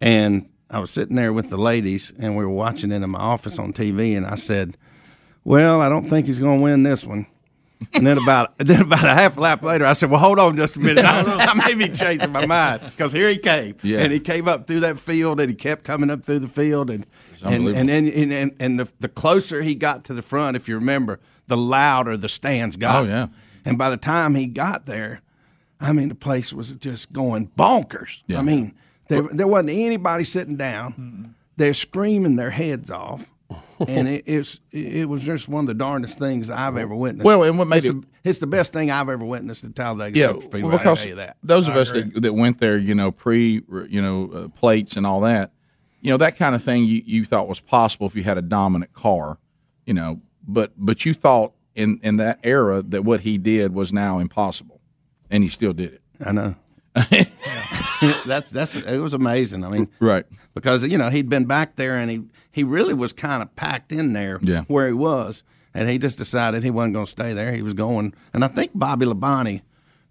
and 0.00 0.48
I 0.68 0.80
was 0.80 0.90
sitting 0.90 1.14
there 1.14 1.32
with 1.32 1.48
the 1.48 1.56
ladies, 1.56 2.12
and 2.18 2.36
we 2.36 2.44
were 2.44 2.50
watching 2.50 2.90
it 2.90 3.02
in 3.02 3.10
my 3.10 3.20
office 3.20 3.60
on 3.60 3.72
TV, 3.72 4.16
and 4.16 4.26
I 4.26 4.34
said, 4.34 4.76
"Well, 5.44 5.80
I 5.80 5.88
don't 5.88 6.10
think 6.10 6.26
he's 6.26 6.40
going 6.40 6.58
to 6.58 6.64
win 6.64 6.82
this 6.82 7.04
one." 7.06 7.26
And 7.92 8.06
then 8.06 8.18
about 8.18 8.54
then 8.58 8.82
about 8.82 9.04
a 9.04 9.14
half 9.14 9.36
lap 9.36 9.62
later, 9.62 9.84
I 9.86 9.92
said, 9.94 10.10
"Well, 10.10 10.20
hold 10.20 10.38
on 10.38 10.56
just 10.56 10.76
a 10.76 10.80
minute. 10.80 11.04
I, 11.04 11.22
I 11.22 11.54
may 11.54 11.74
be 11.74 11.88
changing 11.88 12.30
my 12.32 12.46
mind 12.46 12.82
because 12.84 13.12
here 13.12 13.28
he 13.28 13.38
came, 13.38 13.76
Yeah. 13.82 14.00
and 14.00 14.12
he 14.12 14.20
came 14.20 14.48
up 14.48 14.66
through 14.66 14.80
that 14.80 14.98
field, 14.98 15.40
and 15.40 15.48
he 15.50 15.54
kept 15.56 15.84
coming 15.84 16.10
up 16.10 16.24
through 16.24 16.40
the 16.40 16.48
field, 16.48 16.90
and 16.90 17.06
and 17.44 17.54
unbelievable. 17.54 17.78
and 17.80 17.90
and, 18.08 18.32
and, 18.32 18.56
and 18.60 18.78
the 18.80 18.92
the 19.00 19.08
closer 19.08 19.62
he 19.62 19.74
got 19.74 20.04
to 20.04 20.14
the 20.14 20.22
front, 20.22 20.56
if 20.56 20.68
you 20.68 20.74
remember, 20.76 21.20
the 21.46 21.56
louder 21.56 22.16
the 22.16 22.28
stands 22.28 22.76
got. 22.76 23.04
Oh, 23.04 23.06
yeah. 23.08 23.26
And 23.64 23.78
by 23.78 23.90
the 23.90 23.96
time 23.96 24.34
he 24.34 24.46
got 24.48 24.86
there, 24.86 25.20
I 25.80 25.92
mean, 25.92 26.08
the 26.08 26.14
place 26.16 26.52
was 26.52 26.70
just 26.70 27.12
going 27.12 27.48
bonkers. 27.56 28.22
Yeah. 28.26 28.38
I 28.40 28.42
mean, 28.42 28.74
there, 29.08 29.22
there 29.22 29.46
wasn't 29.46 29.70
anybody 29.70 30.24
sitting 30.24 30.56
down. 30.56 31.34
They're 31.56 31.74
screaming 31.74 32.36
their 32.36 32.50
heads 32.50 32.90
off. 32.90 33.26
And 33.88 34.08
it, 34.08 34.24
it's 34.26 34.60
it 34.70 35.08
was 35.08 35.22
just 35.22 35.48
one 35.48 35.64
of 35.64 35.68
the 35.68 35.74
darndest 35.74 36.18
things 36.18 36.50
I've 36.50 36.76
ever 36.76 36.94
witnessed. 36.94 37.24
Well, 37.24 37.42
and 37.42 37.58
what 37.58 37.68
made 37.68 37.78
it's 37.78 37.86
it- 37.86 38.00
the, 38.00 38.06
it's 38.24 38.38
the 38.38 38.46
best 38.46 38.72
thing 38.72 38.90
I've 38.90 39.08
ever 39.08 39.24
witnessed 39.24 39.64
at 39.64 39.74
Talladega 39.74 40.18
yeah, 40.18 40.26
Superspeedway. 40.28 40.62
well, 40.62 40.74
I 40.74 40.78
because 40.78 40.98
tell 41.00 41.08
you 41.08 41.14
that. 41.16 41.36
those 41.42 41.68
of 41.68 41.76
us 41.76 41.92
that, 41.92 42.22
that 42.22 42.32
went 42.34 42.58
there, 42.58 42.78
you 42.78 42.94
know, 42.94 43.10
pre, 43.10 43.62
you 43.88 44.00
know, 44.00 44.30
uh, 44.32 44.48
plates 44.48 44.96
and 44.96 45.06
all 45.06 45.20
that, 45.22 45.52
you 46.00 46.10
know, 46.10 46.16
that 46.18 46.36
kind 46.36 46.54
of 46.54 46.62
thing 46.62 46.84
you, 46.84 47.02
you 47.04 47.24
thought 47.24 47.48
was 47.48 47.60
possible 47.60 48.06
if 48.06 48.14
you 48.14 48.22
had 48.22 48.38
a 48.38 48.42
dominant 48.42 48.92
car, 48.92 49.38
you 49.86 49.94
know, 49.94 50.20
but 50.46 50.72
but 50.76 51.04
you 51.04 51.14
thought 51.14 51.52
in 51.74 52.00
in 52.02 52.16
that 52.16 52.38
era 52.42 52.82
that 52.82 53.02
what 53.04 53.20
he 53.20 53.38
did 53.38 53.72
was 53.74 53.92
now 53.92 54.18
impossible, 54.18 54.80
and 55.30 55.42
he 55.42 55.48
still 55.48 55.72
did 55.72 55.94
it. 55.94 56.02
I 56.24 56.32
know. 56.32 56.54
that's 58.26 58.50
that's 58.50 58.74
it 58.76 58.98
was 58.98 59.14
amazing. 59.14 59.64
I 59.64 59.68
mean, 59.68 59.88
right? 60.00 60.24
Because 60.54 60.86
you 60.86 60.98
know 60.98 61.08
he'd 61.08 61.28
been 61.28 61.46
back 61.46 61.76
there 61.76 61.96
and 61.96 62.10
he 62.10 62.22
he 62.52 62.62
really 62.64 62.94
was 62.94 63.12
kind 63.12 63.42
of 63.42 63.54
packed 63.56 63.90
in 63.92 64.12
there 64.12 64.38
Yeah. 64.42 64.62
where 64.68 64.86
he 64.86 64.92
was, 64.92 65.42
and 65.74 65.88
he 65.88 65.98
just 65.98 66.18
decided 66.18 66.62
he 66.62 66.70
wasn't 66.70 66.94
going 66.94 67.06
to 67.06 67.10
stay 67.10 67.32
there. 67.32 67.52
He 67.52 67.62
was 67.62 67.74
going, 67.74 68.14
and 68.34 68.44
I 68.44 68.48
think 68.48 68.70
Bobby 68.74 69.06
Labonte 69.06 69.62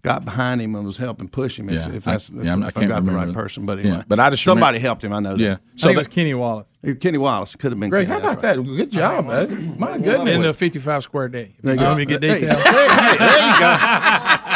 got 0.02 0.24
behind 0.24 0.60
him 0.60 0.74
and 0.74 0.84
was 0.84 0.96
helping 0.96 1.28
push 1.28 1.56
him. 1.60 1.68
If, 1.68 1.76
Yeah, 1.76 1.92
if 1.94 2.02
that's 2.02 2.28
I- 2.28 2.38
if, 2.40 2.44
yeah, 2.44 2.50
I'm- 2.50 2.62
I 2.64 2.72
I 2.74 2.86
got 2.86 3.04
the 3.04 3.12
right 3.12 3.26
that. 3.26 3.34
person, 3.34 3.64
but 3.66 3.84
Yeah, 3.84 4.02
but 4.08 4.18
I 4.18 4.30
just 4.30 4.42
somebody 4.42 4.78
remember- 4.78 4.86
helped 4.88 5.04
him. 5.04 5.12
I 5.12 5.20
know. 5.20 5.36
Yeah. 5.36 5.46
So 5.46 5.52
I 5.54 5.54
think 5.54 5.60
it 5.84 5.86
that- 5.94 5.96
was 5.98 6.08
Kenny 6.08 6.34
Wallace. 6.34 6.68
Kenny 6.98 7.18
Wallace 7.18 7.54
could 7.54 7.70
have 7.70 7.78
been. 7.78 7.88
Greg, 7.90 8.08
Kenny, 8.08 8.20
how 8.20 8.26
about 8.32 8.42
that's 8.42 8.56
that? 8.56 8.64
Good 8.64 8.90
job, 8.90 9.26
man. 9.28 9.76
My 9.78 9.98
goodness. 9.98 10.34
In 10.34 10.42
the 10.42 10.52
55 10.52 11.04
Square 11.04 11.28
D. 11.28 11.38
If 11.38 11.48
you 11.62 11.70
you 11.70 11.76
want 11.78 11.98
me 11.98 12.04
to 12.06 12.18
get 12.18 12.22
Hey, 12.24 12.40
hey, 12.40 12.46
there 12.46 13.46
you 13.46 13.58
go. 13.60 14.48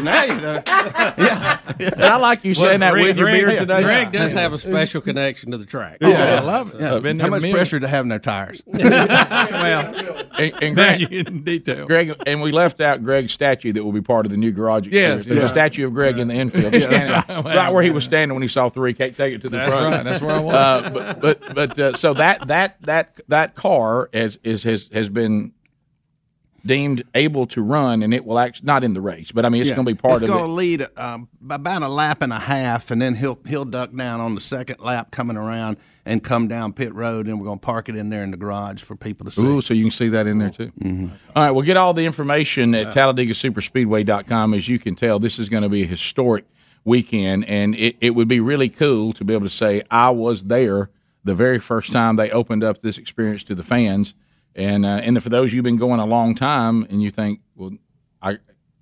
Now 0.00 0.24
you 0.24 0.40
know. 0.40 0.62
Yeah. 1.18 1.58
And 1.78 2.02
I 2.04 2.16
like 2.16 2.44
you 2.44 2.54
saying 2.54 2.80
that 2.80 2.92
Greg, 2.92 3.04
with 3.04 3.18
your 3.18 3.26
Greg- 3.28 3.46
beer 3.46 3.58
today. 3.60 3.82
Greg 3.82 4.12
does 4.12 4.32
have 4.32 4.52
a 4.52 4.58
special 4.58 5.00
connection 5.00 5.50
to 5.52 5.58
the 5.58 5.64
track. 5.66 5.98
Yeah, 6.00 6.40
I 6.40 6.40
love 6.40 6.74
it. 6.74 6.80
Yeah. 6.80 6.94
I've 6.94 7.02
been 7.02 7.18
How 7.18 7.24
there 7.24 7.30
much 7.32 7.42
many- 7.42 7.52
pressure 7.54 7.80
to 7.80 7.88
have 7.88 8.04
in 8.04 8.08
their 8.08 8.18
tires? 8.18 8.62
well, 8.66 9.94
And, 10.38 10.62
and 10.62 10.74
Greg, 10.76 11.12
in 11.12 11.42
detail. 11.42 11.86
Greg, 11.86 12.14
and 12.26 12.40
we 12.40 12.52
left 12.52 12.80
out 12.80 13.02
Greg's 13.02 13.32
statue 13.32 13.72
that 13.72 13.84
will 13.84 13.92
be 13.92 14.00
part 14.00 14.26
of 14.26 14.30
the 14.30 14.36
new 14.38 14.52
garage 14.52 14.86
experience. 14.86 15.18
Yes, 15.20 15.26
There's 15.26 15.38
yeah. 15.40 15.44
a 15.46 15.48
statue 15.48 15.86
of 15.86 15.94
Greg 15.94 16.18
in 16.18 16.28
the 16.28 16.34
infield, 16.34 16.72
Yeah, 16.74 16.80
standing 16.80 17.36
right. 17.44 17.44
right. 17.56 17.72
where 17.72 17.82
he 17.82 17.90
was 17.90 18.04
standing 18.04 18.34
when 18.34 18.42
he 18.42 18.48
saw 18.48 18.68
three. 18.68 18.94
Can't 18.94 19.16
take 19.16 19.34
it 19.34 19.42
to 19.42 19.48
the 19.48 19.56
That's 19.58 19.72
front. 19.72 19.94
right. 19.94 20.04
That's 20.04 20.20
where 20.20 20.36
I 20.36 20.38
was. 20.40 20.54
Uh, 20.54 20.90
but 20.92 21.20
but, 21.20 21.54
but 21.54 21.78
uh, 21.78 21.92
so 21.94 22.14
that 22.14 22.46
that 22.48 22.80
that 22.82 23.20
that 23.28 23.54
car 23.54 24.08
has 24.12 24.38
is 24.44 24.62
has 24.64 24.88
has 24.92 25.08
been 25.08 25.52
deemed 26.64 27.02
able 27.14 27.46
to 27.48 27.62
run, 27.62 28.02
and 28.02 28.14
it 28.14 28.24
will 28.24 28.38
actually 28.38 28.66
not 28.66 28.84
in 28.84 28.94
the 28.94 29.00
race, 29.00 29.32
but 29.32 29.44
I 29.44 29.48
mean 29.48 29.60
it's 29.62 29.70
Yeah. 29.70 29.76
going 29.76 29.86
to 29.86 29.94
be 29.94 29.98
part 29.98 30.14
it's 30.14 30.22
of 30.22 30.28
it. 30.28 30.32
It's 30.32 30.38
going 30.38 30.48
to 30.48 30.54
lead 30.54 30.86
um, 30.96 31.28
about 31.50 31.82
a 31.82 31.88
lap 31.88 32.22
and 32.22 32.32
a 32.32 32.38
half, 32.38 32.90
and 32.90 33.02
then 33.02 33.14
he'll 33.14 33.38
he'll 33.46 33.64
duck 33.64 33.94
down 33.94 34.20
on 34.20 34.34
the 34.34 34.40
second 34.40 34.80
lap 34.80 35.10
coming 35.10 35.36
around 35.36 35.76
and 36.04 36.22
come 36.22 36.48
down 36.48 36.72
pit 36.72 36.92
road, 36.94 37.26
and 37.26 37.38
we're 37.38 37.46
going 37.46 37.58
to 37.58 37.64
park 37.64 37.88
it 37.88 37.96
in 37.96 38.10
there 38.10 38.22
in 38.22 38.30
the 38.32 38.36
garage 38.36 38.82
for 38.82 38.96
people 38.96 39.24
to 39.24 39.30
see. 39.30 39.42
Ooh, 39.42 39.60
so 39.60 39.72
you 39.74 39.84
can 39.84 39.90
see 39.90 40.08
that 40.08 40.26
in 40.26 40.38
there 40.38 40.50
too. 40.50 40.72
All 41.36 41.42
right, 41.44 41.50
we'll 41.52 41.64
get 41.64 41.76
all 41.76 41.94
the 41.94 42.04
information 42.06 42.74
at 42.74 42.92
TalladegaSuperspeedway.com. 42.94 44.54
As 44.54 44.68
you 44.68 44.78
can 44.78 44.94
tell, 44.96 45.18
this 45.18 45.38
is 45.38 45.48
going 45.48 45.62
to 45.62 45.68
be 45.68 45.82
a 45.82 45.86
historic 45.86 46.44
weekend, 46.84 47.44
and 47.46 47.74
it, 47.76 47.96
it 48.00 48.10
would 48.10 48.28
be 48.28 48.40
really 48.40 48.68
cool 48.68 49.12
to 49.12 49.24
be 49.24 49.32
able 49.32 49.46
to 49.46 49.50
say, 49.50 49.82
I 49.90 50.10
was 50.10 50.44
there 50.44 50.90
the 51.24 51.34
very 51.34 51.60
first 51.60 51.92
time 51.92 52.16
they 52.16 52.30
opened 52.30 52.64
up 52.64 52.82
this 52.82 52.98
experience 52.98 53.44
to 53.44 53.54
the 53.54 53.62
fans. 53.62 54.14
And, 54.54 54.84
uh, 54.84 55.00
and 55.02 55.22
for 55.22 55.28
those 55.28 55.52
you 55.52 55.58
who've 55.58 55.64
been 55.64 55.76
going 55.76 56.00
a 56.00 56.06
long 56.06 56.34
time 56.34 56.86
and 56.90 57.02
you 57.02 57.10
think, 57.10 57.40
well, 57.56 57.72
I, 58.20 58.38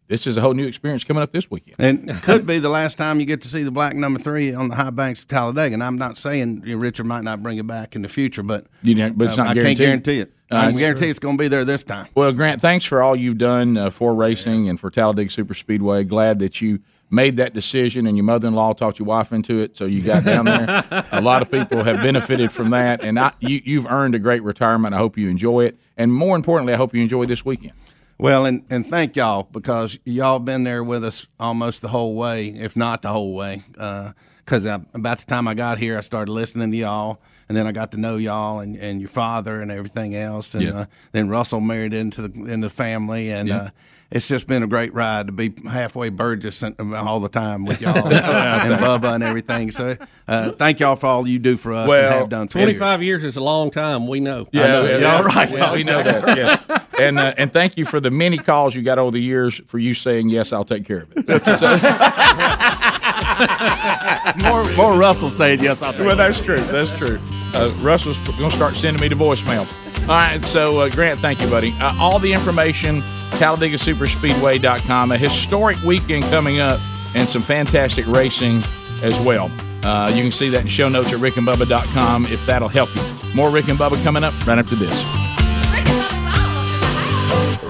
this 0.09 0.27
is 0.27 0.37
a 0.37 0.41
whole 0.41 0.55
new 0.55 0.66
experience 0.66 1.05
coming 1.05 1.23
up 1.23 1.33
this 1.33 1.49
weekend. 1.51 1.77
And 1.79 2.11
it 2.11 2.16
could 2.23 2.45
be 2.45 2.59
the 2.59 2.68
last 2.68 2.99
time 2.99 3.21
you 3.21 3.27
get 3.27 3.43
to 3.43 3.49
see 3.49 3.62
the 3.62 3.71
black 3.71 3.95
number 3.95 4.18
three 4.18 4.53
on 4.53 4.68
the 4.68 4.75
high 4.75 4.91
banks 4.91 5.23
of 5.23 5.29
Talladega. 5.29 5.75
And 5.75 5.85
I'm 5.85 5.97
not 5.97 6.16
saying 6.16 6.62
Richard 6.62 7.07
might 7.07 7.23
not 7.23 7.43
bring 7.43 7.59
it 7.59 7.66
back 7.66 7.95
in 7.95 8.03
the 8.03 8.09
future, 8.09 8.43
but, 8.43 8.66
You 8.83 8.97
know, 8.97 9.11
but 9.11 9.29
it's 9.29 9.39
uh, 9.39 9.43
I 9.43 9.55
can't 9.55 9.79
guarantee 9.79 10.18
it. 10.18 10.33
Uh, 10.51 10.57
I 10.57 10.73
guarantee 10.73 11.09
it's 11.09 11.21
going 11.21 11.37
to 11.37 11.41
be 11.41 11.47
there 11.47 11.64
this 11.64 11.85
time. 11.85 12.09
Well, 12.16 12.33
Grant, 12.33 12.61
thanks 12.61 12.85
for 12.85 13.01
all 13.01 13.14
you've 13.14 13.39
done 13.39 13.77
uh, 13.77 13.91
for 13.91 14.12
racing 14.12 14.68
and 14.68 14.81
for 14.81 14.91
Talladega 14.91 15.31
Super 15.31 15.55
Speedway. 15.55 16.03
Glad 16.03 16.41
that 16.41 16.61
you 16.61 16.81
made 17.11 17.37
that 17.39 17.55
decision 17.55 18.07
and 18.07 18.17
your 18.17 18.25
mother-in-law 18.25 18.73
talked 18.75 18.99
your 18.99 19.07
wife 19.07 19.33
into 19.33 19.61
it, 19.61 19.77
so 19.77 19.85
you 19.85 20.01
got 20.01 20.25
down 20.25 20.45
there. 20.45 20.85
a 21.13 21.21
lot 21.21 21.43
of 21.43 21.51
people 21.51 21.83
have 21.83 21.97
benefited 21.97 22.53
from 22.53 22.71
that, 22.71 23.05
and 23.05 23.19
I, 23.19 23.33
you, 23.41 23.61
you've 23.65 23.87
earned 23.91 24.15
a 24.15 24.19
great 24.19 24.43
retirement. 24.43 24.95
I 24.95 24.99
hope 24.99 25.19
you 25.19 25.29
enjoy 25.29 25.65
it, 25.67 25.79
and 25.97 26.13
more 26.13 26.37
importantly, 26.37 26.73
I 26.73 26.77
hope 26.77 26.95
you 26.95 27.03
enjoy 27.03 27.27
this 27.27 27.45
weekend. 27.45 27.73
Well, 28.19 28.45
and, 28.47 28.65
and 28.71 28.87
thank 28.89 29.17
y'all 29.17 29.45
because 29.51 29.99
y'all 30.05 30.39
been 30.39 30.63
there 30.65 30.85
with 30.85 31.03
us 31.05 31.27
almost 31.41 31.81
the 31.83 31.89
whole 31.89 32.15
way, 32.15 32.49
if 32.49 32.77
not 32.77 33.01
the 33.03 33.09
whole 33.09 33.33
way. 33.35 33.63
Because 33.73 34.67
about 34.67 35.19
the 35.19 35.27
time 35.27 35.49
I 35.49 35.55
got 35.55 35.79
here, 35.79 35.97
I 35.97 36.03
started 36.03 36.31
listening 36.31 36.71
to 36.71 36.77
y'all, 36.77 37.23
and 37.49 37.57
then 37.57 37.67
I 37.67 37.73
got 37.73 37.93
to 37.93 37.97
know 37.97 38.17
y'all 38.17 38.61
and, 38.61 38.77
and 38.77 39.01
your 39.01 39.09
father 39.09 39.63
and 39.63 39.73
everything 39.73 40.15
else. 40.15 40.55
And 40.55 40.65
Yeah. 40.65 40.71
uh, 40.81 40.85
then 41.13 41.29
Russell 41.31 41.61
married 41.61 41.95
into 41.95 42.29
the 42.29 42.45
into 42.53 42.67
the 42.67 42.71
family, 42.75 43.30
and 43.33 43.49
Yeah. 43.49 43.57
uh, 43.57 43.71
it's 44.11 44.26
just 44.26 44.46
been 44.46 44.62
a 44.62 44.66
great 44.66 44.92
ride 44.92 45.26
to 45.28 45.32
be 45.32 45.53
halfway 45.68 46.08
Burgess 46.08 46.62
all 46.62 47.20
the 47.20 47.28
time 47.28 47.64
with 47.64 47.80
y'all 47.80 47.96
and 47.96 48.80
Bubba 48.80 49.14
and 49.14 49.22
everything. 49.22 49.70
So 49.70 49.96
uh, 50.26 50.50
thank 50.53 50.80
y'all 50.80 50.96
for 50.96 51.07
all 51.07 51.28
you 51.28 51.38
do 51.38 51.57
for 51.57 51.72
us 51.72 51.82
and 51.82 51.88
Well, 51.88 52.18
have 52.18 52.28
done. 52.28 52.49
for 52.49 52.58
years. 52.58 52.78
25 52.78 53.03
years 53.03 53.24
is 53.24 53.37
a 53.37 53.42
long 53.42 53.70
time. 53.70 54.08
We 54.08 54.20
know. 54.20 54.49
Yeah, 54.53 54.64
I 54.64 54.68
know. 54.68 54.84
yeah, 54.84 54.99
yeah. 54.99 55.22
right. 55.22 55.50
Yeah, 55.50 55.74
we 55.74 55.84
know 55.84 56.03
that. 56.03 56.37
Yes, 56.37 56.64
and 56.99 57.18
uh, 57.18 57.34
and 57.37 57.53
thank 57.53 57.76
you 57.76 57.84
for 57.84 58.00
the 58.00 58.11
many 58.11 58.38
calls 58.38 58.74
you 58.74 58.82
got 58.82 58.99
over 58.99 59.11
the 59.12 59.20
years 59.20 59.61
for 59.66 59.78
you 59.78 59.95
saying 59.95 60.28
yes, 60.28 60.53
I'll 60.53 60.64
take 60.64 60.84
care 60.84 61.03
of 61.03 61.12
it. 61.16 61.26
more, 64.42 64.64
more 64.76 64.99
Russell 64.99 65.30
saying 65.30 65.61
yes. 65.61 65.82
I'll 65.82 65.92
take 65.92 66.07
well, 66.07 66.16
that's 66.16 66.41
true. 66.41 66.57
That's 66.58 66.95
true. 66.99 67.18
Uh, 67.54 67.72
Russell's 67.80 68.18
going 68.38 68.50
to 68.50 68.57
start 68.57 68.76
sending 68.76 69.00
me 69.00 69.08
the 69.08 69.14
voicemail. 69.14 69.66
All 70.03 70.08
right, 70.16 70.42
so 70.45 70.80
uh, 70.80 70.88
Grant, 70.91 71.20
thank 71.20 71.41
you, 71.41 71.49
buddy. 71.49 71.72
Uh, 71.80 71.95
all 71.99 72.18
the 72.18 72.32
information, 72.32 73.03
TalladegaSuperspeedway.com. 73.41 75.12
A 75.12 75.17
historic 75.17 75.80
weekend 75.83 76.25
coming 76.25 76.61
up 76.61 76.79
and 77.14 77.26
some 77.26 77.41
fantastic 77.41 78.07
racing 78.07 78.62
as 79.03 79.18
well. 79.21 79.50
Uh, 79.83 80.12
you 80.14 80.22
can 80.22 80.30
see 80.30 80.50
that 80.50 80.61
in 80.61 80.68
show 80.68 80.91
notes 80.91 81.12
at 81.12 81.21
rickandbubba.com 81.21 82.26
if 82.26 82.45
that'll 82.45 82.68
help 82.68 82.95
you. 82.95 83.03
More 83.34 83.50
Rick 83.50 83.68
and 83.68 83.79
Bubba 83.79 84.03
coming 84.04 84.22
up 84.25 84.34
right 84.46 84.58
after 84.58 84.75
this. 84.75 84.92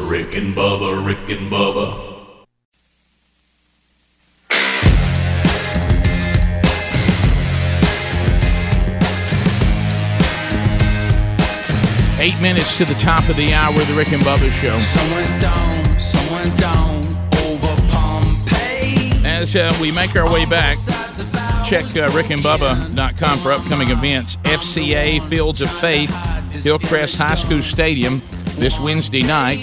Rick 0.08 0.34
and 0.34 0.56
Bubba, 0.56 1.06
Rick 1.06 1.28
and 1.38 1.50
Bubba. 1.50 2.19
Eight 12.20 12.38
minutes 12.38 12.76
to 12.76 12.84
the 12.84 12.92
top 12.94 13.26
of 13.30 13.36
the 13.36 13.54
hour 13.54 13.74
of 13.74 13.88
the 13.88 13.94
Rick 13.94 14.12
and 14.12 14.20
Bubba 14.22 14.50
show. 14.50 14.78
Someone 14.78 15.40
down, 15.40 15.98
someone 15.98 16.54
down 16.56 17.02
over 17.46 17.74
Pompeii. 17.88 19.10
As 19.24 19.56
uh, 19.56 19.74
we 19.80 19.90
make 19.90 20.14
our 20.16 20.30
way 20.30 20.44
back 20.44 20.76
check 21.64 21.84
uh, 21.96 22.10
rickandbubba.com 22.10 23.38
for 23.38 23.52
upcoming 23.52 23.88
events. 23.88 24.36
FCA 24.38 25.26
Fields 25.30 25.62
of 25.62 25.70
Faith, 25.70 26.10
Hillcrest 26.62 27.16
High 27.16 27.36
School 27.36 27.62
Stadium 27.62 28.20
this 28.56 28.78
Wednesday 28.78 29.22
night 29.22 29.58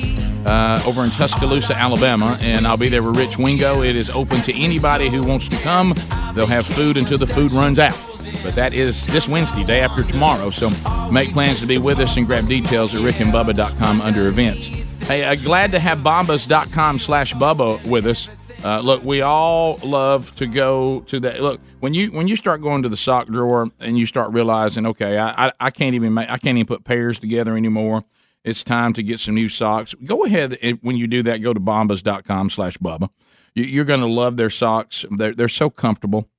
uh, 0.47 0.81
over 0.83 1.03
in 1.03 1.11
Tuscaloosa, 1.11 1.75
Alabama. 1.77 2.37
And 2.41 2.65
I'll 2.65 2.75
be 2.75 2.89
there 2.89 3.03
with 3.03 3.17
Rich 3.17 3.37
Wingo. 3.37 3.83
It 3.83 3.95
is 3.95 4.09
open 4.09 4.41
to 4.41 4.57
anybody 4.57 5.09
who 5.09 5.21
wants 5.21 5.47
to 5.49 5.57
come. 5.57 5.93
They'll 6.33 6.47
have 6.47 6.65
food 6.65 6.97
until 6.97 7.19
the 7.19 7.27
food 7.27 7.51
runs 7.51 7.77
out. 7.77 8.06
But 8.43 8.55
that 8.55 8.73
is 8.73 9.05
this 9.07 9.27
Wednesday, 9.27 9.63
day 9.63 9.81
after 9.81 10.03
tomorrow. 10.03 10.49
So 10.49 10.69
make 11.11 11.31
plans 11.33 11.61
to 11.61 11.67
be 11.67 11.77
with 11.77 11.99
us 11.99 12.17
and 12.17 12.25
grab 12.25 12.47
details 12.47 12.95
at 12.95 13.01
rickandbubba.com 13.01 14.01
under 14.01 14.27
events. 14.27 14.67
Hey, 15.07 15.23
uh, 15.23 15.35
glad 15.35 15.71
to 15.71 15.79
have 15.79 15.99
bombas.com 15.99 16.99
slash 16.99 17.33
Bubba 17.33 17.85
with 17.87 18.05
us. 18.05 18.29
Uh, 18.63 18.79
look, 18.79 19.03
we 19.03 19.21
all 19.21 19.77
love 19.83 20.33
to 20.35 20.47
go 20.47 21.01
to 21.01 21.19
that. 21.19 21.41
Look, 21.41 21.61
when 21.79 21.93
you 21.93 22.11
when 22.11 22.27
you 22.27 22.35
start 22.35 22.61
going 22.61 22.83
to 22.83 22.89
the 22.89 22.97
sock 22.97 23.27
drawer 23.27 23.69
and 23.79 23.97
you 23.97 24.05
start 24.05 24.31
realizing, 24.33 24.85
okay, 24.87 25.17
I, 25.17 25.47
I, 25.47 25.51
I 25.59 25.69
can't 25.69 25.95
even 25.95 26.13
make 26.13 26.29
I 26.29 26.37
can't 26.37 26.57
even 26.57 26.65
put 26.65 26.83
pairs 26.83 27.19
together 27.19 27.55
anymore. 27.55 28.03
It's 28.43 28.63
time 28.63 28.93
to 28.93 29.03
get 29.03 29.19
some 29.19 29.35
new 29.35 29.49
socks. 29.49 29.93
Go 30.05 30.23
ahead 30.23 30.57
and 30.61 30.79
when 30.81 30.97
you 30.97 31.07
do 31.07 31.21
that, 31.23 31.41
go 31.41 31.53
to 31.53 31.59
bombas.com 31.59 32.49
slash 32.49 32.77
Bubba. 32.77 33.09
You, 33.53 33.63
you're 33.65 33.85
going 33.85 33.99
to 33.99 34.07
love 34.07 34.37
their 34.37 34.49
socks. 34.49 35.05
They're, 35.11 35.33
they're 35.33 35.49
so 35.49 35.69
comfortable. 35.69 36.29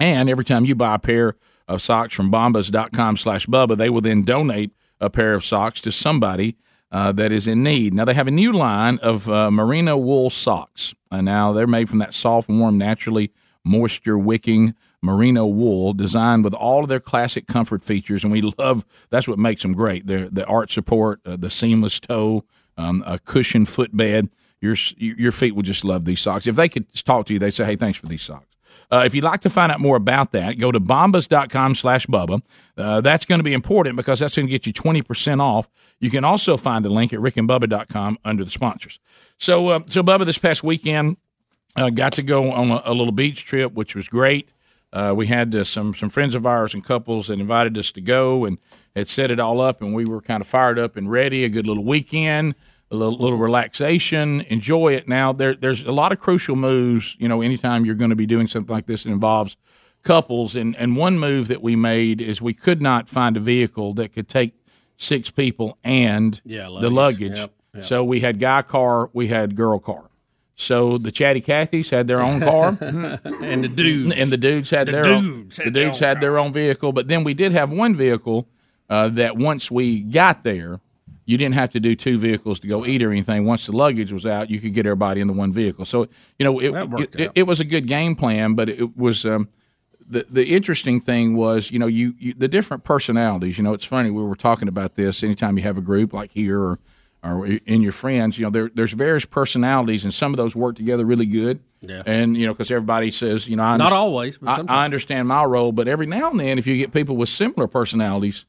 And 0.00 0.28
every 0.28 0.44
time 0.44 0.64
you 0.64 0.74
buy 0.74 0.96
a 0.96 0.98
pair 0.98 1.36
of 1.68 1.80
socks 1.80 2.14
from 2.14 2.30
bombas.com 2.30 3.16
slash 3.16 3.46
Bubba, 3.46 3.76
they 3.76 3.90
will 3.90 4.00
then 4.00 4.22
donate 4.22 4.72
a 5.00 5.10
pair 5.10 5.34
of 5.34 5.44
socks 5.44 5.80
to 5.82 5.92
somebody 5.92 6.56
uh, 6.90 7.12
that 7.12 7.32
is 7.32 7.46
in 7.46 7.62
need. 7.62 7.94
Now, 7.94 8.04
they 8.04 8.14
have 8.14 8.28
a 8.28 8.32
new 8.32 8.52
line 8.52 8.98
of 8.98 9.28
uh, 9.28 9.50
merino 9.50 9.96
wool 9.96 10.30
socks. 10.30 10.94
Uh, 11.10 11.20
now, 11.20 11.52
they're 11.52 11.66
made 11.66 11.88
from 11.88 11.98
that 11.98 12.14
soft, 12.14 12.48
warm, 12.48 12.78
naturally 12.78 13.32
moisture 13.64 14.18
wicking 14.18 14.74
merino 15.02 15.46
wool 15.46 15.92
designed 15.92 16.44
with 16.44 16.54
all 16.54 16.82
of 16.82 16.88
their 16.88 17.00
classic 17.00 17.46
comfort 17.46 17.82
features. 17.82 18.24
And 18.24 18.32
we 18.32 18.42
love 18.58 18.84
that's 19.10 19.26
what 19.26 19.38
makes 19.38 19.62
them 19.62 19.72
great. 19.72 20.06
The 20.06 20.44
art 20.46 20.70
support, 20.70 21.20
uh, 21.24 21.36
the 21.36 21.50
seamless 21.50 21.98
toe, 21.98 22.44
um, 22.76 23.02
a 23.06 23.18
cushioned 23.18 23.68
footbed. 23.68 24.28
Your, 24.60 24.76
your 24.96 25.32
feet 25.32 25.56
will 25.56 25.62
just 25.62 25.84
love 25.84 26.04
these 26.04 26.20
socks. 26.20 26.46
If 26.46 26.54
they 26.54 26.68
could 26.68 26.92
talk 27.04 27.26
to 27.26 27.32
you, 27.32 27.40
they'd 27.40 27.50
say, 27.50 27.64
hey, 27.64 27.76
thanks 27.76 27.98
for 27.98 28.06
these 28.06 28.22
socks. 28.22 28.51
Uh, 28.92 29.04
if 29.06 29.14
you'd 29.14 29.24
like 29.24 29.40
to 29.40 29.48
find 29.48 29.72
out 29.72 29.80
more 29.80 29.96
about 29.96 30.32
that, 30.32 30.58
go 30.58 30.70
to 30.70 30.78
bombas.com 30.78 31.74
slash 31.74 32.06
Bubba. 32.06 32.42
Uh, 32.76 33.00
that's 33.00 33.24
going 33.24 33.38
to 33.38 33.44
be 33.44 33.54
important 33.54 33.96
because 33.96 34.18
that's 34.18 34.36
going 34.36 34.46
to 34.46 34.50
get 34.50 34.66
you 34.66 34.72
20% 34.72 35.40
off. 35.40 35.70
You 35.98 36.10
can 36.10 36.24
also 36.24 36.58
find 36.58 36.84
the 36.84 36.90
link 36.90 37.12
at 37.14 37.18
rickandbubba.com 37.18 38.18
under 38.22 38.44
the 38.44 38.50
sponsors. 38.50 39.00
So, 39.38 39.68
uh, 39.68 39.80
so 39.86 40.02
Bubba, 40.02 40.26
this 40.26 40.36
past 40.36 40.62
weekend, 40.62 41.16
uh, 41.74 41.88
got 41.88 42.12
to 42.12 42.22
go 42.22 42.50
on 42.52 42.70
a, 42.70 42.82
a 42.84 42.92
little 42.92 43.12
beach 43.12 43.46
trip, 43.46 43.72
which 43.72 43.94
was 43.96 44.08
great. 44.08 44.52
Uh, 44.92 45.14
we 45.16 45.26
had 45.26 45.54
uh, 45.54 45.64
some 45.64 45.94
some 45.94 46.10
friends 46.10 46.34
of 46.34 46.44
ours 46.44 46.74
and 46.74 46.84
couples 46.84 47.28
that 47.28 47.40
invited 47.40 47.78
us 47.78 47.92
to 47.92 48.00
go 48.00 48.44
and 48.44 48.58
had 48.94 49.08
set 49.08 49.30
it 49.30 49.40
all 49.40 49.60
up, 49.60 49.80
and 49.80 49.94
we 49.94 50.04
were 50.04 50.20
kind 50.20 50.42
of 50.42 50.46
fired 50.46 50.78
up 50.78 50.96
and 50.96 51.10
ready. 51.10 51.44
A 51.44 51.48
good 51.48 51.66
little 51.66 51.84
weekend, 51.84 52.54
a 52.92 52.96
little, 52.96 53.18
little 53.18 53.38
relaxation, 53.38 54.42
enjoy 54.42 54.94
it. 54.94 55.08
Now 55.08 55.32
there 55.32 55.54
there's 55.54 55.82
a 55.82 55.92
lot 55.92 56.12
of 56.12 56.20
crucial 56.20 56.56
moves. 56.56 57.16
You 57.18 57.26
know, 57.28 57.40
anytime 57.42 57.84
you're 57.84 57.94
going 57.96 58.10
to 58.10 58.16
be 58.16 58.26
doing 58.26 58.46
something 58.46 58.72
like 58.72 58.86
this, 58.86 59.06
it 59.06 59.10
involves 59.10 59.56
couples. 60.02 60.54
And 60.54 60.76
and 60.76 60.96
one 60.96 61.18
move 61.18 61.48
that 61.48 61.62
we 61.62 61.74
made 61.76 62.20
is 62.20 62.40
we 62.42 62.54
could 62.54 62.80
not 62.82 63.08
find 63.08 63.36
a 63.36 63.40
vehicle 63.40 63.94
that 63.94 64.12
could 64.12 64.28
take 64.28 64.54
six 64.96 65.30
people 65.30 65.78
and 65.82 66.40
Yeah, 66.44 66.64
the 66.64 66.90
luggage. 66.90 66.92
luggage. 66.92 67.38
Yep, 67.38 67.52
yep. 67.74 67.84
So 67.84 68.04
we 68.04 68.20
had 68.20 68.38
guy 68.38 68.62
car, 68.62 69.10
we 69.12 69.28
had 69.28 69.56
girl 69.56 69.78
car. 69.78 70.04
So 70.54 70.98
the 70.98 71.10
Chatty 71.10 71.40
Cathys 71.40 71.90
had 71.90 72.06
their 72.06 72.20
own 72.20 72.40
car, 72.40 72.76
and 72.80 73.64
the 73.64 73.68
dudes 73.68 74.14
and 74.14 74.30
the 74.30 74.36
dudes 74.36 74.70
had 74.70 74.86
The 74.86 74.92
their 74.92 75.04
dudes 75.04 75.58
own, 75.58 75.64
had 75.64 75.74
the 75.74 75.78
their 75.80 75.88
dudes 75.88 76.02
own 76.02 76.08
had 76.08 76.20
their 76.20 76.38
own 76.38 76.52
vehicle. 76.52 76.92
But 76.92 77.08
then 77.08 77.24
we 77.24 77.32
did 77.34 77.52
have 77.52 77.70
one 77.72 77.94
vehicle 77.96 78.46
uh, 78.90 79.08
that 79.08 79.36
once 79.38 79.70
we 79.70 80.00
got 80.00 80.44
there, 80.44 80.78
you 81.24 81.38
didn't 81.38 81.54
have 81.54 81.70
to 81.70 81.80
do 81.80 81.94
two 81.94 82.18
vehicles 82.18 82.60
to 82.60 82.66
go 82.66 82.84
eat 82.84 83.02
or 83.02 83.10
anything. 83.10 83.44
Once 83.44 83.66
the 83.66 83.72
luggage 83.72 84.12
was 84.12 84.26
out, 84.26 84.50
you 84.50 84.60
could 84.60 84.74
get 84.74 84.86
everybody 84.86 85.20
in 85.20 85.26
the 85.26 85.32
one 85.32 85.52
vehicle. 85.52 85.84
So 85.84 86.08
you 86.38 86.44
know 86.44 86.58
it 86.58 86.74
it, 86.74 87.14
it, 87.14 87.32
it 87.34 87.42
was 87.44 87.60
a 87.60 87.64
good 87.64 87.86
game 87.86 88.16
plan, 88.16 88.54
but 88.54 88.68
it 88.68 88.96
was. 88.96 89.24
Um, 89.24 89.48
the, 90.04 90.26
the 90.28 90.48
interesting 90.48 91.00
thing 91.00 91.36
was, 91.36 91.70
you 91.70 91.78
know, 91.78 91.86
you, 91.86 92.14
you 92.18 92.34
the 92.34 92.48
different 92.48 92.84
personalities. 92.84 93.56
You 93.56 93.64
know, 93.64 93.72
it's 93.72 93.84
funny 93.84 94.10
we 94.10 94.22
were 94.22 94.34
talking 94.36 94.68
about 94.68 94.94
this. 94.94 95.22
Anytime 95.22 95.56
you 95.56 95.62
have 95.62 95.78
a 95.78 95.80
group 95.80 96.12
like 96.12 96.32
here 96.32 96.60
or 96.60 96.78
or 97.24 97.46
in 97.46 97.82
your 97.82 97.92
friends, 97.92 98.36
you 98.38 98.44
know, 98.44 98.50
there, 98.50 98.70
there's 98.74 98.92
various 98.92 99.24
personalities, 99.24 100.02
and 100.02 100.12
some 100.12 100.32
of 100.32 100.38
those 100.38 100.56
work 100.56 100.74
together 100.74 101.06
really 101.06 101.26
good. 101.26 101.60
Yeah. 101.80 102.02
And 102.04 102.36
you 102.36 102.46
know, 102.46 102.52
because 102.52 102.70
everybody 102.70 103.10
says, 103.10 103.48
you 103.48 103.56
know, 103.56 103.62
I 103.62 103.76
Not 103.76 103.92
always, 103.92 104.38
I. 104.44 104.62
I 104.68 104.84
understand 104.84 105.28
my 105.28 105.44
role, 105.44 105.72
but 105.72 105.88
every 105.88 106.06
now 106.06 106.30
and 106.30 106.40
then, 106.40 106.58
if 106.58 106.66
you 106.66 106.76
get 106.76 106.92
people 106.92 107.16
with 107.16 107.28
similar 107.28 107.68
personalities, 107.68 108.44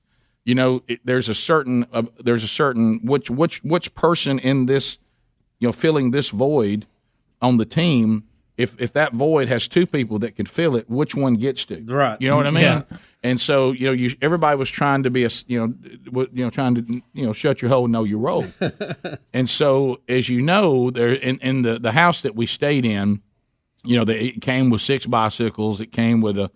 you 0.45 0.55
know, 0.55 0.83
it, 0.87 0.99
there's 1.03 1.29
a 1.29 1.35
certain 1.35 1.85
uh, 1.93 2.03
there's 2.19 2.43
a 2.43 2.47
certain 2.47 2.99
which 3.03 3.29
which 3.29 3.63
which 3.63 3.93
person 3.95 4.39
in 4.39 4.65
this, 4.65 4.97
you 5.59 5.67
know, 5.67 5.71
filling 5.71 6.11
this 6.11 6.29
void 6.29 6.85
on 7.41 7.57
the 7.57 7.65
team. 7.65 8.25
If 8.55 8.79
if 8.79 8.93
that 8.93 9.13
void 9.13 9.47
has 9.47 9.67
two 9.67 9.87
people 9.87 10.19
that 10.19 10.35
could 10.35 10.49
fill 10.49 10.75
it, 10.75 10.89
which 10.89 11.15
one 11.15 11.35
gets 11.35 11.65
to? 11.65 11.81
Right. 11.81 12.21
You 12.21 12.29
know 12.29 12.37
what 12.37 12.45
I 12.45 12.51
mean? 12.51 12.63
Yeah. 12.63 12.83
And 13.23 13.39
so 13.39 13.71
you 13.71 13.87
know, 13.87 13.93
you 13.93 14.15
everybody 14.21 14.57
was 14.57 14.69
trying 14.69 15.03
to 15.03 15.09
be 15.09 15.23
a 15.23 15.29
you 15.47 15.59
know, 15.59 16.27
you 16.33 16.43
know, 16.43 16.49
trying 16.49 16.75
to 16.75 17.01
you 17.13 17.25
know, 17.25 17.33
shut 17.33 17.61
your 17.61 17.69
hole, 17.69 17.87
know 17.87 18.03
your 18.03 18.19
role. 18.19 18.45
and 19.33 19.49
so, 19.49 20.01
as 20.07 20.29
you 20.29 20.41
know, 20.41 20.91
there 20.91 21.13
in, 21.13 21.39
in 21.39 21.61
the 21.61 21.79
the 21.79 21.93
house 21.93 22.21
that 22.21 22.35
we 22.35 22.45
stayed 22.45 22.85
in, 22.85 23.21
you 23.83 23.97
know, 23.97 24.03
the, 24.03 24.21
it 24.21 24.41
came 24.41 24.69
with 24.69 24.81
six 24.81 25.05
bicycles. 25.05 25.79
It 25.79 25.91
came 25.91 26.21
with 26.21 26.37
a, 26.37 26.51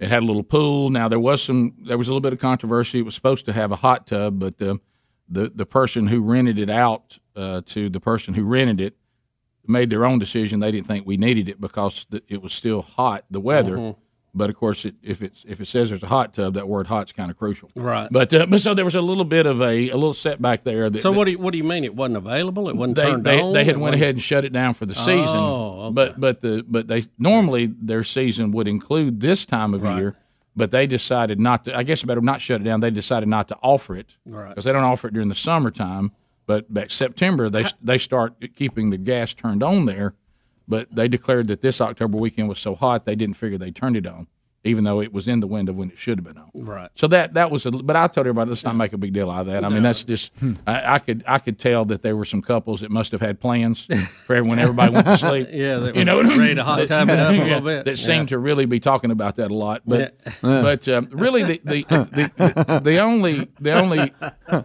it 0.00 0.08
had 0.08 0.22
a 0.22 0.26
little 0.26 0.42
pool. 0.42 0.90
Now 0.90 1.06
there 1.08 1.20
was 1.20 1.40
some, 1.42 1.74
there 1.86 1.96
was 1.98 2.08
a 2.08 2.10
little 2.10 2.20
bit 2.20 2.32
of 2.32 2.40
controversy. 2.40 2.98
It 2.98 3.04
was 3.04 3.14
supposed 3.14 3.44
to 3.46 3.52
have 3.52 3.70
a 3.70 3.76
hot 3.76 4.06
tub, 4.08 4.38
but 4.40 4.60
uh, 4.60 4.76
the 5.28 5.50
the 5.54 5.66
person 5.66 6.08
who 6.08 6.22
rented 6.22 6.58
it 6.58 6.70
out 6.70 7.18
uh, 7.36 7.60
to 7.66 7.88
the 7.88 8.00
person 8.00 8.34
who 8.34 8.44
rented 8.44 8.80
it 8.80 8.96
made 9.66 9.90
their 9.90 10.04
own 10.04 10.18
decision. 10.18 10.58
They 10.58 10.72
didn't 10.72 10.88
think 10.88 11.06
we 11.06 11.16
needed 11.16 11.48
it 11.48 11.60
because 11.60 12.06
the, 12.10 12.22
it 12.28 12.42
was 12.42 12.52
still 12.52 12.82
hot, 12.82 13.24
the 13.30 13.40
weather. 13.40 13.76
Mhm. 13.76 13.96
But 14.32 14.48
of 14.48 14.56
course, 14.56 14.84
it, 14.84 14.94
if 15.02 15.22
it's 15.22 15.44
if 15.48 15.60
it 15.60 15.66
says 15.66 15.88
there's 15.88 16.04
a 16.04 16.06
hot 16.06 16.34
tub, 16.34 16.54
that 16.54 16.68
word 16.68 16.86
"hot's" 16.86 17.10
kind 17.12 17.30
of 17.32 17.36
crucial. 17.36 17.68
Right. 17.74 18.08
But 18.12 18.32
uh, 18.32 18.46
but 18.46 18.60
so 18.60 18.74
there 18.74 18.84
was 18.84 18.94
a 18.94 19.00
little 19.00 19.24
bit 19.24 19.44
of 19.44 19.60
a 19.60 19.88
a 19.90 19.94
little 19.94 20.14
setback 20.14 20.62
there. 20.62 20.88
That, 20.88 21.02
So 21.02 21.10
that- 21.10 21.18
what 21.18 21.24
do 21.24 21.32
you, 21.32 21.38
what 21.38 21.50
do 21.50 21.58
you 21.58 21.64
mean 21.64 21.82
it 21.84 21.96
wasn't 21.96 22.16
available? 22.18 22.68
It 22.68 22.76
wasn't 22.76 22.96
they, 22.96 23.02
turned 23.10 23.24
they, 23.24 23.40
on. 23.40 23.52
they 23.52 23.64
had 23.64 23.76
went 23.76 23.96
ahead 23.96 24.10
and 24.14 24.22
shut 24.22 24.44
it 24.44 24.52
down 24.52 24.74
for 24.74 24.86
the 24.86 24.94
season. 24.94 25.36
Oh, 25.36 25.86
okay. 25.86 25.94
But 25.94 26.20
but 26.20 26.40
the 26.40 26.64
but 26.68 26.86
they 26.86 27.06
normally 27.18 27.66
their 27.66 28.04
season 28.04 28.52
would 28.52 28.68
include 28.68 29.20
this 29.20 29.44
time 29.46 29.74
of 29.74 29.82
year, 29.82 30.16
but 30.54 30.70
they 30.70 30.86
decided 30.86 31.40
not 31.40 31.64
to. 31.64 31.76
I 31.76 31.82
guess 31.82 32.02
better 32.04 32.20
not 32.20 32.40
shut 32.40 32.60
it 32.60 32.64
down. 32.64 32.78
They 32.80 32.90
decided 32.90 33.28
not 33.28 33.48
to 33.48 33.56
offer 33.62 33.96
it 33.96 34.16
Right. 34.26 34.50
because 34.50 34.64
they 34.64 34.72
don't 34.72 34.84
offer 34.84 35.08
it 35.08 35.14
during 35.14 35.28
the 35.28 35.34
summertime. 35.34 36.12
But 36.46 36.72
back 36.72 36.90
September 36.92 37.50
they 37.50 37.64
they 37.82 37.98
start 37.98 38.34
keeping 38.54 38.90
the 38.90 38.96
gas 38.98 39.34
turned 39.34 39.62
on 39.64 39.86
there. 39.86 40.14
But 40.70 40.88
they 40.94 41.08
declared 41.08 41.48
that 41.48 41.60
this 41.62 41.80
October 41.80 42.16
weekend 42.16 42.48
was 42.48 42.60
so 42.60 42.76
hot 42.76 43.04
they 43.04 43.16
didn't 43.16 43.36
figure 43.36 43.58
they 43.58 43.72
turned 43.72 43.96
it 43.96 44.06
on, 44.06 44.28
even 44.62 44.84
though 44.84 45.00
it 45.00 45.12
was 45.12 45.26
in 45.26 45.40
the 45.40 45.48
window 45.48 45.72
when 45.72 45.90
it 45.90 45.98
should 45.98 46.18
have 46.18 46.24
been 46.24 46.38
on. 46.38 46.50
Right. 46.54 46.90
So 46.94 47.08
that 47.08 47.34
that 47.34 47.50
was 47.50 47.66
a. 47.66 47.72
But 47.72 47.96
I 47.96 48.06
told 48.06 48.28
everybody 48.28 48.50
let's 48.50 48.62
not 48.62 48.76
make 48.76 48.92
a 48.92 48.98
big 48.98 49.12
deal 49.12 49.30
out 49.32 49.40
of 49.40 49.46
that. 49.48 49.64
I 49.64 49.68
mean 49.68 49.82
that's 49.82 50.04
just 50.04 50.32
I, 50.68 50.94
I 50.94 50.98
could 51.00 51.24
I 51.26 51.40
could 51.40 51.58
tell 51.58 51.84
that 51.86 52.02
there 52.02 52.14
were 52.16 52.24
some 52.24 52.40
couples 52.40 52.82
that 52.82 52.90
must 52.92 53.10
have 53.10 53.20
had 53.20 53.40
plans 53.40 53.88
for 54.26 54.40
when 54.44 54.60
everybody 54.60 54.94
went 54.94 55.06
to 55.06 55.18
sleep. 55.28 55.48
Yeah, 55.50 55.78
that 55.80 55.96
you 55.96 56.04
was 56.04 56.28
know 56.28 56.38
ready 56.38 56.54
to 56.54 56.62
hot 56.62 56.86
time 56.86 57.10
it 57.10 57.18
up 57.18 57.32
a 57.32 57.36
little 57.36 57.60
bit. 57.62 57.84
That 57.86 57.98
seemed 57.98 58.28
to 58.28 58.38
really 58.38 58.66
be 58.66 58.78
talking 58.78 59.10
about 59.10 59.36
that 59.36 59.50
a 59.50 59.54
lot. 59.54 59.82
But 59.84 60.14
but 60.40 60.86
um, 60.88 61.08
really 61.10 61.42
the 61.42 61.60
the, 61.64 61.84
the 61.88 62.30
the 62.36 62.80
the 62.84 62.98
only 62.98 63.48
the 63.58 63.72
only 63.72 64.12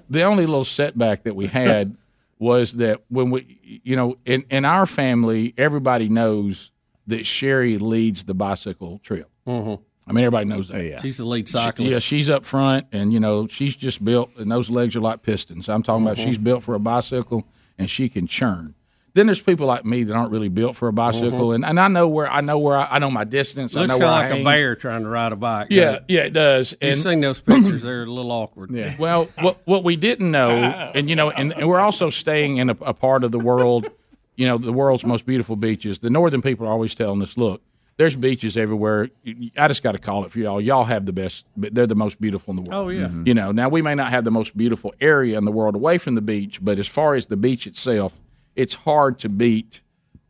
the 0.07 0.21
only 0.21 0.45
little 0.45 0.65
setback 0.65 1.23
that 1.23 1.35
we 1.35 1.47
had 1.47 1.97
was 2.39 2.73
that 2.73 3.01
when 3.09 3.29
we 3.31 3.81
you 3.83 3.95
know 3.95 4.17
in 4.25 4.45
in 4.49 4.65
our 4.65 4.85
family 4.85 5.53
everybody 5.57 6.09
knows 6.09 6.71
that 7.07 7.25
Sherry 7.25 7.77
leads 7.77 8.23
the 8.25 8.33
bicycle 8.33 8.99
trip. 8.99 9.29
Mhm. 9.47 9.79
I 10.07 10.11
mean, 10.11 10.23
everybody 10.23 10.45
knows 10.45 10.67
that. 10.69 10.83
Yeah. 10.83 10.99
She's 10.99 11.17
the 11.17 11.25
lead 11.25 11.47
She- 11.47 11.53
cyclist. 11.53 11.91
yeah, 11.91 11.99
she's 11.99 12.29
up 12.29 12.45
front, 12.45 12.85
and 12.91 13.11
you 13.13 13.19
know 13.19 13.47
she's 13.47 13.75
just 13.75 14.03
built, 14.03 14.29
and 14.37 14.51
those 14.51 14.69
legs 14.69 14.95
are 14.95 14.99
like 15.01 15.23
pistons. 15.23 15.67
I'm 15.69 15.81
talking 15.83 16.03
about 16.05 16.17
Mhm. 16.17 16.23
she's 16.25 16.37
built 16.37 16.61
for 16.63 16.75
a 16.75 16.79
bicycle, 16.79 17.47
and 17.77 17.89
she 17.89 18.07
can 18.09 18.27
churn. 18.27 18.75
Then 19.15 19.25
there's 19.25 19.41
people 19.41 19.65
like 19.65 19.83
me 19.85 20.03
that 20.03 20.13
aren't 20.13 20.31
really 20.31 20.49
built 20.49 20.75
for 20.75 20.87
a 20.87 20.93
bicycle, 20.93 21.47
Mhm. 21.49 21.55
and, 21.55 21.65
and 21.65 21.79
I 21.79 21.87
know 21.87 22.07
where 22.07 22.29
I 22.29 22.41
know 22.41 22.59
where 22.59 22.77
I, 22.77 22.87
I 22.91 22.99
know 22.99 23.09
my 23.09 23.23
distance. 23.23 23.73
Looks 23.73 23.91
I 23.91 23.95
know 23.95 23.99
kind 24.05 24.11
where 24.19 24.25
of 24.25 24.29
like 24.29 24.47
I 24.47 24.53
a 24.53 24.57
bear 24.59 24.75
trying 24.75 25.03
to 25.03 25.09
ride 25.09 25.31
a 25.31 25.35
bike. 25.37 25.67
Yeah, 25.71 25.99
yeah, 26.07 26.21
it 26.23 26.33
does. 26.33 26.73
You've 26.81 26.91
And- 26.91 27.01
seen 27.01 27.21
those 27.21 27.39
pictures; 27.41 27.81
they're 27.83 28.03
a 28.03 28.05
little 28.11 28.31
awkward. 28.31 28.71
Yeah. 28.71 28.93
Well, 28.99 29.29
what 29.39 29.57
what 29.65 29.83
we 29.83 29.95
didn't 29.95 30.29
know, 30.31 30.49
and 30.95 31.09
you 31.09 31.15
know, 31.15 31.31
and, 31.31 31.53
and 31.53 31.67
we're 31.67 31.79
also 31.79 32.09
staying 32.11 32.57
in 32.57 32.69
a, 32.69 32.77
a 32.81 32.93
part 32.93 33.23
of 33.23 33.31
the 33.31 33.39
world, 33.39 33.87
you 34.35 34.47
know, 34.47 34.57
the 34.57 34.73
world's 34.73 35.05
most 35.05 35.25
beautiful 35.25 35.55
beaches. 35.55 35.99
The 35.99 36.09
northern 36.09 36.41
people 36.43 36.67
are 36.67 36.71
always 36.71 36.93
telling 36.93 37.21
us, 37.21 37.37
look, 37.37 37.61
there's 37.95 38.17
beaches 38.17 38.57
everywhere. 38.57 39.09
I 39.57 39.69
just 39.69 39.81
got 39.81 39.93
to 39.93 39.97
call 39.97 40.25
it 40.25 40.31
for 40.31 40.39
y'all. 40.39 40.59
Y'all 40.59 40.83
have 40.83 41.05
the 41.05 41.13
best. 41.13 41.45
They're 41.55 41.87
the 41.87 41.95
most 41.95 42.19
beautiful 42.19 42.51
in 42.51 42.61
the 42.61 42.69
world. 42.69 42.87
Oh, 42.87 42.89
yeah. 42.89 43.07
Mhm. 43.07 43.25
You 43.25 43.33
know, 43.33 43.53
now 43.53 43.69
we 43.69 43.81
may 43.81 43.95
not 43.95 44.09
have 44.09 44.25
the 44.25 44.31
most 44.31 44.57
beautiful 44.57 44.93
area 44.99 45.37
in 45.37 45.45
the 45.45 45.53
world 45.53 45.73
away 45.75 45.97
from 45.99 46.15
the 46.15 46.21
beach, 46.21 46.59
but 46.61 46.77
as 46.79 46.87
far 46.89 47.15
as 47.15 47.27
the 47.27 47.37
beach 47.37 47.65
itself, 47.65 48.19
it's 48.55 48.73
hard 48.75 49.19
to 49.19 49.29
beat 49.29 49.81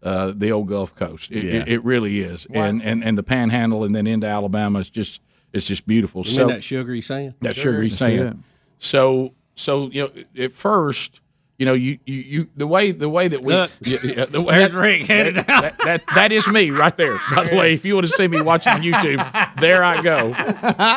uh, 0.03 0.33
the 0.35 0.51
old 0.51 0.67
Gulf 0.67 0.95
Coast. 0.95 1.31
It, 1.31 1.43
Yeah. 1.43 1.53
it, 1.61 1.67
it 1.67 1.83
really 1.83 2.21
is, 2.21 2.45
Why 2.49 2.67
and, 2.67 2.81
and 2.85 3.03
and 3.03 3.17
the 3.17 3.23
Panhandle, 3.23 3.83
and 3.83 3.95
then 3.95 4.07
into 4.07 4.27
Alabama 4.27 4.79
is 4.79 4.89
just 4.89 5.21
it's 5.53 5.67
just 5.67 5.87
beautiful. 5.87 6.23
You 6.23 6.31
so 6.31 6.45
mean 6.45 6.55
that 6.55 6.63
sugary 6.63 7.01
sand? 7.01 7.35
that 7.41 7.55
Sure. 7.55 7.71
sugary 7.73 7.87
That's 7.89 7.99
sand. 7.99 8.19
it. 8.21 8.37
So 8.79 9.33
so 9.55 9.87
you 9.89 10.01
know 10.03 10.43
at 10.43 10.51
first. 10.51 11.21
You 11.57 11.65
know, 11.65 11.73
you, 11.73 11.99
you, 12.05 12.15
you 12.15 12.47
the 12.57 12.67
way 12.67 12.91
the 12.91 13.07
way 13.07 13.29
that 13.29 13.39
we 13.41 13.53
Look. 13.53 13.71
yeah, 13.81 13.97
yeah, 14.03 14.25
the 14.25 14.43
way 14.43 14.55
There's 14.57 14.73
Rick 14.73 15.03
headed 15.03 15.35
that, 15.35 15.49
out. 15.49 15.61
that, 15.63 15.77
that, 15.85 16.03
that 16.13 16.31
is 16.33 16.49
me 16.49 16.69
right 16.69 16.97
there. 16.97 17.17
By 17.33 17.47
the 17.47 17.55
way, 17.55 17.73
if 17.73 17.85
you 17.85 17.95
want 17.95 18.07
to 18.07 18.11
see 18.13 18.27
me 18.27 18.41
watching 18.41 18.73
YouTube, 18.73 19.55
there 19.61 19.81
I 19.81 20.01
go. 20.01 20.33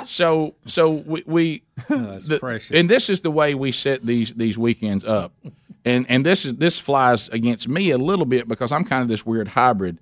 So 0.06 0.56
so 0.66 0.90
we, 0.94 1.22
we 1.26 1.62
the- 1.88 2.38
precious. 2.40 2.76
and 2.76 2.90
this 2.90 3.09
is 3.09 3.20
the 3.20 3.30
way 3.30 3.55
we 3.55 3.70
set 3.70 4.05
these 4.05 4.34
these 4.34 4.59
weekends 4.59 5.05
up, 5.05 5.32
and 5.89 6.06
and 6.09 6.27
this 6.27 6.44
is 6.44 6.55
this 6.56 6.78
flies 6.78 7.28
against 7.31 7.66
me 7.69 7.90
a 7.90 7.98
little 7.98 8.27
bit 8.27 8.47
because 8.47 8.73
I'm 8.73 8.85
kind 8.85 9.02
of 9.02 9.09
this 9.09 9.24
weird 9.24 9.48
hybrid. 9.48 9.98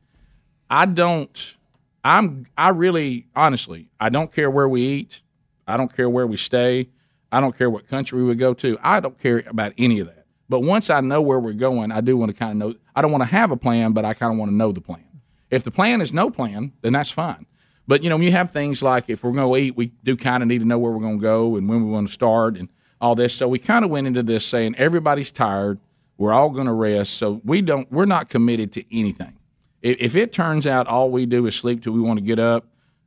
I 0.68 0.86
don't. 0.86 1.56
I'm. 2.04 2.46
I 2.58 2.70
really, 2.70 3.26
honestly, 3.36 3.88
I 4.00 4.08
don't 4.08 4.32
care 4.32 4.50
where 4.50 4.68
we 4.68 4.82
eat. 4.82 5.22
I 5.66 5.76
don't 5.76 5.94
care 5.94 6.10
where 6.10 6.26
we 6.26 6.36
stay. 6.36 6.88
I 7.30 7.40
don't 7.40 7.56
care 7.56 7.70
what 7.70 7.88
country 7.88 8.22
we 8.22 8.34
go 8.34 8.54
to. 8.54 8.78
I 8.82 9.00
don't 9.00 9.18
care 9.18 9.42
about 9.46 9.72
any 9.78 10.00
of 10.00 10.06
that. 10.08 10.26
But 10.48 10.60
once 10.60 10.90
I 10.90 11.00
know 11.00 11.22
where 11.22 11.40
we're 11.40 11.52
going, 11.52 11.90
I 11.90 12.00
do 12.00 12.16
want 12.16 12.32
to 12.32 12.38
kind 12.38 12.52
of 12.52 12.68
know. 12.68 12.78
I 12.94 13.02
don't 13.02 13.12
want 13.12 13.22
to 13.22 13.30
have 13.30 13.50
a 13.50 13.56
plan, 13.56 13.92
but 13.92 14.04
I 14.04 14.14
kind 14.14 14.32
of 14.32 14.38
want 14.38 14.50
to 14.50 14.54
know 14.56 14.72
the 14.72 14.80
plan. 14.80 15.04
If 15.50 15.62
the 15.62 15.70
plan 15.70 16.00
is 16.00 16.12
no 16.12 16.30
plan, 16.30 16.72
then 16.82 16.94
that's 16.94 17.10
fine. 17.10 17.46
But 17.86 18.02
you 18.02 18.10
know, 18.10 18.16
when 18.16 18.24
you 18.24 18.32
have 18.32 18.50
things 18.50 18.82
like 18.82 19.08
if 19.08 19.22
we're 19.22 19.32
going 19.32 19.52
to 19.52 19.64
eat, 19.64 19.76
we 19.76 19.86
do 20.02 20.16
kind 20.16 20.42
of 20.42 20.48
need 20.48 20.58
to 20.58 20.64
know 20.64 20.78
where 20.78 20.90
we're 20.90 21.00
going 21.00 21.18
to 21.18 21.22
go 21.22 21.56
and 21.56 21.68
when 21.68 21.84
we 21.84 21.90
want 21.90 22.08
to 22.08 22.12
start 22.12 22.56
and 22.56 22.68
all 23.00 23.14
this. 23.14 23.34
So 23.34 23.48
we 23.48 23.58
kind 23.58 23.84
of 23.84 23.90
went 23.90 24.06
into 24.06 24.22
this 24.22 24.44
saying 24.44 24.74
everybody's 24.76 25.30
tired. 25.30 25.78
We're 26.18 26.32
all 26.32 26.50
going 26.50 26.66
to 26.66 26.72
rest. 26.72 27.14
So 27.14 27.40
we 27.44 27.60
don't. 27.60 27.90
We're 27.92 28.06
not 28.06 28.28
committed 28.28 28.72
to 28.72 28.98
anything. 28.98 29.38
If, 29.82 29.96
if 30.00 30.16
it 30.16 30.32
turns 30.32 30.66
out 30.66 30.86
all 30.86 31.10
we 31.10 31.26
do 31.26 31.46
is 31.46 31.54
sleep 31.54 31.82
till 31.82 31.92
we 31.92 32.00
want 32.00 32.18
to 32.18 32.24
get 32.24 32.38
up, 32.38 32.66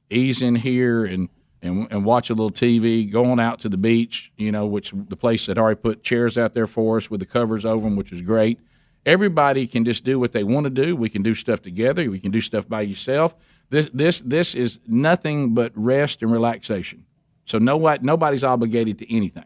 ease 0.10 0.42
in 0.42 0.56
here 0.56 1.06
and 1.06 1.30
and 1.62 1.88
and 1.92 2.06
watch 2.06 2.30
a 2.30 2.34
little 2.34 2.52
TV, 2.52 3.10
going 3.10 3.40
out 3.40 3.60
to 3.62 3.70
the 3.70 3.78
beach, 3.78 4.32
you 4.38 4.52
know, 4.52 4.66
which 4.66 4.94
the 4.94 5.18
place 5.18 5.46
that 5.48 5.58
already 5.58 5.80
put 5.80 6.04
chairs 6.04 6.38
out 6.38 6.54
there 6.54 6.68
for 6.68 6.98
us 6.98 7.10
with 7.10 7.20
the 7.20 7.26
covers 7.26 7.66
over 7.66 7.84
them, 7.84 7.96
which 7.96 8.12
is 8.12 8.22
great. 8.22 8.60
Everybody 9.06 9.66
can 9.66 9.86
just 9.86 10.04
do 10.04 10.20
what 10.20 10.34
they 10.34 10.44
want 10.44 10.66
to 10.66 10.70
do. 10.70 10.96
We 10.96 11.10
can 11.10 11.24
do 11.24 11.34
stuff 11.34 11.62
together. 11.62 12.10
We 12.12 12.20
can 12.20 12.32
do 12.32 12.42
stuff 12.42 12.68
by 12.68 12.82
yourself. 12.82 13.34
This 13.70 13.90
this 13.94 14.20
this 14.20 14.56
is 14.56 14.80
nothing 14.88 15.54
but 15.54 15.72
rest 15.76 16.22
and 16.22 16.32
relaxation. 16.32 17.06
So 17.46 17.58
no 17.58 17.78
what 17.78 18.04
nobody's 18.04 18.44
obligated 18.44 19.00
to 19.00 19.16
anything. 19.16 19.46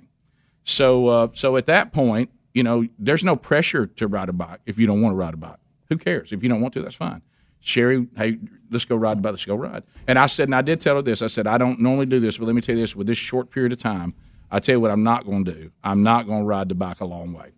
So 0.64 1.07
uh, 1.07 1.27
so 1.34 1.57
at 1.57 1.65
that 1.65 1.94
point, 1.94 2.30
you 2.53 2.64
know, 2.64 2.88
there's 2.98 3.23
no 3.23 3.35
pressure 3.35 3.85
to 3.88 4.07
ride 4.07 4.30
a 4.30 4.34
bike 4.34 4.60
if 4.65 4.80
you 4.80 4.88
don't 4.88 5.02
want 5.02 5.14
to 5.14 5.18
ride 5.18 5.34
a 5.34 5.38
bike. 5.38 5.57
Who 5.90 5.98
cares? 5.98 6.31
If 6.31 6.44
you 6.44 6.49
don't 6.49 6.61
want 6.61 6.73
to, 6.76 6.81
that's 6.81 6.95
fine. 6.95 7.22
Sherry, 7.60 8.07
hey, 8.18 8.40
let's 8.72 8.85
go 8.85 8.95
ride 8.95 9.18
a 9.18 9.22
bike. 9.22 9.34
Let's 9.34 9.45
go 9.45 9.56
ride. 9.56 9.84
And 10.07 10.19
I 10.19 10.27
said, 10.27 10.48
and 10.48 10.56
I 10.56 10.61
did 10.61 10.81
tell 10.81 10.95
her 10.95 11.02
this. 11.02 11.22
I 11.22 11.27
said, 11.27 11.48
I 11.48 11.57
don't 11.57 11.80
normally 11.80 12.06
do 12.06 12.19
this, 12.19 12.38
but 12.38 12.45
let 12.45 12.56
me 12.56 12.61
tell 12.61 12.76
you 12.76 12.81
this: 12.81 12.95
with 12.95 13.07
this 13.07 13.18
short 13.18 13.52
period 13.52 13.72
of 13.72 13.77
time, 13.77 14.14
I 14.52 14.60
tell 14.60 14.76
you 14.76 14.80
what, 14.80 14.91
I'm 14.91 15.03
not 15.03 15.26
going 15.26 15.45
to 15.45 15.52
do. 15.52 15.72
I'm 15.84 16.03
not 16.03 16.27
going 16.27 16.41
to 16.41 16.45
ride 16.45 16.69
the 16.69 16.76
bike 16.76 17.02
a 17.02 17.06
long 17.06 17.34
way. 17.34 17.53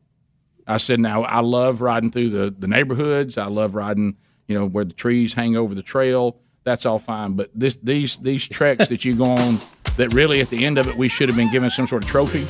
I 0.68 0.77
said, 0.77 0.99
now 0.99 1.23
I 1.23 1.41
love 1.41 1.82
riding 1.82 2.10
through 2.10 2.30
the, 2.30 2.56
the 2.57 2.68
neighborhoods. 2.68 3.38
I 3.38 3.48
love 3.48 3.76
riding, 3.76 4.18
you 4.48 4.57
know, 4.57 4.65
where 4.65 4.86
the 4.86 4.94
trees 4.94 5.34
hang 5.34 5.56
over 5.56 5.76
the 5.76 5.84
trail. 5.84 6.38
That's 6.65 6.85
all 6.85 6.97
fine. 6.99 7.33
But 7.33 7.51
this, 7.53 7.77
these 7.81 8.17
these 8.17 8.47
treks 8.47 8.89
that 8.89 9.05
you 9.05 9.15
go 9.15 9.25
on, 9.25 9.59
that 9.97 10.11
really 10.13 10.41
at 10.41 10.49
the 10.49 10.65
end 10.65 10.79
of 10.79 10.87
it 10.87 10.97
we 10.97 11.07
should 11.07 11.29
have 11.29 11.37
been 11.37 11.51
given 11.51 11.69
some 11.69 11.85
sort 11.85 12.03
of 12.03 12.09
trophy. 12.09 12.45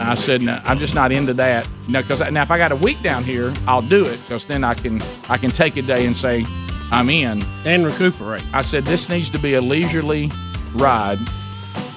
I 0.00 0.14
said, 0.14 0.40
no, 0.40 0.60
I'm 0.64 0.78
just 0.78 0.94
not 0.94 1.12
into 1.12 1.34
that. 1.34 1.68
Now, 1.86 2.00
because 2.00 2.28
now 2.32 2.42
if 2.42 2.50
I 2.50 2.56
got 2.56 2.72
a 2.72 2.76
week 2.76 3.00
down 3.02 3.22
here, 3.22 3.52
I'll 3.68 3.82
do 3.82 4.06
it 4.06 4.18
because 4.22 4.46
then 4.46 4.64
I 4.64 4.74
can 4.74 5.00
I 5.28 5.36
can 5.36 5.50
take 5.50 5.76
a 5.76 5.82
day 5.82 6.06
and 6.06 6.16
say 6.16 6.42
I'm 6.90 7.10
in 7.10 7.42
and 7.66 7.84
recuperate. 7.84 8.42
I 8.54 8.62
said 8.62 8.84
this 8.84 9.10
needs 9.10 9.28
to 9.30 9.38
be 9.38 9.54
a 9.54 9.60
leisurely 9.60 10.30
ride. 10.74 11.18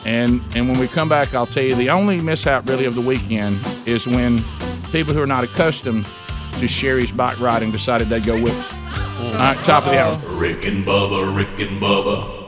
And 0.05 0.41
and 0.55 0.67
when 0.67 0.77
we 0.77 0.89
come 0.89 1.07
back, 1.07 1.33
I'll 1.33 1.47
tell 1.47 1.63
you 1.63 1.75
the 1.75 1.89
only 1.89 2.19
mishap 2.19 2.67
really 2.67 2.85
of 2.85 2.95
the 2.95 3.01
weekend 3.01 3.57
is 3.85 4.05
when 4.05 4.41
people 4.91 5.13
who 5.13 5.21
are 5.21 5.27
not 5.27 5.45
accustomed 5.45 6.09
to 6.59 6.67
Sherry's 6.67 7.11
bike 7.11 7.39
riding 7.39 7.71
decided 7.71 8.07
they'd 8.09 8.25
go 8.25 8.41
with. 8.41 8.75
All 9.19 9.33
right, 9.33 9.57
top 9.63 9.85
of 9.85 9.91
the 9.91 9.99
hour. 9.99 10.17
Rick 10.37 10.65
and 10.65 10.85
Bubba, 10.85 11.35
Rick 11.35 11.59
and 11.59 11.81
Bubba. 11.81 12.42